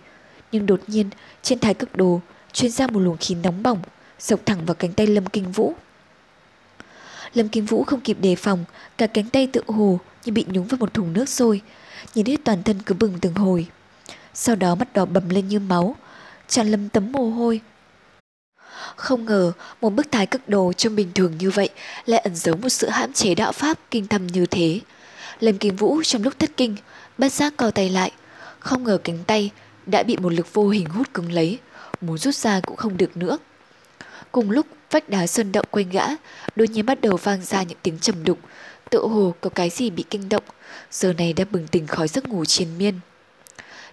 Nhưng 0.51 0.65
đột 0.65 0.81
nhiên, 0.87 1.09
trên 1.41 1.59
thái 1.59 1.73
cực 1.73 1.95
đồ, 1.97 2.21
chuyên 2.53 2.71
ra 2.71 2.87
một 2.87 2.99
luồng 2.99 3.17
khí 3.17 3.35
nóng 3.35 3.63
bỏng, 3.63 3.79
sộc 4.19 4.39
thẳng 4.45 4.65
vào 4.65 4.75
cánh 4.75 4.93
tay 4.93 5.07
Lâm 5.07 5.25
Kinh 5.25 5.51
Vũ. 5.51 5.73
Lâm 7.33 7.49
Kim 7.49 7.65
Vũ 7.65 7.83
không 7.83 8.01
kịp 8.01 8.17
đề 8.21 8.35
phòng, 8.35 8.65
cả 8.97 9.07
cánh 9.07 9.29
tay 9.29 9.47
tự 9.47 9.61
hồ 9.67 9.99
như 10.25 10.31
bị 10.31 10.45
nhúng 10.47 10.67
vào 10.67 10.77
một 10.77 10.93
thùng 10.93 11.13
nước 11.13 11.29
sôi, 11.29 11.61
nhìn 12.15 12.25
hết 12.25 12.37
toàn 12.43 12.63
thân 12.63 12.81
cứ 12.85 12.95
bừng 12.95 13.19
từng 13.21 13.35
hồi. 13.35 13.67
Sau 14.33 14.55
đó 14.55 14.75
mắt 14.75 14.93
đỏ 14.93 15.05
bầm 15.05 15.29
lên 15.29 15.47
như 15.47 15.59
máu, 15.59 15.95
tràn 16.47 16.71
lâm 16.71 16.89
tấm 16.89 17.11
mồ 17.11 17.29
hôi. 17.29 17.61
Không 18.95 19.25
ngờ 19.25 19.51
một 19.81 19.89
bức 19.89 20.11
thái 20.11 20.25
cực 20.25 20.49
đồ 20.49 20.73
trông 20.73 20.95
bình 20.95 21.11
thường 21.15 21.37
như 21.37 21.51
vậy 21.51 21.69
lại 22.05 22.19
ẩn 22.19 22.35
giấu 22.35 22.55
một 22.55 22.69
sự 22.69 22.89
hãm 22.89 23.13
chế 23.13 23.35
đạo 23.35 23.51
pháp 23.51 23.79
kinh 23.91 24.07
thầm 24.07 24.27
như 24.27 24.45
thế. 24.45 24.79
Lâm 25.39 25.57
Kim 25.57 25.75
Vũ 25.75 26.03
trong 26.03 26.23
lúc 26.23 26.39
thất 26.39 26.49
kinh, 26.57 26.75
bất 27.17 27.31
giác 27.31 27.53
co 27.57 27.71
tay 27.71 27.89
lại, 27.89 28.11
không 28.59 28.83
ngờ 28.83 28.97
cánh 29.03 29.23
tay 29.27 29.51
đã 29.85 30.03
bị 30.03 30.17
một 30.17 30.33
lực 30.33 30.53
vô 30.53 30.69
hình 30.69 30.85
hút 30.85 31.13
cứng 31.13 31.31
lấy, 31.31 31.59
muốn 32.01 32.17
rút 32.17 32.35
ra 32.35 32.59
cũng 32.65 32.77
không 32.77 32.97
được 32.97 33.17
nữa. 33.17 33.37
Cùng 34.31 34.51
lúc 34.51 34.65
vách 34.91 35.09
đá 35.09 35.27
sơn 35.27 35.51
động 35.51 35.65
quanh 35.71 35.89
gã, 35.89 36.05
đột 36.55 36.65
nhiên 36.69 36.85
bắt 36.85 37.01
đầu 37.01 37.17
vang 37.17 37.41
ra 37.41 37.63
những 37.63 37.77
tiếng 37.81 37.99
trầm 37.99 38.23
đục, 38.23 38.39
tựa 38.89 39.07
hồ 39.07 39.33
có 39.41 39.49
cái 39.49 39.69
gì 39.69 39.89
bị 39.89 40.03
kinh 40.09 40.29
động, 40.29 40.43
giờ 40.91 41.13
này 41.13 41.33
đã 41.33 41.45
bừng 41.51 41.67
tỉnh 41.67 41.87
khỏi 41.87 42.07
giấc 42.07 42.29
ngủ 42.29 42.45
triền 42.45 42.77
miên. 42.77 42.99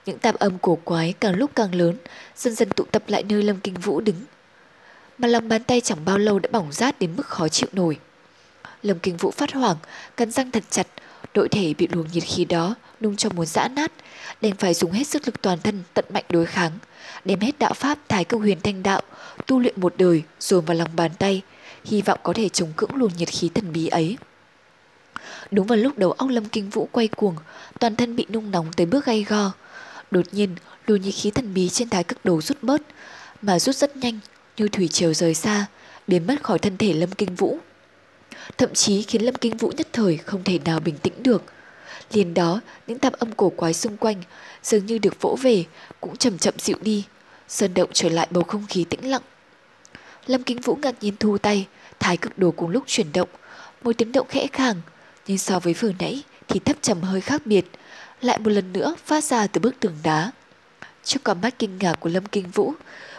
Những 0.07 0.19
tạp 0.19 0.35
âm 0.35 0.59
cổ 0.59 0.79
quái 0.85 1.15
càng 1.21 1.37
lúc 1.37 1.51
càng 1.55 1.75
lớn, 1.75 1.97
dần 2.37 2.55
dần 2.55 2.71
tụ 2.71 2.85
tập 2.85 3.03
lại 3.07 3.23
nơi 3.23 3.43
Lâm 3.43 3.61
Kinh 3.61 3.75
Vũ 3.75 4.01
đứng. 4.01 4.21
Mà 5.19 5.29
lòng 5.29 5.49
bàn 5.49 5.65
tay 5.65 5.81
chẳng 5.81 6.05
bao 6.05 6.19
lâu 6.19 6.39
đã 6.39 6.49
bỏng 6.53 6.73
rát 6.73 6.99
đến 6.99 7.17
mức 7.17 7.27
khó 7.27 7.49
chịu 7.49 7.69
nổi. 7.73 7.99
Lâm 8.83 8.99
Kinh 8.99 9.17
Vũ 9.17 9.31
phát 9.31 9.53
hoảng, 9.53 9.77
cắn 10.17 10.31
răng 10.31 10.51
thật 10.51 10.65
chặt, 10.71 10.87
đội 11.35 11.49
thể 11.49 11.75
bị 11.79 11.89
luồng 11.93 12.07
nhiệt 12.13 12.23
khí 12.23 12.45
đó 12.45 12.75
nung 13.01 13.17
cho 13.17 13.31
muốn 13.31 13.47
giã 13.47 13.69
nát, 13.69 13.93
đành 14.41 14.55
phải 14.55 14.75
dùng 14.75 14.93
hết 14.93 15.07
sức 15.07 15.23
lực 15.27 15.43
toàn 15.43 15.59
thân 15.59 15.83
tận 15.95 16.05
mạnh 16.09 16.25
đối 16.29 16.47
kháng, 16.47 16.73
đem 17.25 17.41
hết 17.41 17.59
đạo 17.59 17.75
pháp 17.75 17.99
thái 18.09 18.25
cực 18.25 18.41
huyền 18.41 18.61
thanh 18.61 18.83
đạo, 18.83 19.03
tu 19.47 19.59
luyện 19.59 19.81
một 19.81 19.95
đời 19.99 20.23
dồn 20.41 20.65
vào 20.65 20.77
lòng 20.77 20.91
bàn 20.97 21.11
tay, 21.19 21.43
hy 21.85 22.03
vọng 22.03 22.21
có 22.23 22.33
thể 22.33 22.49
chống 22.49 22.73
cưỡng 22.77 22.95
luồng 22.95 23.17
nhiệt 23.17 23.29
khí 23.29 23.51
thần 23.55 23.73
bí 23.73 23.87
ấy. 23.87 24.17
Đúng 25.51 25.67
vào 25.67 25.79
lúc 25.79 25.99
đầu 25.99 26.13
óc 26.13 26.29
Lâm 26.29 26.45
Kinh 26.45 26.71
Vũ 26.71 26.89
quay 26.93 27.09
cuồng, 27.09 27.37
toàn 27.81 27.97
thân 27.97 28.17
bị 28.17 28.27
nung 28.31 28.51
nóng 28.51 28.73
tới 28.77 28.87
bước 28.87 29.05
gay 29.05 29.25
go. 29.29 29.53
Đột 30.11 30.27
nhiên, 30.33 30.57
luồng 30.87 31.01
nhiệt 31.01 31.15
khí 31.15 31.31
thần 31.31 31.55
bí 31.55 31.69
trên 31.69 31.89
thái 31.89 32.05
cực 32.05 32.25
đồ 32.25 32.41
rút 32.41 32.63
bớt, 32.63 32.83
mà 33.43 33.59
rút 33.59 33.77
rất 33.77 33.97
nhanh, 33.97 34.19
như 34.57 34.69
thủy 34.69 34.89
triều 34.89 35.15
rời 35.15 35.35
xa, 35.35 35.67
biến 36.07 36.27
mất 36.27 36.43
khỏi 36.43 36.59
thân 36.59 36.77
thể 36.77 36.93
Lâm 36.93 37.11
Kinh 37.11 37.35
Vũ. 37.35 37.59
Thậm 38.59 38.75
chí 38.75 39.03
khiến 39.03 39.23
Lâm 39.23 39.35
Kinh 39.35 39.57
Vũ 39.57 39.73
nhất 39.77 39.89
thời 39.93 40.17
không 40.17 40.45
thể 40.45 40.59
nào 40.65 40.81
bình 40.81 40.99
tĩnh 41.03 41.23
được. 41.23 41.45
Liền 42.13 42.35
đó, 42.35 42.61
những 42.87 42.99
tạp 42.99 43.13
âm 43.13 43.33
cổ 43.33 43.49
quái 43.49 43.75
xung 43.75 43.97
quanh 43.97 44.23
dường 44.63 44.87
như 44.87 44.99
được 44.99 45.21
vỗ 45.21 45.37
về, 45.43 45.65
cũng 46.01 46.17
chậm 46.17 46.39
chậm 46.39 46.55
dịu 46.59 46.77
đi. 46.81 47.05
Sơn 47.49 47.75
động 47.75 47.91
trở 47.93 48.09
lại 48.09 48.29
bầu 48.31 48.45
không 48.45 48.67
khí 48.69 48.85
tĩnh 48.85 49.11
lặng. 49.11 49.23
Lâm 50.27 50.43
kính 50.43 50.61
Vũ 50.61 50.77
ngạc 50.77 50.95
nhiên 51.01 51.15
thu 51.21 51.39
tay, 51.39 51.67
thái 51.99 52.17
cực 52.17 52.39
đồ 52.39 52.51
cùng 52.51 52.71
lúc 52.71 52.85
chuyển 52.87 53.13
động, 53.13 53.29
một 53.83 53.93
tiếng 53.99 54.13
động 54.13 54.27
khẽ 54.31 54.47
khàng, 54.53 54.81
nhưng 55.27 55.39
so 55.39 55.61
với 55.61 55.75
vừa 55.75 55.93
nãy 55.99 56.23
thì 56.49 56.61
thấp 56.61 56.77
trầm 56.81 57.01
hơi 57.01 57.21
khác 57.21 57.43
biệt, 57.45 57.65
lại 58.21 58.39
một 58.39 58.51
lần 58.51 58.73
nữa 58.73 58.95
phát 59.05 59.25
ra 59.25 59.47
từ 59.47 59.61
bức 59.61 59.81
tường 59.81 59.97
đá. 60.03 60.33
Trước 61.05 61.21
con 61.25 61.41
mắt 61.41 61.55
kinh 61.59 61.79
ngạc 61.79 62.01
của 62.01 62.11
Lâm 62.11 62.27
Kinh 62.27 62.51
Vũ, 62.51 62.75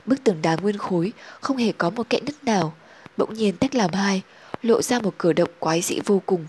bức 0.05 0.23
tường 0.23 0.41
đá 0.41 0.55
nguyên 0.55 0.77
khối 0.77 1.13
không 1.41 1.57
hề 1.57 1.71
có 1.71 1.89
một 1.89 2.09
kẽ 2.09 2.19
nứt 2.19 2.43
nào, 2.43 2.73
bỗng 3.17 3.33
nhiên 3.33 3.57
tách 3.57 3.75
làm 3.75 3.93
hai, 3.93 4.21
lộ 4.61 4.81
ra 4.81 4.99
một 4.99 5.13
cửa 5.17 5.33
động 5.33 5.49
quái 5.59 5.81
dị 5.81 5.99
vô 6.05 6.21
cùng. 6.25 6.45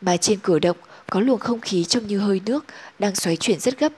Mà 0.00 0.16
trên 0.16 0.38
cửa 0.42 0.58
động 0.58 0.76
có 1.10 1.20
luồng 1.20 1.38
không 1.38 1.60
khí 1.60 1.84
trông 1.84 2.06
như 2.06 2.18
hơi 2.18 2.40
nước 2.46 2.64
đang 2.98 3.14
xoáy 3.14 3.36
chuyển 3.36 3.60
rất 3.60 3.78
gấp, 3.78 3.92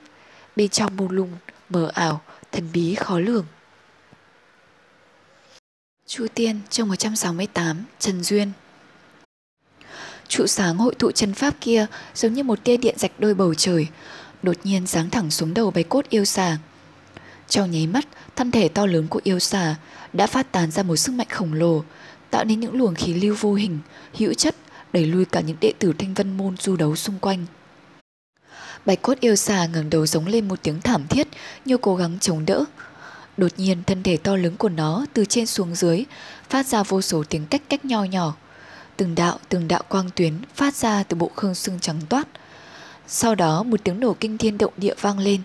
bên 0.56 0.68
trong 0.68 0.96
mông 0.96 1.10
lung, 1.10 1.32
mờ 1.68 1.90
ảo, 1.94 2.20
thần 2.52 2.68
bí 2.72 2.94
khó 2.94 3.18
lường. 3.18 3.46
Chu 6.06 6.26
Tiên 6.34 6.60
trong 6.70 6.88
168 6.88 7.84
Trần 7.98 8.22
Duyên 8.22 8.52
Trụ 10.28 10.46
sáng 10.46 10.76
hội 10.76 10.94
tụ 10.94 11.10
chân 11.10 11.34
pháp 11.34 11.54
kia 11.60 11.86
giống 12.14 12.32
như 12.32 12.42
một 12.42 12.64
tia 12.64 12.76
điện 12.76 12.94
rạch 12.98 13.20
đôi 13.20 13.34
bầu 13.34 13.54
trời, 13.54 13.86
đột 14.42 14.56
nhiên 14.64 14.86
giáng 14.86 15.10
thẳng 15.10 15.30
xuống 15.30 15.54
đầu 15.54 15.70
bạch 15.70 15.88
cốt 15.88 16.08
yêu 16.08 16.24
xà. 16.24 16.58
Trong 17.48 17.70
nháy 17.70 17.86
mắt, 17.86 18.06
thân 18.36 18.50
thể 18.50 18.68
to 18.68 18.86
lớn 18.86 19.08
của 19.08 19.20
yêu 19.24 19.38
xà 19.38 19.74
đã 20.12 20.26
phát 20.26 20.52
tán 20.52 20.70
ra 20.70 20.82
một 20.82 20.96
sức 20.96 21.12
mạnh 21.12 21.26
khổng 21.30 21.52
lồ, 21.52 21.84
tạo 22.30 22.44
nên 22.44 22.60
những 22.60 22.76
luồng 22.76 22.94
khí 22.94 23.14
lưu 23.14 23.36
vô 23.40 23.54
hình, 23.54 23.78
hữu 24.18 24.34
chất, 24.34 24.56
đẩy 24.92 25.06
lui 25.06 25.24
cả 25.24 25.40
những 25.40 25.56
đệ 25.60 25.72
tử 25.78 25.92
thanh 25.98 26.14
vân 26.14 26.36
môn 26.36 26.56
du 26.56 26.76
đấu 26.76 26.96
xung 26.96 27.18
quanh. 27.18 27.46
Bạch 28.86 29.02
cốt 29.02 29.20
yêu 29.20 29.36
xà 29.36 29.66
ngẩng 29.66 29.90
đầu 29.90 30.06
giống 30.06 30.26
lên 30.26 30.48
một 30.48 30.62
tiếng 30.62 30.80
thảm 30.80 31.06
thiết 31.08 31.28
như 31.64 31.76
cố 31.76 31.96
gắng 31.96 32.18
chống 32.20 32.46
đỡ. 32.46 32.64
Đột 33.36 33.52
nhiên 33.56 33.82
thân 33.86 34.02
thể 34.02 34.16
to 34.16 34.36
lớn 34.36 34.56
của 34.56 34.68
nó 34.68 35.06
từ 35.12 35.24
trên 35.24 35.46
xuống 35.46 35.74
dưới 35.74 36.04
phát 36.48 36.66
ra 36.66 36.82
vô 36.82 37.02
số 37.02 37.24
tiếng 37.28 37.46
cách 37.46 37.62
cách 37.68 37.84
nho 37.84 38.04
nhỏ. 38.04 38.34
Từng 38.96 39.14
đạo 39.14 39.38
từng 39.48 39.68
đạo 39.68 39.82
quang 39.88 40.10
tuyến 40.14 40.34
phát 40.54 40.74
ra 40.74 41.02
từ 41.02 41.16
bộ 41.16 41.30
khương 41.36 41.54
xương 41.54 41.80
trắng 41.80 42.00
toát. 42.08 42.28
Sau 43.06 43.34
đó 43.34 43.62
một 43.62 43.80
tiếng 43.84 44.00
nổ 44.00 44.16
kinh 44.20 44.38
thiên 44.38 44.58
động 44.58 44.72
địa 44.76 44.94
vang 45.00 45.18
lên, 45.18 45.40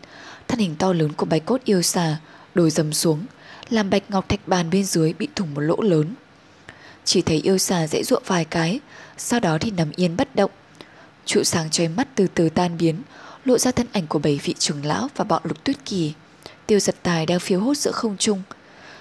thân 0.48 0.60
hình 0.60 0.76
to 0.76 0.94
lớn 0.94 1.14
của 1.14 1.26
bạch 1.26 1.46
cốt 1.46 1.62
yêu 1.66 1.82
xà 1.82 2.18
đổ 2.56 2.70
dầm 2.70 2.94
xuống, 2.94 3.26
làm 3.70 3.90
bạch 3.90 4.04
ngọc 4.10 4.30
thạch 4.30 4.48
bàn 4.48 4.70
bên 4.70 4.86
dưới 4.86 5.14
bị 5.14 5.28
thủng 5.36 5.54
một 5.54 5.62
lỗ 5.62 5.82
lớn. 5.82 6.14
Chỉ 7.06 7.22
thấy 7.22 7.38
yêu 7.38 7.58
xà 7.58 7.88
dễ 7.88 8.04
dụa 8.04 8.20
vài 8.26 8.46
cái, 8.46 8.80
sau 9.24 9.40
đó 9.40 9.58
thì 9.62 9.72
nằm 9.72 9.92
yên 9.96 10.18
bất 10.18 10.36
động. 10.36 10.52
Trụ 11.26 11.44
sáng 11.44 11.70
chói 11.70 11.88
mắt 11.88 12.08
từ 12.16 12.28
từ 12.28 12.50
tan 12.50 12.78
biến, 12.78 13.02
lộ 13.46 13.58
ra 13.58 13.72
thân 13.72 13.88
ảnh 13.92 14.08
của 14.08 14.20
bảy 14.20 14.40
vị 14.44 14.56
trưởng 14.60 14.86
lão 14.86 15.08
và 15.16 15.24
bọn 15.24 15.42
lục 15.46 15.64
tuyết 15.64 15.86
kỳ. 15.86 16.14
Tiêu 16.68 16.80
giật 16.80 16.96
tài 17.04 17.26
đang 17.26 17.40
phiếu 17.40 17.60
hốt 17.60 17.78
giữa 17.78 17.92
không 17.92 18.18
trung. 18.18 18.42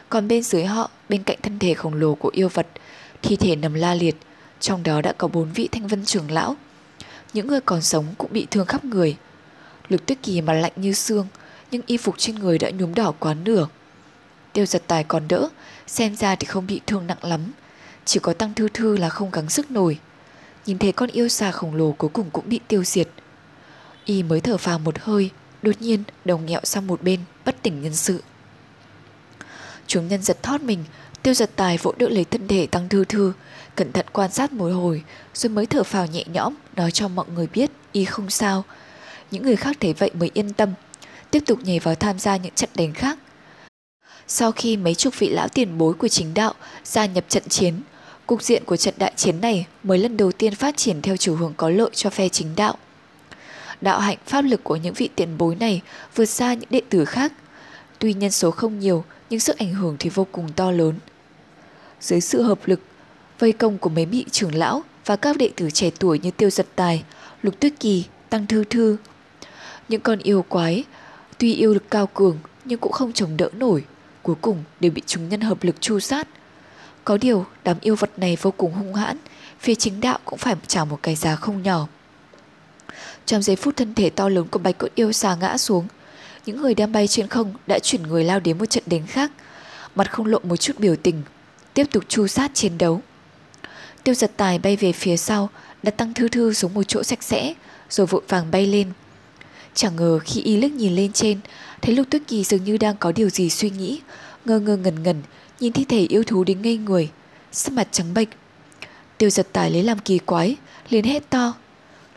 Còn 0.09 0.29
bên 0.29 0.43
dưới 0.43 0.65
họ, 0.65 0.91
bên 1.09 1.23
cạnh 1.23 1.39
thân 1.43 1.59
thể 1.59 1.75
khổng 1.75 1.95
lồ 1.95 2.15
của 2.15 2.31
yêu 2.35 2.49
vật, 2.49 2.67
thi 3.23 3.37
thể 3.37 3.57
nằm 3.57 3.75
la 3.75 3.95
liệt, 3.95 4.17
trong 4.61 4.83
đó 4.83 5.01
đã 5.01 5.13
có 5.13 5.29
bốn 5.29 5.53
vị 5.53 5.69
thanh 5.73 5.87
vân 5.87 6.05
trưởng 6.05 6.31
lão. 6.31 6.57
Những 7.33 7.47
người 7.47 7.61
còn 7.61 7.83
sống 7.83 8.07
cũng 8.19 8.33
bị 8.33 8.47
thương 8.51 8.67
khắp 8.67 8.85
người. 8.85 9.17
Lục 9.89 10.07
tuyết 10.07 10.19
kỳ 10.23 10.41
mà 10.41 10.53
lạnh 10.53 10.73
như 10.77 10.93
xương, 10.93 11.27
nhưng 11.71 11.83
y 11.87 11.97
phục 11.97 12.15
trên 12.19 12.37
người 12.37 12.59
đã 12.59 12.71
nhuốm 12.71 12.95
đỏ 12.95 13.13
quá 13.19 13.35
nửa. 13.35 13.69
Tiêu 14.53 14.67
giật 14.67 14.83
tài 14.87 15.05
còn 15.05 15.29
đỡ, 15.29 15.49
xem 15.87 16.17
ra 16.17 16.35
thì 16.35 16.47
không 16.47 16.67
bị 16.67 16.81
thương 16.87 17.07
nặng 17.07 17.25
lắm. 17.25 17.53
Chỉ 18.05 18.21
có 18.23 18.33
tăng 18.33 18.55
thư 18.55 18.69
thư 18.75 18.97
là 18.97 19.09
không 19.09 19.31
gắng 19.31 19.51
sức 19.51 19.71
nổi. 19.71 19.99
Nhìn 20.67 20.79
thấy 20.79 20.93
con 20.93 21.11
yêu 21.11 21.29
xà 21.29 21.51
khổng 21.51 21.75
lồ 21.75 21.93
cuối 21.93 22.11
cùng 22.13 22.31
cũng 22.31 22.49
bị 22.49 22.61
tiêu 22.69 22.85
diệt. 22.85 23.09
Y 24.05 24.23
mới 24.23 24.41
thở 24.41 24.57
phào 24.57 24.79
một 24.79 24.99
hơi, 24.99 25.31
đột 25.63 25.81
nhiên 25.81 26.03
đầu 26.25 26.39
nghẹo 26.39 26.61
sang 26.65 26.87
một 26.87 27.03
bên, 27.03 27.21
bất 27.45 27.63
tỉnh 27.63 27.83
nhân 27.83 27.95
sự. 27.95 28.23
Chúng 29.87 30.09
nhân 30.09 30.23
giật 30.23 30.43
thót 30.43 30.63
mình, 30.63 30.85
tiêu 31.23 31.35
giật 31.35 31.51
tài 31.57 31.79
vỗ 31.79 31.93
đỡ 31.99 32.09
lấy 32.09 32.25
thân 32.25 32.49
thể 32.49 32.67
tăng 32.67 32.89
thư 32.89 33.05
thư, 33.05 33.33
cẩn 33.75 33.93
thận 33.93 34.07
quan 34.13 34.33
sát 34.33 34.53
một 34.53 34.69
hồi, 34.69 35.03
rồi 35.35 35.51
mới 35.51 35.67
thở 35.67 35.85
phào 35.85 36.07
nhẹ 36.07 36.25
nhõm, 36.33 36.55
nói 36.77 36.91
cho 36.91 37.09
mọi 37.09 37.27
người 37.35 37.47
biết 37.47 37.71
y 37.93 38.05
không 38.05 38.31
sao. 38.31 38.65
Những 39.31 39.43
người 39.43 39.57
khác 39.57 39.77
thấy 39.81 39.95
vậy 39.95 40.11
mới 40.15 40.31
yên 40.35 40.53
tâm, 40.53 40.75
tiếp 41.31 41.43
tục 41.47 41.59
nhảy 41.65 41.79
vào 41.79 41.95
tham 41.95 42.19
gia 42.19 42.37
những 42.37 42.55
trận 42.55 42.71
đánh 42.75 42.93
khác. 42.93 43.19
Sau 44.27 44.53
khi 44.53 44.77
mấy 44.77 44.95
chục 44.95 45.19
vị 45.19 45.29
lão 45.29 45.49
tiền 45.49 45.79
bối 45.79 45.95
của 45.95 46.09
chính 46.09 46.35
đạo 46.35 46.55
gia 46.85 47.07
nhập 47.07 47.25
trận 47.29 47.49
chiến, 47.49 47.75
cục 48.31 48.43
diện 48.43 48.65
của 48.65 48.77
trận 48.77 48.95
đại 48.99 49.13
chiến 49.17 49.41
này 49.41 49.67
mới 49.83 49.99
lần 49.99 50.17
đầu 50.17 50.33
tiên 50.33 50.55
phát 50.55 50.77
triển 50.77 51.03
theo 51.03 51.17
chiều 51.17 51.37
hướng 51.37 51.55
có 51.57 51.69
lợi 51.69 51.91
cho 51.93 52.11
phe 52.11 52.29
chính 52.29 52.57
đạo. 52.57 52.75
Đạo 53.81 54.01
hạnh 54.01 54.19
pháp 54.27 54.43
lực 54.43 54.65
của 54.65 54.77
những 54.77 54.95
vị 54.95 55.09
tiền 55.15 55.39
bối 55.39 55.55
này 55.55 55.81
vượt 56.15 56.25
xa 56.25 56.55
những 56.55 56.69
đệ 56.71 56.81
tử 56.91 57.05
khác. 57.05 57.33
Tuy 57.99 58.13
nhân 58.13 58.31
số 58.31 58.51
không 58.51 58.79
nhiều, 58.79 59.05
nhưng 59.31 59.41
sức 59.41 59.59
ảnh 59.59 59.75
hưởng 59.75 59.97
thì 59.99 60.11
vô 60.11 60.27
cùng 60.33 60.53
to 60.57 60.71
lớn. 60.71 60.95
Dưới 62.01 62.21
sự 62.21 62.43
hợp 62.43 62.59
lực, 62.69 62.81
vây 63.39 63.53
công 63.53 63.79
của 63.79 63.91
mấy 63.91 64.07
vị 64.07 64.25
trưởng 64.31 64.55
lão 64.55 64.83
và 65.05 65.17
các 65.17 65.37
đệ 65.37 65.51
tử 65.57 65.71
trẻ 65.71 65.91
tuổi 65.99 66.19
như 66.19 66.31
tiêu 66.31 66.51
giật 66.51 66.67
tài, 66.77 67.05
Lục 67.43 67.61
Tuyết 67.61 67.73
Kỳ, 67.81 68.05
Tăng 68.29 68.47
Thư 68.47 68.65
Thư. 68.65 68.97
Những 69.89 70.01
con 70.01 70.19
yêu 70.19 70.45
quái, 70.49 70.85
tuy 71.39 71.55
yêu 71.55 71.75
lực 71.75 71.91
cao 71.91 72.07
cường 72.07 72.39
nhưng 72.65 72.79
cũng 72.79 72.93
không 72.93 73.13
chống 73.13 73.37
đỡ 73.37 73.49
nổi, 73.53 73.85
cuối 74.23 74.37
cùng 74.41 74.65
đều 74.81 74.93
bị 74.93 75.03
chúng 75.07 75.29
nhân 75.29 75.41
hợp 75.41 75.65
lực 75.65 75.81
chu 75.81 76.01
sát. 76.01 76.29
Có 77.11 77.17
điều, 77.17 77.47
đám 77.65 77.77
yêu 77.81 77.97
vật 77.97 78.19
này 78.19 78.37
vô 78.41 78.51
cùng 78.57 78.73
hung 78.73 78.95
hãn, 78.95 79.17
phía 79.61 79.75
chính 79.75 80.01
đạo 80.01 80.19
cũng 80.25 80.39
phải 80.39 80.55
trả 80.67 80.85
một 80.85 80.99
cái 81.03 81.15
giá 81.15 81.37
không 81.37 81.63
nhỏ. 81.63 81.89
Trong 83.27 83.43
giây 83.43 83.57
phút 83.57 83.77
thân 83.77 83.95
thể 83.95 84.11
to 84.11 84.29
lớn 84.29 84.47
của 84.51 84.59
bạch 84.59 84.79
cốt 84.79 84.89
yêu 84.95 85.13
xà 85.13 85.35
ngã 85.35 85.59
xuống, 85.59 85.87
những 86.47 86.63
người 86.63 86.75
đang 86.75 86.93
bay 86.93 87.09
trên 87.09 87.27
không 87.27 87.55
đã 87.67 87.79
chuyển 87.79 88.03
người 88.03 88.25
lao 88.25 88.41
đến 88.41 88.59
một 88.59 88.67
trận 88.67 88.85
đánh 88.87 89.07
khác, 89.07 89.31
mặt 89.95 90.13
không 90.13 90.27
lộ 90.27 90.39
một 90.43 90.57
chút 90.57 90.79
biểu 90.79 90.97
tình, 90.97 91.23
tiếp 91.75 91.85
tục 91.91 92.05
chu 92.09 92.27
sát 92.27 92.51
chiến 92.55 92.79
đấu. 92.79 93.01
Tiêu 94.05 94.15
giật 94.15 94.31
tài 94.37 94.59
bay 94.59 94.77
về 94.77 94.93
phía 94.93 95.17
sau, 95.17 95.49
đặt 95.83 95.97
tăng 95.97 96.15
thư 96.15 96.29
thư 96.29 96.53
xuống 96.53 96.75
một 96.75 96.83
chỗ 96.83 97.03
sạch 97.03 97.23
sẽ, 97.23 97.55
rồi 97.91 98.07
vội 98.07 98.23
vàng 98.29 98.51
bay 98.51 98.67
lên. 98.67 98.93
Chẳng 99.75 99.97
ngờ 99.97 100.19
khi 100.25 100.43
y 100.43 100.57
liếc 100.57 100.73
nhìn 100.73 100.95
lên 100.97 101.13
trên, 101.13 101.41
thấy 101.83 101.95
Lục 101.95 102.07
Tuyết 102.11 102.23
Kỳ 102.27 102.45
dường 102.45 102.65
như 102.65 102.77
đang 102.77 102.97
có 102.97 103.13
điều 103.13 103.31
gì 103.31 103.51
suy 103.51 103.71
nghĩ, 103.71 104.01
ngơ 104.45 104.61
ngơ 104.61 104.77
ngẩn 104.77 105.03
ngẩn, 105.03 105.23
nhìn 105.61 105.73
thi 105.73 105.85
thể 105.85 106.07
yêu 106.09 106.25
thú 106.25 106.45
đến 106.45 106.63
ngây 106.63 106.77
người, 106.77 107.11
sắc 107.53 107.73
mặt 107.73 107.89
trắng 107.93 108.15
bệch. 108.15 108.29
Tiêu 109.19 109.31
giật 109.31 109.47
tài 109.53 109.71
lấy 109.71 109.83
làm 109.83 109.99
kỳ 109.99 110.19
quái, 110.19 110.57
liền 110.89 111.05
hét 111.05 111.31
to. 111.31 111.55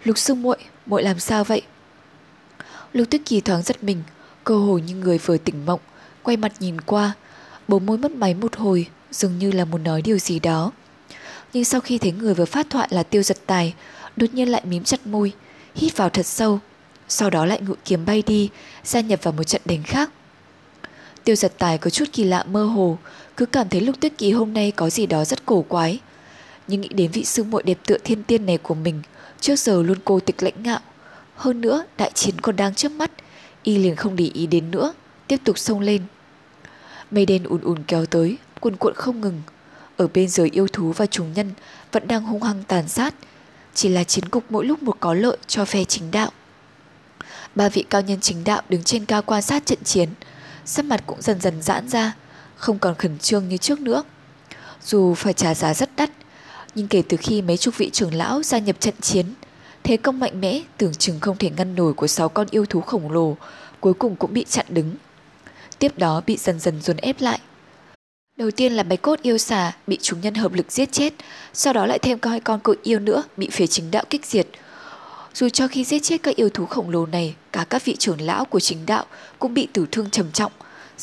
Lục 0.04 0.18
sư 0.18 0.34
muội, 0.34 0.58
muội 0.86 1.04
làm 1.04 1.20
sao 1.20 1.44
vậy? 1.44 1.62
Lục 2.94 3.10
Tuyết 3.10 3.22
Kỳ 3.26 3.42
thoáng 3.42 3.62
giật 3.62 3.84
mình, 3.84 4.04
cơ 4.44 4.56
hồ 4.56 4.78
như 4.78 4.96
người 4.96 5.18
vừa 5.18 5.38
tỉnh 5.38 5.66
mộng, 5.66 5.80
quay 6.24 6.38
mặt 6.38 6.52
nhìn 6.60 6.82
qua, 6.82 7.14
bố 7.68 7.80
môi 7.80 7.98
mất 7.98 8.12
máy 8.12 8.34
một 8.34 8.56
hồi, 8.56 8.88
dường 9.12 9.40
như 9.40 9.52
là 9.52 9.66
muốn 9.66 9.84
nói 9.84 10.02
điều 10.02 10.18
gì 10.18 10.40
đó. 10.40 10.72
Nhưng 11.54 11.66
sau 11.66 11.82
khi 11.82 11.98
thấy 11.98 12.12
người 12.12 12.34
vừa 12.34 12.46
phát 12.46 12.70
thoại 12.70 12.88
là 12.92 13.04
tiêu 13.04 13.24
giật 13.24 13.38
tài, 13.46 13.74
đột 14.16 14.34
nhiên 14.34 14.50
lại 14.52 14.62
mím 14.66 14.84
chặt 14.84 15.08
môi, 15.08 15.34
hít 15.76 15.98
vào 15.98 16.10
thật 16.10 16.26
sâu, 16.26 16.60
sau 17.08 17.30
đó 17.30 17.46
lại 17.46 17.62
ngự 17.62 17.76
kiếm 17.86 18.06
bay 18.06 18.24
đi, 18.28 18.50
gia 18.84 19.02
nhập 19.02 19.20
vào 19.24 19.32
một 19.32 19.44
trận 19.44 19.62
đánh 19.66 19.84
khác. 19.84 20.10
Tiêu 21.24 21.36
giật 21.36 21.54
tài 21.58 21.78
có 21.78 21.90
chút 21.90 22.06
kỳ 22.14 22.24
lạ 22.24 22.44
mơ 22.44 22.66
hồ, 22.66 22.98
cứ 23.44 23.48
cảm 23.48 23.70
thấy 23.70 23.82
lúc 23.82 24.00
tuyết 24.00 24.18
kỳ 24.18 24.32
hôm 24.32 24.54
nay 24.54 24.72
có 24.72 24.90
gì 24.90 25.06
đó 25.06 25.26
rất 25.26 25.46
cổ 25.46 25.62
quái. 25.62 26.00
Nhưng 26.68 26.82
nghĩ 26.82 26.88
đến 26.88 27.12
vị 27.12 27.26
sư 27.26 27.44
muội 27.44 27.64
đẹp 27.64 27.78
tựa 27.86 27.98
thiên 27.98 28.24
tiên 28.24 28.46
này 28.46 28.58
của 28.58 28.76
mình, 28.76 29.02
trước 29.40 29.60
giờ 29.60 29.84
luôn 29.84 29.98
cô 30.06 30.20
tịch 30.20 30.44
lãnh 30.44 30.64
ngạo. 30.64 30.80
Hơn 31.36 31.62
nữa, 31.62 31.86
đại 31.98 32.12
chiến 32.14 32.42
còn 32.42 32.56
đang 32.56 32.76
trước 32.76 32.92
mắt, 32.92 33.12
y 33.64 33.78
liền 33.78 33.96
không 33.96 34.16
để 34.16 34.30
ý 34.34 34.48
đến 34.48 34.72
nữa, 34.72 34.94
tiếp 35.28 35.38
tục 35.44 35.58
xông 35.58 35.80
lên. 35.80 36.02
Mây 37.12 37.26
đen 37.26 37.44
ùn 37.44 37.62
ùn 37.62 37.84
kéo 37.88 38.06
tới, 38.06 38.38
cuồn 38.60 38.76
cuộn 38.76 38.94
không 38.96 39.22
ngừng. 39.22 39.42
Ở 39.98 40.08
bên 40.14 40.30
dưới 40.30 40.50
yêu 40.50 40.68
thú 40.68 40.92
và 40.92 41.06
chúng 41.06 41.34
nhân 41.34 41.52
vẫn 41.92 42.08
đang 42.08 42.24
hung 42.24 42.44
hăng 42.44 42.64
tàn 42.68 42.88
sát, 42.88 43.16
chỉ 43.74 43.90
là 43.90 44.04
chiến 44.04 44.30
cục 44.30 44.44
mỗi 44.50 44.66
lúc 44.66 44.84
một 44.84 44.98
có 45.00 45.14
lợi 45.14 45.38
cho 45.48 45.66
phe 45.66 45.84
chính 45.84 46.12
đạo. 46.12 46.32
Ba 47.56 47.70
vị 47.70 47.86
cao 47.90 48.02
nhân 48.02 48.20
chính 48.22 48.44
đạo 48.44 48.62
đứng 48.70 48.84
trên 48.84 49.06
cao 49.06 49.22
quan 49.22 49.42
sát 49.42 49.66
trận 49.66 49.84
chiến, 49.84 50.10
sắc 50.66 50.86
mặt 50.86 51.04
cũng 51.06 51.22
dần 51.22 51.42
dần 51.42 51.62
giãn 51.62 51.90
ra, 51.90 52.14
không 52.64 52.80
còn 52.80 52.96
khẩn 52.96 53.20
trương 53.20 53.50
như 53.50 53.58
trước 53.58 53.82
nữa. 53.82 54.04
Dù 54.86 55.14
phải 55.14 55.34
trả 55.34 55.56
giá 55.56 55.74
rất 55.74 55.90
đắt, 55.96 56.10
nhưng 56.76 56.88
kể 56.88 57.04
từ 57.10 57.18
khi 57.18 57.42
mấy 57.42 57.58
chục 57.58 57.78
vị 57.78 57.90
trưởng 57.90 58.14
lão 58.14 58.44
gia 58.44 58.60
nhập 58.60 58.80
trận 58.80 58.94
chiến, 59.02 59.26
thế 59.84 59.98
công 59.98 60.20
mạnh 60.20 60.42
mẽ 60.42 60.62
tưởng 60.78 60.94
chừng 60.94 61.20
không 61.20 61.38
thể 61.38 61.50
ngăn 61.58 61.76
nổi 61.76 61.94
của 61.94 62.08
sáu 62.08 62.30
con 62.30 62.48
yêu 62.52 62.66
thú 62.66 62.82
khổng 62.82 63.12
lồ, 63.12 63.38
cuối 63.80 63.94
cùng 63.94 64.16
cũng 64.16 64.34
bị 64.34 64.46
chặn 64.50 64.66
đứng. 64.70 64.96
Tiếp 65.80 65.98
đó 65.98 66.22
bị 66.26 66.38
dần 66.38 66.60
dần 66.60 66.82
dồn 66.82 66.98
ép 66.98 67.22
lại. 67.22 67.40
Đầu 68.38 68.52
tiên 68.52 68.74
là 68.74 68.84
bạch 68.84 69.02
cốt 69.02 69.20
yêu 69.22 69.38
xà 69.38 69.76
bị 69.88 69.98
chúng 70.02 70.22
nhân 70.22 70.34
hợp 70.34 70.54
lực 70.54 70.72
giết 70.72 70.92
chết, 70.92 71.14
sau 71.54 71.74
đó 71.74 71.86
lại 71.86 72.00
thêm 72.00 72.18
hai 72.22 72.40
con 72.40 72.60
cự 72.60 72.76
yêu 72.84 73.00
nữa 73.00 73.24
bị 73.38 73.50
phía 73.52 73.68
chính 73.68 73.92
đạo 73.92 74.04
kích 74.10 74.26
diệt. 74.26 74.48
Dù 75.34 75.50
cho 75.50 75.68
khi 75.68 75.84
giết 75.84 76.00
chết 76.04 76.24
các 76.24 76.36
yêu 76.36 76.50
thú 76.50 76.66
khổng 76.66 76.90
lồ 76.90 77.06
này, 77.06 77.36
cả 77.52 77.66
các 77.70 77.86
vị 77.86 77.96
trưởng 78.00 78.22
lão 78.22 78.46
của 78.46 78.60
chính 78.60 78.86
đạo 78.86 79.06
cũng 79.40 79.54
bị 79.54 79.68
tử 79.74 79.86
thương 79.92 80.10
trầm 80.10 80.32
trọng, 80.32 80.52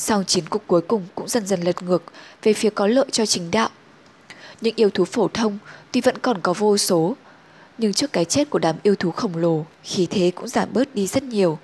sau 0.01 0.25
chiến 0.25 0.45
cục 0.49 0.63
cuối 0.67 0.81
cùng 0.81 1.07
cũng 1.15 1.29
dần 1.29 1.47
dần 1.47 1.61
lật 1.61 1.83
ngược 1.83 2.03
về 2.43 2.53
phía 2.53 2.71
có 2.71 2.87
lợi 2.87 3.07
cho 3.13 3.27
chính 3.27 3.51
đạo. 3.51 3.69
Những 4.61 4.75
yêu 4.77 4.91
thú 4.91 5.05
phổ 5.05 5.29
thông 5.29 5.59
tuy 5.93 6.01
vẫn 6.01 6.19
còn 6.19 6.41
có 6.41 6.53
vô 6.53 6.77
số, 6.77 7.17
nhưng 7.79 7.93
trước 7.93 8.13
cái 8.13 8.25
chết 8.25 8.51
của 8.51 8.59
đám 8.59 8.77
yêu 8.83 8.95
thú 8.95 9.11
khổng 9.11 9.37
lồ, 9.37 9.67
khí 9.83 10.07
thế 10.11 10.33
cũng 10.35 10.49
giảm 10.49 10.69
bớt 10.73 10.95
đi 10.95 11.07
rất 11.07 11.23
nhiều. 11.23 11.59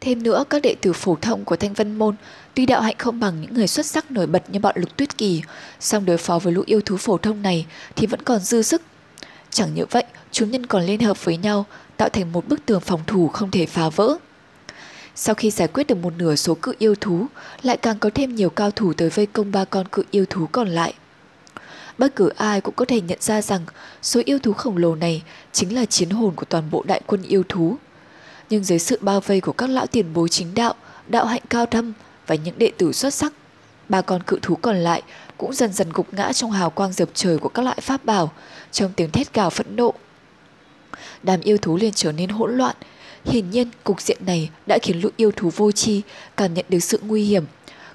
Thêm 0.00 0.22
nữa, 0.22 0.44
các 0.50 0.62
đệ 0.62 0.74
tử 0.80 0.92
phổ 0.92 1.16
thông 1.22 1.44
của 1.44 1.56
Thanh 1.56 1.72
Vân 1.72 1.98
Môn 1.98 2.16
tuy 2.54 2.66
đạo 2.66 2.80
hạnh 2.80 2.94
không 2.98 3.20
bằng 3.20 3.40
những 3.40 3.54
người 3.54 3.66
xuất 3.66 3.86
sắc 3.86 4.10
nổi 4.10 4.26
bật 4.26 4.50
như 4.50 4.60
bọn 4.60 4.74
Lục 4.78 4.96
Tuyết 4.96 5.18
Kỳ, 5.18 5.42
song 5.80 6.04
đối 6.04 6.16
phó 6.16 6.38
với 6.38 6.52
lũ 6.52 6.62
yêu 6.66 6.80
thú 6.80 6.96
phổ 6.96 7.18
thông 7.18 7.42
này 7.42 7.66
thì 7.96 8.06
vẫn 8.06 8.22
còn 8.22 8.40
dư 8.40 8.62
sức. 8.62 8.82
Chẳng 9.50 9.74
như 9.74 9.84
vậy, 9.90 10.04
chúng 10.32 10.50
nhân 10.50 10.66
còn 10.66 10.82
liên 10.82 11.00
hợp 11.00 11.24
với 11.24 11.36
nhau, 11.36 11.66
tạo 11.96 12.08
thành 12.08 12.32
một 12.32 12.48
bức 12.48 12.66
tường 12.66 12.80
phòng 12.80 13.00
thủ 13.06 13.28
không 13.28 13.50
thể 13.50 13.66
phá 13.66 13.88
vỡ. 13.88 14.18
Sau 15.22 15.34
khi 15.34 15.50
giải 15.50 15.68
quyết 15.68 15.86
được 15.86 15.94
một 15.94 16.12
nửa 16.18 16.36
số 16.36 16.54
cự 16.54 16.74
yêu 16.78 16.94
thú, 16.94 17.26
lại 17.62 17.76
càng 17.76 17.98
có 17.98 18.10
thêm 18.14 18.34
nhiều 18.34 18.50
cao 18.50 18.70
thủ 18.70 18.92
tới 18.92 19.10
vây 19.10 19.26
công 19.26 19.52
ba 19.52 19.64
con 19.64 19.88
cự 19.88 20.04
yêu 20.10 20.24
thú 20.30 20.46
còn 20.52 20.68
lại. 20.68 20.94
Bất 21.98 22.16
cứ 22.16 22.28
ai 22.28 22.60
cũng 22.60 22.74
có 22.74 22.84
thể 22.84 23.00
nhận 23.00 23.18
ra 23.20 23.42
rằng 23.42 23.60
số 24.02 24.20
yêu 24.24 24.38
thú 24.38 24.52
khổng 24.52 24.76
lồ 24.76 24.94
này 24.94 25.22
chính 25.52 25.74
là 25.74 25.84
chiến 25.84 26.10
hồn 26.10 26.34
của 26.36 26.44
toàn 26.44 26.70
bộ 26.70 26.84
đại 26.86 27.00
quân 27.06 27.22
yêu 27.22 27.42
thú. 27.48 27.76
Nhưng 28.50 28.64
dưới 28.64 28.78
sự 28.78 28.98
bao 29.00 29.20
vây 29.20 29.40
của 29.40 29.52
các 29.52 29.70
lão 29.70 29.86
tiền 29.86 30.14
bối 30.14 30.28
chính 30.28 30.54
đạo, 30.54 30.74
đạo 31.08 31.26
hạnh 31.26 31.42
cao 31.50 31.66
thâm 31.66 31.92
và 32.26 32.34
những 32.34 32.58
đệ 32.58 32.72
tử 32.78 32.92
xuất 32.92 33.14
sắc, 33.14 33.32
ba 33.88 34.00
con 34.00 34.22
cự 34.22 34.38
thú 34.42 34.56
còn 34.56 34.76
lại 34.76 35.02
cũng 35.36 35.52
dần 35.52 35.72
dần 35.72 35.90
gục 35.92 36.14
ngã 36.14 36.32
trong 36.32 36.50
hào 36.50 36.70
quang 36.70 36.92
dập 36.92 37.08
trời 37.14 37.38
của 37.38 37.48
các 37.48 37.62
loại 37.62 37.78
pháp 37.80 38.04
bảo, 38.04 38.32
trong 38.72 38.92
tiếng 38.96 39.10
thét 39.10 39.34
gào 39.34 39.50
phẫn 39.50 39.76
nộ. 39.76 39.94
Đám 41.22 41.40
yêu 41.40 41.58
thú 41.58 41.76
liền 41.76 41.92
trở 41.94 42.12
nên 42.12 42.28
hỗn 42.28 42.56
loạn, 42.56 42.76
Hiển 43.24 43.50
nhiên, 43.50 43.68
cục 43.84 44.00
diện 44.00 44.18
này 44.26 44.50
đã 44.66 44.78
khiến 44.82 45.00
lũ 45.00 45.08
yêu 45.16 45.30
thú 45.36 45.50
vô 45.56 45.72
tri 45.72 46.02
cảm 46.36 46.54
nhận 46.54 46.64
được 46.68 46.80
sự 46.80 47.00
nguy 47.02 47.24
hiểm. 47.24 47.44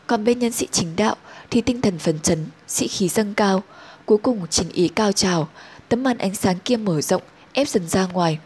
Còn 0.08 0.24
bên 0.24 0.40
nhân 0.40 0.52
sĩ 0.52 0.68
chính 0.72 0.96
đạo 0.96 1.16
thì 1.50 1.62
tinh 1.62 1.82
thần 1.82 2.00
phấn 2.00 2.20
chấn, 2.20 2.46
sĩ 2.68 2.88
khí 2.88 3.10
dâng 3.10 3.34
cao. 3.34 3.64
Cuối 4.06 4.18
cùng 4.18 4.48
chính 4.50 4.70
ý 4.70 4.88
cao 4.88 5.12
trào, 5.12 5.50
tấm 5.90 6.04
màn 6.04 6.18
ánh 6.18 6.36
sáng 6.36 6.58
kia 6.66 6.78
mở 6.78 7.02
rộng, 7.02 7.22
ép 7.54 7.70
dần 7.70 7.88
ra 7.88 8.08
ngoài. 8.08 8.40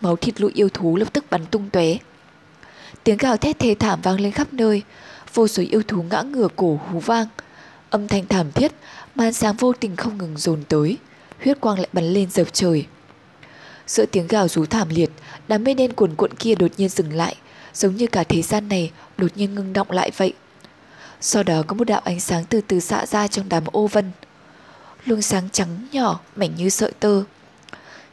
Máu 0.00 0.16
thịt 0.16 0.40
lũ 0.40 0.50
yêu 0.54 0.68
thú 0.68 0.96
lập 0.96 1.12
tức 1.12 1.24
bắn 1.30 1.46
tung 1.46 1.70
tóe. 1.70 1.96
Tiếng 3.04 3.16
gào 3.16 3.36
thét 3.36 3.58
thê 3.58 3.74
thảm 3.78 4.00
vang 4.02 4.20
lên 4.20 4.32
khắp 4.32 4.52
nơi, 4.52 4.82
vô 5.34 5.48
số 5.48 5.62
yêu 5.70 5.82
thú 5.88 6.02
ngã 6.02 6.22
ngửa 6.22 6.48
cổ 6.56 6.80
hú 6.90 6.98
vang. 6.98 7.26
Âm 7.90 8.08
thanh 8.08 8.26
thảm 8.26 8.52
thiết, 8.52 8.72
màn 9.14 9.32
sáng 9.32 9.56
vô 9.56 9.72
tình 9.72 9.96
không 9.96 10.18
ngừng 10.18 10.36
dồn 10.36 10.62
tới, 10.68 10.98
huyết 11.44 11.60
quang 11.60 11.78
lại 11.78 11.88
bắn 11.92 12.04
lên 12.04 12.30
dập 12.30 12.46
trời. 12.52 12.86
Giữa 13.86 14.06
tiếng 14.06 14.26
gào 14.26 14.48
rú 14.48 14.66
thảm 14.66 14.88
liệt, 14.88 15.10
đám 15.48 15.64
mây 15.64 15.74
đen 15.74 15.92
cuồn 15.92 16.14
cuộn 16.14 16.34
kia 16.34 16.54
đột 16.54 16.70
nhiên 16.76 16.88
dừng 16.88 17.12
lại, 17.12 17.36
giống 17.74 17.96
như 17.96 18.06
cả 18.06 18.24
thế 18.24 18.42
gian 18.42 18.68
này 18.68 18.90
đột 19.16 19.30
nhiên 19.34 19.54
ngưng 19.54 19.72
động 19.72 19.90
lại 19.90 20.10
vậy. 20.16 20.32
Sau 21.20 21.42
đó 21.42 21.62
có 21.66 21.74
một 21.74 21.84
đạo 21.84 22.00
ánh 22.04 22.20
sáng 22.20 22.44
từ 22.44 22.60
từ 22.60 22.80
xạ 22.80 23.06
ra 23.06 23.28
trong 23.28 23.48
đám 23.48 23.64
ô 23.72 23.86
vân. 23.86 24.10
Luồng 25.04 25.22
sáng 25.22 25.48
trắng 25.52 25.86
nhỏ, 25.92 26.20
mảnh 26.36 26.50
như 26.56 26.68
sợi 26.68 26.92
tơ. 27.00 27.22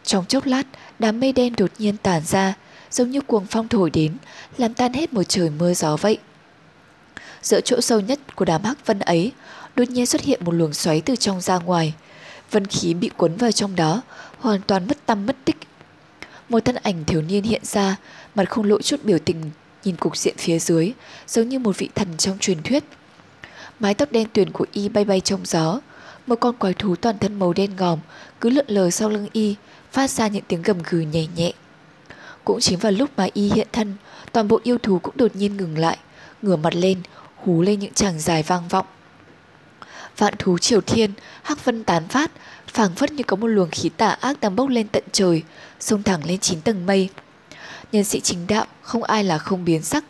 Trong 0.04 0.26
chốc 0.26 0.46
lát, 0.46 0.64
đám 1.00 1.20
mây 1.20 1.32
đen 1.32 1.54
đột 1.58 1.72
nhiên 1.78 1.98
tản 1.98 2.22
ra, 2.26 2.54
giống 2.92 3.12
như 3.12 3.22
cuồng 3.22 3.46
phong 3.46 3.68
thổi 3.68 3.90
đến, 3.90 4.18
làm 4.58 4.74
tan 4.74 4.94
hết 4.94 5.14
một 5.14 5.24
trời 5.24 5.50
mưa 5.50 5.74
gió 5.74 5.98
vậy. 5.98 6.18
Giữa 7.42 7.62
chỗ 7.62 7.82
sâu 7.82 8.00
nhất 8.00 8.36
của 8.36 8.46
đám 8.46 8.64
hắc 8.64 8.86
vân 8.86 9.00
ấy, 9.00 9.32
đột 9.76 9.90
nhiên 9.90 10.06
xuất 10.06 10.22
hiện 10.22 10.46
một 10.46 10.52
luồng 10.52 10.74
xoáy 10.74 11.02
từ 11.02 11.16
trong 11.16 11.42
ra 11.42 11.58
ngoài. 11.58 11.94
Vân 12.52 12.68
khí 12.68 12.94
bị 12.94 13.10
cuốn 13.18 13.36
vào 13.36 13.52
trong 13.52 13.76
đó, 13.76 14.02
hoàn 14.40 14.62
toàn 14.62 14.88
mất 14.88 15.06
tâm 15.06 15.26
mất 15.26 15.36
tích. 15.46 15.58
Một 16.52 16.66
thân 16.66 16.76
ảnh 16.76 17.04
thiếu 17.06 17.22
niên 17.22 17.44
hiện 17.44 17.62
ra, 17.64 17.96
mặt 18.36 18.50
không 18.50 18.66
lộ 18.66 18.82
chút 18.82 19.04
biểu 19.04 19.18
tình, 19.20 19.52
nhìn 19.84 19.96
cục 19.96 20.18
diện 20.18 20.36
phía 20.38 20.60
dưới, 20.60 20.92
giống 21.28 21.50
như 21.50 21.60
một 21.60 21.78
vị 21.78 21.90
thần 21.96 22.18
trong 22.18 22.38
truyền 22.40 22.64
thuyết. 22.64 22.84
Mái 23.80 23.94
tóc 23.94 24.12
đen 24.12 24.28
tuyền 24.34 24.52
của 24.52 24.66
y 24.72 24.90
bay 24.90 25.06
bay 25.06 25.20
trong 25.20 25.46
gió, 25.46 25.80
một 26.28 26.36
con 26.36 26.58
quái 26.58 26.74
thú 26.74 26.96
toàn 26.96 27.18
thân 27.18 27.40
màu 27.40 27.54
đen 27.54 27.72
ngòm 27.78 28.00
cứ 28.42 28.50
lượn 28.50 28.66
lờ 28.68 28.90
sau 28.90 29.10
lưng 29.10 29.28
y, 29.34 29.56
phát 29.92 30.10
ra 30.10 30.28
những 30.28 30.44
tiếng 30.48 30.62
gầm 30.62 30.78
gừ 30.90 31.00
nhẹ 31.00 31.28
nhẹ. 31.36 31.54
Cũng 32.44 32.60
chính 32.60 32.80
vào 32.80 32.92
lúc 32.92 33.10
mà 33.18 33.28
y 33.34 33.50
hiện 33.50 33.68
thân, 33.72 33.96
toàn 34.32 34.48
bộ 34.48 34.60
yêu 34.64 34.78
thú 34.78 35.00
cũng 35.00 35.18
đột 35.18 35.36
nhiên 35.36 35.58
ngừng 35.58 35.78
lại, 35.78 35.98
ngửa 36.42 36.56
mặt 36.56 36.76
lên, 36.76 37.02
hú 37.36 37.62
lên 37.62 37.80
những 37.80 37.94
chàng 37.94 38.20
dài 38.20 38.44
vang 38.44 38.68
vọng. 38.68 38.86
Vạn 40.18 40.34
thú 40.40 40.58
triều 40.58 40.82
thiên, 40.82 41.12
hắc 41.44 41.66
vân 41.66 41.84
tán 41.84 42.08
phát, 42.08 42.32
phảng 42.68 42.96
phất 42.96 43.12
như 43.12 43.24
có 43.24 43.36
một 43.36 43.48
luồng 43.48 43.70
khí 43.70 43.90
tà 43.90 44.10
ác 44.10 44.40
đang 44.40 44.56
bốc 44.56 44.70
lên 44.70 44.88
tận 44.88 45.04
trời, 45.12 45.44
xông 45.82 46.04
thẳng 46.04 46.26
lên 46.26 46.40
chín 46.40 46.62
tầng 46.62 46.86
mây. 46.86 47.10
Nhân 47.92 48.04
sĩ 48.04 48.20
chính 48.20 48.48
đạo, 48.48 48.66
không 48.82 49.04
ai 49.04 49.24
là 49.24 49.38
không 49.38 49.66
biến 49.66 49.82
sắc. 49.82 50.04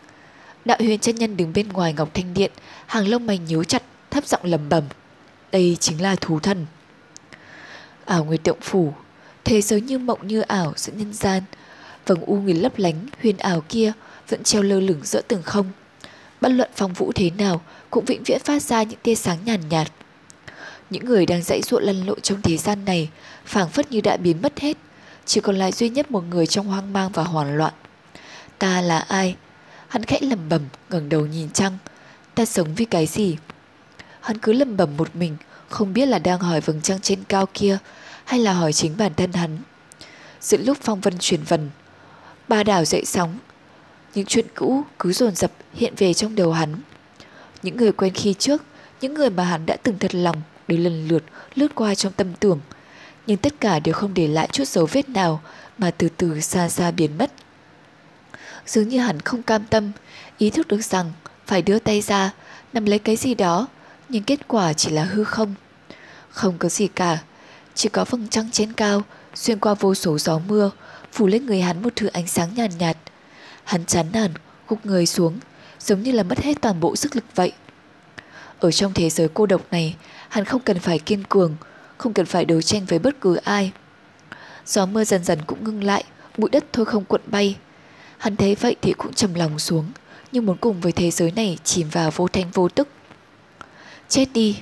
Đạo 0.64 0.76
huyền 0.80 0.98
chân 0.98 1.16
nhân 1.16 1.36
đứng 1.36 1.52
bên 1.52 1.68
ngoài 1.68 1.92
ngọc 1.92 2.14
thanh 2.14 2.34
điện, 2.34 2.52
hàng 2.86 3.08
lông 3.08 3.26
mày 3.26 3.38
nhíu 3.38 3.64
chặt, 3.64 3.82
thấp 4.10 4.26
giọng 4.26 4.44
lầm 4.44 4.68
bầm. 4.68 4.84
Đây 5.52 5.76
chính 5.80 6.02
là 6.02 6.16
thú 6.16 6.40
thần. 6.40 6.66
Ảo 8.04 8.24
nguyệt 8.24 8.40
động 8.44 8.60
phủ, 8.60 8.94
thế 9.44 9.60
giới 9.62 9.80
như 9.80 9.98
mộng 9.98 10.28
như 10.28 10.40
ảo 10.40 10.72
giữa 10.76 10.92
nhân 10.92 11.12
gian, 11.12 11.42
vầng 12.06 12.20
u 12.20 12.36
người 12.36 12.54
lấp 12.54 12.78
lánh 12.78 13.06
huyền 13.22 13.36
ảo 13.38 13.62
kia 13.68 13.92
vẫn 14.28 14.42
treo 14.42 14.62
lơ 14.62 14.80
lửng 14.80 15.00
giữa 15.04 15.20
tường 15.28 15.42
không. 15.42 15.66
Bất 16.40 16.48
luận 16.48 16.70
phong 16.76 16.92
vũ 16.92 17.12
thế 17.14 17.30
nào 17.30 17.60
cũng 17.90 18.04
vĩnh 18.04 18.22
viễn 18.22 18.40
phát 18.44 18.62
ra 18.62 18.82
những 18.82 18.98
tia 19.02 19.14
sáng 19.14 19.38
nhàn 19.44 19.60
nhạt, 19.60 19.70
nhạt 19.70 19.92
những 20.92 21.04
người 21.04 21.26
đang 21.26 21.42
dãy 21.42 21.62
ruộng 21.62 21.82
lăn 21.82 22.06
lộn 22.06 22.20
trong 22.20 22.42
thế 22.42 22.56
gian 22.56 22.84
này 22.84 23.08
phảng 23.44 23.68
phất 23.68 23.90
như 23.90 24.00
đã 24.00 24.16
biến 24.16 24.42
mất 24.42 24.60
hết, 24.60 24.76
chỉ 25.26 25.40
còn 25.40 25.56
lại 25.56 25.72
duy 25.72 25.88
nhất 25.88 26.10
một 26.10 26.24
người 26.30 26.46
trong 26.46 26.66
hoang 26.66 26.92
mang 26.92 27.10
và 27.12 27.22
hoảng 27.22 27.56
loạn. 27.56 27.74
Ta 28.58 28.80
là 28.80 28.98
ai? 28.98 29.36
Hắn 29.88 30.04
khẽ 30.04 30.18
lầm 30.22 30.48
bẩm 30.48 30.62
ngẩng 30.90 31.08
đầu 31.08 31.26
nhìn 31.26 31.50
trăng. 31.50 31.78
Ta 32.34 32.44
sống 32.44 32.74
vì 32.74 32.84
cái 32.84 33.06
gì? 33.06 33.36
Hắn 34.20 34.38
cứ 34.38 34.52
lầm 34.52 34.76
bẩm 34.76 34.96
một 34.96 35.16
mình, 35.16 35.36
không 35.68 35.92
biết 35.92 36.06
là 36.06 36.18
đang 36.18 36.38
hỏi 36.38 36.60
vầng 36.60 36.80
trăng 36.80 37.00
trên 37.00 37.24
cao 37.28 37.46
kia 37.54 37.78
hay 38.24 38.40
là 38.40 38.52
hỏi 38.52 38.72
chính 38.72 38.96
bản 38.96 39.14
thân 39.14 39.32
hắn. 39.32 39.58
Giữa 40.40 40.58
lúc 40.58 40.78
phong 40.80 41.00
vân 41.00 41.18
truyền 41.18 41.42
vần, 41.42 41.70
ba 42.48 42.64
đảo 42.64 42.84
dậy 42.84 43.04
sóng, 43.04 43.38
những 44.14 44.26
chuyện 44.26 44.46
cũ 44.54 44.82
cứ 44.98 45.12
dồn 45.12 45.34
dập 45.34 45.52
hiện 45.74 45.94
về 45.96 46.14
trong 46.14 46.34
đầu 46.34 46.52
hắn. 46.52 46.74
Những 47.62 47.76
người 47.76 47.92
quen 47.92 48.14
khi 48.14 48.34
trước, 48.34 48.62
những 49.00 49.14
người 49.14 49.30
mà 49.30 49.44
hắn 49.44 49.66
đã 49.66 49.76
từng 49.82 49.98
thật 49.98 50.14
lòng 50.14 50.42
đều 50.68 50.78
lần 50.78 51.08
lượt 51.08 51.22
lướt 51.54 51.74
qua 51.74 51.94
trong 51.94 52.12
tâm 52.12 52.34
tưởng, 52.40 52.60
nhưng 53.26 53.36
tất 53.36 53.60
cả 53.60 53.78
đều 53.78 53.94
không 53.94 54.14
để 54.14 54.28
lại 54.28 54.48
chút 54.52 54.68
dấu 54.68 54.86
vết 54.86 55.08
nào 55.08 55.40
mà 55.78 55.90
từ 55.90 56.08
từ 56.08 56.40
xa 56.40 56.68
xa 56.68 56.90
biến 56.90 57.18
mất. 57.18 57.32
Dường 58.66 58.88
như 58.88 58.98
hắn 58.98 59.20
không 59.20 59.42
cam 59.42 59.64
tâm, 59.64 59.92
ý 60.38 60.50
thức 60.50 60.68
được 60.68 60.84
rằng 60.84 61.12
phải 61.46 61.62
đưa 61.62 61.78
tay 61.78 62.00
ra, 62.00 62.32
nắm 62.72 62.84
lấy 62.84 62.98
cái 62.98 63.16
gì 63.16 63.34
đó, 63.34 63.66
nhưng 64.08 64.22
kết 64.22 64.48
quả 64.48 64.72
chỉ 64.72 64.90
là 64.90 65.04
hư 65.04 65.24
không. 65.24 65.54
Không 66.30 66.58
có 66.58 66.68
gì 66.68 66.88
cả, 66.88 67.18
chỉ 67.74 67.88
có 67.88 68.04
vầng 68.04 68.28
trăng 68.28 68.50
trên 68.52 68.72
cao, 68.72 69.02
xuyên 69.34 69.58
qua 69.58 69.74
vô 69.74 69.94
số 69.94 70.18
gió 70.18 70.40
mưa, 70.48 70.70
phủ 71.12 71.26
lên 71.26 71.46
người 71.46 71.60
hắn 71.60 71.82
một 71.82 71.92
thứ 71.96 72.06
ánh 72.06 72.26
sáng 72.26 72.48
nhàn 72.54 72.70
nhạt, 72.70 72.78
nhạt. 72.78 72.96
Hắn 73.64 73.84
chán 73.84 74.06
nản, 74.12 74.30
gục 74.68 74.86
người 74.86 75.06
xuống, 75.06 75.38
giống 75.80 76.02
như 76.02 76.12
là 76.12 76.22
mất 76.22 76.38
hết 76.38 76.60
toàn 76.60 76.80
bộ 76.80 76.96
sức 76.96 77.16
lực 77.16 77.24
vậy. 77.34 77.52
Ở 78.60 78.70
trong 78.70 78.92
thế 78.92 79.10
giới 79.10 79.28
cô 79.34 79.46
độc 79.46 79.62
này, 79.70 79.96
hắn 80.28 80.44
không 80.44 80.60
cần 80.60 80.78
phải 80.78 80.98
kiên 80.98 81.24
cường, 81.24 81.56
không 82.02 82.12
cần 82.12 82.26
phải 82.26 82.44
đấu 82.44 82.62
tranh 82.62 82.84
với 82.84 82.98
bất 82.98 83.20
cứ 83.20 83.36
ai. 83.36 83.72
Gió 84.66 84.86
mưa 84.86 85.04
dần 85.04 85.24
dần 85.24 85.38
cũng 85.46 85.64
ngưng 85.64 85.84
lại, 85.84 86.04
bụi 86.38 86.50
đất 86.50 86.64
thôi 86.72 86.84
không 86.84 87.04
cuộn 87.04 87.20
bay. 87.26 87.56
Hắn 88.18 88.36
thấy 88.36 88.54
vậy 88.54 88.76
thì 88.82 88.92
cũng 88.92 89.12
trầm 89.12 89.34
lòng 89.34 89.58
xuống, 89.58 89.84
nhưng 90.32 90.46
muốn 90.46 90.56
cùng 90.56 90.80
với 90.80 90.92
thế 90.92 91.10
giới 91.10 91.30
này 91.30 91.58
chìm 91.64 91.88
vào 91.88 92.10
vô 92.10 92.28
thanh 92.28 92.50
vô 92.50 92.68
tức. 92.68 92.88
Chết 94.08 94.26
đi. 94.32 94.58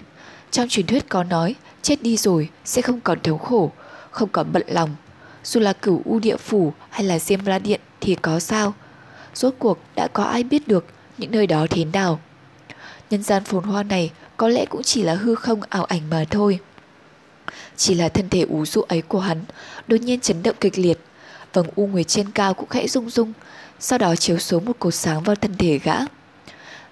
Trong 0.50 0.68
truyền 0.68 0.86
thuyết 0.86 1.08
có 1.08 1.24
nói, 1.24 1.54
chết 1.82 2.02
đi 2.02 2.16
rồi 2.16 2.48
sẽ 2.64 2.82
không 2.82 3.00
còn 3.00 3.20
thống 3.20 3.38
khổ, 3.38 3.72
không 4.10 4.28
còn 4.32 4.52
bận 4.52 4.62
lòng. 4.66 4.96
Dù 5.44 5.60
là 5.60 5.72
cửu 5.72 6.02
u 6.04 6.18
địa 6.18 6.36
phủ 6.36 6.72
hay 6.90 7.04
là 7.04 7.18
diêm 7.18 7.44
la 7.44 7.58
điện 7.58 7.80
thì 8.00 8.14
có 8.14 8.40
sao. 8.40 8.74
Rốt 9.34 9.54
cuộc 9.58 9.78
đã 9.96 10.08
có 10.12 10.24
ai 10.24 10.42
biết 10.42 10.68
được 10.68 10.86
những 11.18 11.30
nơi 11.30 11.46
đó 11.46 11.66
thế 11.70 11.84
nào. 11.84 12.20
Nhân 13.10 13.22
gian 13.22 13.44
phồn 13.44 13.64
hoa 13.64 13.82
này 13.82 14.10
có 14.36 14.48
lẽ 14.48 14.64
cũng 14.70 14.82
chỉ 14.82 15.02
là 15.02 15.14
hư 15.14 15.34
không 15.34 15.60
ảo 15.68 15.84
ảnh 15.84 16.10
mà 16.10 16.24
thôi. 16.30 16.60
Chỉ 17.76 17.94
là 17.94 18.08
thân 18.08 18.28
thể 18.28 18.40
ú 18.40 18.66
dụ 18.66 18.82
ấy 18.82 19.02
của 19.02 19.20
hắn 19.20 19.44
đột 19.86 19.96
nhiên 19.96 20.20
chấn 20.20 20.42
động 20.42 20.56
kịch 20.60 20.78
liệt. 20.78 20.98
Vầng 21.52 21.66
u 21.76 21.86
nguyệt 21.86 22.08
trên 22.08 22.30
cao 22.30 22.54
cũng 22.54 22.68
khẽ 22.68 22.88
rung 22.88 23.10
rung, 23.10 23.32
sau 23.80 23.98
đó 23.98 24.16
chiếu 24.16 24.38
xuống 24.38 24.64
một 24.64 24.76
cột 24.78 24.94
sáng 24.94 25.22
vào 25.22 25.36
thân 25.36 25.56
thể 25.56 25.78
gã. 25.78 25.96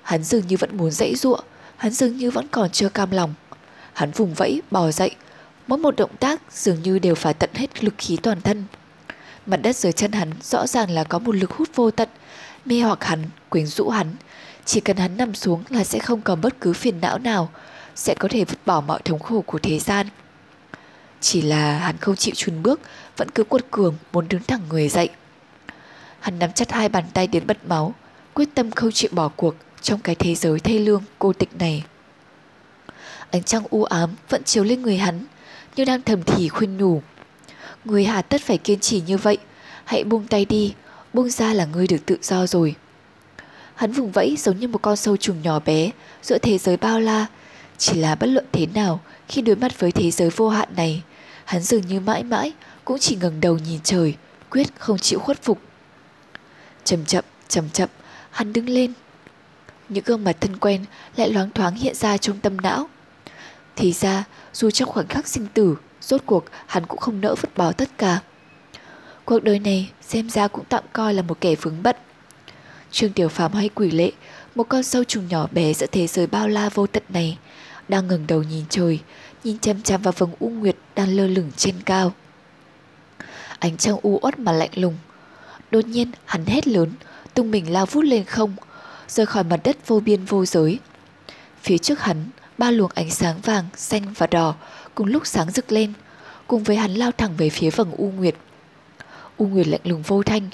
Hắn 0.03 0.25
dường 0.25 0.47
như 0.47 0.57
vẫn 0.57 0.77
muốn 0.77 0.91
dãy 0.91 1.15
giụa, 1.17 1.39
hắn 1.77 1.93
dường 1.93 2.17
như 2.17 2.31
vẫn 2.31 2.49
còn 2.51 2.71
chưa 2.71 2.89
cam 2.89 3.11
lòng. 3.11 3.35
Hắn 3.93 4.11
vùng 4.11 4.35
vẫy, 4.35 4.63
bò 4.71 4.91
dậy, 4.91 5.11
mỗi 5.67 5.79
một 5.79 5.97
động 5.97 6.17
tác 6.21 6.41
dường 6.53 6.83
như 6.83 6.99
đều 6.99 7.15
phải 7.15 7.35
tận 7.35 7.51
hết 7.55 7.85
lực 7.85 7.95
khí 7.99 8.17
toàn 8.23 8.41
thân. 8.41 8.65
Mặt 9.47 9.57
đất 9.57 9.77
dưới 9.77 9.93
chân 9.93 10.13
hắn 10.13 10.33
rõ 10.43 10.67
ràng 10.67 10.91
là 10.91 11.05
có 11.05 11.19
một 11.19 11.35
lực 11.35 11.51
hút 11.51 11.69
vô 11.75 11.91
tận, 11.91 12.09
mê 12.65 12.81
hoặc 12.81 13.05
hắn, 13.05 13.25
quyến 13.49 13.67
rũ 13.67 13.89
hắn. 13.89 14.07
Chỉ 14.65 14.81
cần 14.81 14.97
hắn 14.97 15.17
nằm 15.17 15.35
xuống 15.35 15.63
là 15.69 15.85
sẽ 15.85 15.99
không 15.99 16.21
còn 16.21 16.41
bất 16.41 16.61
cứ 16.61 16.73
phiền 16.73 17.01
não 17.01 17.19
nào, 17.19 17.51
sẽ 17.95 18.15
có 18.15 18.29
thể 18.29 18.45
vứt 18.45 18.59
bỏ 18.67 18.81
mọi 18.81 19.01
thống 19.05 19.19
khổ 19.19 19.43
của 19.47 19.59
thế 19.59 19.79
gian. 19.79 20.07
Chỉ 21.21 21.43
là 21.43 21.79
hắn 21.79 21.97
không 21.97 22.17
chịu 22.17 22.35
chùn 22.35 22.63
bước, 22.63 22.81
vẫn 23.17 23.31
cứ 23.31 23.45
quật 23.45 23.71
cường 23.71 23.95
muốn 24.13 24.29
đứng 24.29 24.43
thẳng 24.43 24.61
người 24.69 24.89
dậy. 24.89 25.09
Hắn 26.21 26.39
nắm 26.39 26.53
chặt 26.53 26.73
hai 26.73 26.89
bàn 26.89 27.05
tay 27.15 27.27
đến 27.27 27.47
bật 27.47 27.59
máu, 27.67 27.95
quyết 28.35 28.49
tâm 28.55 28.71
không 28.71 28.93
chịu 28.93 29.11
bỏ 29.13 29.29
cuộc 29.29 29.55
trong 29.83 30.01
cái 30.01 30.15
thế 30.15 30.35
giới 30.35 30.61
thê 30.61 30.79
lương 30.79 31.03
cô 31.19 31.33
tịch 31.33 31.51
này. 31.59 31.85
Ánh 33.31 33.43
trăng 33.43 33.63
u 33.71 33.85
ám 33.85 34.15
vẫn 34.29 34.45
chiếu 34.45 34.65
lên 34.65 34.83
người 34.83 34.97
hắn, 34.97 35.25
như 35.77 35.85
đang 35.85 36.03
thầm 36.03 36.23
thì 36.23 36.49
khuyên 36.49 36.77
nhủ. 36.77 37.03
Người 37.85 38.05
hà 38.05 38.23
tất 38.23 38.43
phải 38.43 38.59
kiên 38.59 38.81
trì 38.81 39.01
như 39.01 39.17
vậy, 39.17 39.39
hãy 39.85 40.05
buông 40.05 40.27
tay 40.27 40.45
đi, 40.45 40.75
buông 41.13 41.31
ra 41.31 41.55
là 41.55 41.65
ngươi 41.65 41.87
được 41.87 42.07
tự 42.07 42.19
do 42.23 42.47
rồi. 42.47 42.75
Hắn 43.75 43.93
vùng 43.93 44.13
vẫy 44.13 44.37
giống 44.37 44.59
như 44.59 44.69
một 44.69 44.83
con 44.83 44.97
sâu 44.97 45.17
trùng 45.17 45.43
nhỏ 45.43 45.59
bé 45.59 45.91
giữa 46.23 46.39
thế 46.39 46.59
giới 46.59 46.77
bao 46.77 47.01
la, 47.01 47.27
chỉ 47.79 47.95
là 47.95 48.15
bất 48.15 48.27
luận 48.27 48.45
thế 48.53 48.67
nào 48.75 49.01
khi 49.29 49.43
đối 49.43 49.57
mặt 49.57 49.81
với 49.81 49.93
thế 49.93 50.11
giới 50.11 50.31
vô 50.31 50.49
hạn 50.49 50.69
này, 50.77 51.03
hắn 51.49 51.63
dường 51.63 51.87
như 51.87 52.01
mãi 52.01 52.25
mãi 52.25 52.53
cũng 52.85 52.99
chỉ 52.99 53.17
ngẩng 53.17 53.41
đầu 53.41 53.59
nhìn 53.59 53.81
trời, 53.85 54.15
quyết 54.51 54.69
không 54.79 54.99
chịu 54.99 55.19
khuất 55.19 55.43
phục. 55.43 55.61
Chậm 56.85 57.05
chậm, 57.05 57.25
chậm 57.49 57.71
chậm, 57.71 57.89
hắn 58.31 58.53
đứng 58.53 58.69
lên. 58.69 58.93
Những 59.89 60.05
gương 60.07 60.25
mặt 60.25 60.37
thân 60.41 60.57
quen 60.57 60.85
lại 61.17 61.31
loáng 61.31 61.51
thoáng 61.51 61.75
hiện 61.75 61.95
ra 61.95 62.17
trong 62.17 62.41
tâm 62.41 62.57
não. 62.61 62.89
Thì 63.77 63.93
ra, 63.93 64.25
dù 64.53 64.71
trong 64.71 64.89
khoảnh 64.89 65.07
khắc 65.07 65.29
sinh 65.29 65.47
tử, 65.55 65.77
rốt 66.01 66.23
cuộc 66.27 66.45
hắn 66.67 66.87
cũng 66.87 66.99
không 66.99 67.21
nỡ 67.21 67.35
vứt 67.35 67.57
bỏ 67.57 67.73
tất 67.73 67.89
cả. 67.99 68.21
Cuộc 69.25 69.43
đời 69.43 69.59
này 69.59 69.91
xem 70.01 70.31
ra 70.31 70.49
cũng 70.49 70.65
tạm 70.69 70.85
coi 70.93 71.15
là 71.15 71.23
một 71.23 71.41
kẻ 71.41 71.55
vướng 71.55 71.83
bận. 71.83 71.97
Trương 72.91 73.13
Tiểu 73.13 73.29
Phàm 73.29 73.53
hay 73.53 73.69
quỷ 73.69 73.91
lệ, 73.91 74.13
một 74.55 74.65
con 74.69 74.83
sâu 74.83 75.05
trùng 75.05 75.29
nhỏ 75.29 75.47
bé 75.53 75.75
giữa 75.75 75.87
thế 75.93 76.07
giới 76.07 76.27
bao 76.27 76.49
la 76.49 76.69
vô 76.69 76.87
tận 76.87 77.03
này, 77.09 77.39
đang 77.89 78.09
ngẩng 78.09 78.27
đầu 78.27 78.43
nhìn 78.43 78.65
trời, 78.69 79.01
nhìn 79.45 79.59
chăm 79.59 79.83
chăm 79.83 80.03
vào 80.03 80.13
vầng 80.17 80.33
u 80.39 80.49
nguyệt 80.49 80.77
đang 80.95 81.17
lơ 81.17 81.27
lửng 81.27 81.51
trên 81.57 81.75
cao. 81.85 82.13
Ánh 83.59 83.77
trăng 83.77 83.97
u 84.03 84.19
uất 84.23 84.39
mà 84.39 84.53
lạnh 84.53 84.71
lùng. 84.75 84.97
Đột 85.71 85.87
nhiên 85.87 86.11
hắn 86.25 86.47
hét 86.47 86.69
lớn, 86.69 86.93
tung 87.35 87.51
mình 87.51 87.73
lao 87.73 87.87
vút 87.87 88.05
lên 88.05 88.25
không, 88.25 88.57
rời 89.09 89.27
khỏi 89.27 89.45
mặt 89.45 89.61
đất 89.65 89.87
vô 89.87 90.01
biên 90.01 90.25
vô 90.25 90.45
giới. 90.45 90.79
Phía 91.63 91.79
trước 91.79 92.01
hắn, 92.01 92.25
ba 92.59 92.71
luồng 92.71 92.91
ánh 92.95 93.11
sáng 93.11 93.41
vàng, 93.41 93.65
xanh 93.77 94.15
và 94.17 94.27
đỏ 94.27 94.55
cùng 94.95 95.07
lúc 95.07 95.27
sáng 95.27 95.51
rực 95.51 95.73
lên, 95.73 95.93
cùng 96.47 96.63
với 96.63 96.77
hắn 96.77 96.95
lao 96.95 97.13
thẳng 97.13 97.37
về 97.37 97.51
phía 97.51 97.71
vầng 97.71 97.93
u 97.97 98.11
nguyệt. 98.11 98.35
U 99.37 99.47
nguyệt 99.47 99.67
lạnh 99.67 99.81
lùng 99.85 100.03
vô 100.03 100.23
thanh, 100.23 100.49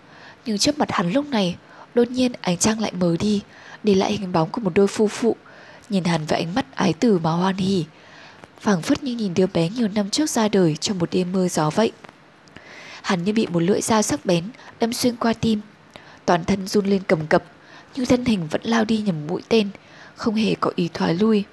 nhưng 0.47 0.59
trước 0.59 0.79
mặt 0.79 0.89
hắn 0.93 1.13
lúc 1.13 1.27
này, 1.27 1.57
đột 1.95 2.11
nhiên 2.11 2.33
ánh 2.41 2.57
trăng 2.59 2.81
lại 2.81 2.93
mờ 2.93 3.17
đi, 3.21 3.43
để 3.83 3.95
lại 3.95 4.13
hình 4.13 4.33
bóng 4.33 4.51
của 4.51 4.61
một 4.61 4.73
đôi 4.75 4.87
phu 4.87 5.09
phụ, 5.09 5.37
nhìn 5.89 6.05
hắn 6.05 6.27
với 6.27 6.39
ánh 6.39 6.55
mắt 6.55 6.67
ái 6.75 6.93
tử 6.93 7.19
mà 7.19 7.31
hoan 7.31 7.57
hỉ, 7.57 7.85
phảng 8.65 8.83
phất 8.83 9.03
như 9.03 9.15
nhìn 9.15 9.35
đứa 9.35 9.47
bé 9.47 9.69
nhiều 9.69 9.89
năm 9.95 10.11
trước 10.11 10.31
ra 10.31 10.49
đời 10.49 10.77
trong 10.77 10.99
một 10.99 11.09
đêm 11.13 11.33
mưa 11.33 11.49
gió 11.49 11.71
vậy. 11.71 11.93
Hắn 13.03 13.25
như 13.25 13.33
bị 13.33 13.47
một 13.47 13.61
lưỡi 13.61 13.81
dao 13.81 14.03
sắc 14.03 14.27
bén 14.27 14.45
đâm 14.81 14.93
xuyên 14.93 15.17
qua 15.17 15.33
tim, 15.33 15.61
toàn 16.25 16.45
thân 16.45 16.67
run 16.67 16.87
lên 16.87 17.03
cầm 17.07 17.27
cập, 17.27 17.45
nhưng 17.95 18.07
thân 18.07 18.25
hình 18.25 18.49
vẫn 18.49 18.61
lao 18.65 18.85
đi 18.85 18.99
nhầm 18.99 19.27
mũi 19.27 19.43
tên, 19.49 19.69
không 20.15 20.35
hề 20.35 20.55
có 20.61 20.73
ý 20.77 20.89
thoái 20.95 21.15
lui. 21.15 21.45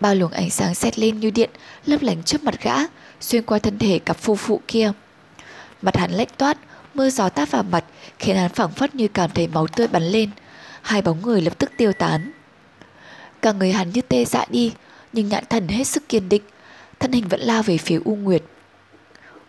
Ba 0.00 0.14
luồng 0.14 0.32
ánh 0.32 0.50
sáng 0.50 0.74
xét 0.74 0.98
lên 0.98 1.20
như 1.20 1.30
điện, 1.30 1.50
lấp 1.86 2.02
lánh 2.02 2.22
trước 2.22 2.44
mặt 2.44 2.54
gã, 2.62 2.76
xuyên 3.20 3.42
qua 3.42 3.58
thân 3.58 3.78
thể 3.78 3.98
cặp 3.98 4.16
phu 4.16 4.36
phụ 4.36 4.60
kia. 4.68 4.92
Mặt 5.82 5.96
hắn 5.96 6.10
lách 6.10 6.38
toát, 6.38 6.58
mưa 6.94 7.10
gió 7.10 7.28
tát 7.28 7.50
vào 7.50 7.62
mặt, 7.62 7.84
khiến 8.18 8.36
hắn 8.36 8.50
phảng 8.50 8.72
phất 8.72 8.94
như 8.94 9.08
cảm 9.08 9.30
thấy 9.30 9.46
máu 9.46 9.66
tươi 9.66 9.86
bắn 9.88 10.02
lên. 10.02 10.30
Hai 10.82 11.02
bóng 11.02 11.22
người 11.22 11.40
lập 11.40 11.58
tức 11.58 11.72
tiêu 11.76 11.92
tán. 11.92 12.32
Cả 13.42 13.52
người 13.52 13.72
hắn 13.72 13.90
như 13.90 14.00
tê 14.00 14.24
dại 14.24 14.46
đi, 14.50 14.72
nhưng 15.14 15.28
nhãn 15.28 15.44
thần 15.50 15.68
hết 15.68 15.84
sức 15.84 16.08
kiên 16.08 16.28
định, 16.28 16.42
thân 17.00 17.12
hình 17.12 17.28
vẫn 17.28 17.40
lao 17.40 17.62
về 17.62 17.78
phía 17.78 18.00
U 18.04 18.16
Nguyệt. 18.16 18.42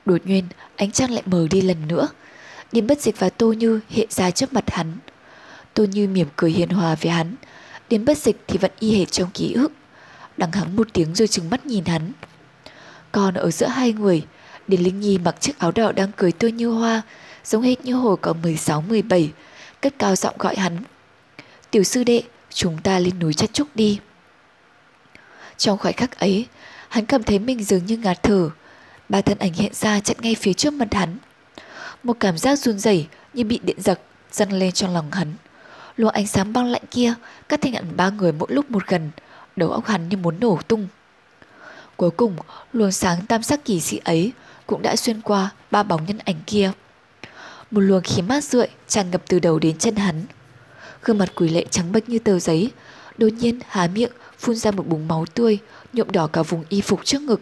Đột 0.05 0.22
nhiên, 0.26 0.43
ánh 0.76 0.91
trăng 0.91 1.11
lại 1.11 1.24
mờ 1.26 1.47
đi 1.51 1.61
lần 1.61 1.88
nữa. 1.88 2.07
Điềm 2.72 2.88
bất 2.88 3.01
dịch 3.01 3.20
và 3.20 3.30
Tô 3.30 3.53
Như 3.53 3.80
hiện 3.89 4.07
ra 4.11 4.32
trước 4.32 4.53
mặt 4.53 4.63
hắn. 4.72 4.97
Tô 5.74 5.84
Như 5.84 6.07
mỉm 6.07 6.28
cười 6.36 6.51
hiền 6.51 6.70
hòa 6.70 6.95
với 6.95 7.11
hắn. 7.11 7.36
Điềm 7.89 8.05
bất 8.05 8.18
dịch 8.18 8.38
thì 8.47 8.57
vẫn 8.57 8.72
y 8.80 8.97
hệt 8.97 9.11
trong 9.11 9.30
ký 9.34 9.53
ức. 9.53 9.72
Đằng 10.38 10.51
hắn 10.51 10.76
một 10.76 10.88
tiếng 10.93 11.16
rồi 11.16 11.28
trừng 11.28 11.49
mắt 11.49 11.66
nhìn 11.66 11.86
hắn. 11.86 12.11
Còn 13.11 13.34
ở 13.34 13.51
giữa 13.51 13.68
hai 13.68 13.93
người, 13.93 14.26
Điền 14.68 14.82
Linh 14.82 14.99
Nhi 14.99 15.18
mặc 15.18 15.36
chiếc 15.39 15.59
áo 15.59 15.72
đỏ 15.72 15.91
đang 15.91 16.11
cười 16.16 16.32
tươi 16.32 16.51
như 16.51 16.70
hoa, 16.70 17.01
giống 17.45 17.61
hệt 17.61 17.86
như 17.86 17.93
hồi 17.93 18.18
có 18.22 18.34
16-17, 18.43 19.28
cất 19.82 19.93
cao 19.99 20.16
giọng 20.16 20.36
gọi 20.39 20.55
hắn. 20.55 20.78
Tiểu 21.72 21.84
sư 21.84 22.03
đệ, 22.03 22.24
chúng 22.49 22.78
ta 22.84 22.99
lên 22.99 23.20
núi 23.20 23.34
chắt 23.34 23.53
trúc 23.53 23.76
đi. 23.76 23.99
Trong 25.58 25.78
khoảnh 25.78 25.93
khắc 25.93 26.20
ấy, 26.20 26.45
hắn 26.89 27.06
cảm 27.06 27.24
thấy 27.24 27.39
mình 27.39 27.64
dường 27.64 27.86
như 27.86 27.97
ngạt 27.97 28.24
thở. 28.24 28.49
Ba 29.10 29.22
thân 29.22 29.38
ảnh 29.38 29.53
hiện 29.53 29.74
ra 29.74 29.99
chặn 29.99 30.18
ngay 30.20 30.36
phía 30.36 30.53
trước 30.53 30.74
mặt 30.74 30.93
hắn. 30.93 31.18
Một 32.03 32.18
cảm 32.20 32.38
giác 32.38 32.56
run 32.60 32.80
rẩy 32.80 33.08
như 33.34 33.43
bị 33.43 33.60
điện 33.64 33.82
giật 33.82 33.99
dâng 34.32 34.53
lên 34.53 34.72
trong 34.72 34.93
lòng 34.93 35.12
hắn. 35.12 35.34
Luồng 35.97 36.12
ánh 36.12 36.28
sáng 36.28 36.53
băng 36.53 36.66
lạnh 36.66 36.82
kia 36.91 37.14
cắt 37.49 37.62
thành 37.62 37.74
ảnh 37.74 37.97
ba 37.97 38.10
người 38.10 38.32
mỗi 38.32 38.47
lúc 38.51 38.72
một 38.72 38.88
gần, 38.88 39.12
đầu 39.56 39.72
óc 39.72 39.86
hắn 39.86 40.10
như 40.10 40.18
muốn 40.18 40.39
nổ 40.39 40.60
tung. 40.68 40.88
Cuối 41.95 42.12
cùng, 42.12 42.36
luồng 42.74 42.91
sáng 42.91 43.26
tam 43.26 43.43
sắc 43.43 43.66
kỳ 43.66 43.80
dị 43.80 43.97
ấy 43.97 44.32
cũng 44.68 44.82
đã 44.82 44.95
xuyên 44.95 45.22
qua 45.22 45.49
ba 45.72 45.84
bóng 45.84 46.06
nhân 46.06 46.18
ảnh 46.26 46.36
kia. 46.45 46.72
Một 47.72 47.82
luồng 47.82 48.01
khí 48.01 48.22
mát 48.22 48.43
rượi 48.43 48.68
tràn 48.88 49.12
ngập 49.12 49.22
từ 49.28 49.39
đầu 49.39 49.60
đến 49.60 49.78
chân 49.78 49.95
hắn. 49.95 50.26
Gương 51.03 51.18
mặt 51.18 51.32
quỷ 51.36 51.49
lệ 51.49 51.66
trắng 51.70 51.91
bệch 51.91 52.10
như 52.10 52.20
tờ 52.20 52.39
giấy, 52.39 52.72
đột 53.18 53.28
nhiên 53.28 53.60
há 53.68 53.88
miệng 53.88 54.12
phun 54.39 54.55
ra 54.55 54.71
một 54.71 54.88
búng 54.88 55.07
máu 55.07 55.25
tươi, 55.33 55.59
nhuộm 55.93 56.11
đỏ 56.11 56.27
cả 56.27 56.43
vùng 56.43 56.63
y 56.69 56.81
phục 56.81 57.05
trước 57.05 57.21
ngực. 57.21 57.41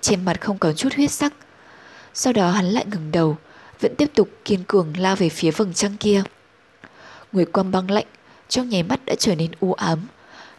Trên 0.00 0.24
mặt 0.24 0.40
không 0.40 0.58
còn 0.58 0.74
chút 0.74 0.94
huyết 0.96 1.10
sắc. 1.10 1.32
Sau 2.14 2.32
đó 2.32 2.50
hắn 2.50 2.64
lại 2.64 2.86
ngừng 2.86 3.12
đầu, 3.12 3.36
vẫn 3.80 3.94
tiếp 3.96 4.10
tục 4.14 4.28
kiên 4.44 4.64
cường 4.64 4.92
lao 4.98 5.16
về 5.16 5.28
phía 5.28 5.50
vầng 5.50 5.74
trăng 5.74 5.96
kia. 6.00 6.22
người 7.32 7.44
quang 7.44 7.70
băng 7.70 7.90
lạnh, 7.90 8.06
trong 8.48 8.68
nháy 8.68 8.82
mắt 8.82 9.04
đã 9.04 9.14
trở 9.18 9.34
nên 9.34 9.50
u 9.60 9.72
ám, 9.72 10.06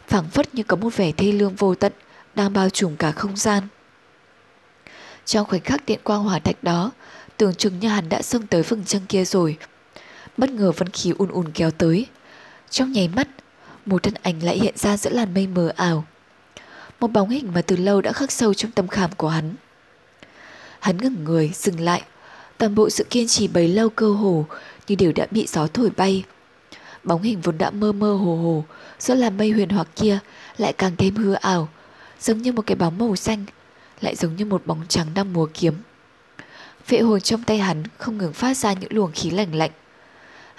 phảng 0.08 0.28
phất 0.28 0.54
như 0.54 0.62
có 0.62 0.76
một 0.76 0.96
vẻ 0.96 1.12
thê 1.12 1.32
lương 1.32 1.54
vô 1.54 1.74
tận 1.74 1.92
đang 2.34 2.52
bao 2.52 2.70
trùm 2.70 2.96
cả 2.96 3.12
không 3.12 3.36
gian. 3.36 3.62
Trong 5.24 5.46
khoảnh 5.46 5.60
khắc 5.60 5.86
điện 5.86 6.00
quang 6.04 6.24
hỏa 6.24 6.38
thạch 6.38 6.64
đó, 6.64 6.90
tưởng 7.36 7.54
chừng 7.54 7.78
như 7.78 7.88
hắn 7.88 8.08
đã 8.08 8.22
xông 8.22 8.46
tới 8.46 8.62
vầng 8.62 8.84
trăng 8.84 9.02
kia 9.08 9.24
rồi. 9.24 9.58
Bất 10.36 10.50
ngờ 10.50 10.72
vân 10.72 10.88
khí 10.88 11.12
ùn 11.18 11.28
ùn 11.28 11.50
kéo 11.52 11.70
tới. 11.70 12.06
Trong 12.70 12.92
nháy 12.92 13.08
mắt, 13.08 13.28
một 13.86 14.02
thân 14.02 14.14
ảnh 14.22 14.42
lại 14.42 14.58
hiện 14.58 14.76
ra 14.76 14.96
giữa 14.96 15.10
làn 15.10 15.34
mây 15.34 15.46
mờ 15.46 15.72
ảo. 15.76 16.04
Một 17.00 17.08
bóng 17.08 17.28
hình 17.28 17.52
mà 17.54 17.62
từ 17.62 17.76
lâu 17.76 18.00
đã 18.00 18.12
khắc 18.12 18.32
sâu 18.32 18.54
trong 18.54 18.70
tâm 18.70 18.88
khảm 18.88 19.10
của 19.16 19.28
hắn. 19.28 19.54
Hắn 20.80 20.96
ngừng 20.96 21.24
người, 21.24 21.50
dừng 21.54 21.80
lại. 21.80 22.02
Toàn 22.58 22.74
bộ 22.74 22.90
sự 22.90 23.04
kiên 23.10 23.28
trì 23.28 23.48
bấy 23.48 23.68
lâu 23.68 23.88
cơ 23.88 24.12
hồ 24.12 24.46
như 24.88 24.94
đều 24.94 25.12
đã 25.12 25.26
bị 25.30 25.46
gió 25.48 25.66
thổi 25.66 25.90
bay. 25.96 26.24
Bóng 27.04 27.22
hình 27.22 27.40
vốn 27.40 27.58
đã 27.58 27.70
mơ 27.70 27.92
mơ 27.92 28.14
hồ 28.14 28.36
hồ, 28.36 28.64
giữa 28.98 29.14
làn 29.14 29.36
mây 29.36 29.50
huyền 29.50 29.68
hoặc 29.68 29.88
kia 29.96 30.18
lại 30.58 30.72
càng 30.72 30.96
thêm 30.96 31.16
hư 31.16 31.32
ảo, 31.32 31.68
giống 32.20 32.42
như 32.42 32.52
một 32.52 32.62
cái 32.66 32.76
bóng 32.76 32.98
màu 32.98 33.16
xanh, 33.16 33.44
lại 34.00 34.16
giống 34.16 34.36
như 34.36 34.44
một 34.44 34.62
bóng 34.66 34.80
trắng 34.88 35.06
đang 35.14 35.32
múa 35.32 35.46
kiếm. 35.54 35.74
Vệ 36.88 37.00
hồn 37.00 37.20
trong 37.20 37.42
tay 37.44 37.58
hắn 37.58 37.82
không 37.98 38.18
ngừng 38.18 38.32
phát 38.32 38.56
ra 38.56 38.72
những 38.72 38.92
luồng 38.92 39.12
khí 39.12 39.30
lạnh 39.30 39.54
lạnh. 39.54 39.70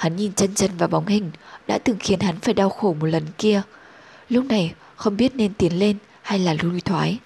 Hắn 0.01 0.15
nhìn 0.15 0.33
chân 0.33 0.55
chân 0.55 0.71
vào 0.77 0.89
bóng 0.89 1.07
hình 1.07 1.31
đã 1.67 1.77
từng 1.77 1.97
khiến 1.99 2.19
hắn 2.19 2.39
phải 2.39 2.53
đau 2.53 2.69
khổ 2.69 2.93
một 2.99 3.05
lần 3.05 3.23
kia. 3.37 3.61
Lúc 4.29 4.45
này 4.45 4.73
không 4.95 5.17
biết 5.17 5.35
nên 5.35 5.53
tiến 5.53 5.79
lên 5.79 5.97
hay 6.21 6.39
là 6.39 6.55
lui 6.61 6.81
thoái. 6.81 7.19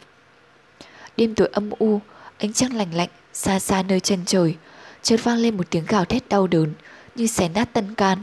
Đêm 1.17 1.36
tối 1.36 1.49
âm 1.53 1.69
u, 1.80 2.01
ánh 2.38 2.53
trăng 2.53 2.73
lạnh 2.73 2.95
lạnh, 2.95 3.09
xa 3.34 3.59
xa 3.59 3.84
nơi 3.84 3.99
chân 3.99 4.19
trời, 4.26 4.55
chợt 5.01 5.17
vang 5.23 5.38
lên 5.38 5.57
một 5.57 5.69
tiếng 5.69 5.86
gào 5.86 6.05
thét 6.05 6.30
đau 6.30 6.47
đớn, 6.47 6.73
như 7.15 7.28
xé 7.28 7.49
nát 7.49 7.73
tân 7.73 7.95
can. 7.95 8.17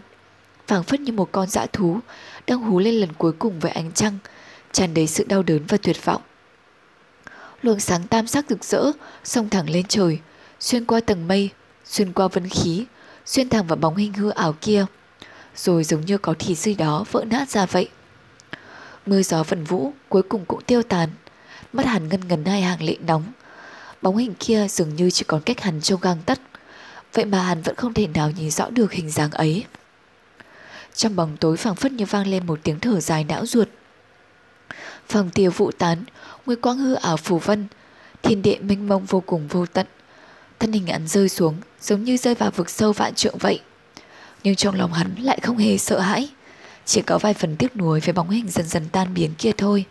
phảng 0.67 0.83
phất 0.83 1.01
như 1.01 1.13
một 1.13 1.29
con 1.33 1.49
dã 1.49 1.67
thú 1.67 1.99
đang 2.47 2.59
hú 2.59 2.79
lên 2.79 2.95
lần 2.95 3.13
cuối 3.13 3.33
cùng 3.33 3.61
với 3.61 3.71
ánh 3.71 3.93
trăng, 3.93 4.19
tràn 4.73 4.95
đầy 4.95 5.07
sự 5.07 5.25
đau 5.25 5.43
đớn 5.43 5.61
và 5.69 5.77
tuyệt 5.83 6.05
vọng. 6.05 6.23
Luồng 7.63 7.81
sáng 7.81 8.07
tam 8.07 8.27
sắc 8.27 8.45
rực 8.49 8.65
rỡ, 8.65 8.93
xông 9.25 9.49
thẳng 9.49 9.71
lên 9.71 9.85
trời, 9.89 10.19
xuyên 10.61 10.85
qua 10.85 11.01
tầng 11.01 11.29
mây, 11.29 11.51
xuyên 11.85 12.13
qua 12.13 12.29
vân 12.29 12.49
khí, 12.49 12.87
xuyên 13.27 13.49
thẳng 13.49 13.67
vào 13.67 13.77
bóng 13.77 13.97
hình 13.97 14.13
hư 14.13 14.31
ảo 14.31 14.55
kia, 14.61 14.87
rồi 15.57 15.85
giống 15.85 16.01
như 16.01 16.19
có 16.19 16.35
thịt 16.39 16.59
gì 16.59 16.75
đó 16.75 17.05
vỡ 17.13 17.25
nát 17.25 17.51
ra 17.51 17.67
vậy. 17.67 17.89
Mưa 19.07 19.23
gió 19.23 19.43
vần 19.43 19.65
vũ 19.65 19.93
cuối 20.09 20.23
cùng 20.23 20.45
cũng 20.45 20.63
tiêu 20.63 20.83
tán, 20.83 21.09
mắt 21.73 21.87
hàn 21.87 22.09
ngân 22.09 22.29
ngần 22.29 22.45
hai 22.45 22.63
hàng 22.63 22.83
lệ 22.83 22.97
nóng. 23.07 23.25
Bóng 24.03 24.17
hình 24.17 24.35
kia 24.39 24.67
dường 24.69 24.97
như 24.97 25.11
chỉ 25.11 25.25
còn 25.29 25.41
cách 25.41 25.61
hắn 25.61 25.81
trong 25.81 26.01
gang 26.01 26.19
tắt, 26.27 26.41
vậy 27.13 27.25
mà 27.25 27.43
hắn 27.43 27.63
vẫn 27.63 27.77
không 27.77 27.95
thể 27.95 28.07
nào 28.07 28.31
nhìn 28.31 28.51
rõ 28.51 28.71
được 28.71 28.93
hình 28.93 29.11
dáng 29.11 29.31
ấy. 29.31 29.65
Trong 30.95 31.17
bóng 31.17 31.37
tối 31.37 31.57
phảng 31.57 31.75
phất 31.75 31.93
như 31.93 32.05
vang 32.05 32.27
lên 32.27 32.47
một 32.47 32.61
tiếng 32.63 32.81
thở 32.81 33.01
dài 33.01 33.25
não 33.25 33.47
ruột. 33.47 33.69
Phòng 35.09 35.31
tiêu 35.31 35.51
vụ 35.51 35.71
tán, 35.71 36.05
nguy 36.47 36.57
quang 36.57 36.79
hư 36.79 36.95
ảo 36.95 37.17
phù 37.17 37.39
vân, 37.39 37.67
thiên 38.23 38.43
địa 38.43 38.59
mênh 38.59 38.89
mông 38.89 39.05
vô 39.05 39.21
cùng 39.21 39.49
vô 39.49 39.67
tận. 39.67 39.87
Thân 40.59 40.73
hình 40.73 40.87
hắn 40.87 41.09
rơi 41.09 41.29
xuống, 41.29 41.57
giống 41.83 42.05
như 42.05 42.17
rơi 42.17 42.35
vào 42.35 42.51
vực 42.51 42.71
sâu 42.71 42.93
vạn 42.93 43.15
trượng 43.15 43.39
vậy. 43.39 43.61
Nhưng 44.43 44.55
trong 44.55 44.75
lòng 44.75 44.93
hắn 44.93 45.15
lại 45.19 45.39
không 45.43 45.57
hề 45.57 45.79
sợ 45.79 46.01
hãi, 46.01 46.29
chỉ 46.85 47.03
có 47.03 47.19
vài 47.19 47.35
phần 47.35 47.57
tiếc 47.57 47.77
nuối 47.77 48.01
về 48.01 48.13
bóng 48.13 48.31
hình 48.31 48.49
dần 48.49 48.67
dần 48.67 48.89
tan 48.93 49.15
biến 49.15 49.31
kia 49.39 49.53
thôi. 49.59 49.85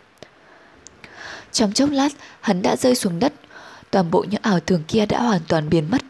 Trong 1.52 1.72
chốc 1.72 1.90
lát, 1.90 2.08
hắn 2.40 2.62
đã 2.62 2.76
rơi 2.76 2.94
xuống 2.94 3.18
đất, 3.18 3.32
toàn 3.90 4.10
bộ 4.10 4.24
những 4.30 4.42
ảo 4.42 4.60
tưởng 4.60 4.82
kia 4.88 5.06
đã 5.06 5.22
hoàn 5.22 5.40
toàn 5.48 5.68
biến 5.68 5.90
mất. 5.90 6.02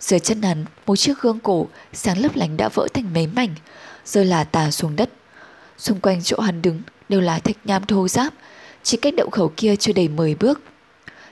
Dưới 0.00 0.20
chân 0.20 0.42
hắn, 0.42 0.64
một 0.86 0.96
chiếc 0.96 1.18
gương 1.20 1.40
cổ 1.40 1.66
sáng 1.92 2.18
lấp 2.18 2.36
lánh 2.36 2.56
đã 2.56 2.68
vỡ 2.68 2.88
thành 2.94 3.14
mấy 3.14 3.26
mảnh, 3.26 3.54
rơi 4.04 4.24
là 4.24 4.44
tà 4.44 4.70
xuống 4.70 4.96
đất. 4.96 5.10
Xung 5.78 6.00
quanh 6.00 6.22
chỗ 6.22 6.40
hắn 6.40 6.62
đứng 6.62 6.82
đều 7.08 7.20
là 7.20 7.38
thạch 7.38 7.56
nham 7.64 7.86
thô 7.86 8.08
giáp, 8.08 8.34
chỉ 8.82 8.96
cách 8.96 9.14
động 9.16 9.30
khẩu 9.30 9.52
kia 9.56 9.76
chưa 9.76 9.92
đầy 9.92 10.08
10 10.08 10.34
bước. 10.34 10.60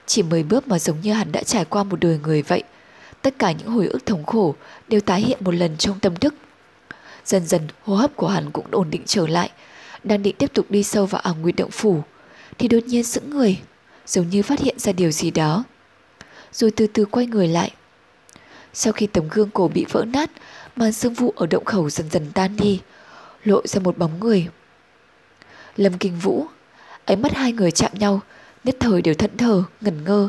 Chỉ 0.07 0.23
10 0.23 0.43
bước 0.43 0.69
mà 0.69 0.79
giống 0.79 1.01
như 1.01 1.13
hắn 1.13 1.33
đã 1.33 1.43
trải 1.43 1.65
qua 1.65 1.83
một 1.83 2.01
đời 2.01 2.19
người 2.23 2.43
vậy. 2.43 2.63
Tất 3.23 3.35
cả 3.39 3.53
những 3.53 3.69
hồi 3.69 3.87
ức 3.87 4.07
thống 4.07 4.25
khổ 4.25 4.55
đều 4.89 5.01
tái 5.01 5.21
hiện 5.21 5.39
một 5.41 5.55
lần 5.55 5.77
trong 5.77 6.01
tâm 6.01 6.17
thức. 6.17 6.35
Dần 7.25 7.47
dần 7.47 7.69
hô 7.85 7.95
hấp 7.95 8.17
của 8.17 8.29
hắn 8.29 8.51
cũng 8.51 8.67
ổn 8.71 8.91
định 8.91 9.03
trở 9.07 9.27
lại, 9.27 9.51
đang 10.05 10.23
định 10.23 10.37
tiếp 10.39 10.51
tục 10.55 10.67
đi 10.69 10.83
sâu 10.83 11.07
vào 11.07 11.21
ảo 11.21 11.35
nguyệt 11.35 11.57
động 11.57 11.71
phủ, 11.71 12.03
thì 12.59 12.69
đột 12.69 12.85
nhiên 12.87 13.05
sững 13.05 13.31
người, 13.31 13.59
giống 14.07 14.29
như 14.29 14.43
phát 14.43 14.61
hiện 14.61 14.79
ra 14.79 14.93
điều 14.93 15.11
gì 15.11 15.31
đó. 15.31 15.65
Rồi 16.53 16.71
từ 16.71 16.87
từ 16.87 17.05
quay 17.05 17.27
người 17.27 17.49
lại. 17.49 17.71
Sau 18.73 18.93
khi 18.93 19.07
tấm 19.07 19.29
gương 19.31 19.51
cổ 19.51 19.69
bị 19.69 19.87
vỡ 19.91 20.05
nát, 20.05 20.31
màn 20.77 20.93
sương 20.93 21.15
vụ 21.15 21.33
ở 21.37 21.47
động 21.47 21.65
khẩu 21.65 21.91
dần 21.91 22.11
dần 22.11 22.31
tan 22.35 22.57
đi, 22.57 22.81
lộ 23.45 23.67
ra 23.67 23.81
một 23.81 23.99
bóng 23.99 24.21
người. 24.21 24.49
Lâm 25.77 25.99
Kinh 25.99 26.19
Vũ, 26.19 26.47
ánh 27.05 27.23
mắt 27.23 27.35
hai 27.35 27.53
người 27.53 27.71
chạm 27.71 27.93
nhau, 27.95 28.21
nhất 28.65 28.77
thời 28.81 29.03
đều 29.03 29.15
thẫn 29.15 29.37
thờ, 29.37 29.63
ngẩn 29.81 30.05
ngơ. 30.05 30.29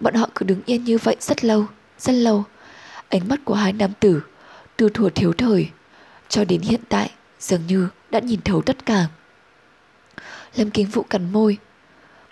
Bọn 0.00 0.14
họ 0.14 0.28
cứ 0.34 0.44
đứng 0.44 0.60
yên 0.66 0.84
như 0.84 0.98
vậy 0.98 1.16
rất 1.20 1.44
lâu, 1.44 1.66
rất 2.02 2.12
lâu. 2.12 2.44
Ánh 3.08 3.28
mắt 3.28 3.40
của 3.44 3.54
hai 3.54 3.72
nam 3.72 3.90
tử, 4.00 4.22
từ 4.76 4.88
thuở 4.88 5.08
thiếu 5.14 5.32
thời, 5.32 5.70
cho 6.28 6.44
đến 6.44 6.60
hiện 6.60 6.80
tại, 6.88 7.10
dường 7.40 7.66
như 7.66 7.88
đã 8.10 8.18
nhìn 8.18 8.40
thấu 8.42 8.62
tất 8.62 8.86
cả. 8.86 9.06
Lâm 10.54 10.70
Kinh 10.70 10.86
Vũ 10.86 11.02
cắn 11.02 11.32
môi, 11.32 11.58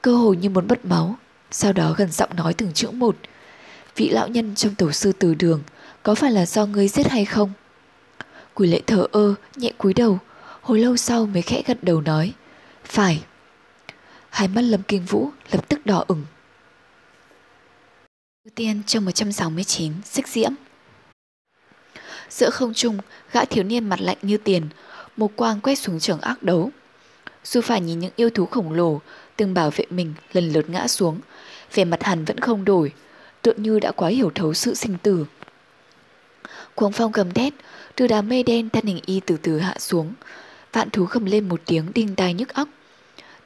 cơ 0.03 0.14
hồ 0.14 0.35
như 0.35 0.51
muốn 0.51 0.66
bất 0.66 0.85
máu, 0.85 1.16
sau 1.51 1.73
đó 1.73 1.95
gần 1.97 2.11
giọng 2.12 2.37
nói 2.37 2.55
từng 2.55 2.73
chữ 2.73 2.91
một. 2.91 3.16
Vị 3.97 4.09
lão 4.09 4.29
nhân 4.29 4.55
trong 4.55 4.75
tổ 4.75 4.93
sư 4.93 5.12
từ 5.18 5.35
đường, 5.35 5.62
có 6.03 6.14
phải 6.14 6.31
là 6.31 6.47
do 6.47 6.66
ngươi 6.66 6.89
giết 6.89 7.11
hay 7.11 7.25
không? 7.25 7.53
Quỷ 8.55 8.68
lệ 8.68 8.81
thở 8.87 9.07
ơ, 9.12 9.35
nhẹ 9.57 9.73
cúi 9.79 9.95
đầu, 9.95 10.18
hồi 10.61 10.79
lâu 10.79 10.97
sau 10.97 11.27
mới 11.27 11.43
khẽ 11.43 11.62
gật 11.66 11.85
đầu 11.85 12.01
nói, 12.01 12.33
phải. 12.85 13.23
Hai 14.31 14.49
mắt 14.49 14.61
Lâm 14.61 14.83
Kinh 14.83 15.05
Vũ 15.05 15.31
lập 15.53 15.68
tức 15.68 15.87
đỏ 15.87 16.05
ửng. 16.09 16.25
Ưu 18.45 18.53
tiên 18.55 18.82
chương 18.86 19.05
169, 19.05 19.93
xích 20.05 20.28
diễm. 20.28 20.53
Giữa 22.28 22.51
không 22.51 22.74
trung, 22.74 22.99
gã 23.32 23.45
thiếu 23.45 23.64
niên 23.64 23.88
mặt 23.88 24.01
lạnh 24.01 24.16
như 24.22 24.36
tiền, 24.36 24.68
một 25.16 25.30
quang 25.36 25.61
quét 25.61 25.74
xuống 25.74 25.99
trường 26.01 26.20
ác 26.20 26.43
đấu. 26.43 26.70
Dù 27.45 27.61
phải 27.61 27.80
nhìn 27.80 27.99
những 27.99 28.11
yêu 28.16 28.30
thú 28.30 28.47
khổng 28.47 28.72
lồ 28.72 29.01
từng 29.36 29.55
bảo 29.55 29.70
vệ 29.70 29.84
mình 29.91 30.14
lần 30.32 30.53
lượt 30.53 30.70
ngã 30.70 30.88
xuống, 30.88 31.20
vẻ 31.74 31.84
mặt 31.84 32.03
hắn 32.03 32.24
vẫn 32.24 32.41
không 32.41 32.64
đổi, 32.64 32.93
tựa 33.43 33.53
như 33.57 33.80
đã 33.80 33.93
quá 33.93 34.09
hiểu 34.09 34.30
thấu 34.34 34.55
sự 34.55 34.74
sinh 34.74 34.97
tử. 35.03 35.26
Cuồng 36.74 36.93
phong 36.93 37.12
gầm 37.12 37.32
thét, 37.32 37.53
từ 37.95 38.07
đám 38.07 38.28
mây 38.28 38.43
đen 38.43 38.70
thân 38.70 38.86
hình 38.86 39.01
y 39.07 39.20
từ 39.26 39.36
từ 39.43 39.59
hạ 39.59 39.74
xuống, 39.78 40.12
vạn 40.72 40.91
thú 40.91 41.05
gầm 41.05 41.24
lên 41.24 41.49
một 41.49 41.61
tiếng 41.66 41.93
đinh 41.95 42.14
tai 42.14 42.34
nhức 42.34 42.55
óc. 42.55 42.68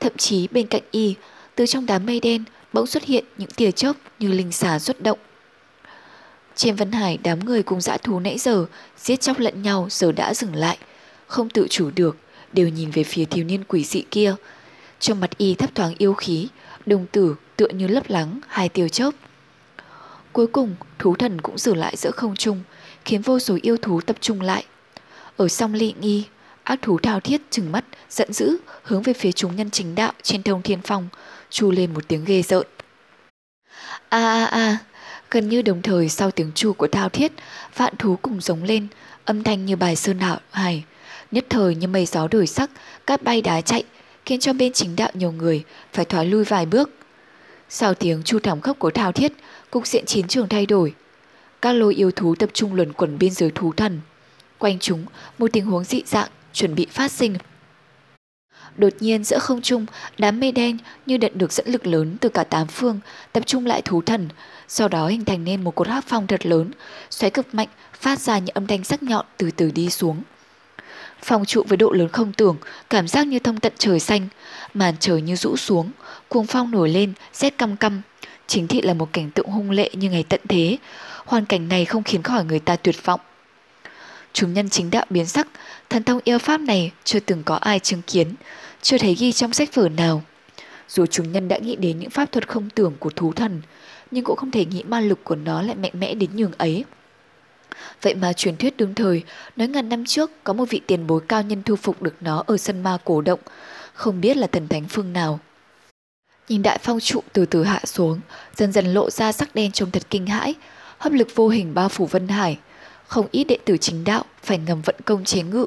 Thậm 0.01 0.12
chí 0.16 0.49
bên 0.51 0.66
cạnh 0.66 0.82
y, 0.90 1.14
từ 1.55 1.66
trong 1.66 1.86
đám 1.86 2.07
mây 2.07 2.20
đen 2.20 2.45
bỗng 2.75 2.87
xuất 2.87 3.05
hiện 3.05 3.25
những 3.39 3.51
tia 3.51 3.70
chớp 3.70 3.93
như 4.18 4.29
linh 4.29 4.53
xà 4.53 4.79
xuất 4.79 5.01
động. 5.01 5.18
Trên 6.55 6.77
Vân 6.77 6.93
Hải 6.93 7.18
đám 7.22 7.45
người 7.45 7.62
cùng 7.62 7.81
dã 7.81 7.97
thú 7.97 8.20
nãy 8.20 8.39
giờ 8.39 8.66
giết 8.99 9.20
chóc 9.20 9.39
lẫn 9.39 9.62
nhau 9.62 9.87
giờ 9.91 10.12
đã 10.12 10.35
dừng 10.35 10.55
lại, 10.55 10.79
không 11.27 11.51
tự 11.51 11.66
chủ 11.70 11.91
được, 11.95 12.16
đều 12.53 12.68
nhìn 12.68 12.91
về 12.91 13.05
phía 13.05 13.25
thiếu 13.25 13.45
niên 13.45 13.64
quỷ 13.64 13.85
dị 13.85 14.03
kia. 14.11 14.35
Trong 15.01 15.20
mặt 15.20 15.39
y 15.39 15.55
thấp 15.55 15.75
thoáng 15.75 15.95
yêu 15.99 16.14
khí, 16.14 16.49
đồng 16.87 17.07
tử 17.12 17.35
tựa 17.57 17.68
như 17.68 17.87
lấp 17.87 18.11
lắng 18.11 18.41
hai 18.49 18.68
tiêu 18.68 18.89
chớp. 18.89 19.11
Cuối 20.33 20.47
cùng, 20.47 20.77
thú 20.99 21.14
thần 21.14 21.41
cũng 21.41 21.59
dừng 21.59 21.77
lại 21.77 21.97
giữa 21.97 22.11
không 22.11 22.37
trung, 22.37 22.62
khiến 23.05 23.22
vô 23.22 23.39
số 23.39 23.59
yêu 23.62 23.77
thú 23.77 24.01
tập 24.01 24.16
trung 24.20 24.41
lại. 24.41 24.64
Ở 25.37 25.49
song 25.49 25.75
lị 25.75 25.95
nghi, 26.01 26.25
ác 26.64 26.83
thú 26.83 26.99
thao 26.99 27.20
thiết 27.20 27.41
trừng 27.51 27.72
mắt, 27.72 27.85
giận 28.11 28.33
dữ, 28.33 28.57
hướng 28.83 29.03
về 29.03 29.12
phía 29.12 29.33
chúng 29.33 29.57
nhân 29.57 29.70
chính 29.70 29.95
đạo 29.95 30.12
trên 30.22 30.43
thông 30.43 30.62
thiên 30.62 30.79
phong, 30.85 31.09
chu 31.55 31.70
lên 31.70 31.94
một 31.94 32.09
tiếng 32.09 32.24
ghê 32.24 32.42
rợn. 32.42 32.66
A 34.09 34.18
a 34.18 34.44
a, 34.44 34.78
gần 35.30 35.48
như 35.48 35.62
đồng 35.62 35.82
thời 35.82 36.09
sau 36.09 36.30
tiếng 36.30 36.52
chu 36.55 36.72
của 36.72 36.88
thao 36.88 37.09
thiết, 37.09 37.32
vạn 37.76 37.96
thú 37.98 38.18
cùng 38.22 38.40
giống 38.40 38.64
lên, 38.64 38.86
âm 39.24 39.42
thanh 39.42 39.66
như 39.66 39.76
bài 39.76 39.96
sơn 39.96 40.18
đạo 40.18 40.40
hài. 40.50 40.84
Nhất 41.30 41.46
thời 41.50 41.74
như 41.74 41.88
mây 41.88 42.07
gió 42.07 42.28
đổi 42.28 42.46
sắc, 42.46 42.70
cát 43.07 43.22
bay 43.22 43.42
đá 43.42 43.61
chạy, 43.61 43.84
khiến 44.26 44.40
cho 44.40 44.52
bên 44.52 44.72
chính 44.72 44.96
đạo 44.96 45.11
nhiều 45.14 45.32
người 45.32 45.64
phải 45.92 46.05
thoái 46.05 46.26
lui 46.26 46.44
vài 46.44 46.66
bước. 46.66 46.90
Sau 47.68 47.94
tiếng 47.94 48.22
chu 48.22 48.38
thảm 48.38 48.61
khốc 48.61 48.78
của 48.78 48.90
thao 48.90 49.12
thiết, 49.12 49.32
cục 49.70 49.86
diện 49.86 50.07
chiến 50.07 50.28
trường 50.28 50.48
thay 50.48 50.66
đổi, 50.66 50.94
các 51.62 51.72
lôi 51.72 51.94
yêu 51.94 52.11
thú 52.11 52.34
tập 52.34 52.50
trung 52.52 52.74
luẩn 52.74 52.92
quẩn 52.92 53.18
biên 53.18 53.30
giới 53.30 53.50
thú 53.55 53.72
thần. 53.76 54.00
Quanh 54.59 54.78
chúng, 54.78 55.07
một 55.38 55.52
tình 55.52 55.64
huống 55.64 55.84
dị 55.84 56.02
dạng 56.07 56.28
chuẩn 56.52 56.74
bị 56.74 56.86
phát 56.90 57.12
sinh. 57.12 57.36
Đột 58.77 58.93
nhiên 59.01 59.25
giữa 59.25 59.39
không 59.39 59.62
trung, 59.62 59.87
đám 60.18 60.41
mây 60.41 60.53
đen 60.53 60.79
như 61.07 61.18
nhận 61.18 61.33
được 61.35 61.53
dẫn 61.53 61.68
lực 61.68 61.87
lớn 61.87 62.16
từ 62.20 62.29
cả 62.29 62.45
tám 62.45 62.66
phương 62.66 63.01
tập 63.33 63.43
trung 63.47 63.66
lại 63.66 63.83
thú 63.83 64.03
thần, 64.03 64.29
sau 64.68 64.89
đó 64.89 65.09
hình 65.09 65.25
thành 65.25 65.45
nên 65.45 65.64
một 65.64 65.75
cột 65.75 65.89
hắc 65.89 66.05
phong 66.09 66.27
thật 66.27 66.47
lớn, 66.47 66.70
xoáy 67.11 67.31
cực 67.31 67.55
mạnh, 67.55 67.68
phát 68.01 68.20
ra 68.20 68.39
những 68.39 68.55
âm 68.55 68.66
thanh 68.66 68.85
sắc 68.85 69.03
nhọn 69.03 69.27
từ 69.37 69.51
từ 69.51 69.70
đi 69.70 69.91
xuống. 69.91 70.22
Phong 71.22 71.45
trụ 71.45 71.62
với 71.68 71.77
độ 71.77 71.93
lớn 71.93 72.09
không 72.09 72.33
tưởng, 72.33 72.57
cảm 72.91 73.09
giác 73.09 73.27
như 73.27 73.39
thông 73.39 73.61
tận 73.61 73.72
trời 73.79 74.01
xanh, 74.01 74.29
màn 74.75 74.95
trời 75.01 75.22
như 75.22 75.37
rũ 75.37 75.57
xuống, 75.57 75.91
cuồng 76.29 76.47
phong 76.47 76.70
nổi 76.70 76.89
lên, 76.89 77.12
rét 77.33 77.59
căm 77.59 77.77
căm, 77.77 78.03
chính 78.47 78.68
thị 78.68 78.81
là 78.83 78.95
một 78.95 79.12
cảnh 79.12 79.31
tượng 79.31 79.47
hung 79.47 79.70
lệ 79.70 79.91
như 79.93 80.11
ngày 80.11 80.25
tận 80.29 80.41
thế. 80.49 80.79
Hoàn 81.25 81.45
cảnh 81.45 81.68
này 81.68 81.85
không 81.85 82.03
khiến 82.03 82.22
khỏi 82.22 82.45
người 82.45 82.59
ta 82.59 82.77
tuyệt 82.77 83.05
vọng. 83.05 83.20
Chúng 84.33 84.53
nhân 84.53 84.70
chính 84.70 84.91
đạo 84.91 85.05
biến 85.11 85.27
sắc, 85.27 85.47
thần 85.91 86.05
thông 86.05 86.20
yêu 86.25 86.39
pháp 86.39 86.61
này 86.61 86.93
chưa 87.05 87.20
từng 87.20 87.43
có 87.45 87.55
ai 87.55 87.79
chứng 87.79 88.03
kiến, 88.03 88.35
chưa 88.85 88.99
thấy 88.99 89.14
ghi 89.14 89.32
trong 89.32 89.53
sách 89.53 89.74
vở 89.74 89.89
nào. 89.89 90.22
Dù 90.89 91.07
chúng 91.07 91.32
nhân 91.32 91.49
đã 91.49 91.59
nghĩ 91.59 91.76
đến 91.76 91.99
những 91.99 92.11
pháp 92.11 92.32
thuật 92.32 92.49
không 92.49 92.70
tưởng 92.70 92.95
của 92.99 93.11
thú 93.11 93.32
thần, 93.32 93.62
nhưng 94.11 94.24
cũng 94.24 94.37
không 94.37 94.51
thể 94.51 94.64
nghĩ 94.64 94.82
ma 94.82 95.01
lực 95.01 95.24
của 95.24 95.35
nó 95.35 95.62
lại 95.62 95.76
mạnh 95.76 95.93
mẽ 95.95 96.14
đến 96.14 96.30
nhường 96.37 96.53
ấy. 96.59 96.85
Vậy 98.03 98.14
mà 98.14 98.32
truyền 98.32 98.57
thuyết 98.57 98.76
đương 98.76 98.95
thời 98.95 99.22
nói 99.57 99.68
ngàn 99.68 99.89
năm 99.89 100.05
trước 100.05 100.30
có 100.45 100.53
một 100.53 100.64
vị 100.70 100.80
tiền 100.87 101.07
bối 101.07 101.20
cao 101.28 101.43
nhân 101.43 101.62
thu 101.62 101.76
phục 101.76 102.03
được 102.03 102.14
nó 102.20 102.43
ở 102.47 102.57
sân 102.57 102.82
ma 102.82 102.99
cổ 103.05 103.20
động, 103.20 103.41
không 103.95 104.20
biết 104.20 104.37
là 104.37 104.47
thần 104.47 104.68
thánh 104.68 104.85
phương 104.89 105.12
nào. 105.12 105.41
Nhìn 106.49 106.62
đại 106.62 106.78
phong 106.82 107.01
trụ 107.01 107.22
từ 107.32 107.47
từ 107.47 107.64
hạ 107.64 107.80
xuống, 107.85 108.20
dần 108.57 108.72
dần 108.72 108.95
lộ 108.95 109.11
ra 109.11 109.32
sắc 109.32 109.55
đen 109.55 109.72
trông 109.72 109.91
thật 109.91 110.03
kinh 110.11 110.26
hãi, 110.26 110.55
hấp 110.99 111.12
lực 111.12 111.28
vô 111.35 111.49
hình 111.49 111.74
bao 111.74 111.89
phủ 111.89 112.07
Vân 112.07 112.28
Hải. 112.28 112.59
Không 113.07 113.26
ít 113.30 113.45
đệ 113.45 113.59
tử 113.64 113.76
chính 113.76 114.05
đạo 114.05 114.24
phải 114.43 114.59
ngầm 114.59 114.82
vận 114.82 114.97
công 115.05 115.24
chế 115.24 115.43
ngự. 115.43 115.66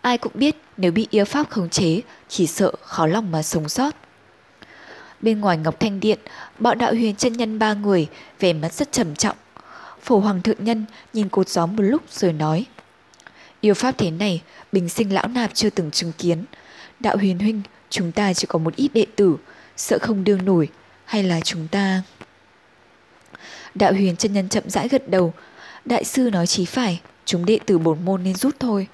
Ai 0.00 0.18
cũng 0.18 0.32
biết 0.34 0.56
nếu 0.78 0.92
bị 0.92 1.06
yêu 1.10 1.24
pháp 1.24 1.50
khống 1.50 1.68
chế, 1.68 2.00
chỉ 2.28 2.46
sợ 2.46 2.72
khó 2.82 3.06
lòng 3.06 3.30
mà 3.30 3.42
sống 3.42 3.68
sót. 3.68 3.94
Bên 5.20 5.40
ngoài 5.40 5.56
Ngọc 5.56 5.80
Thanh 5.80 6.00
Điện, 6.00 6.18
bọn 6.58 6.78
đạo 6.78 6.92
huyền 6.92 7.16
chân 7.16 7.32
nhân 7.32 7.58
ba 7.58 7.74
người, 7.74 8.06
vẻ 8.40 8.52
mặt 8.52 8.72
rất 8.72 8.92
trầm 8.92 9.14
trọng. 9.14 9.36
Phổ 10.02 10.18
Hoàng 10.18 10.42
Thượng 10.42 10.64
Nhân 10.64 10.84
nhìn 11.12 11.28
cột 11.28 11.48
gió 11.48 11.66
một 11.66 11.82
lúc 11.82 12.02
rồi 12.10 12.32
nói. 12.32 12.66
Yêu 13.60 13.74
pháp 13.74 13.98
thế 13.98 14.10
này, 14.10 14.42
bình 14.72 14.88
sinh 14.88 15.12
lão 15.12 15.28
nạp 15.28 15.54
chưa 15.54 15.70
từng 15.70 15.90
chứng 15.90 16.12
kiến. 16.18 16.44
Đạo 17.00 17.16
huyền 17.16 17.38
huynh, 17.38 17.62
chúng 17.90 18.12
ta 18.12 18.32
chỉ 18.32 18.46
có 18.48 18.58
một 18.58 18.76
ít 18.76 18.90
đệ 18.94 19.06
tử, 19.16 19.36
sợ 19.76 19.98
không 20.02 20.24
đương 20.24 20.44
nổi, 20.44 20.68
hay 21.04 21.22
là 21.22 21.40
chúng 21.40 21.68
ta... 21.68 22.02
Đạo 23.74 23.92
huyền 23.92 24.16
chân 24.16 24.32
nhân 24.32 24.48
chậm 24.48 24.70
rãi 24.70 24.88
gật 24.88 25.08
đầu. 25.08 25.32
Đại 25.84 26.04
sư 26.04 26.30
nói 26.32 26.46
chí 26.46 26.64
phải, 26.64 27.00
chúng 27.24 27.46
đệ 27.46 27.58
tử 27.66 27.78
bổn 27.78 28.04
môn 28.04 28.22
nên 28.22 28.34
rút 28.34 28.56
thôi. 28.60 28.86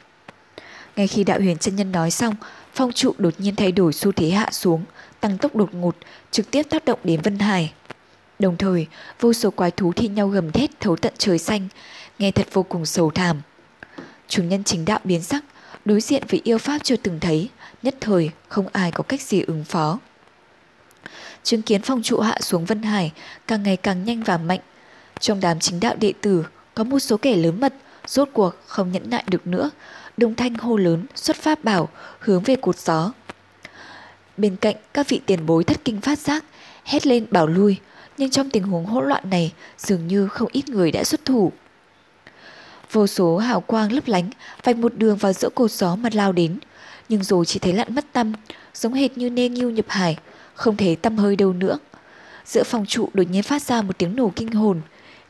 Ngay 0.97 1.07
khi 1.07 1.25
đạo 1.25 1.39
huyền 1.41 1.59
chân 1.59 1.77
nhân 1.77 1.93
nói 1.93 2.11
xong, 2.11 2.35
phong 2.75 2.93
trụ 2.93 3.15
đột 3.19 3.35
nhiên 3.39 3.57
thay 3.57 3.73
đổi 3.73 3.93
xu 3.93 4.13
thế 4.13 4.31
hạ 4.31 4.49
xuống, 4.53 4.85
tăng 5.21 5.39
tốc 5.39 5.57
đột 5.57 5.75
ngột, 5.75 5.97
trực 6.31 6.51
tiếp 6.51 6.63
tác 6.63 6.85
động 6.85 6.99
đến 7.05 7.21
Vân 7.21 7.39
Hải. 7.39 7.73
Đồng 8.39 8.57
thời, 8.57 8.87
vô 9.21 9.33
số 9.33 9.51
quái 9.51 9.71
thú 9.71 9.93
thi 9.93 10.09
nhau 10.09 10.29
gầm 10.29 10.53
thét 10.53 10.81
thấu 10.81 10.97
tận 10.97 11.13
trời 11.19 11.39
xanh, 11.39 11.69
nghe 12.19 12.31
thật 12.31 12.47
vô 12.53 12.63
cùng 12.63 12.87
sầu 12.87 13.11
thảm. 13.11 13.41
Chủ 14.29 14.43
nhân 14.43 14.65
chính 14.65 14.85
đạo 14.85 15.01
biến 15.05 15.23
sắc, 15.23 15.45
đối 15.85 16.01
diện 16.01 16.23
với 16.29 16.41
yêu 16.45 16.59
pháp 16.59 16.79
chưa 16.85 16.97
từng 16.97 17.21
thấy, 17.21 17.49
nhất 17.83 17.95
thời 18.01 18.31
không 18.49 18.67
ai 18.73 18.93
có 18.93 19.03
cách 19.03 19.23
gì 19.23 19.41
ứng 19.41 19.65
phó. 19.65 19.99
Chứng 21.43 21.63
kiến 21.63 21.83
phong 21.83 22.03
trụ 22.03 22.21
hạ 22.21 22.39
xuống 22.41 22.65
Vân 22.65 22.83
Hải 22.83 23.13
càng 23.47 23.63
ngày 23.63 23.77
càng 23.77 24.05
nhanh 24.05 24.23
và 24.23 24.39
mạnh. 24.39 24.61
Trong 25.21 25.41
đám 25.41 25.61
chính 25.61 25.81
đạo 25.81 25.95
đệ 26.01 26.13
tử 26.21 26.45
có 26.75 26.85
một 26.85 26.99
số 26.99 27.17
kẻ 27.17 27.37
lớn 27.37 27.61
mật, 27.61 27.75
rốt 28.07 28.29
cuộc 28.33 28.55
không 28.67 28.93
nhẫn 28.93 29.11
nại 29.11 29.25
được 29.27 29.47
nữa, 29.47 29.71
đồng 30.17 30.35
thanh 30.35 30.55
hô 30.55 30.77
lớn 30.77 31.07
xuất 31.15 31.37
pháp 31.37 31.65
bảo 31.65 31.89
hướng 32.19 32.43
về 32.43 32.57
cột 32.57 32.79
gió. 32.79 33.13
Bên 34.37 34.57
cạnh 34.57 34.77
các 34.95 35.09
vị 35.09 35.21
tiền 35.27 35.47
bối 35.47 35.65
thất 35.65 35.85
kinh 35.85 36.01
phát 36.01 36.19
giác, 36.19 36.45
hét 36.85 37.07
lên 37.07 37.27
bảo 37.31 37.47
lui, 37.47 37.79
nhưng 38.19 38.31
trong 38.31 38.51
tình 38.51 38.63
huống 38.63 38.87
hỗn 38.87 39.09
loạn 39.09 39.31
này 39.31 39.53
dường 39.79 40.07
như 40.07 40.29
không 40.29 40.49
ít 40.53 40.69
người 40.69 40.93
đã 40.93 41.05
xuất 41.05 41.25
thủ. 41.25 41.53
Vô 42.93 43.07
số 43.07 43.39
hào 43.39 43.61
quang 43.61 43.93
lấp 43.93 44.07
lánh 44.07 44.31
vạch 44.63 44.77
một 44.77 44.95
đường 44.95 45.17
vào 45.17 45.33
giữa 45.33 45.49
cột 45.55 45.71
gió 45.71 45.97
mà 45.97 46.09
lao 46.13 46.33
đến, 46.33 46.59
nhưng 47.09 47.23
rồi 47.23 47.45
chỉ 47.45 47.59
thấy 47.59 47.73
lặn 47.73 47.95
mất 47.95 48.05
tâm, 48.13 48.33
giống 48.75 48.93
hệt 48.93 49.19
như 49.19 49.31
nê 49.31 49.49
nghiêu 49.49 49.71
nhập 49.71 49.87
hải, 49.89 50.17
không 50.55 50.77
thấy 50.77 50.97
tâm 50.97 51.17
hơi 51.17 51.37
đâu 51.37 51.53
nữa. 51.53 51.79
Giữa 52.45 52.63
phòng 52.63 52.87
trụ 52.87 53.09
đột 53.15 53.23
nhiên 53.31 53.43
phát 53.43 53.63
ra 53.63 53.83
một 53.83 53.99
tiếng 53.99 54.17
nổ 54.17 54.33
kinh 54.37 54.53
hồn, 54.53 54.81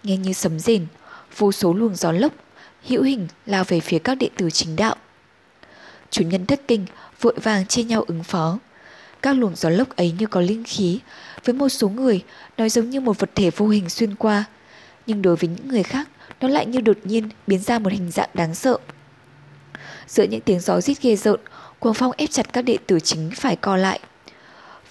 nghe 0.03 0.17
như 0.17 0.33
sấm 0.33 0.59
rền, 0.59 0.87
vô 1.37 1.53
số 1.53 1.75
luồng 1.75 1.95
gió 1.95 2.13
lốc, 2.13 2.33
hữu 2.87 3.03
hình 3.03 3.29
lao 3.47 3.65
về 3.65 3.81
phía 3.81 3.99
các 3.99 4.15
đệ 4.15 4.29
tử 4.37 4.51
chính 4.51 4.77
đạo. 4.77 4.97
Chủ 6.11 6.25
nhân 6.25 6.47
thất 6.47 6.61
kinh, 6.69 6.87
vội 7.21 7.35
vàng 7.43 7.67
chia 7.67 7.83
nhau 7.83 8.05
ứng 8.07 8.23
phó. 8.23 8.59
Các 9.23 9.37
luồng 9.37 9.57
gió 9.57 9.69
lốc 9.69 9.97
ấy 9.97 10.15
như 10.19 10.27
có 10.27 10.41
linh 10.41 10.65
khí, 10.65 11.01
với 11.45 11.55
một 11.55 11.69
số 11.69 11.89
người 11.89 12.25
nó 12.57 12.69
giống 12.69 12.91
như 12.91 13.01
một 13.01 13.19
vật 13.19 13.31
thể 13.35 13.51
vô 13.57 13.69
hình 13.69 13.89
xuyên 13.89 14.15
qua, 14.15 14.45
nhưng 15.07 15.23
đối 15.23 15.37
với 15.37 15.51
những 15.51 15.69
người 15.69 15.83
khác 15.83 16.09
nó 16.41 16.49
lại 16.49 16.67
như 16.67 16.81
đột 16.81 16.99
nhiên 17.05 17.29
biến 17.47 17.63
ra 17.63 17.79
một 17.79 17.93
hình 17.93 18.11
dạng 18.11 18.29
đáng 18.35 18.55
sợ. 18.55 18.79
Giữa 20.07 20.25
những 20.25 20.41
tiếng 20.41 20.61
gió 20.61 20.81
rít 20.81 21.03
ghê 21.03 21.17
rợn, 21.17 21.41
cuồng 21.79 21.95
phong 21.95 22.13
ép 22.17 22.31
chặt 22.31 22.53
các 22.53 22.63
đệ 22.63 22.79
tử 22.87 23.01
chính 23.01 23.31
phải 23.37 23.57
co 23.57 23.77
lại. 23.77 24.01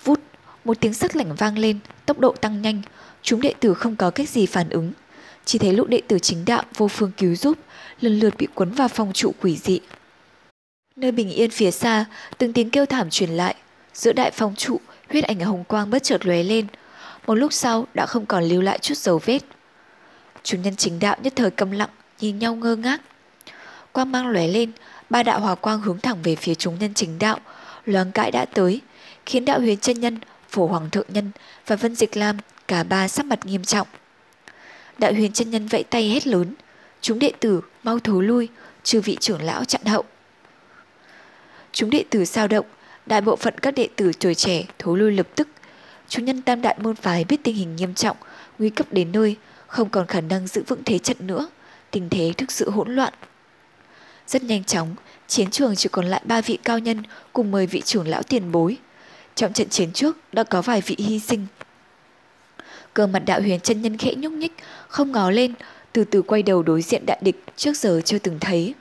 Vút, 0.03 0.19
một 0.65 0.79
tiếng 0.79 0.93
sắc 0.93 1.15
lạnh 1.15 1.35
vang 1.35 1.57
lên, 1.57 1.79
tốc 2.05 2.19
độ 2.19 2.31
tăng 2.41 2.61
nhanh, 2.61 2.81
chúng 3.21 3.41
đệ 3.41 3.53
tử 3.59 3.73
không 3.73 3.95
có 3.95 4.09
cách 4.09 4.29
gì 4.29 4.45
phản 4.45 4.69
ứng. 4.69 4.91
Chỉ 5.45 5.59
thấy 5.59 5.73
lũ 5.73 5.85
đệ 5.85 6.01
tử 6.07 6.19
chính 6.19 6.45
đạo 6.45 6.63
vô 6.77 6.87
phương 6.87 7.11
cứu 7.17 7.35
giúp, 7.35 7.57
lần 8.01 8.19
lượt 8.19 8.33
bị 8.37 8.47
cuốn 8.53 8.71
vào 8.71 8.87
phòng 8.87 9.13
trụ 9.13 9.31
quỷ 9.41 9.57
dị. 9.57 9.79
Nơi 10.95 11.11
bình 11.11 11.29
yên 11.29 11.49
phía 11.49 11.71
xa, 11.71 12.05
từng 12.37 12.53
tiếng 12.53 12.69
kêu 12.69 12.85
thảm 12.85 13.09
truyền 13.09 13.29
lại. 13.29 13.55
Giữa 13.93 14.13
đại 14.13 14.31
phòng 14.31 14.55
trụ, 14.55 14.79
huyết 15.09 15.23
ảnh 15.23 15.39
hồng 15.39 15.63
quang 15.63 15.89
bất 15.89 16.03
chợt 16.03 16.25
lóe 16.25 16.43
lên. 16.43 16.67
Một 17.27 17.35
lúc 17.35 17.53
sau 17.53 17.87
đã 17.93 18.05
không 18.05 18.25
còn 18.25 18.43
lưu 18.43 18.61
lại 18.61 18.79
chút 18.79 18.97
dấu 18.97 19.21
vết. 19.25 19.39
Chúng 20.43 20.61
nhân 20.61 20.75
chính 20.75 20.99
đạo 20.99 21.15
nhất 21.23 21.33
thời 21.35 21.51
câm 21.51 21.71
lặng, 21.71 21.89
nhìn 22.19 22.39
nhau 22.39 22.55
ngơ 22.55 22.75
ngác. 22.75 23.01
Quang 23.91 24.11
mang 24.11 24.27
lóe 24.27 24.47
lên, 24.47 24.71
ba 25.09 25.23
đạo 25.23 25.39
hòa 25.39 25.55
quang 25.55 25.81
hướng 25.81 25.99
thẳng 25.99 26.17
về 26.23 26.35
phía 26.35 26.55
chúng 26.55 26.79
nhân 26.79 26.93
chính 26.93 27.19
đạo, 27.19 27.39
loáng 27.85 28.11
cãi 28.11 28.31
đã 28.31 28.45
tới, 28.45 28.81
khiến 29.25 29.45
đạo 29.45 29.59
huyền 29.59 29.77
chân 29.77 29.99
nhân, 29.99 30.19
phổ 30.49 30.67
hoàng 30.67 30.89
thượng 30.89 31.07
nhân 31.09 31.31
và 31.67 31.75
vân 31.75 31.95
dịch 31.95 32.17
lam 32.17 32.37
cả 32.67 32.83
ba 32.83 33.07
sắc 33.07 33.25
mặt 33.25 33.45
nghiêm 33.45 33.63
trọng. 33.63 33.87
Đạo 34.97 35.13
huyền 35.13 35.31
chân 35.31 35.51
nhân 35.51 35.67
vẫy 35.67 35.83
tay 35.83 36.09
hét 36.09 36.27
lớn, 36.27 36.53
chúng 37.03 37.19
đệ 37.19 37.31
tử 37.39 37.61
mau 37.83 37.99
thối 37.99 38.23
lui, 38.23 38.49
trừ 38.83 39.01
vị 39.01 39.17
trưởng 39.19 39.41
lão 39.41 39.65
chặn 39.65 39.85
hậu. 39.85 40.03
Chúng 41.71 41.89
đệ 41.89 42.03
tử 42.09 42.25
sao 42.25 42.47
động, 42.47 42.65
đại 43.05 43.21
bộ 43.21 43.35
phận 43.35 43.57
các 43.57 43.71
đệ 43.71 43.87
tử 43.95 44.11
tuổi 44.19 44.35
trẻ 44.35 44.63
thối 44.79 44.97
lui 44.97 45.11
lập 45.11 45.27
tức. 45.35 45.47
Chúng 46.07 46.25
nhân 46.25 46.41
tam 46.41 46.61
đại 46.61 46.77
môn 46.79 46.95
phái 46.95 47.23
biết 47.23 47.43
tình 47.43 47.55
hình 47.55 47.75
nghiêm 47.75 47.93
trọng, 47.93 48.17
nguy 48.59 48.69
cấp 48.69 48.87
đến 48.91 49.11
nơi, 49.11 49.35
không 49.67 49.89
còn 49.89 50.07
khả 50.07 50.21
năng 50.21 50.47
giữ 50.47 50.63
vững 50.67 50.83
thế 50.85 50.99
trận 50.99 51.17
nữa, 51.19 51.49
tình 51.91 52.09
thế 52.09 52.33
thực 52.37 52.51
sự 52.51 52.69
hỗn 52.69 52.95
loạn. 52.95 53.13
Rất 54.27 54.43
nhanh 54.43 54.63
chóng, 54.63 54.95
chiến 55.27 55.51
trường 55.51 55.75
chỉ 55.75 55.89
còn 55.91 56.05
lại 56.05 56.21
ba 56.25 56.41
vị 56.41 56.57
cao 56.63 56.79
nhân 56.79 57.03
cùng 57.33 57.51
10 57.51 57.67
vị 57.67 57.81
trưởng 57.81 58.07
lão 58.07 58.23
tiền 58.23 58.51
bối. 58.51 58.77
Trong 59.35 59.53
trận 59.53 59.69
chiến 59.69 59.91
trước 59.93 60.17
đã 60.33 60.43
có 60.43 60.61
vài 60.61 60.81
vị 60.81 60.95
hy 60.99 61.19
sinh. 61.19 61.47
Cơ 62.93 63.07
mặt 63.07 63.19
đạo 63.25 63.41
huyền 63.41 63.59
chân 63.59 63.81
nhân 63.81 63.97
khẽ 63.97 64.13
nhúc 64.15 64.31
nhích, 64.31 64.53
không 64.87 65.11
ngó 65.11 65.29
lên, 65.29 65.53
từ 65.93 66.03
từ 66.03 66.21
quay 66.21 66.43
đầu 66.43 66.63
đối 66.63 66.81
diện 66.81 67.05
đại 67.05 67.19
địch 67.21 67.43
trước 67.55 67.77
giờ 67.77 68.01
chưa 68.05 68.19
từng 68.19 68.39
thấy. 68.39 68.73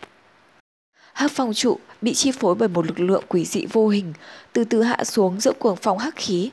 Hắc 1.12 1.30
phong 1.34 1.54
trụ 1.54 1.78
bị 2.02 2.14
chi 2.14 2.32
phối 2.32 2.54
bởi 2.54 2.68
một 2.68 2.86
lực 2.86 3.00
lượng 3.00 3.24
quỷ 3.28 3.44
dị 3.44 3.66
vô 3.66 3.88
hình, 3.88 4.12
từ 4.52 4.64
từ 4.64 4.82
hạ 4.82 5.04
xuống 5.04 5.40
giữa 5.40 5.52
cuồng 5.52 5.76
phong 5.82 5.98
hắc 5.98 6.16
khí. 6.16 6.50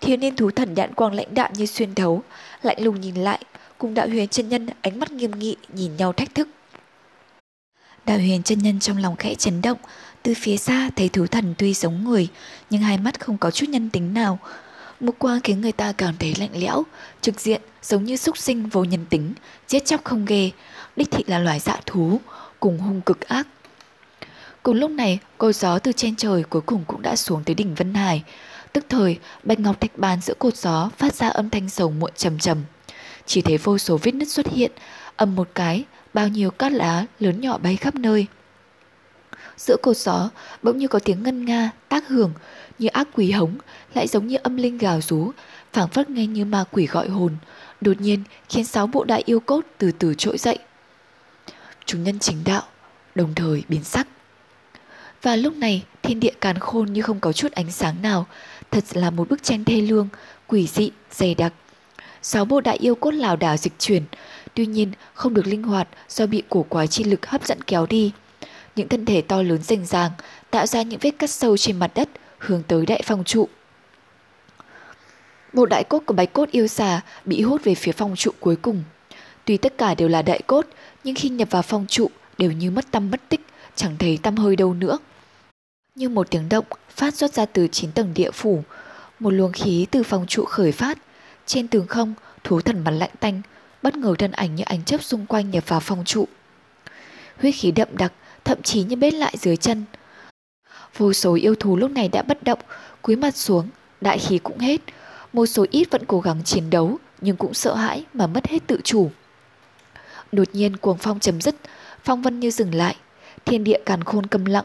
Thiên 0.00 0.20
niên 0.20 0.36
thú 0.36 0.50
thần 0.50 0.74
đạn 0.74 0.94
quang 0.94 1.14
lãnh 1.14 1.34
đạm 1.34 1.52
như 1.52 1.66
xuyên 1.66 1.94
thấu, 1.94 2.22
lạnh 2.62 2.84
lùng 2.84 3.00
nhìn 3.00 3.14
lại, 3.14 3.44
cùng 3.78 3.94
đạo 3.94 4.08
huyền 4.08 4.28
chân 4.28 4.48
nhân 4.48 4.66
ánh 4.80 4.98
mắt 4.98 5.10
nghiêm 5.10 5.30
nghị 5.30 5.56
nhìn 5.72 5.96
nhau 5.96 6.12
thách 6.12 6.34
thức. 6.34 6.48
Đạo 8.06 8.18
huyền 8.18 8.42
chân 8.42 8.58
nhân 8.58 8.80
trong 8.80 8.98
lòng 8.98 9.16
khẽ 9.16 9.34
chấn 9.34 9.62
động, 9.62 9.78
từ 10.22 10.34
phía 10.36 10.56
xa 10.56 10.90
thấy 10.96 11.08
thú 11.08 11.26
thần 11.26 11.54
tuy 11.58 11.74
giống 11.74 12.04
người, 12.04 12.28
nhưng 12.70 12.82
hai 12.82 12.98
mắt 12.98 13.20
không 13.20 13.38
có 13.38 13.50
chút 13.50 13.66
nhân 13.68 13.90
tính 13.90 14.14
nào. 14.14 14.38
Một 15.00 15.18
quang 15.18 15.40
khiến 15.40 15.60
người 15.60 15.72
ta 15.72 15.92
cảm 15.92 16.14
thấy 16.18 16.34
lạnh 16.38 16.50
lẽo, 16.54 16.82
trực 17.20 17.40
diện 17.40 17.60
giống 17.82 18.04
như 18.04 18.16
súc 18.16 18.38
sinh 18.38 18.68
vô 18.68 18.84
nhân 18.84 19.04
tính, 19.10 19.32
giết 19.68 19.84
chóc 19.84 20.04
không 20.04 20.24
ghê, 20.24 20.50
đích 20.96 21.10
thị 21.10 21.24
là 21.26 21.38
loài 21.38 21.58
dạ 21.58 21.80
thú, 21.86 22.20
cùng 22.60 22.78
hung 22.78 23.00
cực 23.00 23.20
ác. 23.20 23.46
Cùng 24.62 24.76
lúc 24.76 24.90
này, 24.90 25.18
cột 25.38 25.56
gió 25.56 25.78
từ 25.78 25.92
trên 25.92 26.16
trời 26.16 26.42
cuối 26.42 26.62
cùng 26.62 26.84
cũng 26.86 27.02
đã 27.02 27.16
xuống 27.16 27.44
tới 27.44 27.54
đỉnh 27.54 27.74
Vân 27.74 27.94
Hải. 27.94 28.24
Tức 28.72 28.84
thời, 28.88 29.18
bạch 29.42 29.60
ngọc 29.60 29.80
thạch 29.80 29.98
bàn 29.98 30.18
giữa 30.22 30.34
cột 30.38 30.56
gió 30.56 30.90
phát 30.96 31.14
ra 31.14 31.28
âm 31.28 31.50
thanh 31.50 31.68
sầu 31.68 31.90
muộn 31.90 32.10
trầm 32.16 32.38
trầm. 32.38 32.58
Chỉ 33.26 33.42
thấy 33.42 33.58
vô 33.58 33.78
số 33.78 33.98
vết 34.02 34.14
nứt 34.14 34.28
xuất 34.28 34.46
hiện, 34.48 34.72
ầm 35.16 35.34
một 35.34 35.48
cái, 35.54 35.84
bao 36.14 36.28
nhiêu 36.28 36.50
cát 36.50 36.72
lá 36.72 37.04
lớn 37.20 37.40
nhỏ 37.40 37.58
bay 37.58 37.76
khắp 37.76 37.94
nơi. 37.94 38.26
Giữa 39.56 39.76
cột 39.82 39.96
gió, 39.96 40.30
bỗng 40.62 40.78
như 40.78 40.88
có 40.88 40.98
tiếng 40.98 41.22
ngân 41.22 41.44
nga, 41.44 41.70
tác 41.88 42.08
hưởng, 42.08 42.32
như 42.78 42.88
ác 42.88 43.08
quỷ 43.14 43.30
hống, 43.30 43.54
lại 43.94 44.06
giống 44.06 44.26
như 44.26 44.36
âm 44.42 44.56
linh 44.56 44.78
gào 44.78 45.00
rú, 45.00 45.30
phảng 45.72 45.88
phất 45.88 46.10
nghe 46.10 46.26
như 46.26 46.44
ma 46.44 46.64
quỷ 46.70 46.86
gọi 46.86 47.08
hồn, 47.08 47.36
đột 47.80 48.00
nhiên 48.00 48.22
khiến 48.48 48.64
sáu 48.64 48.86
bộ 48.86 49.04
đại 49.04 49.22
yêu 49.26 49.40
cốt 49.40 49.60
từ 49.78 49.92
từ 49.92 50.14
trỗi 50.14 50.38
dậy. 50.38 50.58
Chúng 51.84 52.04
nhân 52.04 52.18
chính 52.18 52.44
đạo, 52.44 52.62
đồng 53.14 53.34
thời 53.34 53.64
biến 53.68 53.84
sắc. 53.84 54.06
Và 55.22 55.36
lúc 55.36 55.56
này, 55.56 55.84
thiên 56.02 56.20
địa 56.20 56.32
càn 56.40 56.58
khôn 56.58 56.92
như 56.92 57.02
không 57.02 57.20
có 57.20 57.32
chút 57.32 57.52
ánh 57.52 57.70
sáng 57.70 58.02
nào, 58.02 58.26
thật 58.70 58.84
là 58.92 59.10
một 59.10 59.28
bức 59.28 59.42
tranh 59.42 59.64
thê 59.64 59.80
lương, 59.80 60.08
quỷ 60.46 60.66
dị, 60.66 60.90
dày 61.10 61.34
đặc. 61.34 61.52
Sáu 62.22 62.44
bộ 62.44 62.60
đại 62.60 62.76
yêu 62.76 62.94
cốt 62.94 63.10
lảo 63.10 63.36
đảo 63.36 63.56
dịch 63.56 63.72
chuyển, 63.78 64.02
tuy 64.54 64.66
nhiên 64.66 64.92
không 65.14 65.34
được 65.34 65.46
linh 65.46 65.62
hoạt 65.62 65.88
do 66.08 66.26
bị 66.26 66.42
cổ 66.48 66.62
quái 66.62 66.86
chi 66.86 67.04
lực 67.04 67.26
hấp 67.26 67.46
dẫn 67.46 67.62
kéo 67.62 67.86
đi. 67.86 68.12
Những 68.76 68.88
thân 68.88 69.04
thể 69.04 69.22
to 69.22 69.42
lớn 69.42 69.62
rành 69.62 69.86
ràng 69.86 70.10
tạo 70.50 70.66
ra 70.66 70.82
những 70.82 71.00
vết 71.02 71.10
cắt 71.18 71.30
sâu 71.30 71.56
trên 71.56 71.78
mặt 71.78 71.90
đất 71.94 72.08
hướng 72.38 72.62
tới 72.62 72.86
đại 72.86 73.02
phong 73.04 73.24
trụ. 73.24 73.48
Một 75.52 75.68
đại 75.68 75.84
cốt 75.84 76.02
của 76.06 76.14
bạch 76.14 76.32
cốt 76.32 76.50
yêu 76.50 76.66
xà 76.66 77.00
bị 77.24 77.42
hút 77.42 77.64
về 77.64 77.74
phía 77.74 77.92
phong 77.92 78.16
trụ 78.16 78.30
cuối 78.40 78.56
cùng. 78.56 78.84
Tuy 79.44 79.56
tất 79.56 79.78
cả 79.78 79.94
đều 79.94 80.08
là 80.08 80.22
đại 80.22 80.40
cốt, 80.46 80.66
nhưng 81.04 81.14
khi 81.14 81.28
nhập 81.28 81.50
vào 81.50 81.62
phong 81.62 81.86
trụ 81.86 82.10
đều 82.38 82.52
như 82.52 82.70
mất 82.70 82.84
tâm 82.90 83.10
mất 83.10 83.20
tích, 83.28 83.40
chẳng 83.74 83.96
thấy 83.98 84.18
tâm 84.22 84.36
hơi 84.36 84.56
đâu 84.56 84.74
nữa. 84.74 84.98
Như 85.94 86.08
một 86.08 86.30
tiếng 86.30 86.48
động 86.48 86.64
phát 86.90 87.14
xuất 87.14 87.34
ra 87.34 87.46
từ 87.46 87.68
chín 87.68 87.92
tầng 87.92 88.14
địa 88.14 88.30
phủ, 88.30 88.62
một 89.20 89.30
luồng 89.30 89.52
khí 89.52 89.86
từ 89.90 90.02
phong 90.02 90.26
trụ 90.26 90.44
khởi 90.44 90.72
phát. 90.72 90.98
Trên 91.46 91.68
tường 91.68 91.86
không, 91.86 92.14
thú 92.44 92.60
thần 92.60 92.84
mặt 92.84 92.90
lạnh 92.90 93.10
tanh, 93.20 93.42
bất 93.82 93.96
ngờ 93.96 94.14
thân 94.18 94.32
ảnh 94.32 94.54
như 94.54 94.64
ánh 94.66 94.84
chớp 94.84 95.02
xung 95.02 95.26
quanh 95.26 95.50
nhập 95.50 95.64
vào 95.68 95.80
phong 95.80 96.04
trụ. 96.04 96.28
Huyết 97.40 97.54
khí 97.54 97.70
đậm 97.70 97.88
đặc, 97.92 98.12
thậm 98.46 98.62
chí 98.62 98.82
như 98.82 98.96
bết 98.96 99.14
lại 99.14 99.34
dưới 99.38 99.56
chân. 99.56 99.84
Vô 100.96 101.12
số 101.12 101.34
yêu 101.34 101.54
thú 101.54 101.76
lúc 101.76 101.90
này 101.90 102.08
đã 102.08 102.22
bất 102.22 102.42
động, 102.42 102.58
cúi 103.02 103.16
mặt 103.16 103.36
xuống, 103.36 103.68
đại 104.00 104.18
khí 104.18 104.38
cũng 104.38 104.58
hết. 104.58 104.80
Một 105.32 105.46
số 105.46 105.66
ít 105.70 105.88
vẫn 105.90 106.02
cố 106.06 106.20
gắng 106.20 106.44
chiến 106.44 106.70
đấu, 106.70 106.98
nhưng 107.20 107.36
cũng 107.36 107.54
sợ 107.54 107.74
hãi 107.74 108.04
mà 108.14 108.26
mất 108.26 108.46
hết 108.46 108.66
tự 108.66 108.80
chủ. 108.84 109.10
Đột 110.32 110.48
nhiên 110.52 110.76
cuồng 110.76 110.98
phong 110.98 111.20
chấm 111.20 111.40
dứt, 111.40 111.54
phong 112.04 112.22
vân 112.22 112.40
như 112.40 112.50
dừng 112.50 112.74
lại, 112.74 112.96
thiên 113.44 113.64
địa 113.64 113.78
càn 113.86 114.04
khôn 114.04 114.26
câm 114.26 114.44
lặng. 114.44 114.64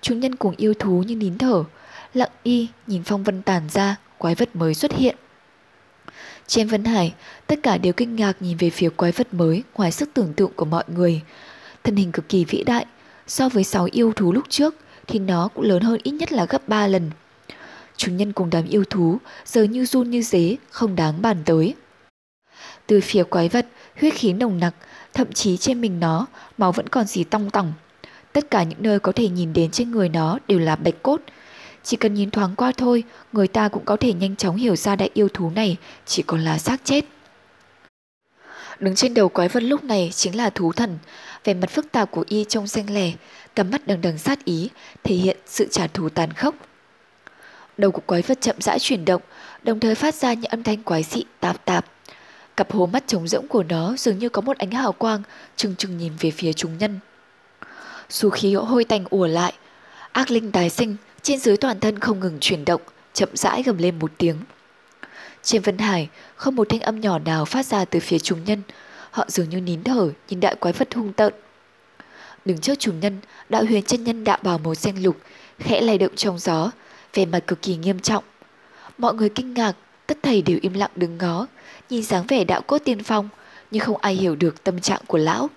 Chúng 0.00 0.20
nhân 0.20 0.36
cùng 0.36 0.54
yêu 0.56 0.74
thú 0.74 1.02
như 1.06 1.16
nín 1.16 1.38
thở, 1.38 1.64
lặng 2.14 2.30
y 2.42 2.68
nhìn 2.86 3.02
phong 3.04 3.24
vân 3.24 3.42
tàn 3.42 3.62
ra, 3.72 3.96
quái 4.18 4.34
vật 4.34 4.56
mới 4.56 4.74
xuất 4.74 4.92
hiện. 4.92 5.16
Trên 6.46 6.68
Vân 6.68 6.84
Hải, 6.84 7.14
tất 7.46 7.58
cả 7.62 7.78
đều 7.78 7.92
kinh 7.92 8.16
ngạc 8.16 8.32
nhìn 8.40 8.56
về 8.56 8.70
phía 8.70 8.88
quái 8.88 9.12
vật 9.12 9.34
mới 9.34 9.62
ngoài 9.74 9.92
sức 9.92 10.10
tưởng 10.14 10.32
tượng 10.34 10.52
của 10.56 10.64
mọi 10.64 10.84
người. 10.86 11.20
Thân 11.84 11.96
hình 11.96 12.12
cực 12.12 12.28
kỳ 12.28 12.44
vĩ 12.44 12.62
đại, 12.66 12.86
so 13.26 13.48
với 13.48 13.64
sáu 13.64 13.88
yêu 13.92 14.12
thú 14.16 14.32
lúc 14.32 14.44
trước 14.48 14.74
thì 15.06 15.18
nó 15.18 15.48
cũng 15.54 15.64
lớn 15.64 15.82
hơn 15.82 16.00
ít 16.02 16.10
nhất 16.10 16.32
là 16.32 16.44
gấp 16.44 16.68
3 16.68 16.86
lần. 16.86 17.10
Chúng 17.96 18.16
nhân 18.16 18.32
cùng 18.32 18.50
đám 18.50 18.64
yêu 18.66 18.84
thú 18.90 19.18
giờ 19.44 19.62
như 19.62 19.86
run 19.86 20.10
như 20.10 20.22
dế, 20.22 20.56
không 20.70 20.96
đáng 20.96 21.22
bàn 21.22 21.36
tới. 21.44 21.74
Từ 22.86 23.00
phía 23.00 23.24
quái 23.24 23.48
vật, 23.48 23.66
huyết 24.00 24.14
khí 24.14 24.32
nồng 24.32 24.60
nặc, 24.60 24.74
thậm 25.14 25.32
chí 25.32 25.56
trên 25.56 25.80
mình 25.80 26.00
nó, 26.00 26.26
máu 26.58 26.72
vẫn 26.72 26.88
còn 26.88 27.06
gì 27.06 27.24
tong 27.24 27.50
tỏng. 27.50 27.72
Tất 28.32 28.50
cả 28.50 28.62
những 28.62 28.82
nơi 28.82 29.00
có 29.00 29.12
thể 29.12 29.28
nhìn 29.28 29.52
đến 29.52 29.70
trên 29.70 29.90
người 29.90 30.08
nó 30.08 30.38
đều 30.48 30.58
là 30.58 30.76
bạch 30.76 31.02
cốt, 31.02 31.20
chỉ 31.82 31.96
cần 31.96 32.14
nhìn 32.14 32.30
thoáng 32.30 32.56
qua 32.56 32.72
thôi, 32.76 33.04
người 33.32 33.48
ta 33.48 33.68
cũng 33.68 33.84
có 33.84 33.96
thể 33.96 34.12
nhanh 34.12 34.36
chóng 34.36 34.56
hiểu 34.56 34.76
ra 34.76 34.96
đại 34.96 35.10
yêu 35.14 35.28
thú 35.34 35.50
này 35.50 35.76
chỉ 36.06 36.22
còn 36.22 36.40
là 36.40 36.58
xác 36.58 36.80
chết. 36.84 37.04
Đứng 38.80 38.94
trên 38.94 39.14
đầu 39.14 39.28
quái 39.28 39.48
vật 39.48 39.62
lúc 39.62 39.84
này 39.84 40.10
chính 40.14 40.36
là 40.36 40.50
thú 40.50 40.72
thần. 40.72 40.98
Vẻ 41.44 41.54
mặt 41.54 41.70
phức 41.70 41.92
tạp 41.92 42.10
của 42.10 42.24
y 42.28 42.44
trông 42.44 42.66
xanh 42.66 42.94
lẻ, 42.94 43.12
cắm 43.54 43.70
mắt 43.70 43.86
đằng 43.86 44.00
đằng 44.00 44.18
sát 44.18 44.44
ý, 44.44 44.70
thể 45.02 45.14
hiện 45.14 45.36
sự 45.46 45.68
trả 45.70 45.86
thù 45.86 46.08
tàn 46.08 46.32
khốc. 46.32 46.54
Đầu 47.78 47.90
của 47.90 48.02
quái 48.06 48.22
vật 48.22 48.40
chậm 48.40 48.56
rãi 48.60 48.78
chuyển 48.78 49.04
động, 49.04 49.22
đồng 49.62 49.80
thời 49.80 49.94
phát 49.94 50.14
ra 50.14 50.32
những 50.32 50.50
âm 50.50 50.62
thanh 50.62 50.82
quái 50.82 51.02
dị 51.02 51.24
tạp 51.40 51.64
tạp. 51.64 51.86
Cặp 52.56 52.72
hố 52.72 52.86
mắt 52.86 53.04
trống 53.06 53.28
rỗng 53.28 53.48
của 53.48 53.62
nó 53.62 53.94
dường 53.98 54.18
như 54.18 54.28
có 54.28 54.40
một 54.40 54.58
ánh 54.58 54.70
hào 54.70 54.92
quang, 54.92 55.22
trừng 55.56 55.74
trừng 55.78 55.98
nhìn 55.98 56.12
về 56.20 56.30
phía 56.30 56.52
chúng 56.52 56.78
nhân. 56.78 57.00
Xu 58.08 58.30
khí 58.30 58.54
hôi 58.54 58.84
tanh 58.84 59.04
ùa 59.10 59.26
lại, 59.26 59.52
ác 60.12 60.30
linh 60.30 60.52
tái 60.52 60.70
sinh, 60.70 60.96
trên 61.22 61.38
dưới 61.38 61.56
toàn 61.56 61.80
thân 61.80 61.98
không 61.98 62.20
ngừng 62.20 62.38
chuyển 62.40 62.64
động, 62.64 62.80
chậm 63.12 63.28
rãi 63.32 63.62
gầm 63.62 63.78
lên 63.78 63.98
một 63.98 64.12
tiếng. 64.18 64.36
Trên 65.44 65.62
Vân 65.62 65.78
Hải, 65.78 66.08
không 66.36 66.56
một 66.56 66.68
thanh 66.68 66.80
âm 66.80 67.00
nhỏ 67.00 67.18
nào 67.18 67.44
phát 67.44 67.66
ra 67.66 67.84
từ 67.84 68.00
phía 68.00 68.18
chúng 68.18 68.44
nhân. 68.44 68.62
Họ 69.10 69.24
dường 69.28 69.48
như 69.48 69.60
nín 69.60 69.82
thở, 69.82 70.10
nhìn 70.28 70.40
đại 70.40 70.54
quái 70.54 70.72
vật 70.72 70.94
hung 70.94 71.12
tợn. 71.12 71.32
Đứng 72.44 72.58
trước 72.58 72.74
chúng 72.78 73.00
nhân, 73.00 73.18
đạo 73.48 73.64
huyền 73.64 73.82
chân 73.82 74.04
nhân 74.04 74.24
đạo 74.24 74.38
bào 74.42 74.58
màu 74.58 74.74
xanh 74.74 75.02
lục, 75.02 75.16
khẽ 75.58 75.80
lay 75.80 75.98
động 75.98 76.16
trong 76.16 76.38
gió, 76.38 76.70
vẻ 77.14 77.24
mặt 77.24 77.40
cực 77.46 77.62
kỳ 77.62 77.76
nghiêm 77.76 78.00
trọng. 78.00 78.24
Mọi 78.98 79.14
người 79.14 79.28
kinh 79.28 79.54
ngạc, 79.54 79.72
tất 80.06 80.18
thầy 80.22 80.42
đều 80.42 80.58
im 80.62 80.74
lặng 80.74 80.90
đứng 80.96 81.18
ngó, 81.18 81.46
nhìn 81.90 82.02
dáng 82.02 82.24
vẻ 82.28 82.44
đạo 82.44 82.60
cốt 82.60 82.78
tiên 82.84 83.02
phong, 83.02 83.28
nhưng 83.70 83.80
không 83.80 83.96
ai 83.96 84.14
hiểu 84.14 84.36
được 84.36 84.64
tâm 84.64 84.80
trạng 84.80 85.00
của 85.06 85.18
lão. 85.18 85.50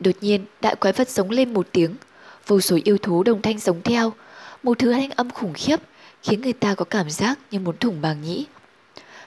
Đột 0.00 0.14
nhiên, 0.20 0.44
đại 0.60 0.74
quái 0.76 0.92
vật 0.92 1.08
giống 1.08 1.30
lên 1.30 1.54
một 1.54 1.68
tiếng, 1.72 1.94
vô 2.46 2.60
số 2.60 2.78
yêu 2.84 2.98
thú 2.98 3.22
đồng 3.22 3.42
thanh 3.42 3.58
giống 3.58 3.82
theo, 3.82 4.12
một 4.62 4.78
thứ 4.78 4.92
thanh 4.92 5.10
âm 5.10 5.30
khủng 5.30 5.52
khiếp 5.52 5.80
khiến 6.22 6.42
người 6.42 6.52
ta 6.52 6.74
có 6.74 6.84
cảm 6.84 7.10
giác 7.10 7.38
như 7.50 7.60
muốn 7.60 7.76
thủng 7.76 8.00
màng 8.00 8.22
nhĩ. 8.22 8.46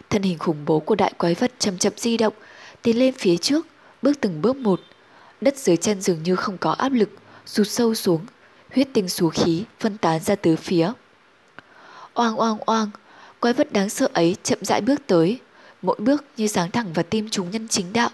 Thân 0.10 0.24
hình 0.24 0.38
khủng 0.38 0.66
bố 0.66 0.80
của 0.80 0.96
đại 0.96 1.14
quái 1.18 1.34
vật 1.34 1.52
chậm 1.60 1.78
chậm 1.78 1.94
di 1.98 2.18
động, 2.18 2.34
tiến 2.82 3.00
lên 3.00 3.14
phía 3.18 3.38
trước, 3.38 3.68
bước 4.02 4.14
từng 4.22 4.42
bước 4.42 4.56
một. 4.56 4.82
Đất 5.42 5.58
dưới 5.58 5.78
chân 5.78 6.02
dường 6.02 6.24
như 6.24 6.36
không 6.36 6.58
có 6.58 6.72
áp 6.72 6.90
lực, 6.90 7.10
rụt 7.46 7.68
sâu 7.68 7.96
xuống, 7.96 8.26
huyết 8.76 8.88
tinh 8.94 9.10
số 9.10 9.30
khí 9.30 9.64
phân 9.80 9.98
tán 9.98 10.20
ra 10.20 10.36
tứ 10.36 10.56
phía. 10.56 10.92
Oang 12.14 12.36
oang 12.36 12.58
oang, 12.58 12.90
quái 13.40 13.54
vật 13.54 13.74
đáng 13.74 13.90
sợ 13.90 14.08
ấy 14.14 14.36
chậm 14.44 14.60
rãi 14.62 14.82
bước 14.82 15.02
tới, 15.08 15.40
mỗi 15.82 15.96
bước 16.00 16.24
như 16.38 16.48
sáng 16.48 16.72
thẳng 16.72 16.94
vào 16.94 17.04
tim 17.04 17.30
chúng 17.30 17.52
nhân 17.52 17.68
chính 17.68 17.94
đạo. 17.94 18.10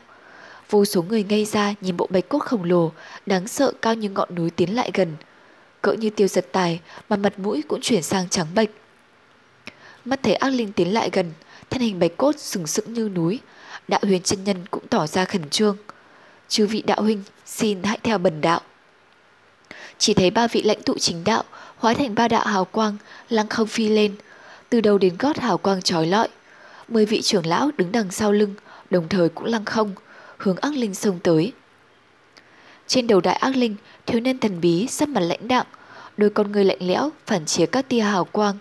Vô 0.70 0.86
số 0.86 1.02
người 1.02 1.24
ngây 1.24 1.46
ra 1.46 1.74
nhìn 1.82 1.98
bộ 1.98 2.08
bạch 2.10 2.30
cốt 2.30 2.40
khổng 2.40 2.64
lồ, 2.64 2.92
đáng 3.26 3.48
sợ 3.48 3.74
cao 3.82 3.94
như 3.94 4.10
ngọn 4.10 4.36
núi 4.36 4.50
tiến 4.50 4.76
lại 4.76 4.92
gần. 4.94 5.16
Cỡ 5.82 5.94
như 5.94 6.10
tiêu 6.10 6.28
giật 6.28 6.46
tài 6.52 6.80
mà 7.10 7.16
mặt 7.16 7.40
mũi 7.40 7.64
cũng 7.68 7.82
chuyển 7.82 8.04
sang 8.04 8.30
trắng 8.30 8.48
bệch. 8.56 8.70
Mắt 10.06 10.20
thấy 10.24 10.36
ác 10.36 10.50
linh 10.50 10.72
tiến 10.72 10.94
lại 10.94 11.10
gần, 11.14 11.32
thân 11.70 11.82
hình 11.82 12.00
bạch 12.00 12.12
cốt 12.18 12.36
sừng 12.38 12.68
sững 12.68 12.94
như 12.94 13.10
núi. 13.10 13.40
Đạo 13.88 14.00
huyền 14.04 14.22
chân 14.22 14.44
nhân 14.44 14.58
cũng 14.72 14.88
tỏ 14.88 15.08
ra 15.08 15.26
khẩn 15.26 15.50
trương. 15.50 15.78
Chư 16.48 16.68
vị 16.68 16.82
đạo 16.82 17.02
huynh, 17.02 17.24
xin 17.46 17.84
hãy 17.84 18.00
theo 18.04 18.18
bần 18.18 18.42
đạo. 18.42 18.62
Chỉ 19.98 20.14
thấy 20.14 20.32
ba 20.32 20.48
vị 20.48 20.62
lãnh 20.62 20.82
tụ 20.82 20.98
chính 20.98 21.24
đạo 21.24 21.44
hóa 21.78 21.94
thành 21.94 22.16
ba 22.16 22.28
đạo 22.28 22.46
hào 22.46 22.66
quang 22.66 22.98
lăng 23.30 23.48
không 23.48 23.68
phi 23.68 23.90
lên, 23.90 24.16
từ 24.70 24.82
đầu 24.82 24.98
đến 24.98 25.16
gót 25.20 25.38
hào 25.38 25.58
quang 25.58 25.82
trói 25.82 26.08
lọi. 26.08 26.28
Mười 26.88 27.06
vị 27.06 27.22
trưởng 27.22 27.46
lão 27.46 27.72
đứng 27.78 27.92
đằng 27.92 28.12
sau 28.12 28.32
lưng, 28.32 28.56
đồng 28.90 29.10
thời 29.10 29.30
cũng 29.30 29.46
lăng 29.46 29.66
không, 29.66 29.94
hướng 30.38 30.58
ác 30.58 30.74
linh 30.74 30.96
xông 30.96 31.20
tới. 31.24 31.54
Trên 32.90 33.08
đầu 33.08 33.22
đại 33.22 33.36
ác 33.36 33.56
linh, 33.56 33.76
thiếu 34.06 34.20
niên 34.20 34.40
thần 34.40 34.62
bí 34.62 34.88
sắc 34.88 35.10
mặt 35.10 35.22
lãnh 35.22 35.48
đạm, 35.48 35.66
đôi 36.18 36.30
con 36.30 36.52
người 36.52 36.66
lạnh 36.66 36.78
lẽo 36.80 37.10
phản 37.26 37.46
chiếu 37.46 37.68
các 37.68 37.90
tia 37.90 38.00
hào 38.00 38.26
quang. 38.26 38.58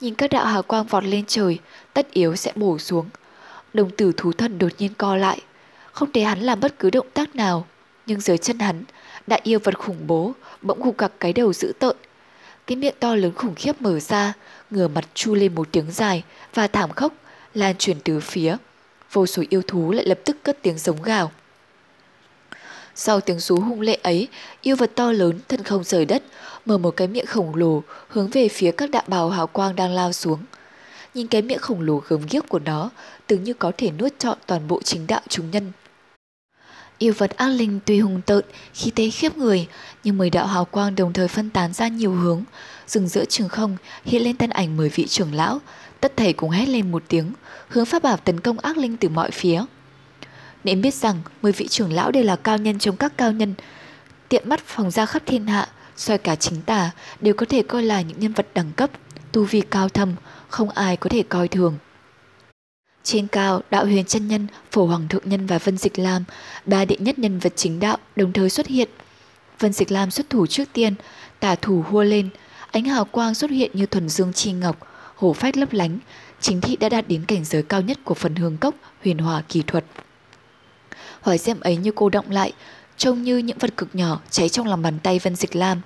Nhìn 0.00 0.14
các 0.14 0.30
đạo 0.30 0.46
hào 0.46 0.62
quang 0.62 0.84
vọt 0.86 1.04
lên 1.04 1.24
trời, 1.26 1.58
tất 1.94 2.10
yếu 2.12 2.36
sẽ 2.36 2.52
bổ 2.54 2.78
xuống. 2.78 3.08
Đồng 3.72 3.90
tử 3.90 4.12
thú 4.16 4.32
thần 4.32 4.58
đột 4.58 4.72
nhiên 4.78 4.94
co 4.98 5.16
lại, 5.16 5.40
không 5.92 6.12
để 6.12 6.22
hắn 6.22 6.40
làm 6.40 6.60
bất 6.60 6.78
cứ 6.78 6.90
động 6.90 7.06
tác 7.14 7.36
nào, 7.36 7.66
nhưng 8.06 8.20
dưới 8.20 8.38
chân 8.38 8.58
hắn, 8.58 8.84
đại 9.26 9.40
yêu 9.44 9.58
vật 9.64 9.78
khủng 9.78 10.06
bố 10.06 10.32
bỗng 10.62 10.82
gục 10.82 10.98
gặc 10.98 11.12
cái 11.20 11.32
đầu 11.32 11.52
dữ 11.52 11.72
tợn. 11.78 11.96
Cái 12.66 12.76
miệng 12.76 12.94
to 13.00 13.14
lớn 13.14 13.32
khủng 13.34 13.54
khiếp 13.54 13.82
mở 13.82 14.00
ra, 14.00 14.32
ngửa 14.70 14.88
mặt 14.88 15.04
chu 15.14 15.34
lên 15.34 15.54
một 15.54 15.68
tiếng 15.72 15.90
dài 15.90 16.22
và 16.54 16.66
thảm 16.66 16.90
khốc 16.90 17.12
lan 17.54 17.76
truyền 17.78 18.00
từ 18.00 18.20
phía 18.20 18.56
vô 19.12 19.26
số 19.26 19.42
yêu 19.48 19.62
thú 19.66 19.92
lại 19.92 20.06
lập 20.06 20.18
tức 20.24 20.36
cất 20.42 20.58
tiếng 20.62 20.78
giống 20.78 21.02
gào. 21.02 21.32
Sau 22.94 23.20
tiếng 23.20 23.38
rú 23.38 23.56
hung 23.56 23.80
lệ 23.80 23.98
ấy, 24.02 24.28
yêu 24.62 24.76
vật 24.76 24.90
to 24.94 25.12
lớn 25.12 25.40
thân 25.48 25.62
không 25.62 25.84
rời 25.84 26.04
đất, 26.04 26.22
mở 26.66 26.78
một 26.78 26.90
cái 26.96 27.08
miệng 27.08 27.26
khổng 27.26 27.54
lồ 27.54 27.82
hướng 28.08 28.28
về 28.28 28.48
phía 28.48 28.72
các 28.72 28.90
đạo 28.90 29.02
bào 29.06 29.30
hào 29.30 29.46
quang 29.46 29.76
đang 29.76 29.92
lao 29.92 30.12
xuống. 30.12 30.38
Nhìn 31.14 31.26
cái 31.26 31.42
miệng 31.42 31.58
khổng 31.58 31.80
lồ 31.80 32.02
gớm 32.08 32.20
ghiếc 32.30 32.48
của 32.48 32.58
nó, 32.58 32.90
tưởng 33.26 33.44
như 33.44 33.54
có 33.54 33.72
thể 33.76 33.90
nuốt 33.90 34.18
trọn 34.18 34.38
toàn 34.46 34.68
bộ 34.68 34.82
chính 34.82 35.06
đạo 35.06 35.20
chúng 35.28 35.50
nhân. 35.50 35.72
Yêu 36.98 37.12
vật 37.18 37.36
ác 37.36 37.48
linh 37.48 37.80
tuy 37.84 38.00
hùng 38.00 38.20
tợn, 38.26 38.44
khi 38.74 38.90
tế 38.90 39.10
khiếp 39.10 39.36
người, 39.36 39.66
nhưng 40.04 40.18
mười 40.18 40.30
đạo 40.30 40.46
hào 40.46 40.64
quang 40.64 40.94
đồng 40.94 41.12
thời 41.12 41.28
phân 41.28 41.50
tán 41.50 41.72
ra 41.72 41.88
nhiều 41.88 42.12
hướng. 42.12 42.44
Dừng 42.86 43.08
giữa 43.08 43.24
trường 43.24 43.48
không 43.48 43.76
hiện 44.04 44.22
lên 44.22 44.36
thân 44.36 44.50
ảnh 44.50 44.76
mười 44.76 44.88
vị 44.88 45.06
trưởng 45.06 45.34
lão, 45.34 45.60
tất 46.00 46.12
thầy 46.16 46.32
cùng 46.32 46.50
hét 46.50 46.68
lên 46.68 46.92
một 46.92 47.02
tiếng, 47.08 47.32
hướng 47.68 47.84
pháp 47.84 48.02
bảo 48.02 48.16
tấn 48.16 48.40
công 48.40 48.58
ác 48.58 48.76
linh 48.76 48.96
từ 48.96 49.08
mọi 49.08 49.30
phía. 49.30 49.64
Nên 50.64 50.82
biết 50.82 50.94
rằng 50.94 51.20
mười 51.42 51.52
vị 51.52 51.68
trưởng 51.68 51.92
lão 51.92 52.10
đều 52.10 52.24
là 52.24 52.36
cao 52.36 52.58
nhân 52.58 52.78
trong 52.78 52.96
các 52.96 53.12
cao 53.16 53.32
nhân, 53.32 53.54
tiện 54.28 54.48
mắt 54.48 54.60
phòng 54.66 54.90
ra 54.90 55.06
khắp 55.06 55.22
thiên 55.26 55.46
hạ, 55.46 55.68
soi 55.96 56.18
cả 56.18 56.36
chính 56.36 56.62
tà 56.62 56.90
đều 57.20 57.34
có 57.34 57.46
thể 57.48 57.62
coi 57.62 57.82
là 57.82 58.00
những 58.00 58.20
nhân 58.20 58.32
vật 58.32 58.46
đẳng 58.54 58.72
cấp, 58.76 58.90
tu 59.32 59.44
vi 59.44 59.60
cao 59.60 59.88
thâm, 59.88 60.14
không 60.48 60.70
ai 60.70 60.96
có 60.96 61.10
thể 61.10 61.22
coi 61.22 61.48
thường. 61.48 61.78
Trên 63.02 63.26
cao, 63.26 63.62
đạo 63.70 63.84
huyền 63.84 64.04
chân 64.04 64.28
nhân, 64.28 64.46
phổ 64.70 64.86
hoàng 64.86 65.08
thượng 65.08 65.28
nhân 65.28 65.46
và 65.46 65.58
Vân 65.58 65.78
Dịch 65.78 65.98
Lam, 65.98 66.24
ba 66.66 66.84
đệ 66.84 66.96
nhất 66.98 67.18
nhân 67.18 67.38
vật 67.38 67.52
chính 67.56 67.80
đạo 67.80 67.98
đồng 68.16 68.32
thời 68.32 68.50
xuất 68.50 68.66
hiện. 68.66 68.88
Vân 69.58 69.72
Dịch 69.72 69.92
Lam 69.92 70.10
xuất 70.10 70.30
thủ 70.30 70.46
trước 70.46 70.64
tiên, 70.72 70.94
tả 71.40 71.54
thủ 71.54 71.84
hua 71.90 72.02
lên, 72.02 72.28
ánh 72.70 72.84
hào 72.84 73.04
quang 73.04 73.34
xuất 73.34 73.50
hiện 73.50 73.70
như 73.74 73.86
thuần 73.86 74.08
dương 74.08 74.32
chi 74.32 74.52
ngọc, 74.52 74.76
hổ 75.16 75.32
phách 75.32 75.56
lấp 75.56 75.72
lánh, 75.72 75.98
chính 76.40 76.60
thị 76.60 76.76
đã 76.76 76.88
đạt 76.88 77.08
đến 77.08 77.24
cảnh 77.24 77.44
giới 77.44 77.62
cao 77.62 77.80
nhất 77.80 77.98
của 78.04 78.14
phần 78.14 78.34
hương 78.34 78.56
cốc 78.56 78.74
huyền 79.02 79.18
hòa 79.18 79.42
kỳ 79.48 79.62
thuật. 79.62 79.84
Hỏi 81.24 81.38
xem 81.38 81.60
ấy 81.60 81.76
như 81.76 81.90
cô 81.94 82.08
động 82.08 82.30
lại, 82.30 82.52
trông 82.96 83.22
như 83.22 83.38
những 83.38 83.58
vật 83.58 83.76
cực 83.76 83.88
nhỏ 83.94 84.20
cháy 84.30 84.48
trong 84.48 84.66
lòng 84.66 84.82
bàn 84.82 84.98
tay 85.02 85.18
Vân 85.18 85.36
Dịch 85.36 85.56
Lam. 85.56 85.80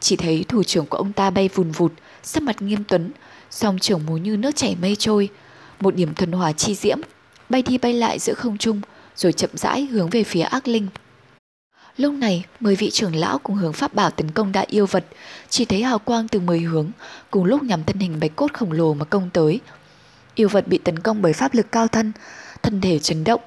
Chỉ 0.00 0.16
thấy 0.16 0.44
thủ 0.48 0.62
trưởng 0.62 0.86
của 0.86 0.98
ông 0.98 1.12
ta 1.12 1.30
bay 1.30 1.48
vùn 1.54 1.70
vụt, 1.70 1.92
sắc 2.22 2.42
mặt 2.42 2.62
nghiêm 2.62 2.84
tuấn, 2.84 3.10
song 3.50 3.78
trưởng 3.78 4.06
múa 4.06 4.16
như 4.16 4.36
nước 4.36 4.56
chảy 4.56 4.76
mây 4.82 4.96
trôi, 4.96 5.28
một 5.80 5.94
điểm 5.94 6.14
thuần 6.14 6.32
hòa 6.32 6.52
chi 6.52 6.74
diễm, 6.74 6.98
bay 7.48 7.62
đi 7.62 7.78
bay 7.78 7.92
lại 7.92 8.18
giữa 8.18 8.34
không 8.34 8.58
trung, 8.58 8.80
rồi 9.16 9.32
chậm 9.32 9.50
rãi 9.54 9.86
hướng 9.86 10.10
về 10.10 10.24
phía 10.24 10.42
ác 10.42 10.68
linh. 10.68 10.88
Lúc 11.96 12.12
này, 12.12 12.44
mười 12.60 12.76
vị 12.76 12.90
trưởng 12.90 13.16
lão 13.16 13.38
cùng 13.38 13.56
hướng 13.56 13.72
pháp 13.72 13.94
bảo 13.94 14.10
tấn 14.10 14.30
công 14.30 14.52
đại 14.52 14.66
yêu 14.70 14.86
vật, 14.86 15.04
chỉ 15.48 15.64
thấy 15.64 15.82
hào 15.82 15.98
quang 15.98 16.28
từ 16.28 16.40
mười 16.40 16.60
hướng, 16.60 16.90
cùng 17.30 17.44
lúc 17.44 17.62
nhằm 17.62 17.84
thân 17.84 17.98
hình 17.98 18.20
bạch 18.20 18.36
cốt 18.36 18.52
khổng 18.52 18.72
lồ 18.72 18.94
mà 18.94 19.04
công 19.04 19.30
tới. 19.32 19.60
Yêu 20.34 20.48
vật 20.48 20.68
bị 20.68 20.78
tấn 20.78 20.98
công 20.98 21.22
bởi 21.22 21.32
pháp 21.32 21.54
lực 21.54 21.72
cao 21.72 21.88
thân, 21.88 22.12
thân 22.62 22.80
thể 22.80 22.98
chấn 22.98 23.24
động. 23.24 23.40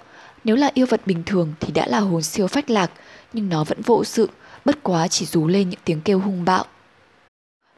Nếu 0.43 0.55
là 0.55 0.71
yêu 0.73 0.85
vật 0.89 1.01
bình 1.05 1.23
thường 1.25 1.53
thì 1.59 1.73
đã 1.73 1.87
là 1.87 1.99
hồn 1.99 2.23
siêu 2.23 2.47
phách 2.47 2.69
lạc, 2.69 2.91
nhưng 3.33 3.49
nó 3.49 3.63
vẫn 3.63 3.81
vô 3.81 4.03
sự, 4.03 4.29
bất 4.65 4.83
quá 4.83 5.07
chỉ 5.07 5.25
rú 5.25 5.47
lên 5.47 5.69
những 5.69 5.79
tiếng 5.85 6.01
kêu 6.01 6.19
hung 6.19 6.45
bạo. 6.45 6.65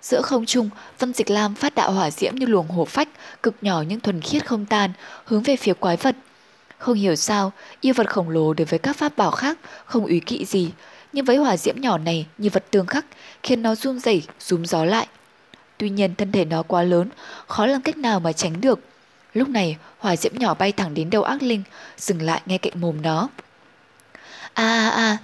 Giữa 0.02 0.22
không 0.22 0.46
trung, 0.46 0.70
Vân 1.00 1.14
Dịch 1.14 1.30
Lam 1.30 1.56
phát 1.56 1.76
đạo 1.76 1.92
hỏa 1.92 2.12
diễm 2.12 2.36
như 2.36 2.46
luồng 2.46 2.68
hổ 2.68 2.86
phách, 2.86 3.10
cực 3.44 3.56
nhỏ 3.62 3.84
nhưng 3.88 4.00
thuần 4.00 4.22
khiết 4.22 4.48
không 4.48 4.66
tan, 4.66 4.92
hướng 5.26 5.44
về 5.44 5.56
phía 5.56 5.74
quái 5.74 5.98
vật. 5.98 6.16
Không 6.78 6.96
hiểu 6.96 7.16
sao, 7.16 7.52
yêu 7.82 7.94
vật 7.98 8.10
khổng 8.10 8.30
lồ 8.30 8.54
đối 8.54 8.66
với 8.66 8.80
các 8.80 8.98
pháp 8.98 9.18
bảo 9.18 9.32
khác 9.32 9.58
không 9.86 10.06
ý 10.06 10.20
kỵ 10.20 10.46
gì, 10.46 10.72
nhưng 11.14 11.26
với 11.26 11.38
hỏa 11.38 11.58
diễm 11.58 11.76
nhỏ 11.82 11.98
này 11.98 12.26
như 12.38 12.50
vật 12.54 12.66
tương 12.72 12.86
khắc, 12.86 13.06
khiến 13.44 13.62
nó 13.62 13.76
run 13.76 14.00
rẩy, 14.00 14.24
rúm 14.40 14.64
gió 14.64 14.86
lại. 14.86 15.08
Tuy 15.78 15.90
nhiên 15.90 16.16
thân 16.16 16.32
thể 16.32 16.46
nó 16.46 16.64
quá 16.64 16.84
lớn, 16.84 17.10
khó 17.48 17.66
làm 17.66 17.82
cách 17.82 17.98
nào 17.98 18.20
mà 18.20 18.34
tránh 18.34 18.62
được. 18.62 18.80
Lúc 19.34 19.50
này, 19.50 19.78
hỏa 19.98 20.16
diễm 20.16 20.32
nhỏ 20.36 20.54
bay 20.54 20.72
thẳng 20.72 20.94
đến 20.94 21.10
đầu 21.10 21.24
ác 21.24 21.44
linh, 21.44 21.64
dừng 21.98 22.22
lại 22.22 22.42
ngay 22.46 22.58
cạnh 22.58 22.82
mồm 22.82 23.02
nó. 23.02 23.30
A 24.54 24.64
a 24.64 24.90
a, 24.90 25.18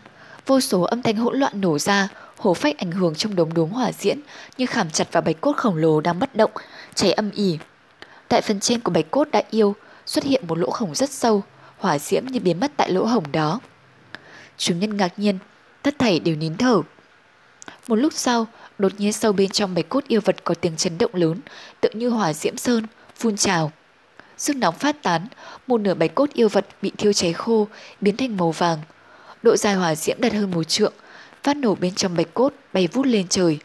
vô 0.45 0.59
số 0.59 0.81
âm 0.81 1.01
thanh 1.01 1.15
hỗn 1.15 1.39
loạn 1.39 1.61
nổ 1.61 1.79
ra, 1.79 2.07
hổ 2.37 2.53
phách 2.53 2.77
ảnh 2.77 2.91
hưởng 2.91 3.15
trong 3.15 3.35
đống 3.35 3.53
đốm 3.53 3.69
hỏa 3.69 3.91
diễm 3.91 4.17
như 4.57 4.65
khảm 4.65 4.89
chặt 4.89 5.11
vào 5.11 5.21
bạch 5.21 5.41
cốt 5.41 5.57
khổng 5.57 5.75
lồ 5.75 6.01
đang 6.01 6.19
bất 6.19 6.35
động, 6.35 6.51
cháy 6.95 7.11
âm 7.11 7.31
ỉ. 7.31 7.57
Tại 8.27 8.41
phần 8.41 8.59
trên 8.59 8.79
của 8.79 8.91
bạch 8.91 9.11
cốt 9.11 9.27
đại 9.31 9.43
yêu 9.49 9.75
xuất 10.05 10.23
hiện 10.23 10.47
một 10.47 10.57
lỗ 10.57 10.69
hổng 10.73 10.95
rất 10.95 11.09
sâu, 11.09 11.43
hỏa 11.77 11.99
diễm 11.99 12.25
như 12.25 12.39
biến 12.39 12.59
mất 12.59 12.71
tại 12.77 12.91
lỗ 12.91 13.05
hổng 13.05 13.31
đó. 13.31 13.59
Chúng 14.57 14.79
nhân 14.79 14.97
ngạc 14.97 15.19
nhiên, 15.19 15.37
tất 15.81 15.95
thảy 15.99 16.19
đều 16.19 16.35
nín 16.35 16.57
thở. 16.57 16.81
Một 17.87 17.95
lúc 17.95 18.13
sau, 18.15 18.47
đột 18.77 18.91
nhiên 18.97 19.13
sâu 19.13 19.33
bên 19.33 19.49
trong 19.49 19.75
bạch 19.75 19.89
cốt 19.89 20.03
yêu 20.07 20.21
vật 20.25 20.43
có 20.43 20.53
tiếng 20.53 20.75
chấn 20.75 20.97
động 20.97 21.15
lớn, 21.15 21.39
tựa 21.81 21.89
như 21.93 22.09
hỏa 22.09 22.33
diễm 22.33 22.57
sơn, 22.57 22.87
phun 23.15 23.37
trào. 23.37 23.71
Sức 24.38 24.55
nóng 24.55 24.75
phát 24.75 25.03
tán, 25.03 25.27
một 25.67 25.81
nửa 25.81 25.93
bạch 25.93 26.15
cốt 26.15 26.33
yêu 26.33 26.49
vật 26.49 26.65
bị 26.81 26.91
thiêu 26.97 27.13
cháy 27.13 27.33
khô, 27.33 27.67
biến 28.01 28.17
thành 28.17 28.38
màu 28.38 28.51
vàng. 28.51 28.79
Độ 29.43 29.55
dài 29.55 29.75
hỏa 29.75 29.95
diễm 29.95 30.21
đạt 30.21 30.33
hơn 30.33 30.51
một 30.51 30.63
trượng, 30.63 30.93
phát 31.43 31.57
nổ 31.57 31.75
bên 31.75 31.95
trong 31.95 32.15
bạch 32.17 32.33
cốt 32.33 32.53
bay 32.73 32.88
vút 32.88 33.05
lên 33.05 33.27
trời. 33.27 33.59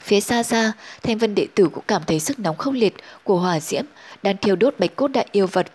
Phía 0.00 0.20
xa 0.20 0.42
xa, 0.42 0.72
thanh 1.02 1.18
vân 1.18 1.34
đệ 1.34 1.46
tử 1.54 1.68
cũng 1.68 1.84
cảm 1.86 2.02
thấy 2.06 2.20
sức 2.20 2.38
nóng 2.38 2.56
khốc 2.56 2.74
liệt 2.74 2.94
của 3.24 3.38
hỏa 3.38 3.60
diễm 3.60 3.84
đang 4.22 4.36
thiêu 4.36 4.56
đốt 4.56 4.74
bạch 4.78 4.96
cốt 4.96 5.08
đại 5.08 5.26
yêu 5.32 5.46
vật. 5.46 5.66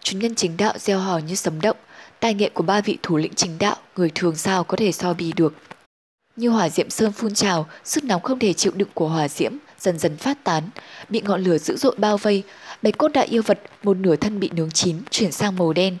Chúng 0.00 0.20
nhân 0.20 0.34
chính 0.34 0.56
đạo 0.56 0.74
gieo 0.78 0.98
hò 0.98 1.18
như 1.18 1.34
sấm 1.34 1.60
động, 1.60 1.76
tài 2.20 2.34
nghệ 2.34 2.48
của 2.48 2.62
ba 2.62 2.80
vị 2.80 2.98
thủ 3.02 3.16
lĩnh 3.16 3.34
chính 3.34 3.58
đạo 3.58 3.76
người 3.96 4.10
thường 4.14 4.36
sao 4.36 4.64
có 4.64 4.76
thể 4.76 4.92
so 4.92 5.14
bì 5.14 5.32
được. 5.36 5.54
Như 6.36 6.48
hỏa 6.48 6.68
diễm 6.68 6.90
sơn 6.90 7.12
phun 7.12 7.34
trào, 7.34 7.66
sức 7.84 8.04
nóng 8.04 8.22
không 8.22 8.38
thể 8.38 8.52
chịu 8.52 8.72
đựng 8.76 8.88
của 8.94 9.08
hỏa 9.08 9.28
diễm 9.28 9.52
dần 9.80 9.98
dần 9.98 10.16
phát 10.16 10.44
tán, 10.44 10.62
bị 11.08 11.20
ngọn 11.24 11.42
lửa 11.42 11.58
dữ 11.58 11.76
dội 11.76 11.94
bao 11.98 12.16
vây, 12.16 12.42
bạch 12.82 12.98
cốt 12.98 13.08
đại 13.08 13.26
yêu 13.26 13.42
vật 13.42 13.60
một 13.82 13.96
nửa 13.96 14.16
thân 14.16 14.40
bị 14.40 14.50
nướng 14.52 14.70
chín 14.70 14.96
chuyển 15.10 15.32
sang 15.32 15.56
màu 15.56 15.72
đen. 15.72 15.96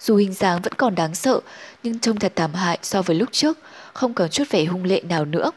Dù 0.00 0.16
hình 0.16 0.32
dáng 0.32 0.62
vẫn 0.62 0.72
còn 0.72 0.94
đáng 0.94 1.14
sợ, 1.14 1.40
nhưng 1.82 1.98
trông 1.98 2.18
thật 2.18 2.32
thảm 2.36 2.54
hại 2.54 2.78
so 2.82 3.02
với 3.02 3.16
lúc 3.16 3.28
trước, 3.32 3.58
không 3.92 4.14
còn 4.14 4.30
chút 4.30 4.44
vẻ 4.50 4.64
hung 4.64 4.84
lệ 4.84 5.02
nào 5.08 5.24
nữa. 5.24 5.50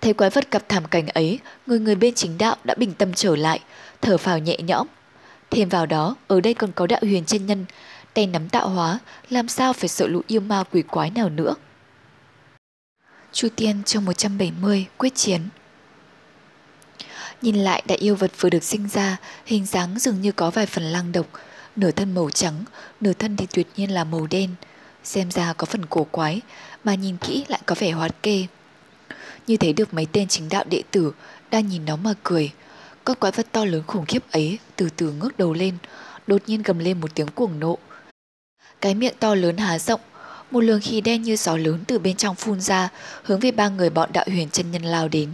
Thấy 0.00 0.14
quái 0.14 0.30
vật 0.30 0.50
gặp 0.50 0.68
thảm 0.68 0.84
cảnh 0.84 1.06
ấy, 1.06 1.38
người 1.66 1.78
người 1.78 1.94
bên 1.94 2.14
chính 2.14 2.38
đạo 2.38 2.56
đã 2.64 2.74
bình 2.74 2.92
tâm 2.94 3.12
trở 3.14 3.36
lại, 3.36 3.60
thở 4.00 4.18
phào 4.18 4.38
nhẹ 4.38 4.56
nhõm. 4.56 4.86
Thêm 5.50 5.68
vào 5.68 5.86
đó, 5.86 6.16
ở 6.28 6.40
đây 6.40 6.54
còn 6.54 6.72
có 6.72 6.86
đạo 6.86 7.00
huyền 7.02 7.24
chân 7.24 7.46
nhân, 7.46 7.64
tay 8.14 8.26
nắm 8.26 8.48
tạo 8.48 8.68
hóa, 8.68 8.98
làm 9.30 9.48
sao 9.48 9.72
phải 9.72 9.88
sợ 9.88 10.06
lũ 10.06 10.20
yêu 10.26 10.40
ma 10.40 10.64
quỷ 10.72 10.82
quái 10.82 11.10
nào 11.10 11.28
nữa. 11.28 11.54
Chu 13.32 13.48
Tiên 13.56 13.82
chương 13.84 14.04
170 14.04 14.86
quyết 14.98 15.14
chiến 15.14 15.40
Nhìn 17.42 17.56
lại 17.56 17.82
đại 17.86 17.98
yêu 17.98 18.16
vật 18.16 18.30
vừa 18.40 18.50
được 18.50 18.64
sinh 18.64 18.88
ra, 18.88 19.16
hình 19.46 19.66
dáng 19.66 19.98
dường 19.98 20.20
như 20.20 20.32
có 20.32 20.50
vài 20.50 20.66
phần 20.66 20.84
lăng 20.84 21.12
độc, 21.12 21.26
nửa 21.76 21.90
thân 21.90 22.14
màu 22.14 22.30
trắng, 22.30 22.64
nửa 23.00 23.12
thân 23.12 23.36
thì 23.36 23.46
tuyệt 23.52 23.66
nhiên 23.76 23.90
là 23.90 24.04
màu 24.04 24.26
đen. 24.30 24.50
Xem 25.04 25.30
ra 25.30 25.52
có 25.52 25.66
phần 25.66 25.86
cổ 25.86 26.04
quái, 26.10 26.40
mà 26.84 26.94
nhìn 26.94 27.16
kỹ 27.16 27.44
lại 27.48 27.60
có 27.66 27.74
vẻ 27.78 27.90
hoạt 27.90 28.22
kê. 28.22 28.46
Như 29.46 29.56
thế 29.56 29.72
được 29.72 29.94
mấy 29.94 30.06
tên 30.12 30.28
chính 30.28 30.48
đạo 30.48 30.64
đệ 30.70 30.82
tử 30.90 31.12
đang 31.50 31.68
nhìn 31.68 31.84
nó 31.84 31.96
mà 31.96 32.14
cười. 32.22 32.50
Con 33.04 33.16
quái 33.16 33.32
vật 33.32 33.46
to 33.52 33.64
lớn 33.64 33.82
khủng 33.86 34.06
khiếp 34.06 34.22
ấy 34.30 34.58
từ 34.76 34.88
từ 34.96 35.12
ngước 35.12 35.38
đầu 35.38 35.52
lên, 35.52 35.74
đột 36.26 36.42
nhiên 36.46 36.62
gầm 36.62 36.78
lên 36.78 37.00
một 37.00 37.14
tiếng 37.14 37.28
cuồng 37.28 37.60
nộ. 37.60 37.78
Cái 38.80 38.94
miệng 38.94 39.14
to 39.18 39.34
lớn 39.34 39.56
há 39.56 39.78
rộng, 39.78 40.00
một 40.50 40.60
luồng 40.60 40.80
khí 40.80 41.00
đen 41.00 41.22
như 41.22 41.36
gió 41.36 41.56
lớn 41.56 41.84
từ 41.86 41.98
bên 41.98 42.16
trong 42.16 42.36
phun 42.36 42.60
ra, 42.60 42.88
hướng 43.22 43.40
về 43.40 43.50
ba 43.50 43.68
người 43.68 43.90
bọn 43.90 44.10
đạo 44.12 44.24
huyền 44.28 44.50
chân 44.50 44.70
nhân 44.70 44.82
lao 44.82 45.08
đến. 45.08 45.30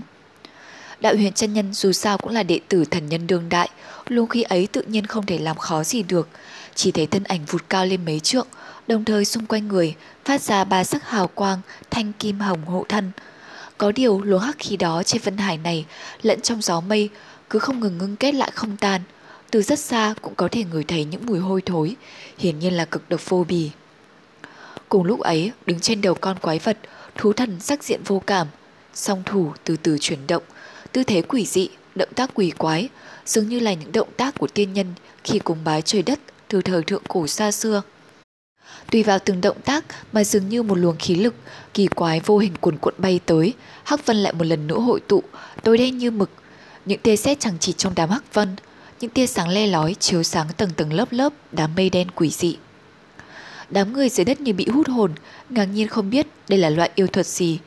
Đạo 1.01 1.15
huyền 1.15 1.33
chân 1.33 1.53
nhân 1.53 1.75
dù 1.75 1.93
sao 1.93 2.19
cũng 2.19 2.33
là 2.33 2.43
đệ 2.43 2.61
tử 2.69 2.85
thần 2.85 3.09
nhân 3.09 3.27
đương 3.27 3.49
đại, 3.49 3.71
luôn 4.09 4.29
khi 4.29 4.43
ấy 4.43 4.67
tự 4.67 4.83
nhiên 4.83 5.07
không 5.07 5.27
thể 5.27 5.39
làm 5.39 5.57
khó 5.57 5.85
gì 5.85 6.03
được. 6.03 6.29
Chỉ 6.75 6.93
thấy 6.93 7.07
thân 7.07 7.25
ảnh 7.25 7.45
vụt 7.45 7.63
cao 7.69 7.87
lên 7.87 8.05
mấy 8.05 8.21
trượng, 8.21 8.47
đồng 8.87 9.05
thời 9.05 9.25
xung 9.25 9.47
quanh 9.47 9.69
người 9.69 9.95
phát 10.25 10.43
ra 10.43 10.65
ba 10.65 10.85
sắc 10.85 11.09
hào 11.11 11.27
quang, 11.27 11.61
thanh 11.91 12.13
kim 12.13 12.41
hồng 12.41 12.65
hộ 12.65 12.85
thân. 12.89 13.11
Có 13.79 13.93
điều 13.93 14.23
luồng 14.23 14.41
hắc 14.41 14.59
khí 14.59 14.77
đó 14.77 15.03
trên 15.03 15.23
vân 15.23 15.37
hải 15.37 15.59
này 15.59 15.87
lẫn 16.23 16.41
trong 16.41 16.63
gió 16.63 16.81
mây 16.81 17.09
cứ 17.51 17.59
không 17.59 17.81
ngừng 17.81 17.99
ngưng 17.99 18.17
kết 18.17 18.35
lại 18.35 18.51
không 18.55 18.77
tan. 18.77 19.01
Từ 19.51 19.63
rất 19.63 19.79
xa 19.79 20.15
cũng 20.23 20.35
có 20.35 20.49
thể 20.53 20.65
ngửi 20.65 20.85
thấy 20.85 21.05
những 21.05 21.27
mùi 21.27 21.39
hôi 21.39 21.63
thối, 21.67 21.97
hiển 22.39 22.59
nhiên 22.59 22.77
là 22.77 22.85
cực 22.85 23.09
độc 23.09 23.29
vô 23.29 23.45
bì. 23.49 23.71
Cùng 24.89 25.05
lúc 25.05 25.21
ấy, 25.21 25.53
đứng 25.67 25.81
trên 25.81 26.01
đầu 26.01 26.15
con 26.15 26.39
quái 26.39 26.59
vật, 26.59 26.79
thú 27.15 27.33
thần 27.33 27.61
sắc 27.61 27.85
diện 27.85 28.01
vô 28.05 28.23
cảm, 28.27 28.47
song 28.95 29.23
thủ 29.27 29.53
từ 29.65 29.77
từ 29.77 29.99
chuyển 30.01 30.27
động, 30.27 30.43
tư 30.93 31.05
thế 31.05 31.23
quỷ 31.23 31.47
dị, 31.47 31.69
động 31.95 32.09
tác 32.15 32.31
quỷ 32.35 32.51
quái, 32.59 32.89
dường 33.27 33.49
như 33.49 33.61
là 33.61 33.73
những 33.73 33.93
động 33.93 34.09
tác 34.17 34.39
của 34.39 34.47
tiên 34.47 34.73
nhân 34.73 34.87
khi 35.25 35.39
cúng 35.39 35.59
bái 35.65 35.83
trời 35.83 36.03
đất 36.03 36.21
từ 36.49 36.63
thời 36.63 36.83
thượng 36.83 37.03
cổ 37.09 37.27
xa 37.27 37.53
xưa. 37.53 37.83
Tùy 38.91 39.03
vào 39.03 39.19
từng 39.19 39.41
động 39.41 39.61
tác 39.65 39.85
mà 40.13 40.25
dường 40.25 40.49
như 40.49 40.63
một 40.63 40.75
luồng 40.75 40.97
khí 40.97 41.15
lực 41.15 41.35
kỳ 41.75 41.87
quái 41.87 42.21
vô 42.21 42.39
hình 42.39 42.53
cuồn 42.61 42.79
cuộn 42.79 42.95
bay 42.99 43.21
tới, 43.27 43.55
Hắc 43.85 44.07
Vân 44.07 44.17
lại 44.17 44.33
một 44.33 44.47
lần 44.47 44.67
nữa 44.67 44.79
hội 44.79 45.01
tụ, 45.01 45.23
tối 45.63 45.79
đen 45.79 45.99
như 45.99 46.11
mực. 46.11 46.31
Những 46.85 47.01
tia 47.01 47.17
sét 47.17 47.41
chẳng 47.41 47.57
chỉ 47.61 47.73
trong 47.73 47.93
đám 47.97 48.11
Hắc 48.11 48.35
Vân, 48.35 48.57
những 49.01 49.11
tia 49.11 49.27
sáng 49.27 49.49
le 49.49 49.67
lói 49.67 49.95
chiếu 49.95 50.23
sáng 50.23 50.47
tầng 50.57 50.71
tầng 50.77 50.93
lớp 50.93 51.13
lớp 51.13 51.33
đám 51.53 51.75
mây 51.77 51.91
đen 51.91 52.11
quỷ 52.11 52.31
dị. 52.31 52.57
Đám 53.71 53.93
người 53.93 54.09
dưới 54.09 54.25
đất 54.25 54.41
như 54.41 54.53
bị 54.53 54.67
hút 54.69 54.89
hồn, 54.89 55.13
ngạc 55.51 55.65
nhiên 55.65 55.89
không 55.89 56.11
biết 56.11 56.27
đây 56.49 56.59
là 56.59 56.71
loại 56.71 56.91
yêu 56.95 57.07
thuật 57.07 57.27
gì. 57.27 57.59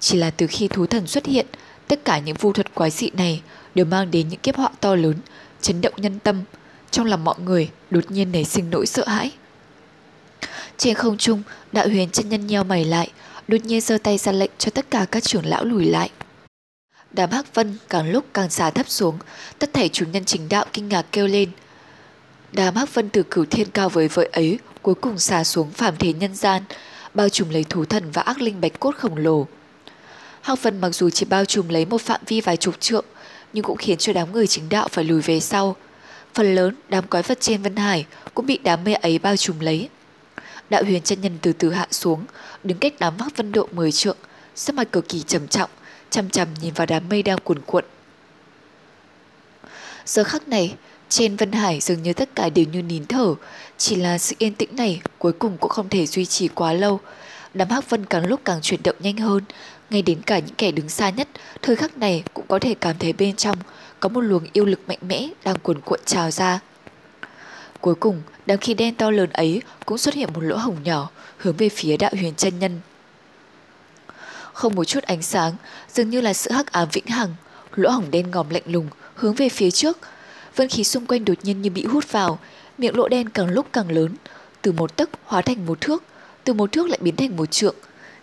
Chỉ 0.00 0.18
là 0.18 0.30
từ 0.30 0.46
khi 0.46 0.68
thú 0.68 0.86
thần 0.86 1.06
xuất 1.06 1.26
hiện, 1.26 1.46
tất 1.88 2.04
cả 2.04 2.18
những 2.18 2.36
vu 2.36 2.52
thuật 2.52 2.74
quái 2.74 2.90
dị 2.90 3.10
này 3.10 3.42
đều 3.74 3.86
mang 3.86 4.10
đến 4.10 4.28
những 4.28 4.40
kiếp 4.40 4.56
họa 4.56 4.68
to 4.80 4.94
lớn, 4.94 5.14
chấn 5.60 5.80
động 5.80 5.94
nhân 5.96 6.18
tâm. 6.18 6.42
Trong 6.90 7.06
lòng 7.06 7.24
mọi 7.24 7.36
người 7.44 7.70
đột 7.90 8.10
nhiên 8.10 8.32
nảy 8.32 8.44
sinh 8.44 8.70
nỗi 8.70 8.86
sợ 8.86 9.04
hãi. 9.08 9.30
Trên 10.76 10.94
không 10.94 11.18
trung, 11.18 11.42
đạo 11.72 11.88
huyền 11.88 12.10
chân 12.10 12.28
nhân 12.28 12.46
nheo 12.46 12.64
mày 12.64 12.84
lại, 12.84 13.10
đột 13.48 13.64
nhiên 13.64 13.80
giơ 13.80 13.98
tay 13.98 14.18
ra 14.18 14.32
lệnh 14.32 14.50
cho 14.58 14.70
tất 14.70 14.90
cả 14.90 15.06
các 15.10 15.22
trưởng 15.22 15.46
lão 15.46 15.64
lùi 15.64 15.84
lại. 15.84 16.10
Đám 17.10 17.30
hắc 17.30 17.54
vân 17.54 17.76
càng 17.88 18.10
lúc 18.10 18.24
càng 18.34 18.50
xả 18.50 18.70
thấp 18.70 18.88
xuống, 18.88 19.18
tất 19.58 19.70
thảy 19.72 19.88
chủ 19.88 20.06
nhân 20.12 20.24
chính 20.24 20.48
đạo 20.48 20.64
kinh 20.72 20.88
ngạc 20.88 21.06
kêu 21.12 21.26
lên. 21.26 21.50
Đám 22.52 22.74
hắc 22.74 22.94
vân 22.94 23.08
từ 23.08 23.22
cửu 23.22 23.44
thiên 23.44 23.70
cao 23.70 23.88
với 23.88 24.08
vợi 24.08 24.26
ấy 24.26 24.58
cuối 24.82 24.94
cùng 24.94 25.18
xả 25.18 25.44
xuống 25.44 25.70
phàm 25.70 25.96
thế 25.96 26.12
nhân 26.12 26.34
gian, 26.34 26.62
bao 27.14 27.28
trùm 27.28 27.48
lấy 27.50 27.64
thú 27.64 27.84
thần 27.84 28.10
và 28.10 28.22
ác 28.22 28.40
linh 28.40 28.60
bạch 28.60 28.80
cốt 28.80 28.94
khổng 28.96 29.16
lồ. 29.16 29.46
Hắc 30.46 30.62
vân 30.62 30.80
mặc 30.80 30.90
dù 30.90 31.10
chỉ 31.10 31.26
bao 31.26 31.44
trùm 31.44 31.68
lấy 31.68 31.84
một 31.84 32.00
phạm 32.00 32.20
vi 32.26 32.40
vài 32.40 32.56
chục 32.56 32.80
trượng, 32.80 33.04
nhưng 33.52 33.64
cũng 33.64 33.76
khiến 33.76 33.98
cho 33.98 34.12
đám 34.12 34.32
người 34.32 34.46
chính 34.46 34.68
đạo 34.68 34.88
phải 34.92 35.04
lùi 35.04 35.20
về 35.20 35.40
sau. 35.40 35.76
Phần 36.34 36.54
lớn 36.54 36.74
đám 36.88 37.06
quái 37.06 37.22
vật 37.22 37.40
trên 37.40 37.62
Vân 37.62 37.76
Hải 37.76 38.06
cũng 38.34 38.46
bị 38.46 38.58
đám 38.58 38.84
mê 38.84 38.94
ấy 38.94 39.18
bao 39.18 39.36
trùm 39.36 39.60
lấy. 39.60 39.88
Đạo 40.70 40.82
huyền 40.84 41.02
chân 41.02 41.20
nhân 41.20 41.38
từ 41.42 41.52
từ 41.52 41.72
hạ 41.72 41.86
xuống, 41.90 42.24
đứng 42.64 42.78
cách 42.78 42.94
đám 42.98 43.18
hắc 43.18 43.36
vân 43.36 43.52
độ 43.52 43.68
10 43.72 43.92
trượng, 43.92 44.16
sắc 44.54 44.76
mặt 44.76 44.88
cực 44.92 45.08
kỳ 45.08 45.22
trầm 45.22 45.48
trọng, 45.48 45.70
chăm 46.10 46.30
chăm 46.30 46.48
nhìn 46.62 46.74
vào 46.74 46.86
đám 46.86 47.08
mây 47.08 47.22
đang 47.22 47.38
cuồn 47.38 47.60
cuộn. 47.66 47.84
Giờ 50.04 50.24
khắc 50.24 50.48
này, 50.48 50.74
trên 51.08 51.36
Vân 51.36 51.52
Hải 51.52 51.80
dường 51.80 52.02
như 52.02 52.12
tất 52.12 52.34
cả 52.34 52.48
đều 52.48 52.66
như 52.72 52.82
nín 52.82 53.06
thở, 53.06 53.34
chỉ 53.78 53.96
là 53.96 54.18
sự 54.18 54.36
yên 54.38 54.54
tĩnh 54.54 54.76
này 54.76 55.00
cuối 55.18 55.32
cùng 55.32 55.56
cũng 55.58 55.70
không 55.70 55.88
thể 55.88 56.06
duy 56.06 56.26
trì 56.26 56.48
quá 56.48 56.72
lâu. 56.72 57.00
Đám 57.54 57.70
hắc 57.70 57.90
vân 57.90 58.06
càng 58.06 58.26
lúc 58.26 58.40
càng 58.44 58.60
chuyển 58.62 58.82
động 58.82 58.96
nhanh 59.00 59.16
hơn, 59.16 59.42
ngay 59.90 60.02
đến 60.02 60.22
cả 60.22 60.38
những 60.38 60.54
kẻ 60.54 60.72
đứng 60.72 60.88
xa 60.88 61.10
nhất, 61.10 61.28
thời 61.62 61.76
khắc 61.76 61.98
này 61.98 62.22
cũng 62.34 62.44
có 62.48 62.58
thể 62.58 62.74
cảm 62.74 62.98
thấy 62.98 63.12
bên 63.12 63.36
trong 63.36 63.58
có 64.00 64.08
một 64.08 64.20
luồng 64.20 64.46
yêu 64.52 64.64
lực 64.64 64.80
mạnh 64.88 64.98
mẽ 65.08 65.28
đang 65.44 65.56
cuồn 65.58 65.80
cuộn 65.80 66.00
trào 66.04 66.30
ra. 66.30 66.60
Cuối 67.80 67.94
cùng, 67.94 68.22
đám 68.46 68.58
khí 68.58 68.74
đen 68.74 68.94
to 68.94 69.10
lớn 69.10 69.30
ấy 69.30 69.62
cũng 69.86 69.98
xuất 69.98 70.14
hiện 70.14 70.28
một 70.34 70.40
lỗ 70.40 70.56
hổng 70.56 70.76
nhỏ 70.84 71.10
hướng 71.38 71.56
về 71.56 71.68
phía 71.68 71.96
đạo 71.96 72.10
huyền 72.18 72.34
chân 72.34 72.58
nhân. 72.58 72.80
Không 74.52 74.74
một 74.74 74.84
chút 74.84 75.04
ánh 75.04 75.22
sáng, 75.22 75.52
dường 75.92 76.10
như 76.10 76.20
là 76.20 76.32
sự 76.32 76.50
hắc 76.50 76.72
ám 76.72 76.88
vĩnh 76.92 77.06
hằng, 77.06 77.34
lỗ 77.74 77.90
hổng 77.90 78.10
đen 78.10 78.30
ngòm 78.30 78.50
lạnh 78.50 78.62
lùng 78.66 78.88
hướng 79.14 79.34
về 79.34 79.48
phía 79.48 79.70
trước. 79.70 79.98
Vân 80.56 80.68
khí 80.68 80.84
xung 80.84 81.06
quanh 81.06 81.24
đột 81.24 81.34
nhiên 81.42 81.62
như 81.62 81.70
bị 81.70 81.84
hút 81.84 82.12
vào, 82.12 82.38
miệng 82.78 82.96
lỗ 82.96 83.08
đen 83.08 83.28
càng 83.28 83.50
lúc 83.50 83.66
càng 83.72 83.90
lớn, 83.90 84.14
từ 84.62 84.72
một 84.72 84.96
tấc 84.96 85.10
hóa 85.24 85.42
thành 85.42 85.66
một 85.66 85.80
thước, 85.80 86.02
từ 86.44 86.52
một 86.52 86.72
thước 86.72 86.88
lại 86.88 86.98
biến 87.02 87.16
thành 87.16 87.36
một 87.36 87.46
trượng. 87.46 87.74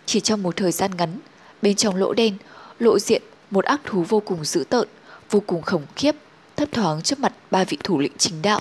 Chỉ 0.06 0.20
trong 0.20 0.42
một 0.42 0.56
thời 0.56 0.72
gian 0.72 0.90
ngắn, 0.96 1.18
bên 1.64 1.76
trong 1.76 1.96
lỗ 1.96 2.14
đen 2.14 2.36
lộ 2.78 2.98
diện 2.98 3.22
một 3.50 3.64
ác 3.64 3.80
thú 3.84 4.04
vô 4.08 4.20
cùng 4.20 4.44
dữ 4.44 4.64
tợn, 4.68 4.88
vô 5.30 5.42
cùng 5.46 5.62
khủng 5.62 5.86
khiếp, 5.96 6.14
thấp 6.56 6.68
thoáng 6.72 7.02
trước 7.02 7.18
mặt 7.18 7.32
ba 7.50 7.64
vị 7.64 7.78
thủ 7.84 7.98
lĩnh 7.98 8.12
chính 8.18 8.42
đạo. 8.42 8.60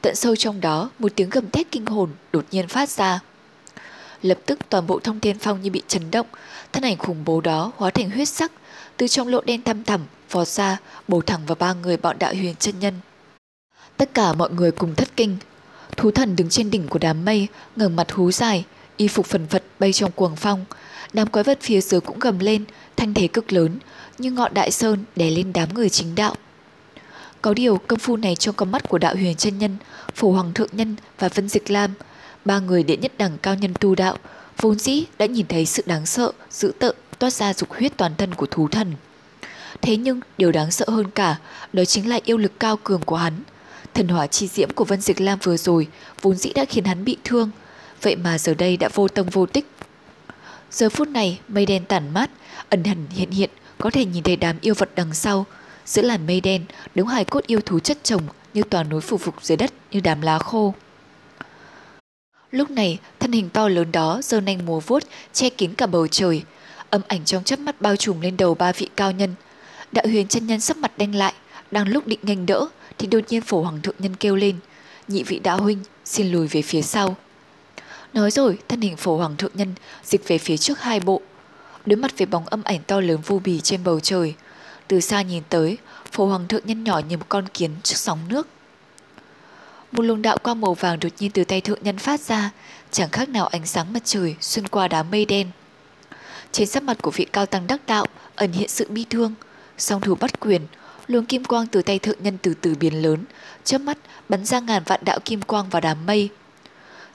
Tận 0.00 0.14
sâu 0.14 0.36
trong 0.36 0.60
đó, 0.60 0.90
một 0.98 1.12
tiếng 1.16 1.30
gầm 1.30 1.50
thét 1.50 1.66
kinh 1.70 1.86
hồn 1.86 2.10
đột 2.32 2.44
nhiên 2.50 2.68
phát 2.68 2.88
ra. 2.88 3.20
Lập 4.22 4.38
tức 4.46 4.58
toàn 4.68 4.86
bộ 4.86 4.98
thông 4.98 5.20
thiên 5.20 5.38
phong 5.38 5.62
như 5.62 5.70
bị 5.70 5.82
chấn 5.88 6.10
động, 6.10 6.26
thân 6.72 6.84
ảnh 6.84 6.96
khủng 6.96 7.24
bố 7.24 7.40
đó 7.40 7.72
hóa 7.76 7.90
thành 7.90 8.10
huyết 8.10 8.28
sắc, 8.28 8.52
từ 8.96 9.08
trong 9.08 9.28
lỗ 9.28 9.40
đen 9.40 9.62
thăm 9.62 9.84
thẳm 9.84 10.00
vọt 10.30 10.48
ra, 10.48 10.76
bổ 11.08 11.20
thẳng 11.20 11.40
vào 11.46 11.56
ba 11.58 11.72
người 11.74 11.96
bọn 11.96 12.18
đạo 12.18 12.34
huyền 12.34 12.54
chân 12.58 12.78
nhân. 12.80 12.94
Tất 13.96 14.14
cả 14.14 14.32
mọi 14.32 14.50
người 14.50 14.72
cùng 14.72 14.94
thất 14.94 15.08
kinh. 15.16 15.36
Thú 15.96 16.10
thần 16.10 16.36
đứng 16.36 16.48
trên 16.48 16.70
đỉnh 16.70 16.88
của 16.88 16.98
đám 16.98 17.24
mây, 17.24 17.48
ngẩng 17.76 17.96
mặt 17.96 18.12
hú 18.12 18.32
dài, 18.32 18.64
y 18.98 19.08
phục 19.08 19.26
phần 19.26 19.46
phật 19.46 19.62
bay 19.78 19.92
trong 19.92 20.12
cuồng 20.12 20.36
phong. 20.36 20.64
Đám 21.12 21.28
quái 21.28 21.44
vật 21.44 21.58
phía 21.60 21.80
dưới 21.80 22.00
cũng 22.00 22.18
gầm 22.18 22.38
lên, 22.38 22.64
thanh 22.96 23.14
thế 23.14 23.28
cực 23.28 23.52
lớn, 23.52 23.78
như 24.18 24.30
ngọn 24.30 24.54
đại 24.54 24.70
sơn 24.70 25.04
đè 25.16 25.30
lên 25.30 25.52
đám 25.52 25.74
người 25.74 25.88
chính 25.88 26.14
đạo. 26.14 26.34
Có 27.42 27.54
điều 27.54 27.78
công 27.78 27.98
phu 27.98 28.16
này 28.16 28.36
trong 28.36 28.54
con 28.54 28.72
mắt 28.72 28.88
của 28.88 28.98
đạo 28.98 29.14
huyền 29.14 29.34
chân 29.34 29.58
nhân, 29.58 29.76
phổ 30.14 30.32
hoàng 30.32 30.52
thượng 30.54 30.68
nhân 30.72 30.96
và 31.18 31.28
vân 31.28 31.48
dịch 31.48 31.70
lam, 31.70 31.90
ba 32.44 32.58
người 32.58 32.82
đệ 32.82 32.96
nhất 32.96 33.12
đẳng 33.18 33.38
cao 33.42 33.54
nhân 33.54 33.74
tu 33.80 33.94
đạo, 33.94 34.16
vốn 34.60 34.78
dĩ 34.78 35.04
đã 35.18 35.26
nhìn 35.26 35.46
thấy 35.46 35.66
sự 35.66 35.82
đáng 35.86 36.06
sợ, 36.06 36.32
dữ 36.50 36.72
tợn 36.78 36.96
toát 37.18 37.32
ra 37.32 37.54
dục 37.54 37.72
huyết 37.72 37.96
toàn 37.96 38.12
thân 38.18 38.34
của 38.34 38.46
thú 38.46 38.68
thần. 38.68 38.92
Thế 39.82 39.96
nhưng 39.96 40.20
điều 40.38 40.52
đáng 40.52 40.70
sợ 40.70 40.84
hơn 40.88 41.10
cả 41.10 41.36
đó 41.72 41.84
chính 41.84 42.08
là 42.08 42.18
yêu 42.24 42.36
lực 42.36 42.52
cao 42.60 42.76
cường 42.76 43.00
của 43.00 43.16
hắn. 43.16 43.42
Thần 43.94 44.08
hỏa 44.08 44.26
chi 44.26 44.48
diễm 44.48 44.70
của 44.70 44.84
Vân 44.84 45.00
Dịch 45.00 45.20
Lam 45.20 45.38
vừa 45.42 45.56
rồi 45.56 45.86
vốn 46.22 46.36
dĩ 46.36 46.52
đã 46.52 46.64
khiến 46.64 46.84
hắn 46.84 47.04
bị 47.04 47.16
thương, 47.24 47.50
vậy 48.02 48.16
mà 48.16 48.38
giờ 48.38 48.54
đây 48.54 48.76
đã 48.76 48.88
vô 48.94 49.08
tông 49.08 49.28
vô 49.28 49.46
tích. 49.46 49.66
Giờ 50.70 50.88
phút 50.88 51.08
này 51.08 51.40
mây 51.48 51.66
đen 51.66 51.84
tản 51.84 52.14
mát, 52.14 52.30
ẩn 52.68 52.84
hẳn 52.84 53.06
hiện 53.10 53.30
hiện 53.30 53.50
có 53.78 53.90
thể 53.90 54.04
nhìn 54.04 54.22
thấy 54.22 54.36
đám 54.36 54.56
yêu 54.60 54.74
vật 54.74 54.90
đằng 54.94 55.14
sau. 55.14 55.46
Giữa 55.86 56.02
làn 56.02 56.26
mây 56.26 56.40
đen 56.40 56.64
đứng 56.94 57.06
hài 57.06 57.24
cốt 57.24 57.46
yêu 57.46 57.60
thú 57.60 57.78
chất 57.80 57.98
chồng 58.02 58.22
như 58.54 58.62
toàn 58.62 58.88
núi 58.88 59.00
phủ 59.00 59.16
phục 59.16 59.34
dưới 59.42 59.56
đất 59.56 59.72
như 59.90 60.00
đám 60.00 60.20
lá 60.20 60.38
khô. 60.38 60.74
Lúc 62.50 62.70
này, 62.70 62.98
thân 63.20 63.32
hình 63.32 63.48
to 63.48 63.68
lớn 63.68 63.92
đó 63.92 64.20
giơ 64.22 64.40
nanh 64.40 64.66
múa 64.66 64.80
vuốt 64.80 65.02
che 65.32 65.50
kín 65.50 65.74
cả 65.74 65.86
bầu 65.86 66.06
trời, 66.08 66.42
âm 66.90 67.00
ảnh 67.08 67.24
trong 67.24 67.44
chớp 67.44 67.58
mắt 67.58 67.80
bao 67.80 67.96
trùm 67.96 68.20
lên 68.20 68.36
đầu 68.36 68.54
ba 68.54 68.72
vị 68.72 68.88
cao 68.96 69.12
nhân. 69.12 69.34
Đạo 69.92 70.04
huyền 70.08 70.28
chân 70.28 70.46
nhân 70.46 70.60
sắp 70.60 70.76
mặt 70.76 70.98
đen 70.98 71.18
lại, 71.18 71.32
đang 71.70 71.88
lúc 71.88 72.06
định 72.06 72.18
nghênh 72.22 72.46
đỡ 72.46 72.66
thì 72.98 73.06
đột 73.06 73.20
nhiên 73.28 73.40
phổ 73.40 73.62
hoàng 73.62 73.80
thượng 73.82 73.94
nhân 73.98 74.16
kêu 74.16 74.36
lên, 74.36 74.56
nhị 75.08 75.22
vị 75.22 75.38
đạo 75.38 75.62
huynh 75.62 75.78
xin 76.04 76.32
lùi 76.32 76.46
về 76.46 76.62
phía 76.62 76.82
sau. 76.82 77.16
Nói 78.12 78.30
rồi, 78.30 78.58
thân 78.68 78.80
hình 78.80 78.96
phổ 78.96 79.16
hoàng 79.16 79.36
thượng 79.36 79.52
nhân 79.54 79.74
dịch 80.04 80.28
về 80.28 80.38
phía 80.38 80.56
trước 80.56 80.80
hai 80.80 81.00
bộ, 81.00 81.20
đối 81.86 81.96
mặt 81.96 82.18
với 82.18 82.26
bóng 82.26 82.46
âm 82.46 82.62
ảnh 82.64 82.80
to 82.86 83.00
lớn 83.00 83.18
vô 83.26 83.40
bì 83.44 83.60
trên 83.60 83.84
bầu 83.84 84.00
trời. 84.00 84.34
Từ 84.88 85.00
xa 85.00 85.22
nhìn 85.22 85.42
tới, 85.48 85.78
phổ 86.12 86.26
hoàng 86.26 86.48
thượng 86.48 86.66
nhân 86.66 86.84
nhỏ 86.84 87.00
như 87.08 87.16
một 87.16 87.26
con 87.28 87.48
kiến 87.48 87.70
trước 87.82 87.96
sóng 87.96 88.18
nước. 88.28 88.48
Một 89.92 90.02
luồng 90.02 90.22
đạo 90.22 90.38
quang 90.38 90.60
màu 90.60 90.74
vàng 90.74 91.00
đột 91.00 91.08
nhiên 91.18 91.30
từ 91.30 91.44
tay 91.44 91.60
thượng 91.60 91.82
nhân 91.82 91.98
phát 91.98 92.20
ra, 92.20 92.50
chẳng 92.90 93.10
khác 93.10 93.28
nào 93.28 93.46
ánh 93.46 93.66
sáng 93.66 93.92
mặt 93.92 94.02
trời 94.04 94.36
xuyên 94.40 94.68
qua 94.68 94.88
đám 94.88 95.10
mây 95.10 95.24
đen. 95.24 95.50
Trên 96.52 96.66
sắc 96.66 96.82
mặt 96.82 96.98
của 97.02 97.10
vị 97.10 97.26
cao 97.32 97.46
tăng 97.46 97.66
đắc 97.66 97.80
đạo 97.86 98.06
ẩn 98.36 98.52
hiện 98.52 98.68
sự 98.68 98.86
bi 98.88 99.06
thương, 99.10 99.34
song 99.78 100.00
thủ 100.00 100.14
bắt 100.14 100.40
quyền, 100.40 100.62
luồng 101.06 101.26
kim 101.26 101.44
quang 101.44 101.66
từ 101.66 101.82
tay 101.82 101.98
thượng 101.98 102.22
nhân 102.22 102.38
từ 102.42 102.54
từ 102.54 102.74
biến 102.80 103.02
lớn, 103.02 103.24
chớp 103.64 103.78
mắt 103.78 103.98
bắn 104.28 104.44
ra 104.44 104.60
ngàn 104.60 104.82
vạn 104.86 105.00
đạo 105.04 105.18
kim 105.24 105.42
quang 105.42 105.68
vào 105.68 105.80
đám 105.80 106.06
mây. 106.06 106.30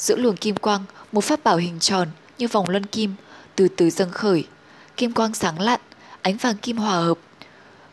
Giữa 0.03 0.15
luồng 0.15 0.37
kim 0.37 0.55
quang, 0.55 0.85
một 1.11 1.23
pháp 1.23 1.43
bảo 1.43 1.57
hình 1.57 1.79
tròn 1.79 2.07
như 2.37 2.47
vòng 2.47 2.69
luân 2.69 2.85
kim 2.85 3.13
từ 3.55 3.67
từ 3.67 3.89
dâng 3.89 4.11
khởi, 4.11 4.47
kim 4.97 5.11
quang 5.11 5.33
sáng 5.33 5.61
lạn, 5.61 5.79
ánh 6.21 6.37
vàng 6.37 6.57
kim 6.57 6.77
hòa 6.77 6.95
hợp. 6.95 7.17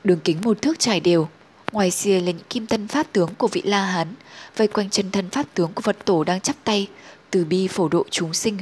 Đường 0.05 0.21
kính 0.25 0.39
một 0.43 0.63
thước 0.63 0.79
trải 0.79 1.01
đều, 1.01 1.29
ngoài 1.73 1.91
xìa 1.91 2.21
là 2.21 2.27
những 2.27 2.47
kim 2.51 2.67
thân 2.67 2.89
pháp 2.89 3.07
tướng 3.13 3.35
của 3.35 3.49
vị 3.49 3.63
La 3.65 3.85
Hán, 3.85 4.15
vây 4.57 4.69
quanh 4.69 4.91
chân 4.91 5.11
thân 5.11 5.31
pháp 5.31 5.47
tướng 5.55 5.73
của 5.73 5.83
Phật 5.83 5.97
tổ 6.05 6.25
đang 6.25 6.41
chắp 6.41 6.57
tay, 6.65 6.89
từ 7.31 7.45
bi 7.45 7.69
phổ 7.69 7.89
độ 7.89 8.05
chúng 8.11 8.35
sinh. 8.35 8.59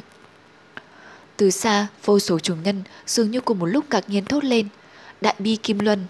Từ 1.37 1.51
xa, 1.51 1.87
vô 2.05 2.19
số 2.19 2.39
chúng 2.39 2.63
nhân 2.63 2.83
dường 3.07 3.31
như 3.31 3.41
cùng 3.41 3.59
một 3.59 3.67
lúc 3.67 3.85
ngạc 3.91 4.09
nhiên 4.09 4.25
thốt 4.25 4.45
lên, 4.45 4.69
đại 5.21 5.35
bi 5.39 5.57
kim 5.57 5.79
luân. 5.79 6.07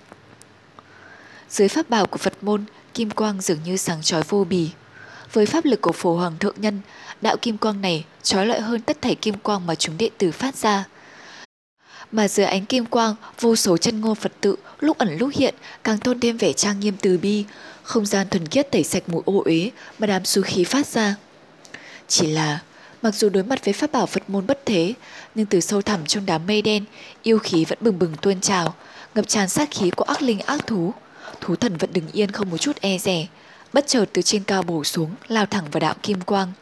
Dưới 1.50 1.68
pháp 1.68 1.90
bảo 1.90 2.06
của 2.06 2.18
Phật 2.18 2.34
môn, 2.40 2.64
kim 2.94 3.10
quang 3.10 3.40
dường 3.40 3.58
như 3.64 3.76
sáng 3.76 4.02
chói 4.02 4.22
vô 4.22 4.44
bì. 4.44 4.70
Với 5.32 5.46
pháp 5.46 5.64
lực 5.64 5.80
của 5.80 5.92
phổ 5.92 6.16
hoàng 6.16 6.38
thượng 6.38 6.60
nhân, 6.60 6.80
đạo 7.20 7.36
kim 7.36 7.58
quang 7.58 7.80
này 7.80 8.04
trói 8.22 8.46
lợi 8.46 8.60
hơn 8.60 8.80
tất 8.80 9.02
thảy 9.02 9.14
kim 9.14 9.34
quang 9.38 9.66
mà 9.66 9.74
chúng 9.74 9.98
đệ 9.98 10.10
tử 10.18 10.32
phát 10.32 10.56
ra. 10.56 10.84
Mà 12.12 12.28
dưới 12.28 12.46
ánh 12.46 12.66
kim 12.66 12.86
quang, 12.86 13.14
vô 13.40 13.56
số 13.56 13.76
chân 13.76 14.00
ngôn 14.00 14.14
Phật 14.14 14.32
tự 14.40 14.56
lúc 14.80 14.98
ẩn 14.98 15.18
lúc 15.18 15.30
hiện 15.34 15.54
càng 15.84 15.98
tôn 15.98 16.20
thêm 16.20 16.36
vẻ 16.36 16.52
trang 16.52 16.80
nghiêm 16.80 16.94
từ 17.00 17.18
bi, 17.18 17.44
không 17.82 18.06
gian 18.06 18.28
thuần 18.28 18.46
khiết 18.46 18.70
tẩy 18.70 18.84
sạch 18.84 19.02
mùi 19.06 19.22
ô 19.24 19.42
uế 19.44 19.70
mà 19.98 20.06
đám 20.06 20.24
xú 20.24 20.42
khí 20.42 20.64
phát 20.64 20.86
ra. 20.86 21.14
Chỉ 22.08 22.26
là, 22.26 22.60
mặc 23.02 23.14
dù 23.14 23.28
đối 23.28 23.44
mặt 23.44 23.64
với 23.64 23.74
pháp 23.74 23.92
bảo 23.92 24.06
Phật 24.06 24.30
môn 24.30 24.46
bất 24.46 24.66
thế, 24.66 24.94
nhưng 25.34 25.46
từ 25.46 25.60
sâu 25.60 25.82
thẳm 25.82 26.06
trong 26.06 26.26
đám 26.26 26.46
mây 26.46 26.62
đen, 26.62 26.84
yêu 27.22 27.38
khí 27.38 27.64
vẫn 27.64 27.78
bừng 27.80 27.98
bừng 27.98 28.14
tuôn 28.22 28.40
trào, 28.40 28.74
ngập 29.14 29.28
tràn 29.28 29.48
sát 29.48 29.68
khí 29.70 29.90
của 29.90 30.04
ác 30.04 30.22
linh 30.22 30.40
ác 30.40 30.66
thú. 30.66 30.92
Thú 31.40 31.56
thần 31.56 31.76
vẫn 31.76 31.92
đứng 31.92 32.08
yên 32.12 32.30
không 32.30 32.50
một 32.50 32.58
chút 32.58 32.80
e 32.80 32.98
rẻ, 32.98 33.26
bất 33.72 33.86
chợt 33.86 34.04
từ 34.12 34.22
trên 34.22 34.44
cao 34.44 34.62
bổ 34.62 34.84
xuống, 34.84 35.10
lao 35.28 35.46
thẳng 35.46 35.64
vào 35.70 35.80
đạo 35.80 35.94
kim 36.02 36.20
quang. 36.20 36.52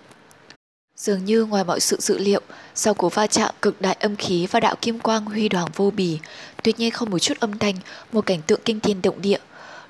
Dường 0.96 1.24
như 1.24 1.44
ngoài 1.44 1.64
mọi 1.64 1.80
sự 1.80 1.96
dự 2.00 2.18
liệu, 2.18 2.40
sau 2.74 2.94
cú 2.94 3.08
va 3.08 3.26
chạm 3.26 3.54
cực 3.62 3.80
đại 3.80 3.96
âm 4.00 4.16
khí 4.16 4.46
và 4.50 4.60
đạo 4.60 4.74
kim 4.80 4.98
quang 4.98 5.24
huy 5.24 5.48
hoàng 5.52 5.68
vô 5.74 5.90
bì, 5.90 6.18
tuyệt 6.62 6.78
nhiên 6.78 6.90
không 6.90 7.10
một 7.10 7.18
chút 7.18 7.40
âm 7.40 7.58
thanh, 7.58 7.74
một 8.12 8.26
cảnh 8.26 8.42
tượng 8.46 8.60
kinh 8.64 8.80
thiên 8.80 9.02
động 9.02 9.22
địa. 9.22 9.38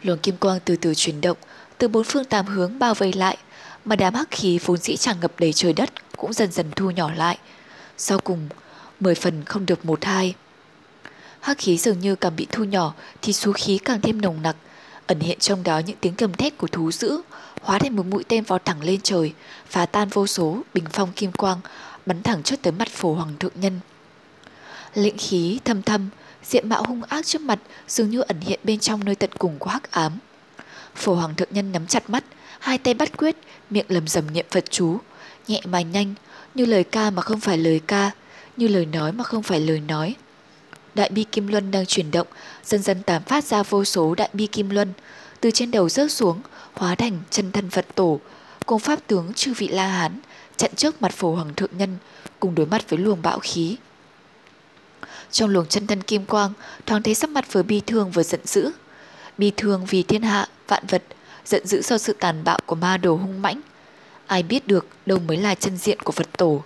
Luồng 0.03 0.19
kim 0.19 0.37
quang 0.37 0.59
từ 0.65 0.77
từ 0.77 0.95
chuyển 0.95 1.21
động, 1.21 1.37
từ 1.79 1.89
bốn 1.89 2.05
phương 2.05 2.25
tám 2.25 2.47
hướng 2.47 2.79
bao 2.79 2.95
vây 2.95 3.13
lại, 3.13 3.37
mà 3.85 3.97
đám 3.97 4.15
hắc 4.15 4.31
khí 4.31 4.59
vốn 4.65 4.77
dĩ 4.77 4.97
tràn 4.97 5.21
ngập 5.21 5.33
đầy 5.41 5.53
trời 5.53 5.73
đất 5.73 6.17
cũng 6.17 6.33
dần 6.33 6.53
dần 6.53 6.67
thu 6.77 6.91
nhỏ 6.91 7.11
lại. 7.17 7.39
Sau 7.97 8.19
cùng, 8.19 8.49
mười 9.01 9.15
phần 9.15 9.45
không 9.45 9.67
được 9.67 9.85
một 9.85 10.05
hai. 10.05 10.35
Hắc 11.41 11.59
khí 11.59 11.79
dường 11.79 12.01
như 12.01 12.17
càng 12.17 12.37
bị 12.37 12.47
thu 12.53 12.65
nhỏ 12.65 12.95
thì 13.23 13.33
số 13.33 13.53
khí 13.53 13.79
càng 13.79 14.01
thêm 14.01 14.21
nồng 14.21 14.43
nặc, 14.43 14.57
ẩn 15.07 15.21
hiện 15.21 15.39
trong 15.39 15.63
đó 15.63 15.79
những 15.79 15.97
tiếng 16.01 16.15
cầm 16.15 16.33
thét 16.33 16.59
của 16.59 16.67
thú 16.67 16.93
dữ, 16.93 17.21
hóa 17.63 17.79
thành 17.79 17.97
một 17.97 18.07
mũi 18.07 18.25
tên 18.29 18.45
vào 18.45 18.59
thẳng 18.59 18.83
lên 18.85 19.01
trời, 19.03 19.33
phá 19.67 19.87
tan 19.87 20.09
vô 20.09 20.27
số 20.27 20.63
bình 20.75 20.85
phong 20.93 21.13
kim 21.13 21.33
quang, 21.33 21.61
bắn 22.07 22.23
thẳng 22.23 22.43
trước 22.43 22.63
tới 22.63 22.73
mặt 22.73 22.89
phổ 22.89 23.15
hoàng 23.15 23.33
thượng 23.39 23.53
nhân. 23.55 23.81
Lĩnh 24.95 25.19
khí 25.19 25.59
thâm 25.65 25.83
thâm, 25.83 26.09
diện 26.45 26.69
mạo 26.69 26.83
hung 26.83 27.03
ác 27.03 27.27
trước 27.27 27.41
mặt 27.41 27.59
dường 27.89 28.11
như 28.11 28.21
ẩn 28.21 28.41
hiện 28.41 28.61
bên 28.65 28.79
trong 28.79 29.05
nơi 29.05 29.15
tận 29.15 29.31
cùng 29.39 29.59
của 29.59 29.71
hắc 29.71 29.91
ám. 29.91 30.19
Phổ 30.95 31.15
hoàng 31.15 31.35
thượng 31.35 31.49
nhân 31.51 31.73
nắm 31.73 31.87
chặt 31.87 32.11
mắt, 32.11 32.25
hai 32.59 32.79
tay 32.79 32.95
bắt 32.95 33.17
quyết, 33.17 33.37
miệng 33.71 33.87
lầm 33.89 34.09
rầm 34.09 34.33
niệm 34.33 34.47
Phật 34.51 34.65
chú, 34.71 34.99
nhẹ 35.49 35.61
mà 35.65 35.81
nhanh, 35.81 36.15
như 36.55 36.67
lời 36.67 36.85
ca 36.85 37.11
mà 37.11 37.23
không 37.23 37.41
phải 37.41 37.59
lời 37.59 37.81
ca, 37.87 38.11
như 38.57 38.69
lời 38.69 38.87
nói 38.87 39.13
mà 39.13 39.25
không 39.25 39.43
phải 39.43 39.61
lời 39.61 39.81
nói. 39.81 40.15
Đại 40.95 41.11
bi 41.11 41.25
kim 41.25 41.49
luân 41.49 41.71
đang 41.71 41.87
chuyển 41.87 42.11
động, 42.11 42.27
dần 42.65 42.83
dần 42.83 43.03
tản 43.03 43.23
phát 43.23 43.45
ra 43.45 43.63
vô 43.63 43.85
số 43.85 44.15
đại 44.15 44.29
bi 44.33 44.47
kim 44.47 44.71
luân, 44.71 44.93
từ 45.47 45.51
trên 45.51 45.71
đầu 45.71 45.89
rớt 45.89 46.13
xuống, 46.13 46.41
hóa 46.75 46.95
thành 46.95 47.19
chân 47.31 47.53
thân 47.53 47.71
Phật 47.71 47.87
tổ, 47.95 48.21
cùng 48.67 48.79
pháp 48.79 48.99
tướng 49.07 49.33
chư 49.35 49.53
vị 49.55 49.69
La 49.69 49.89
Hán, 49.89 50.21
chặn 50.57 50.71
trước 50.77 51.03
mặt 51.03 51.13
phổ 51.13 51.35
hoàng 51.35 51.55
thượng 51.55 51.71
nhân, 51.79 51.97
cùng 52.41 52.55
đối 52.55 52.67
mặt 52.67 52.91
với 52.91 52.99
luồng 52.99 53.23
bạo 53.23 53.39
khí. 53.39 53.77
Trong 55.31 55.51
luồng 55.51 55.67
chân 55.67 55.87
thân 55.87 56.03
kim 56.03 56.25
quang, 56.25 56.53
thoáng 56.87 57.03
thấy 57.03 57.15
sắc 57.15 57.31
mặt 57.31 57.53
vừa 57.53 57.63
bi 57.63 57.81
thương 57.87 58.11
vừa 58.11 58.23
giận 58.23 58.41
dữ. 58.45 58.71
Bi 59.39 59.53
thương 59.57 59.87
vì 59.87 60.03
thiên 60.03 60.23
hạ, 60.23 60.49
vạn 60.69 60.85
vật, 60.89 61.03
giận 61.45 61.67
dữ 61.67 61.83
do 61.83 61.99
sự 61.99 62.13
tàn 62.13 62.45
bạo 62.45 62.59
của 62.67 62.77
ma 62.77 62.97
đồ 62.97 63.17
hung 63.17 63.43
mãnh. 63.43 63.61
Ai 64.27 64.43
biết 64.43 64.67
được 64.67 64.87
đâu 65.07 65.19
mới 65.19 65.37
là 65.37 65.55
chân 65.55 65.77
diện 65.77 66.01
của 66.01 66.13
Phật 66.13 66.29
tổ. 66.39 66.63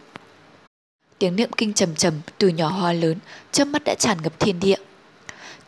Tiếng 1.18 1.36
niệm 1.36 1.50
kinh 1.56 1.72
trầm 1.72 1.94
trầm 1.94 2.14
từ 2.38 2.48
nhỏ 2.48 2.68
hoa 2.68 2.92
lớn, 2.92 3.18
chớp 3.52 3.64
mắt 3.64 3.82
đã 3.84 3.94
tràn 3.98 4.22
ngập 4.22 4.40
thiên 4.40 4.60
địa. 4.60 4.78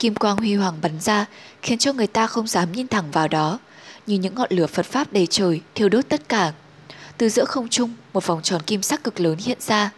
Kim 0.03 0.15
quang 0.15 0.37
huy 0.37 0.55
hoàng 0.55 0.79
bắn 0.83 1.01
ra, 1.01 1.27
khiến 1.63 1.79
cho 1.79 1.93
người 1.93 2.07
ta 2.07 2.27
không 2.27 2.47
dám 2.47 2.73
nhìn 2.73 2.89
thẳng 2.89 3.11
vào 3.11 3.29
đó, 3.29 3.59
như 4.07 4.19
những 4.19 4.35
ngọn 4.35 4.49
lửa 4.51 4.67
Phật 4.67 4.87
Pháp 4.87 5.13
đầy 5.13 5.27
trời 5.27 5.61
thiêu 5.75 5.89
đốt 5.89 6.05
tất 6.09 6.29
cả. 6.29 6.53
Từ 7.19 7.29
giữa 7.29 7.45
không 7.45 7.69
trung, 7.69 7.95
một 8.13 8.27
vòng 8.27 8.43
tròn 8.43 8.63
kim 8.63 8.83
sắc 8.83 9.05
cực 9.05 9.21
lớn 9.21 9.37
hiện 9.39 9.59
ra. 9.61 9.91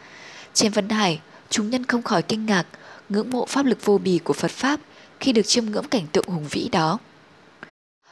Trên 0.55 0.73
Vân 0.73 0.89
Hải, 0.89 1.21
chúng 1.51 1.71
nhân 1.71 1.87
không 1.87 2.03
khỏi 2.03 2.23
kinh 2.23 2.47
ngạc, 2.47 2.67
ngưỡng 3.09 3.31
mộ 3.31 3.47
pháp 3.47 3.67
lực 3.67 3.85
vô 3.85 3.99
bì 3.99 4.19
của 4.19 4.33
Phật 4.33 4.51
Pháp 4.51 4.81
khi 5.21 5.33
được 5.33 5.43
chiêm 5.43 5.65
ngưỡng 5.65 5.89
cảnh 5.89 6.07
tượng 6.13 6.29
hùng 6.29 6.47
vĩ 6.51 6.69
đó. 6.73 6.99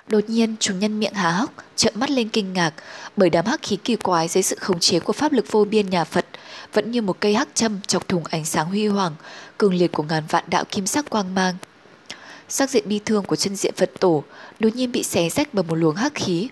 Đột 0.07 0.25
nhiên, 0.29 0.57
chúng 0.61 0.79
nhân 0.79 1.01
miệng 1.01 1.15
há 1.15 1.31
hốc, 1.31 1.53
trợn 1.77 2.01
mắt 2.01 2.11
lên 2.11 2.29
kinh 2.29 2.53
ngạc, 2.53 2.75
bởi 3.17 3.31
đám 3.31 3.47
hắc 3.47 3.63
khí 3.63 3.77
kỳ 3.77 3.97
quái 3.97 4.29
dưới 4.29 4.43
sự 4.43 4.57
khống 4.61 4.81
chế 4.81 5.01
của 5.01 5.13
pháp 5.13 5.33
lực 5.33 5.53
vô 5.53 5.65
biên 5.65 5.91
nhà 5.91 6.05
Phật, 6.05 6.27
vẫn 6.73 6.91
như 6.91 7.03
một 7.03 7.17
cây 7.21 7.35
hắc 7.35 7.49
châm 7.55 7.81
chọc 7.87 8.09
thùng 8.09 8.25
ánh 8.25 8.45
sáng 8.45 8.67
huy 8.67 8.87
hoàng, 8.87 9.15
cường 9.59 9.75
liệt 9.75 9.93
của 9.93 10.03
ngàn 10.03 10.23
vạn 10.29 10.45
đạo 10.47 10.65
kim 10.71 10.87
sắc 10.87 11.11
quang 11.11 11.35
mang. 11.35 11.55
Sắc 12.55 12.71
diện 12.71 12.89
bi 12.89 13.01
thương 13.05 13.25
của 13.25 13.37
chân 13.37 13.57
diện 13.57 13.75
Phật 13.77 13.91
tổ 14.01 14.25
đột 14.61 14.77
nhiên 14.77 14.93
bị 14.93 15.03
xé 15.03 15.29
rách 15.29 15.55
bởi 15.55 15.65
một 15.65 15.75
luồng 15.75 15.97
hắc 15.97 16.15
khí. 16.15 16.49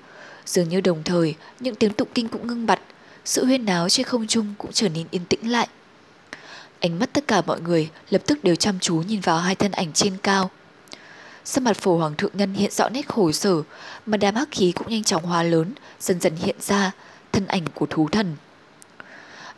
Dường 0.47 0.69
như 0.69 0.81
đồng 0.81 1.03
thời, 1.03 1.35
những 1.61 1.75
tiếng 1.75 1.93
tụng 1.93 2.09
kinh 2.15 2.29
cũng 2.29 2.47
ngưng 2.47 2.67
bặt, 2.67 2.81
sự 3.25 3.45
huyên 3.45 3.65
náo 3.65 3.89
trên 3.89 4.07
không 4.07 4.27
trung 4.27 4.55
cũng 4.59 4.73
trở 4.73 4.89
nên 4.89 5.07
yên 5.11 5.25
tĩnh 5.25 5.51
lại. 5.51 5.69
Ánh 6.81 6.99
mắt 6.99 7.13
tất 7.13 7.25
cả 7.29 7.43
mọi 7.47 7.61
người 7.61 7.91
lập 8.11 8.23
tức 8.27 8.45
đều 8.45 8.55
chăm 8.57 8.79
chú 8.81 8.97
nhìn 8.97 9.21
vào 9.21 9.39
hai 9.39 9.55
thân 9.55 9.73
ảnh 9.73 9.93
trên 9.93 10.17
cao. 10.23 10.51
Sắc 11.45 11.63
mặt 11.63 11.77
phổ 11.77 11.97
hoàng 11.97 12.17
thượng 12.17 12.37
nhân 12.37 12.55
hiện 12.55 12.71
rõ 12.71 12.89
nét 12.89 13.09
khổ 13.09 13.33
sở, 13.33 13.63
mà 14.07 14.17
đám 14.17 14.35
hắc 14.35 14.49
khí 14.51 14.73
cũng 14.73 14.89
nhanh 14.89 15.05
chóng 15.05 15.23
hóa 15.23 15.43
lớn, 15.43 15.75
dần 16.01 16.21
dần 16.21 16.37
hiện 16.37 16.57
ra, 16.61 16.93
thân 17.33 17.47
ảnh 17.47 17.65
của 17.75 17.87
thú 17.87 18.09
thần. 18.13 18.37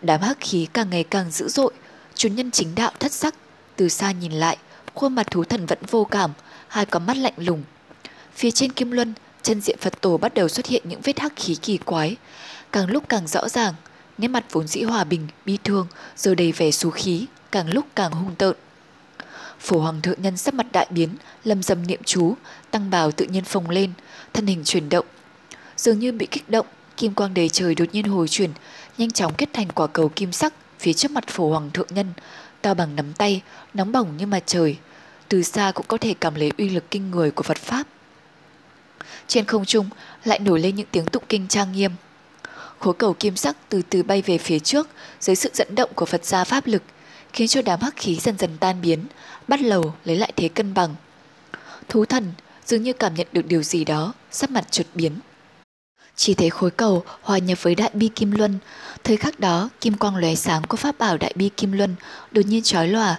Đám 0.01 0.21
hắc 0.21 0.37
khí 0.41 0.67
càng 0.73 0.91
ngày 0.91 1.05
càng 1.05 1.31
dữ 1.31 1.49
dội, 1.49 1.73
chúng 2.15 2.35
nhân 2.35 2.51
chính 2.51 2.75
đạo 2.75 2.93
thất 3.01 3.13
sắc, 3.13 3.35
từ 3.77 3.89
xa 3.89 4.13
nhìn 4.13 4.33
lại, 4.33 4.57
khuôn 4.95 5.15
mặt 5.15 5.31
thú 5.31 5.45
thần 5.45 5.67
vẫn 5.67 5.79
vô 5.91 6.05
cảm, 6.05 6.31
hai 6.69 6.87
con 6.87 7.07
mắt 7.07 7.17
lạnh 7.17 7.35
lùng. 7.37 7.63
Phía 8.35 8.51
trên 8.51 8.73
kim 8.73 8.91
luân, 8.91 9.15
chân 9.43 9.61
diện 9.61 9.79
Phật 9.81 10.01
tổ 10.01 10.17
bắt 10.17 10.35
đầu 10.35 10.49
xuất 10.49 10.67
hiện 10.67 10.83
những 10.89 11.01
vết 11.01 11.19
hắc 11.19 11.33
khí 11.37 11.55
kỳ 11.55 11.79
quái, 11.79 12.17
càng 12.73 12.91
lúc 12.91 13.09
càng 13.09 13.27
rõ 13.27 13.49
ràng, 13.49 13.75
nét 14.19 14.29
mặt 14.29 14.45
vốn 14.51 14.67
dĩ 14.67 14.83
hòa 14.83 15.05
bình, 15.05 15.29
bi 15.47 15.59
thương, 15.65 15.87
giờ 16.17 16.35
đầy 16.35 16.53
vẻ 16.53 16.71
xú 16.71 16.91
khí, 16.91 17.27
càng 17.51 17.73
lúc 17.73 17.87
càng 17.95 18.13
hung 18.13 18.35
tợn. 18.35 18.57
Phổ 19.61 19.79
hoàng 19.79 20.03
thượng 20.03 20.23
nhân 20.23 20.37
sắc 20.37 20.55
mặt 20.55 20.67
đại 20.73 20.87
biến, 20.91 21.17
lâm 21.45 21.63
dầm 21.63 21.87
niệm 21.87 22.01
chú, 22.05 22.35
tăng 22.71 22.91
bào 22.91 23.13
tự 23.13 23.25
nhiên 23.25 23.45
phồng 23.45 23.71
lên, 23.71 23.93
thân 24.33 24.47
hình 24.47 24.63
chuyển 24.65 24.89
động. 24.89 25.07
Dường 25.77 25.99
như 25.99 26.13
bị 26.13 26.27
kích 26.31 26.51
động, 26.51 26.67
kim 26.97 27.15
quang 27.15 27.35
đầy 27.35 27.49
trời 27.49 27.75
đột 27.75 27.89
nhiên 27.93 28.05
hồi 28.05 28.29
chuyển, 28.29 28.51
nhanh 28.99 29.11
chóng 29.11 29.35
kết 29.35 29.49
thành 29.53 29.69
quả 29.69 29.87
cầu 29.87 30.09
kim 30.09 30.33
sắc 30.33 30.55
phía 30.79 30.93
trước 30.93 31.11
mặt 31.11 31.25
phổ 31.29 31.51
hoàng 31.51 31.71
thượng 31.71 31.87
nhân, 31.91 32.07
to 32.63 32.75
bằng 32.75 32.97
nắm 32.97 33.13
tay, 33.13 33.43
nóng 33.75 33.93
bỏng 33.93 34.17
như 34.17 34.27
mặt 34.27 34.43
trời. 34.47 34.77
Từ 35.29 35.43
xa 35.43 35.73
cũng 35.75 35.87
có 35.89 35.97
thể 35.97 36.15
cảm 36.21 36.35
lấy 36.35 36.53
uy 36.59 36.69
lực 36.69 36.85
kinh 36.91 37.11
người 37.11 37.31
của 37.31 37.43
Phật 37.43 37.57
Pháp. 37.57 37.87
Trên 39.27 39.45
không 39.45 39.65
trung 39.65 39.89
lại 40.25 40.39
nổi 40.39 40.61
lên 40.61 40.77
những 40.77 40.87
tiếng 40.91 41.07
tụng 41.07 41.23
kinh 41.29 41.49
trang 41.49 41.73
nghiêm. 41.73 41.93
Khối 42.79 42.95
cầu 42.95 43.15
kim 43.15 43.37
sắc 43.37 43.57
từ 43.69 43.83
từ 43.91 44.03
bay 44.03 44.23
về 44.23 44.39
phía 44.39 44.59
trước 44.59 44.89
dưới 45.21 45.37
sự 45.37 45.51
dẫn 45.55 45.75
động 45.75 45.91
của 45.95 46.07
Phật 46.07 46.25
gia 46.25 46.45
pháp 46.45 46.67
lực, 46.67 46.83
khiến 47.33 47.49
cho 47.49 47.63
đám 47.63 47.81
hắc 47.81 47.97
khí 47.97 48.17
dần 48.17 48.39
dần 48.39 48.57
tan 48.61 48.81
biến, 48.81 49.05
bắt 49.49 49.61
đầu 49.71 49.95
lấy 50.05 50.17
lại 50.17 50.33
thế 50.37 50.49
cân 50.49 50.75
bằng. 50.75 50.95
Thú 51.89 52.05
thần 52.05 52.33
dường 52.67 52.83
như 52.83 52.93
cảm 52.93 53.15
nhận 53.15 53.27
được 53.33 53.47
điều 53.47 53.63
gì 53.63 53.85
đó, 53.85 54.13
sắc 54.31 54.51
mặt 54.51 54.73
chuột 54.73 54.87
biến. 54.95 55.13
Chỉ 56.17 56.35
thấy 56.35 56.51
khối 56.51 56.71
cầu 56.71 57.05
hòa 57.23 57.39
nhập 57.39 57.63
với 57.63 57.75
đại 57.75 57.91
bi 57.95 58.09
kim 58.09 58.31
luân, 58.33 58.59
thời 59.05 59.17
khắc 59.17 59.41
đó 59.41 59.69
kim 59.81 59.95
quang 59.95 60.17
lóe 60.17 60.35
sáng 60.35 60.63
của 60.63 60.77
pháp 60.77 60.99
bảo 60.99 61.17
đại 61.19 61.33
bi 61.37 61.51
kim 61.57 61.73
luân 61.73 61.95
đột 62.31 62.47
nhiên 62.47 62.63
chói 62.63 62.89
lòa, 62.89 63.19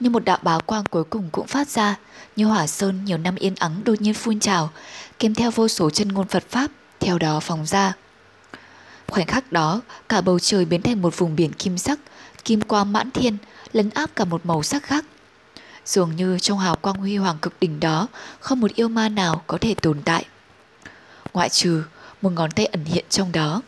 như 0.00 0.10
một 0.10 0.24
đạo 0.24 0.38
báo 0.42 0.60
quang 0.60 0.84
cuối 0.84 1.04
cùng 1.04 1.28
cũng 1.32 1.46
phát 1.46 1.68
ra, 1.68 1.96
như 2.36 2.46
hỏa 2.46 2.66
sơn 2.66 3.04
nhiều 3.04 3.18
năm 3.18 3.34
yên 3.34 3.54
ắng 3.54 3.80
đột 3.84 4.00
nhiên 4.00 4.14
phun 4.14 4.40
trào, 4.40 4.70
kèm 5.18 5.34
theo 5.34 5.50
vô 5.50 5.68
số 5.68 5.90
chân 5.90 6.08
ngôn 6.08 6.28
Phật 6.28 6.44
pháp 6.50 6.70
theo 7.00 7.18
đó 7.18 7.40
phóng 7.40 7.66
ra. 7.66 7.92
Khoảnh 9.08 9.26
khắc 9.26 9.52
đó, 9.52 9.80
cả 10.08 10.20
bầu 10.20 10.38
trời 10.38 10.64
biến 10.64 10.82
thành 10.82 11.02
một 11.02 11.18
vùng 11.18 11.36
biển 11.36 11.52
kim 11.52 11.78
sắc, 11.78 11.98
kim 12.44 12.60
quang 12.60 12.92
mãn 12.92 13.10
thiên, 13.10 13.36
lấn 13.72 13.90
áp 13.90 14.10
cả 14.16 14.24
một 14.24 14.46
màu 14.46 14.62
sắc 14.62 14.82
khác. 14.82 15.04
Dường 15.86 16.16
như 16.16 16.38
trong 16.38 16.58
hào 16.58 16.76
quang 16.76 16.96
huy 16.96 17.16
hoàng 17.16 17.38
cực 17.42 17.52
đỉnh 17.60 17.80
đó, 17.80 18.08
không 18.40 18.60
một 18.60 18.74
yêu 18.74 18.88
ma 18.88 19.08
nào 19.08 19.42
có 19.46 19.58
thể 19.58 19.74
tồn 19.74 20.02
tại. 20.04 20.24
Ngoại 21.32 21.48
trừ 21.48 21.82
một 22.22 22.30
ngón 22.30 22.50
tay 22.50 22.66
ẩn 22.66 22.84
hiện 22.84 23.04
trong 23.10 23.32
đó. 23.32 23.62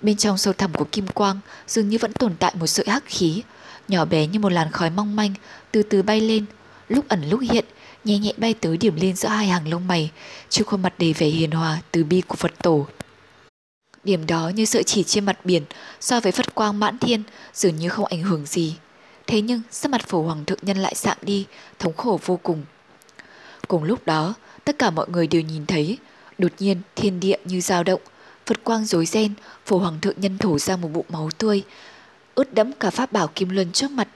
Bên 0.00 0.16
trong 0.16 0.38
sâu 0.38 0.52
thẳm 0.52 0.72
của 0.74 0.86
kim 0.92 1.06
quang 1.06 1.40
dường 1.66 1.88
như 1.88 1.98
vẫn 1.98 2.12
tồn 2.12 2.34
tại 2.38 2.54
một 2.54 2.66
sợi 2.66 2.86
hắc 2.88 3.04
khí, 3.06 3.42
nhỏ 3.88 4.04
bé 4.04 4.26
như 4.26 4.38
một 4.38 4.52
làn 4.52 4.70
khói 4.70 4.90
mong 4.90 5.16
manh, 5.16 5.34
từ 5.70 5.82
từ 5.82 6.02
bay 6.02 6.20
lên, 6.20 6.44
lúc 6.88 7.08
ẩn 7.08 7.30
lúc 7.30 7.40
hiện, 7.50 7.64
nhẹ 8.04 8.18
nhẹ 8.18 8.32
bay 8.36 8.54
tới 8.54 8.76
điểm 8.76 8.96
lên 8.96 9.16
giữa 9.16 9.28
hai 9.28 9.46
hàng 9.46 9.68
lông 9.68 9.88
mày, 9.88 10.10
trước 10.48 10.66
khuôn 10.66 10.82
mặt 10.82 10.94
đầy 10.98 11.12
vẻ 11.12 11.26
hiền 11.26 11.50
hòa 11.50 11.78
từ 11.90 12.04
bi 12.04 12.20
của 12.20 12.36
Phật 12.36 12.52
tổ. 12.62 12.86
Điểm 14.04 14.26
đó 14.26 14.48
như 14.48 14.64
sợi 14.64 14.82
chỉ 14.82 15.02
trên 15.02 15.24
mặt 15.24 15.38
biển 15.44 15.62
so 16.00 16.20
với 16.20 16.32
Phật 16.32 16.54
quang 16.54 16.80
mãn 16.80 16.98
thiên 16.98 17.22
dường 17.54 17.76
như 17.76 17.88
không 17.88 18.06
ảnh 18.06 18.22
hưởng 18.22 18.46
gì. 18.46 18.76
Thế 19.26 19.40
nhưng 19.40 19.62
sắc 19.70 19.88
mặt 19.88 20.08
phổ 20.08 20.22
hoàng 20.22 20.44
thượng 20.44 20.58
nhân 20.62 20.76
lại 20.76 20.94
sạm 20.94 21.16
đi, 21.22 21.46
thống 21.78 21.96
khổ 21.96 22.20
vô 22.24 22.40
cùng. 22.42 22.64
Cùng 23.68 23.84
lúc 23.84 24.06
đó, 24.06 24.34
tất 24.64 24.78
cả 24.78 24.90
mọi 24.90 25.06
người 25.08 25.26
đều 25.26 25.42
nhìn 25.42 25.66
thấy, 25.66 25.98
đột 26.42 26.52
nhiên 26.58 26.80
thiên 26.96 27.20
địa 27.20 27.36
như 27.44 27.60
dao 27.60 27.82
động, 27.82 28.00
Phật 28.46 28.64
quang 28.64 28.84
rối 28.84 29.06
ren, 29.06 29.34
phổ 29.66 29.78
hoàng 29.78 30.00
thượng 30.00 30.20
nhân 30.20 30.38
thổ 30.38 30.58
ra 30.58 30.76
một 30.76 30.88
bụng 30.92 31.06
máu 31.08 31.30
tươi, 31.38 31.62
ướt 32.34 32.54
đẫm 32.54 32.72
cả 32.72 32.90
pháp 32.90 33.12
bảo 33.12 33.28
kim 33.34 33.48
luân 33.48 33.72
trước 33.72 33.90
mặt. 33.90 34.08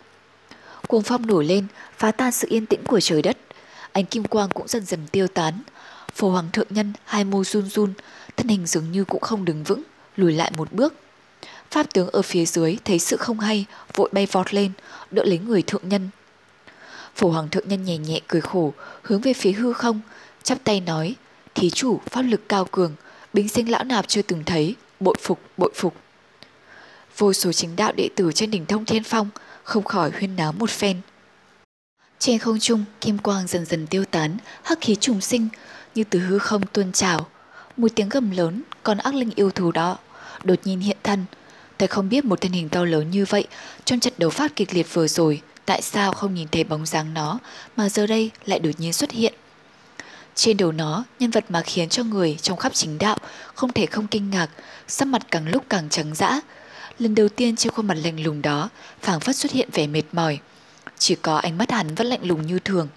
Cuồng 0.88 1.02
phong 1.02 1.26
nổi 1.26 1.44
lên, 1.44 1.66
phá 1.98 2.12
tan 2.12 2.32
sự 2.32 2.48
yên 2.50 2.66
tĩnh 2.66 2.80
của 2.84 3.00
trời 3.00 3.22
đất. 3.22 3.38
Ánh 3.92 4.06
kim 4.06 4.24
quang 4.24 4.48
cũng 4.54 4.68
dần 4.68 4.84
dần 4.84 5.00
tiêu 5.12 5.28
tán. 5.28 5.54
Phổ 6.14 6.30
hoàng 6.30 6.48
thượng 6.52 6.66
nhân 6.70 6.92
hai 7.04 7.24
môi 7.24 7.44
run 7.44 7.68
run, 7.68 7.92
thân 8.36 8.48
hình 8.48 8.66
dường 8.66 8.92
như 8.92 9.04
cũng 9.04 9.20
không 9.20 9.44
đứng 9.44 9.64
vững, 9.64 9.82
lùi 10.16 10.32
lại 10.32 10.52
một 10.56 10.72
bước. 10.72 10.94
Pháp 11.70 11.86
tướng 11.94 12.08
ở 12.08 12.22
phía 12.22 12.46
dưới 12.46 12.78
thấy 12.84 12.98
sự 12.98 13.16
không 13.16 13.40
hay, 13.40 13.66
vội 13.94 14.08
bay 14.12 14.26
vọt 14.32 14.54
lên, 14.54 14.72
đỡ 15.10 15.24
lấy 15.24 15.38
người 15.38 15.62
thượng 15.62 15.88
nhân. 15.88 16.10
Phổ 17.14 17.30
hoàng 17.30 17.48
thượng 17.48 17.68
nhân 17.68 17.84
nhẹ 17.84 17.98
nhẹ 17.98 18.20
cười 18.26 18.40
khổ, 18.40 18.72
hướng 19.02 19.20
về 19.20 19.32
phía 19.32 19.52
hư 19.52 19.72
không, 19.72 20.00
chắp 20.42 20.58
tay 20.64 20.80
nói, 20.80 21.14
thí 21.56 21.70
chủ 21.70 22.00
pháp 22.10 22.22
lực 22.22 22.48
cao 22.48 22.64
cường, 22.64 22.94
bính 23.32 23.48
sinh 23.48 23.70
lão 23.70 23.84
nạp 23.84 24.08
chưa 24.08 24.22
từng 24.22 24.44
thấy, 24.44 24.74
bội 25.00 25.14
phục, 25.20 25.40
bội 25.56 25.72
phục. 25.74 25.94
Vô 27.18 27.32
số 27.32 27.52
chính 27.52 27.76
đạo 27.76 27.92
đệ 27.96 28.08
tử 28.16 28.32
trên 28.34 28.50
đỉnh 28.50 28.66
thông 28.66 28.84
thiên 28.84 29.04
phong 29.04 29.28
không 29.62 29.84
khỏi 29.84 30.10
huyên 30.10 30.36
náo 30.36 30.52
một 30.52 30.70
phen. 30.70 31.00
Trên 32.18 32.38
không 32.38 32.58
trung, 32.60 32.84
kim 33.00 33.18
quang 33.18 33.46
dần 33.46 33.64
dần 33.64 33.86
tiêu 33.86 34.04
tán, 34.04 34.36
hắc 34.62 34.78
khí 34.80 34.96
trùng 34.96 35.20
sinh, 35.20 35.48
như 35.94 36.04
từ 36.04 36.18
hư 36.18 36.38
không 36.38 36.62
tuôn 36.72 36.92
trào. 36.92 37.26
Một 37.76 37.88
tiếng 37.94 38.08
gầm 38.08 38.30
lớn, 38.30 38.62
con 38.82 38.98
ác 38.98 39.14
linh 39.14 39.30
yêu 39.34 39.50
thú 39.50 39.72
đó, 39.72 39.98
đột 40.44 40.58
nhiên 40.64 40.80
hiện 40.80 40.96
thân. 41.02 41.24
Tôi 41.78 41.86
không 41.86 42.08
biết 42.08 42.24
một 42.24 42.40
thân 42.40 42.52
hình 42.52 42.68
to 42.68 42.84
lớn 42.84 43.10
như 43.10 43.24
vậy, 43.28 43.46
trong 43.84 44.00
trận 44.00 44.12
đấu 44.18 44.30
phát 44.30 44.56
kịch 44.56 44.74
liệt 44.74 44.94
vừa 44.94 45.08
rồi, 45.08 45.42
tại 45.64 45.82
sao 45.82 46.12
không 46.12 46.34
nhìn 46.34 46.48
thấy 46.48 46.64
bóng 46.64 46.86
dáng 46.86 47.14
nó, 47.14 47.38
mà 47.76 47.88
giờ 47.88 48.06
đây 48.06 48.30
lại 48.44 48.58
đột 48.58 48.70
nhiên 48.78 48.92
xuất 48.92 49.10
hiện. 49.10 49.34
Trên 50.36 50.56
đầu 50.56 50.72
nó, 50.72 51.04
nhân 51.18 51.30
vật 51.30 51.44
mà 51.48 51.62
khiến 51.62 51.88
cho 51.88 52.02
người 52.04 52.36
trong 52.42 52.58
khắp 52.58 52.74
chính 52.74 52.98
đạo 52.98 53.16
không 53.54 53.72
thể 53.72 53.86
không 53.86 54.06
kinh 54.06 54.30
ngạc, 54.30 54.50
sắc 54.88 55.08
mặt 55.08 55.22
càng 55.30 55.48
lúc 55.48 55.64
càng 55.68 55.88
trắng 55.88 56.14
dã. 56.14 56.40
Lần 56.98 57.14
đầu 57.14 57.28
tiên 57.28 57.56
trên 57.56 57.72
khuôn 57.72 57.86
mặt 57.86 57.94
lạnh 58.04 58.24
lùng 58.24 58.42
đó, 58.42 58.68
phảng 59.02 59.20
phất 59.20 59.36
xuất 59.36 59.52
hiện 59.52 59.68
vẻ 59.72 59.86
mệt 59.86 60.02
mỏi. 60.12 60.38
Chỉ 60.98 61.14
có 61.14 61.36
ánh 61.36 61.58
mắt 61.58 61.70
hắn 61.70 61.94
vẫn 61.94 62.06
lạnh 62.06 62.24
lùng 62.26 62.46
như 62.46 62.58
thường. 62.58 62.88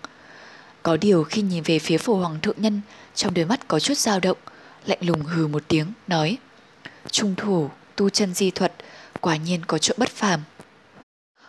Có 0.83 0.97
điều 0.97 1.23
khi 1.23 1.41
nhìn 1.41 1.63
về 1.63 1.79
phía 1.79 1.97
phổ 1.97 2.15
hoàng 2.15 2.39
thượng 2.41 2.61
nhân, 2.61 2.81
trong 3.15 3.33
đôi 3.33 3.45
mắt 3.45 3.67
có 3.67 3.79
chút 3.79 3.97
dao 3.97 4.19
động, 4.19 4.37
lạnh 4.85 4.99
lùng 5.01 5.21
hừ 5.21 5.47
một 5.47 5.63
tiếng, 5.67 5.93
nói 6.07 6.37
Trung 7.11 7.35
thủ, 7.35 7.69
tu 7.95 8.09
chân 8.09 8.33
di 8.33 8.51
thuật, 8.51 8.73
quả 9.21 9.35
nhiên 9.35 9.61
có 9.67 9.77
chỗ 9.77 9.93
bất 9.97 10.09
phàm. 10.09 10.41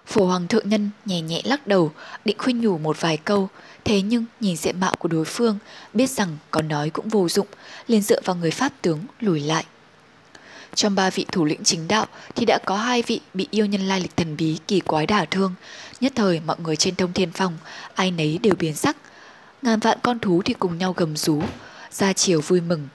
Phổ 0.06 0.26
hoàng 0.26 0.48
thượng 0.48 0.68
nhân 0.68 0.90
nhẹ 1.04 1.20
nhẹ 1.20 1.40
lắc 1.44 1.66
đầu, 1.66 1.92
định 2.24 2.38
khuyên 2.38 2.60
nhủ 2.60 2.78
một 2.78 3.00
vài 3.00 3.16
câu, 3.16 3.48
thế 3.84 4.02
nhưng 4.02 4.24
nhìn 4.40 4.56
diện 4.56 4.80
mạo 4.80 4.94
của 4.98 5.08
đối 5.08 5.24
phương, 5.24 5.58
biết 5.94 6.10
rằng 6.10 6.38
có 6.50 6.62
nói 6.62 6.90
cũng 6.90 7.08
vô 7.08 7.28
dụng, 7.28 7.46
liền 7.86 8.02
dựa 8.02 8.20
vào 8.24 8.36
người 8.36 8.50
pháp 8.50 8.72
tướng 8.82 9.00
lùi 9.20 9.40
lại. 9.40 9.64
Trong 10.74 10.94
ba 10.94 11.10
vị 11.10 11.26
thủ 11.32 11.44
lĩnh 11.44 11.64
chính 11.64 11.88
đạo 11.88 12.06
thì 12.34 12.46
đã 12.46 12.58
có 12.66 12.76
hai 12.76 13.02
vị 13.02 13.20
bị 13.34 13.48
yêu 13.50 13.66
nhân 13.66 13.88
lai 13.88 14.00
lịch 14.00 14.16
thần 14.16 14.36
bí 14.36 14.58
kỳ 14.66 14.80
quái 14.80 15.06
đả 15.06 15.24
thương. 15.24 15.54
Nhất 16.00 16.12
thời 16.16 16.40
mọi 16.40 16.56
người 16.60 16.76
trên 16.76 16.96
thông 16.96 17.12
thiên 17.12 17.32
phòng 17.32 17.58
ai 17.94 18.10
nấy 18.10 18.38
đều 18.42 18.54
biến 18.58 18.74
sắc. 18.74 18.96
Ngàn 19.62 19.80
vạn 19.80 19.98
con 20.02 20.18
thú 20.18 20.42
thì 20.44 20.54
cùng 20.54 20.78
nhau 20.78 20.92
gầm 20.96 21.16
rú, 21.16 21.42
ra 21.90 22.12
chiều 22.12 22.40
vui 22.40 22.60
mừng. 22.60 22.88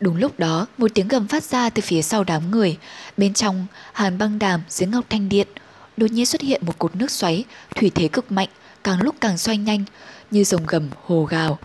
Đúng 0.00 0.16
lúc 0.16 0.38
đó, 0.38 0.66
một 0.78 0.90
tiếng 0.94 1.08
gầm 1.08 1.28
phát 1.28 1.44
ra 1.44 1.70
từ 1.70 1.82
phía 1.82 2.02
sau 2.02 2.24
đám 2.24 2.50
người. 2.50 2.78
Bên 3.16 3.34
trong, 3.34 3.66
hàn 3.92 4.18
băng 4.18 4.38
đàm 4.38 4.62
dưới 4.68 4.88
ngọc 4.88 5.04
thanh 5.10 5.28
điện, 5.28 5.48
đột 5.96 6.10
nhiên 6.10 6.26
xuất 6.26 6.40
hiện 6.40 6.62
một 6.66 6.78
cột 6.78 6.96
nước 6.96 7.10
xoáy, 7.10 7.44
thủy 7.76 7.90
thế 7.94 8.08
cực 8.08 8.32
mạnh, 8.32 8.48
càng 8.84 9.02
lúc 9.02 9.14
càng 9.20 9.38
xoay 9.38 9.58
nhanh, 9.58 9.84
như 10.30 10.44
rồng 10.44 10.66
gầm 10.66 10.88
hồ 11.04 11.24
gào, 11.24 11.58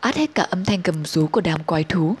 át 0.00 0.16
hết 0.16 0.34
cả 0.34 0.42
âm 0.42 0.64
thanh 0.64 0.82
gầm 0.82 1.04
rú 1.04 1.26
của 1.26 1.40
đám 1.40 1.64
quái 1.64 1.84
thú. 1.84 2.16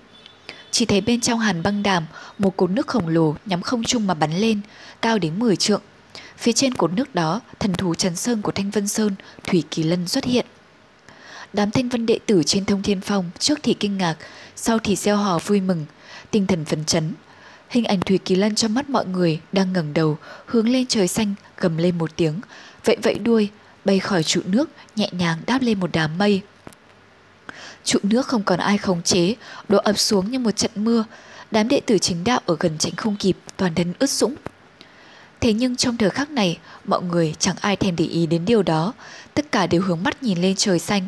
Chỉ 0.70 0.86
thấy 0.86 1.00
bên 1.00 1.20
trong 1.20 1.38
hàn 1.38 1.62
băng 1.62 1.82
đàm, 1.82 2.06
một 2.38 2.56
cột 2.56 2.70
nước 2.70 2.86
khổng 2.86 3.08
lồ 3.08 3.34
nhắm 3.46 3.62
không 3.62 3.84
trung 3.84 4.06
mà 4.06 4.14
bắn 4.14 4.32
lên, 4.32 4.60
cao 5.02 5.18
đến 5.18 5.38
10 5.38 5.56
trượng. 5.56 5.82
Phía 6.36 6.52
trên 6.52 6.74
cột 6.74 6.92
nước 6.92 7.14
đó, 7.14 7.40
thần 7.58 7.72
thú 7.72 7.94
Trần 7.94 8.16
Sơn 8.16 8.42
của 8.42 8.52
Thanh 8.52 8.70
Vân 8.70 8.88
Sơn, 8.88 9.14
Thủy 9.44 9.64
Kỳ 9.70 9.82
Lân 9.82 10.08
xuất 10.08 10.24
hiện. 10.24 10.46
Đám 11.52 11.70
thanh 11.70 11.88
vân 11.88 12.06
đệ 12.06 12.18
tử 12.26 12.42
trên 12.46 12.64
thông 12.64 12.82
thiên 12.82 13.00
phong 13.00 13.30
trước 13.38 13.58
thì 13.62 13.74
kinh 13.74 13.98
ngạc, 13.98 14.16
sau 14.56 14.78
thì 14.78 14.96
gieo 14.96 15.16
hò 15.16 15.38
vui 15.38 15.60
mừng, 15.60 15.86
tinh 16.30 16.46
thần 16.46 16.64
phấn 16.64 16.84
chấn. 16.84 17.12
Hình 17.68 17.84
ảnh 17.84 18.00
Thủy 18.00 18.18
Kỳ 18.18 18.34
Lân 18.34 18.54
trong 18.54 18.74
mắt 18.74 18.90
mọi 18.90 19.06
người 19.06 19.40
đang 19.52 19.72
ngẩng 19.72 19.94
đầu, 19.94 20.18
hướng 20.46 20.68
lên 20.68 20.86
trời 20.86 21.08
xanh, 21.08 21.34
gầm 21.56 21.76
lên 21.76 21.98
một 21.98 22.16
tiếng, 22.16 22.40
vậy 22.84 22.96
vậy 23.02 23.14
đuôi, 23.14 23.50
bay 23.88 23.98
khỏi 23.98 24.22
trụ 24.22 24.40
nước, 24.44 24.70
nhẹ 24.96 25.08
nhàng 25.12 25.38
đáp 25.46 25.62
lên 25.62 25.80
một 25.80 25.90
đám 25.92 26.18
mây. 26.18 26.42
Trụ 27.84 27.98
nước 28.02 28.26
không 28.26 28.42
còn 28.42 28.58
ai 28.58 28.78
khống 28.78 29.02
chế, 29.02 29.34
đổ 29.68 29.78
ập 29.78 29.98
xuống 29.98 30.30
như 30.30 30.38
một 30.38 30.50
trận 30.50 30.70
mưa. 30.74 31.04
Đám 31.50 31.68
đệ 31.68 31.80
tử 31.80 31.98
chính 31.98 32.24
đạo 32.24 32.40
ở 32.46 32.56
gần 32.60 32.78
tránh 32.78 32.96
không 32.96 33.16
kịp, 33.16 33.36
toàn 33.56 33.74
thân 33.74 33.94
ướt 33.98 34.10
sũng. 34.10 34.34
Thế 35.40 35.52
nhưng 35.52 35.76
trong 35.76 35.96
thời 35.96 36.10
khắc 36.10 36.30
này, 36.30 36.58
mọi 36.84 37.02
người 37.02 37.34
chẳng 37.38 37.56
ai 37.60 37.76
thèm 37.76 37.96
để 37.96 38.04
ý 38.04 38.26
đến 38.26 38.44
điều 38.44 38.62
đó. 38.62 38.92
Tất 39.34 39.52
cả 39.52 39.66
đều 39.66 39.82
hướng 39.82 40.02
mắt 40.02 40.22
nhìn 40.22 40.38
lên 40.38 40.54
trời 40.56 40.78
xanh. 40.78 41.06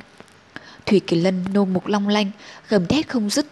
Thủy 0.87 1.01
Kỳ 1.07 1.17
Lân 1.17 1.45
nô 1.53 1.65
mục 1.65 1.87
long 1.87 2.09
lanh, 2.09 2.31
gầm 2.69 2.87
thét 2.87 3.09
không 3.09 3.31
dứt. 3.31 3.47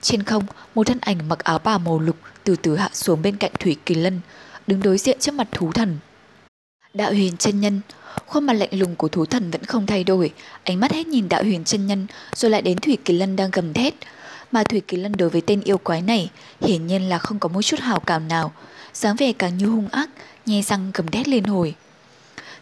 Trên 0.00 0.22
không, 0.22 0.44
một 0.74 0.86
thân 0.86 0.98
ảnh 1.00 1.28
mặc 1.28 1.38
áo 1.38 1.58
bà 1.58 1.78
màu 1.78 1.98
lục 1.98 2.16
từ 2.44 2.56
từ 2.56 2.76
hạ 2.76 2.90
xuống 2.92 3.22
bên 3.22 3.36
cạnh 3.36 3.52
Thủy 3.58 3.76
Kỳ 3.86 3.94
Lân, 3.94 4.20
đứng 4.66 4.82
đối 4.82 4.98
diện 4.98 5.18
trước 5.20 5.34
mặt 5.34 5.48
thú 5.52 5.72
thần. 5.72 5.98
Đạo 6.94 7.10
huyền 7.10 7.36
chân 7.36 7.60
nhân 7.60 7.80
Khuôn 8.30 8.44
mặt 8.44 8.52
lạnh 8.52 8.68
lùng 8.72 8.96
của 8.96 9.08
thú 9.08 9.26
thần 9.26 9.50
vẫn 9.50 9.64
không 9.64 9.86
thay 9.86 10.04
đổi, 10.04 10.30
Ánh 10.64 10.80
mắt 10.80 10.92
hết 10.92 11.06
nhìn 11.06 11.28
đạo 11.28 11.42
huyền 11.42 11.64
chân 11.64 11.86
nhân, 11.86 12.06
Rồi 12.34 12.50
lại 12.50 12.62
đến 12.62 12.78
Thủy 12.78 12.98
Kỳ 13.04 13.14
Lân 13.14 13.36
đang 13.36 13.50
gầm 13.50 13.72
thét. 13.72 13.94
Mà 14.52 14.64
Thủy 14.64 14.80
Kỳ 14.88 14.96
Lân 14.96 15.12
đối 15.16 15.30
với 15.30 15.40
tên 15.40 15.60
yêu 15.60 15.78
quái 15.78 16.02
này, 16.02 16.30
Hiển 16.60 16.86
nhiên 16.86 17.08
là 17.08 17.18
không 17.18 17.38
có 17.38 17.48
một 17.48 17.62
chút 17.62 17.80
hào 17.80 18.00
cảm 18.00 18.28
nào, 18.28 18.52
dáng 18.92 19.16
vẻ 19.16 19.32
càng 19.32 19.58
như 19.58 19.66
hung 19.66 19.88
ác, 19.88 20.10
Nhe 20.46 20.62
răng 20.62 20.90
gầm 20.94 21.08
thét 21.08 21.28
lên 21.28 21.44
hồi. 21.44 21.74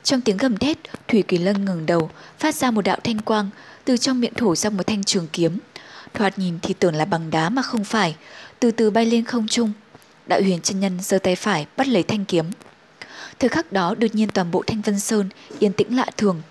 Trong 0.02 0.20
tiếng 0.20 0.36
gầm 0.36 0.56
thét, 0.56 0.78
Thủy 1.08 1.22
Kỳ 1.28 1.38
Lân 1.38 1.64
ngừng 1.64 1.86
đầu, 1.86 2.10
Phát 2.38 2.54
ra 2.54 2.70
một 2.70 2.82
đạo 2.82 2.98
thanh 3.04 3.20
quang, 3.20 3.50
Từ 3.84 3.96
trong 3.96 4.20
miệng 4.20 4.34
thổ 4.34 4.54
ra 4.54 4.70
một 4.70 4.86
thanh 4.86 5.04
trường 5.04 5.26
kiếm. 5.32 5.58
Thoạt 6.14 6.38
nhìn 6.38 6.58
thì 6.62 6.74
tưởng 6.74 6.94
là 6.94 7.04
bằng 7.04 7.30
đá 7.30 7.48
mà 7.48 7.62
không 7.62 7.84
phải, 7.84 8.16
Từ 8.60 8.70
từ 8.70 8.90
bay 8.90 9.06
lên 9.06 9.24
không 9.24 9.48
trung. 9.48 9.72
Đạo 10.26 10.40
huyền 10.42 10.60
chân 10.62 10.80
nhân 10.80 10.98
giơ 11.02 11.18
tay 11.18 11.36
phải 11.36 11.66
bắt 11.76 11.88
lấy 11.88 12.02
thanh 12.02 12.24
kiếm. 12.24 12.44
Thời 13.38 13.48
khắc 13.48 13.72
đó 13.72 13.94
đột 13.98 14.14
nhiên 14.14 14.28
toàn 14.28 14.50
bộ 14.50 14.62
Thanh 14.66 14.80
Vân 14.80 15.00
Sơn 15.00 15.28
yên 15.58 15.72
tĩnh 15.72 15.96
lạ 15.96 16.06
thường. 16.16 16.42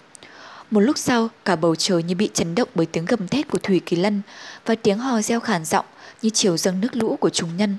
Một 0.71 0.79
lúc 0.79 0.97
sau, 0.97 1.29
cả 1.45 1.55
bầu 1.55 1.75
trời 1.75 2.03
như 2.03 2.15
bị 2.15 2.29
chấn 2.33 2.55
động 2.55 2.69
bởi 2.75 2.85
tiếng 2.85 3.05
gầm 3.05 3.27
thét 3.27 3.47
của 3.47 3.57
Thủy 3.57 3.81
Kỳ 3.85 3.95
Lân 3.95 4.21
và 4.65 4.75
tiếng 4.75 4.97
hò 4.97 5.21
reo 5.21 5.39
khản 5.39 5.65
giọng 5.65 5.85
như 6.21 6.29
chiều 6.29 6.57
dâng 6.57 6.81
nước 6.81 6.95
lũ 6.95 7.17
của 7.19 7.29
chúng 7.29 7.57
nhân. 7.57 7.77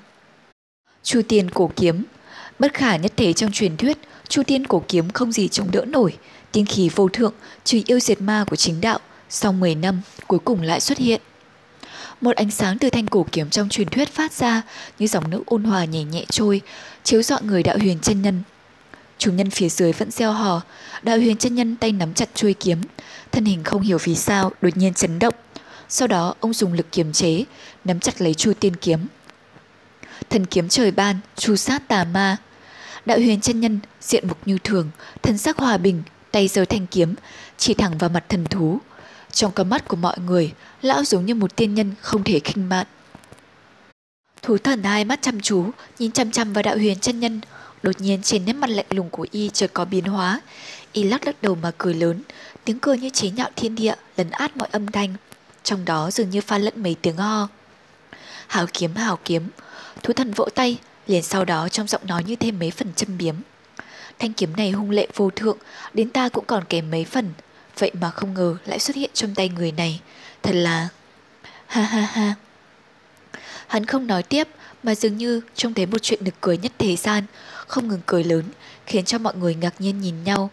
Chu 1.02 1.22
Tiên 1.28 1.50
cổ 1.50 1.70
kiếm 1.76 2.04
Bất 2.58 2.74
khả 2.74 2.96
nhất 2.96 3.12
thế 3.16 3.32
trong 3.32 3.52
truyền 3.52 3.76
thuyết, 3.76 3.98
Chu 4.28 4.42
Tiên 4.42 4.66
cổ 4.66 4.82
kiếm 4.88 5.10
không 5.10 5.32
gì 5.32 5.48
chống 5.48 5.70
đỡ 5.70 5.84
nổi, 5.84 6.16
tiên 6.52 6.66
khí 6.66 6.90
vô 6.94 7.08
thượng, 7.08 7.34
trừ 7.64 7.80
yêu 7.86 8.00
diệt 8.00 8.20
ma 8.20 8.44
của 8.50 8.56
chính 8.56 8.80
đạo, 8.80 8.98
sau 9.28 9.52
10 9.52 9.74
năm 9.74 10.00
cuối 10.26 10.38
cùng 10.38 10.62
lại 10.62 10.80
xuất 10.80 10.98
hiện. 10.98 11.20
Một 12.20 12.36
ánh 12.36 12.50
sáng 12.50 12.78
từ 12.78 12.90
thanh 12.90 13.06
cổ 13.06 13.26
kiếm 13.32 13.50
trong 13.50 13.68
truyền 13.68 13.88
thuyết 13.88 14.08
phát 14.08 14.32
ra 14.32 14.62
như 14.98 15.06
dòng 15.06 15.30
nước 15.30 15.42
ôn 15.46 15.64
hòa 15.64 15.84
nhẹ 15.84 16.04
nhẹ 16.04 16.24
trôi, 16.30 16.60
chiếu 17.04 17.22
rọi 17.22 17.42
người 17.42 17.62
đạo 17.62 17.78
huyền 17.78 17.98
chân 18.02 18.22
nhân 18.22 18.42
Chủ 19.18 19.32
nhân 19.32 19.50
phía 19.50 19.68
dưới 19.68 19.92
vẫn 19.92 20.10
gieo 20.10 20.32
hò, 20.32 20.62
đạo 21.02 21.16
huyền 21.16 21.36
chân 21.36 21.54
nhân 21.54 21.76
tay 21.76 21.92
nắm 21.92 22.14
chặt 22.14 22.28
chuôi 22.34 22.54
kiếm, 22.54 22.80
thân 23.32 23.44
hình 23.44 23.64
không 23.64 23.82
hiểu 23.82 23.98
vì 24.04 24.14
sao 24.14 24.52
đột 24.62 24.76
nhiên 24.76 24.94
chấn 24.94 25.18
động. 25.18 25.34
Sau 25.88 26.08
đó 26.08 26.34
ông 26.40 26.52
dùng 26.52 26.72
lực 26.72 26.92
kiềm 26.92 27.12
chế, 27.12 27.44
nắm 27.84 28.00
chặt 28.00 28.20
lấy 28.20 28.34
chu 28.34 28.52
tiên 28.60 28.76
kiếm. 28.76 29.06
Thần 30.30 30.46
kiếm 30.46 30.68
trời 30.68 30.90
ban, 30.90 31.16
chu 31.36 31.56
sát 31.56 31.88
tà 31.88 32.04
ma. 32.04 32.36
Đạo 33.06 33.18
huyền 33.18 33.40
chân 33.40 33.60
nhân 33.60 33.78
diện 34.00 34.28
mục 34.28 34.38
như 34.44 34.58
thường, 34.64 34.90
thân 35.22 35.38
sắc 35.38 35.58
hòa 35.58 35.76
bình, 35.76 36.02
tay 36.30 36.48
giơ 36.48 36.64
thanh 36.64 36.86
kiếm, 36.86 37.14
chỉ 37.56 37.74
thẳng 37.74 37.98
vào 37.98 38.10
mặt 38.10 38.24
thần 38.28 38.44
thú. 38.44 38.78
Trong 39.32 39.52
con 39.52 39.70
mắt 39.70 39.88
của 39.88 39.96
mọi 39.96 40.16
người, 40.26 40.52
lão 40.82 41.04
giống 41.04 41.26
như 41.26 41.34
một 41.34 41.56
tiên 41.56 41.74
nhân 41.74 41.94
không 42.00 42.24
thể 42.24 42.40
khinh 42.40 42.68
mạn. 42.68 42.86
Thú 44.42 44.58
thần 44.58 44.82
hai 44.82 45.04
mắt 45.04 45.22
chăm 45.22 45.40
chú, 45.40 45.70
nhìn 45.98 46.12
chăm 46.12 46.30
chăm 46.30 46.52
vào 46.52 46.62
đạo 46.62 46.76
huyền 46.76 46.98
chân 47.00 47.20
nhân, 47.20 47.40
Đột 47.82 48.00
nhiên 48.00 48.22
trên 48.22 48.44
nét 48.44 48.52
mặt 48.52 48.70
lạnh 48.70 48.86
lùng 48.90 49.10
của 49.10 49.26
y 49.30 49.48
chợt 49.48 49.70
có 49.74 49.84
biến 49.84 50.04
hóa. 50.04 50.40
Y 50.92 51.02
lắc 51.02 51.26
lắc 51.26 51.42
đầu 51.42 51.54
mà 51.54 51.70
cười 51.78 51.94
lớn, 51.94 52.22
tiếng 52.64 52.78
cười 52.78 52.98
như 52.98 53.10
chế 53.10 53.30
nhạo 53.30 53.50
thiên 53.56 53.74
địa, 53.74 53.94
lấn 54.16 54.30
át 54.30 54.56
mọi 54.56 54.68
âm 54.72 54.86
thanh. 54.86 55.14
Trong 55.62 55.84
đó 55.84 56.10
dường 56.10 56.30
như 56.30 56.40
pha 56.40 56.58
lẫn 56.58 56.82
mấy 56.82 56.96
tiếng 57.02 57.16
ho. 57.16 57.48
Hào 58.46 58.66
kiếm 58.72 58.94
hào 58.94 59.18
kiếm, 59.24 59.48
thú 60.02 60.12
thần 60.12 60.32
vỗ 60.32 60.48
tay, 60.54 60.78
liền 61.06 61.22
sau 61.22 61.44
đó 61.44 61.68
trong 61.68 61.86
giọng 61.86 62.06
nói 62.06 62.24
như 62.26 62.36
thêm 62.36 62.58
mấy 62.58 62.70
phần 62.70 62.94
châm 62.96 63.18
biếm. 63.18 63.34
Thanh 64.18 64.32
kiếm 64.32 64.56
này 64.56 64.70
hung 64.70 64.90
lệ 64.90 65.08
vô 65.14 65.30
thượng, 65.30 65.58
đến 65.94 66.10
ta 66.10 66.28
cũng 66.28 66.44
còn 66.44 66.64
kém 66.64 66.90
mấy 66.90 67.04
phần. 67.04 67.32
Vậy 67.78 67.90
mà 68.00 68.10
không 68.10 68.34
ngờ 68.34 68.56
lại 68.64 68.78
xuất 68.78 68.96
hiện 68.96 69.10
trong 69.14 69.34
tay 69.34 69.48
người 69.48 69.72
này. 69.72 70.00
Thật 70.42 70.54
là... 70.54 70.88
Ha 71.66 71.82
ha 71.82 72.00
ha. 72.00 72.34
Hắn 73.66 73.86
không 73.86 74.06
nói 74.06 74.22
tiếp, 74.22 74.48
mà 74.82 74.94
dường 74.94 75.16
như 75.16 75.40
trông 75.54 75.74
thấy 75.74 75.86
một 75.86 75.98
chuyện 76.02 76.24
nực 76.24 76.34
cười 76.40 76.58
nhất 76.58 76.72
thế 76.78 76.96
gian, 76.96 77.24
không 77.68 77.88
ngừng 77.88 78.00
cười 78.06 78.24
lớn, 78.24 78.44
khiến 78.86 79.04
cho 79.04 79.18
mọi 79.18 79.34
người 79.36 79.54
ngạc 79.54 79.80
nhiên 79.80 80.00
nhìn 80.00 80.24
nhau. 80.24 80.50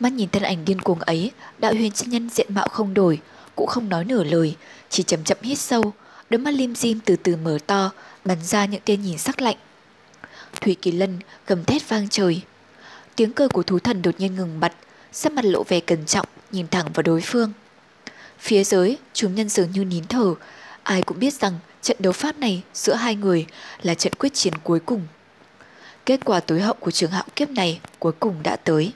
Mắt 0.00 0.12
nhìn 0.12 0.28
thân 0.28 0.42
ảnh 0.42 0.64
điên 0.64 0.80
cuồng 0.80 1.00
ấy, 1.00 1.30
đạo 1.58 1.72
huyền 1.72 1.92
chân 1.92 2.10
nhân 2.10 2.30
diện 2.30 2.54
mạo 2.54 2.68
không 2.68 2.94
đổi, 2.94 3.20
cũng 3.56 3.66
không 3.66 3.88
nói 3.88 4.04
nửa 4.04 4.24
lời, 4.24 4.56
chỉ 4.88 5.02
chậm 5.02 5.24
chậm 5.24 5.38
hít 5.42 5.58
sâu, 5.58 5.92
đôi 6.30 6.38
mắt 6.38 6.54
lim 6.54 6.74
dim 6.74 7.00
từ 7.04 7.16
từ 7.16 7.36
mở 7.36 7.58
to, 7.66 7.90
bắn 8.24 8.38
ra 8.42 8.64
những 8.66 8.80
tia 8.80 8.96
nhìn 8.96 9.18
sắc 9.18 9.40
lạnh. 9.40 9.56
Thủy 10.60 10.76
Kỳ 10.82 10.92
Lân 10.92 11.18
gầm 11.46 11.64
thét 11.64 11.88
vang 11.88 12.08
trời. 12.08 12.42
Tiếng 13.16 13.32
cười 13.32 13.48
của 13.48 13.62
thú 13.62 13.78
thần 13.78 14.02
đột 14.02 14.14
nhiên 14.18 14.34
ngừng 14.34 14.60
bặt, 14.60 14.72
sắc 15.12 15.32
mặt 15.32 15.44
lộ 15.44 15.62
vẻ 15.62 15.80
cẩn 15.80 16.06
trọng, 16.06 16.26
nhìn 16.52 16.68
thẳng 16.68 16.86
vào 16.94 17.02
đối 17.02 17.20
phương. 17.20 17.52
Phía 18.38 18.64
dưới, 18.64 18.96
chúng 19.12 19.34
nhân 19.34 19.48
dường 19.48 19.70
như 19.70 19.84
nín 19.84 20.04
thở, 20.08 20.34
ai 20.82 21.02
cũng 21.02 21.18
biết 21.18 21.34
rằng 21.34 21.58
trận 21.82 21.96
đấu 22.00 22.12
pháp 22.12 22.38
này 22.38 22.62
giữa 22.74 22.94
hai 22.94 23.14
người 23.14 23.46
là 23.82 23.94
trận 23.94 24.12
quyết 24.18 24.34
chiến 24.34 24.54
cuối 24.62 24.80
cùng 24.80 25.06
Kết 26.06 26.24
quả 26.24 26.40
tối 26.40 26.60
hậu 26.60 26.74
của 26.74 26.90
trường 26.90 27.10
hạo 27.10 27.24
kiếp 27.36 27.50
này 27.50 27.80
cuối 27.98 28.12
cùng 28.20 28.34
đã 28.42 28.56
tới. 28.56 28.92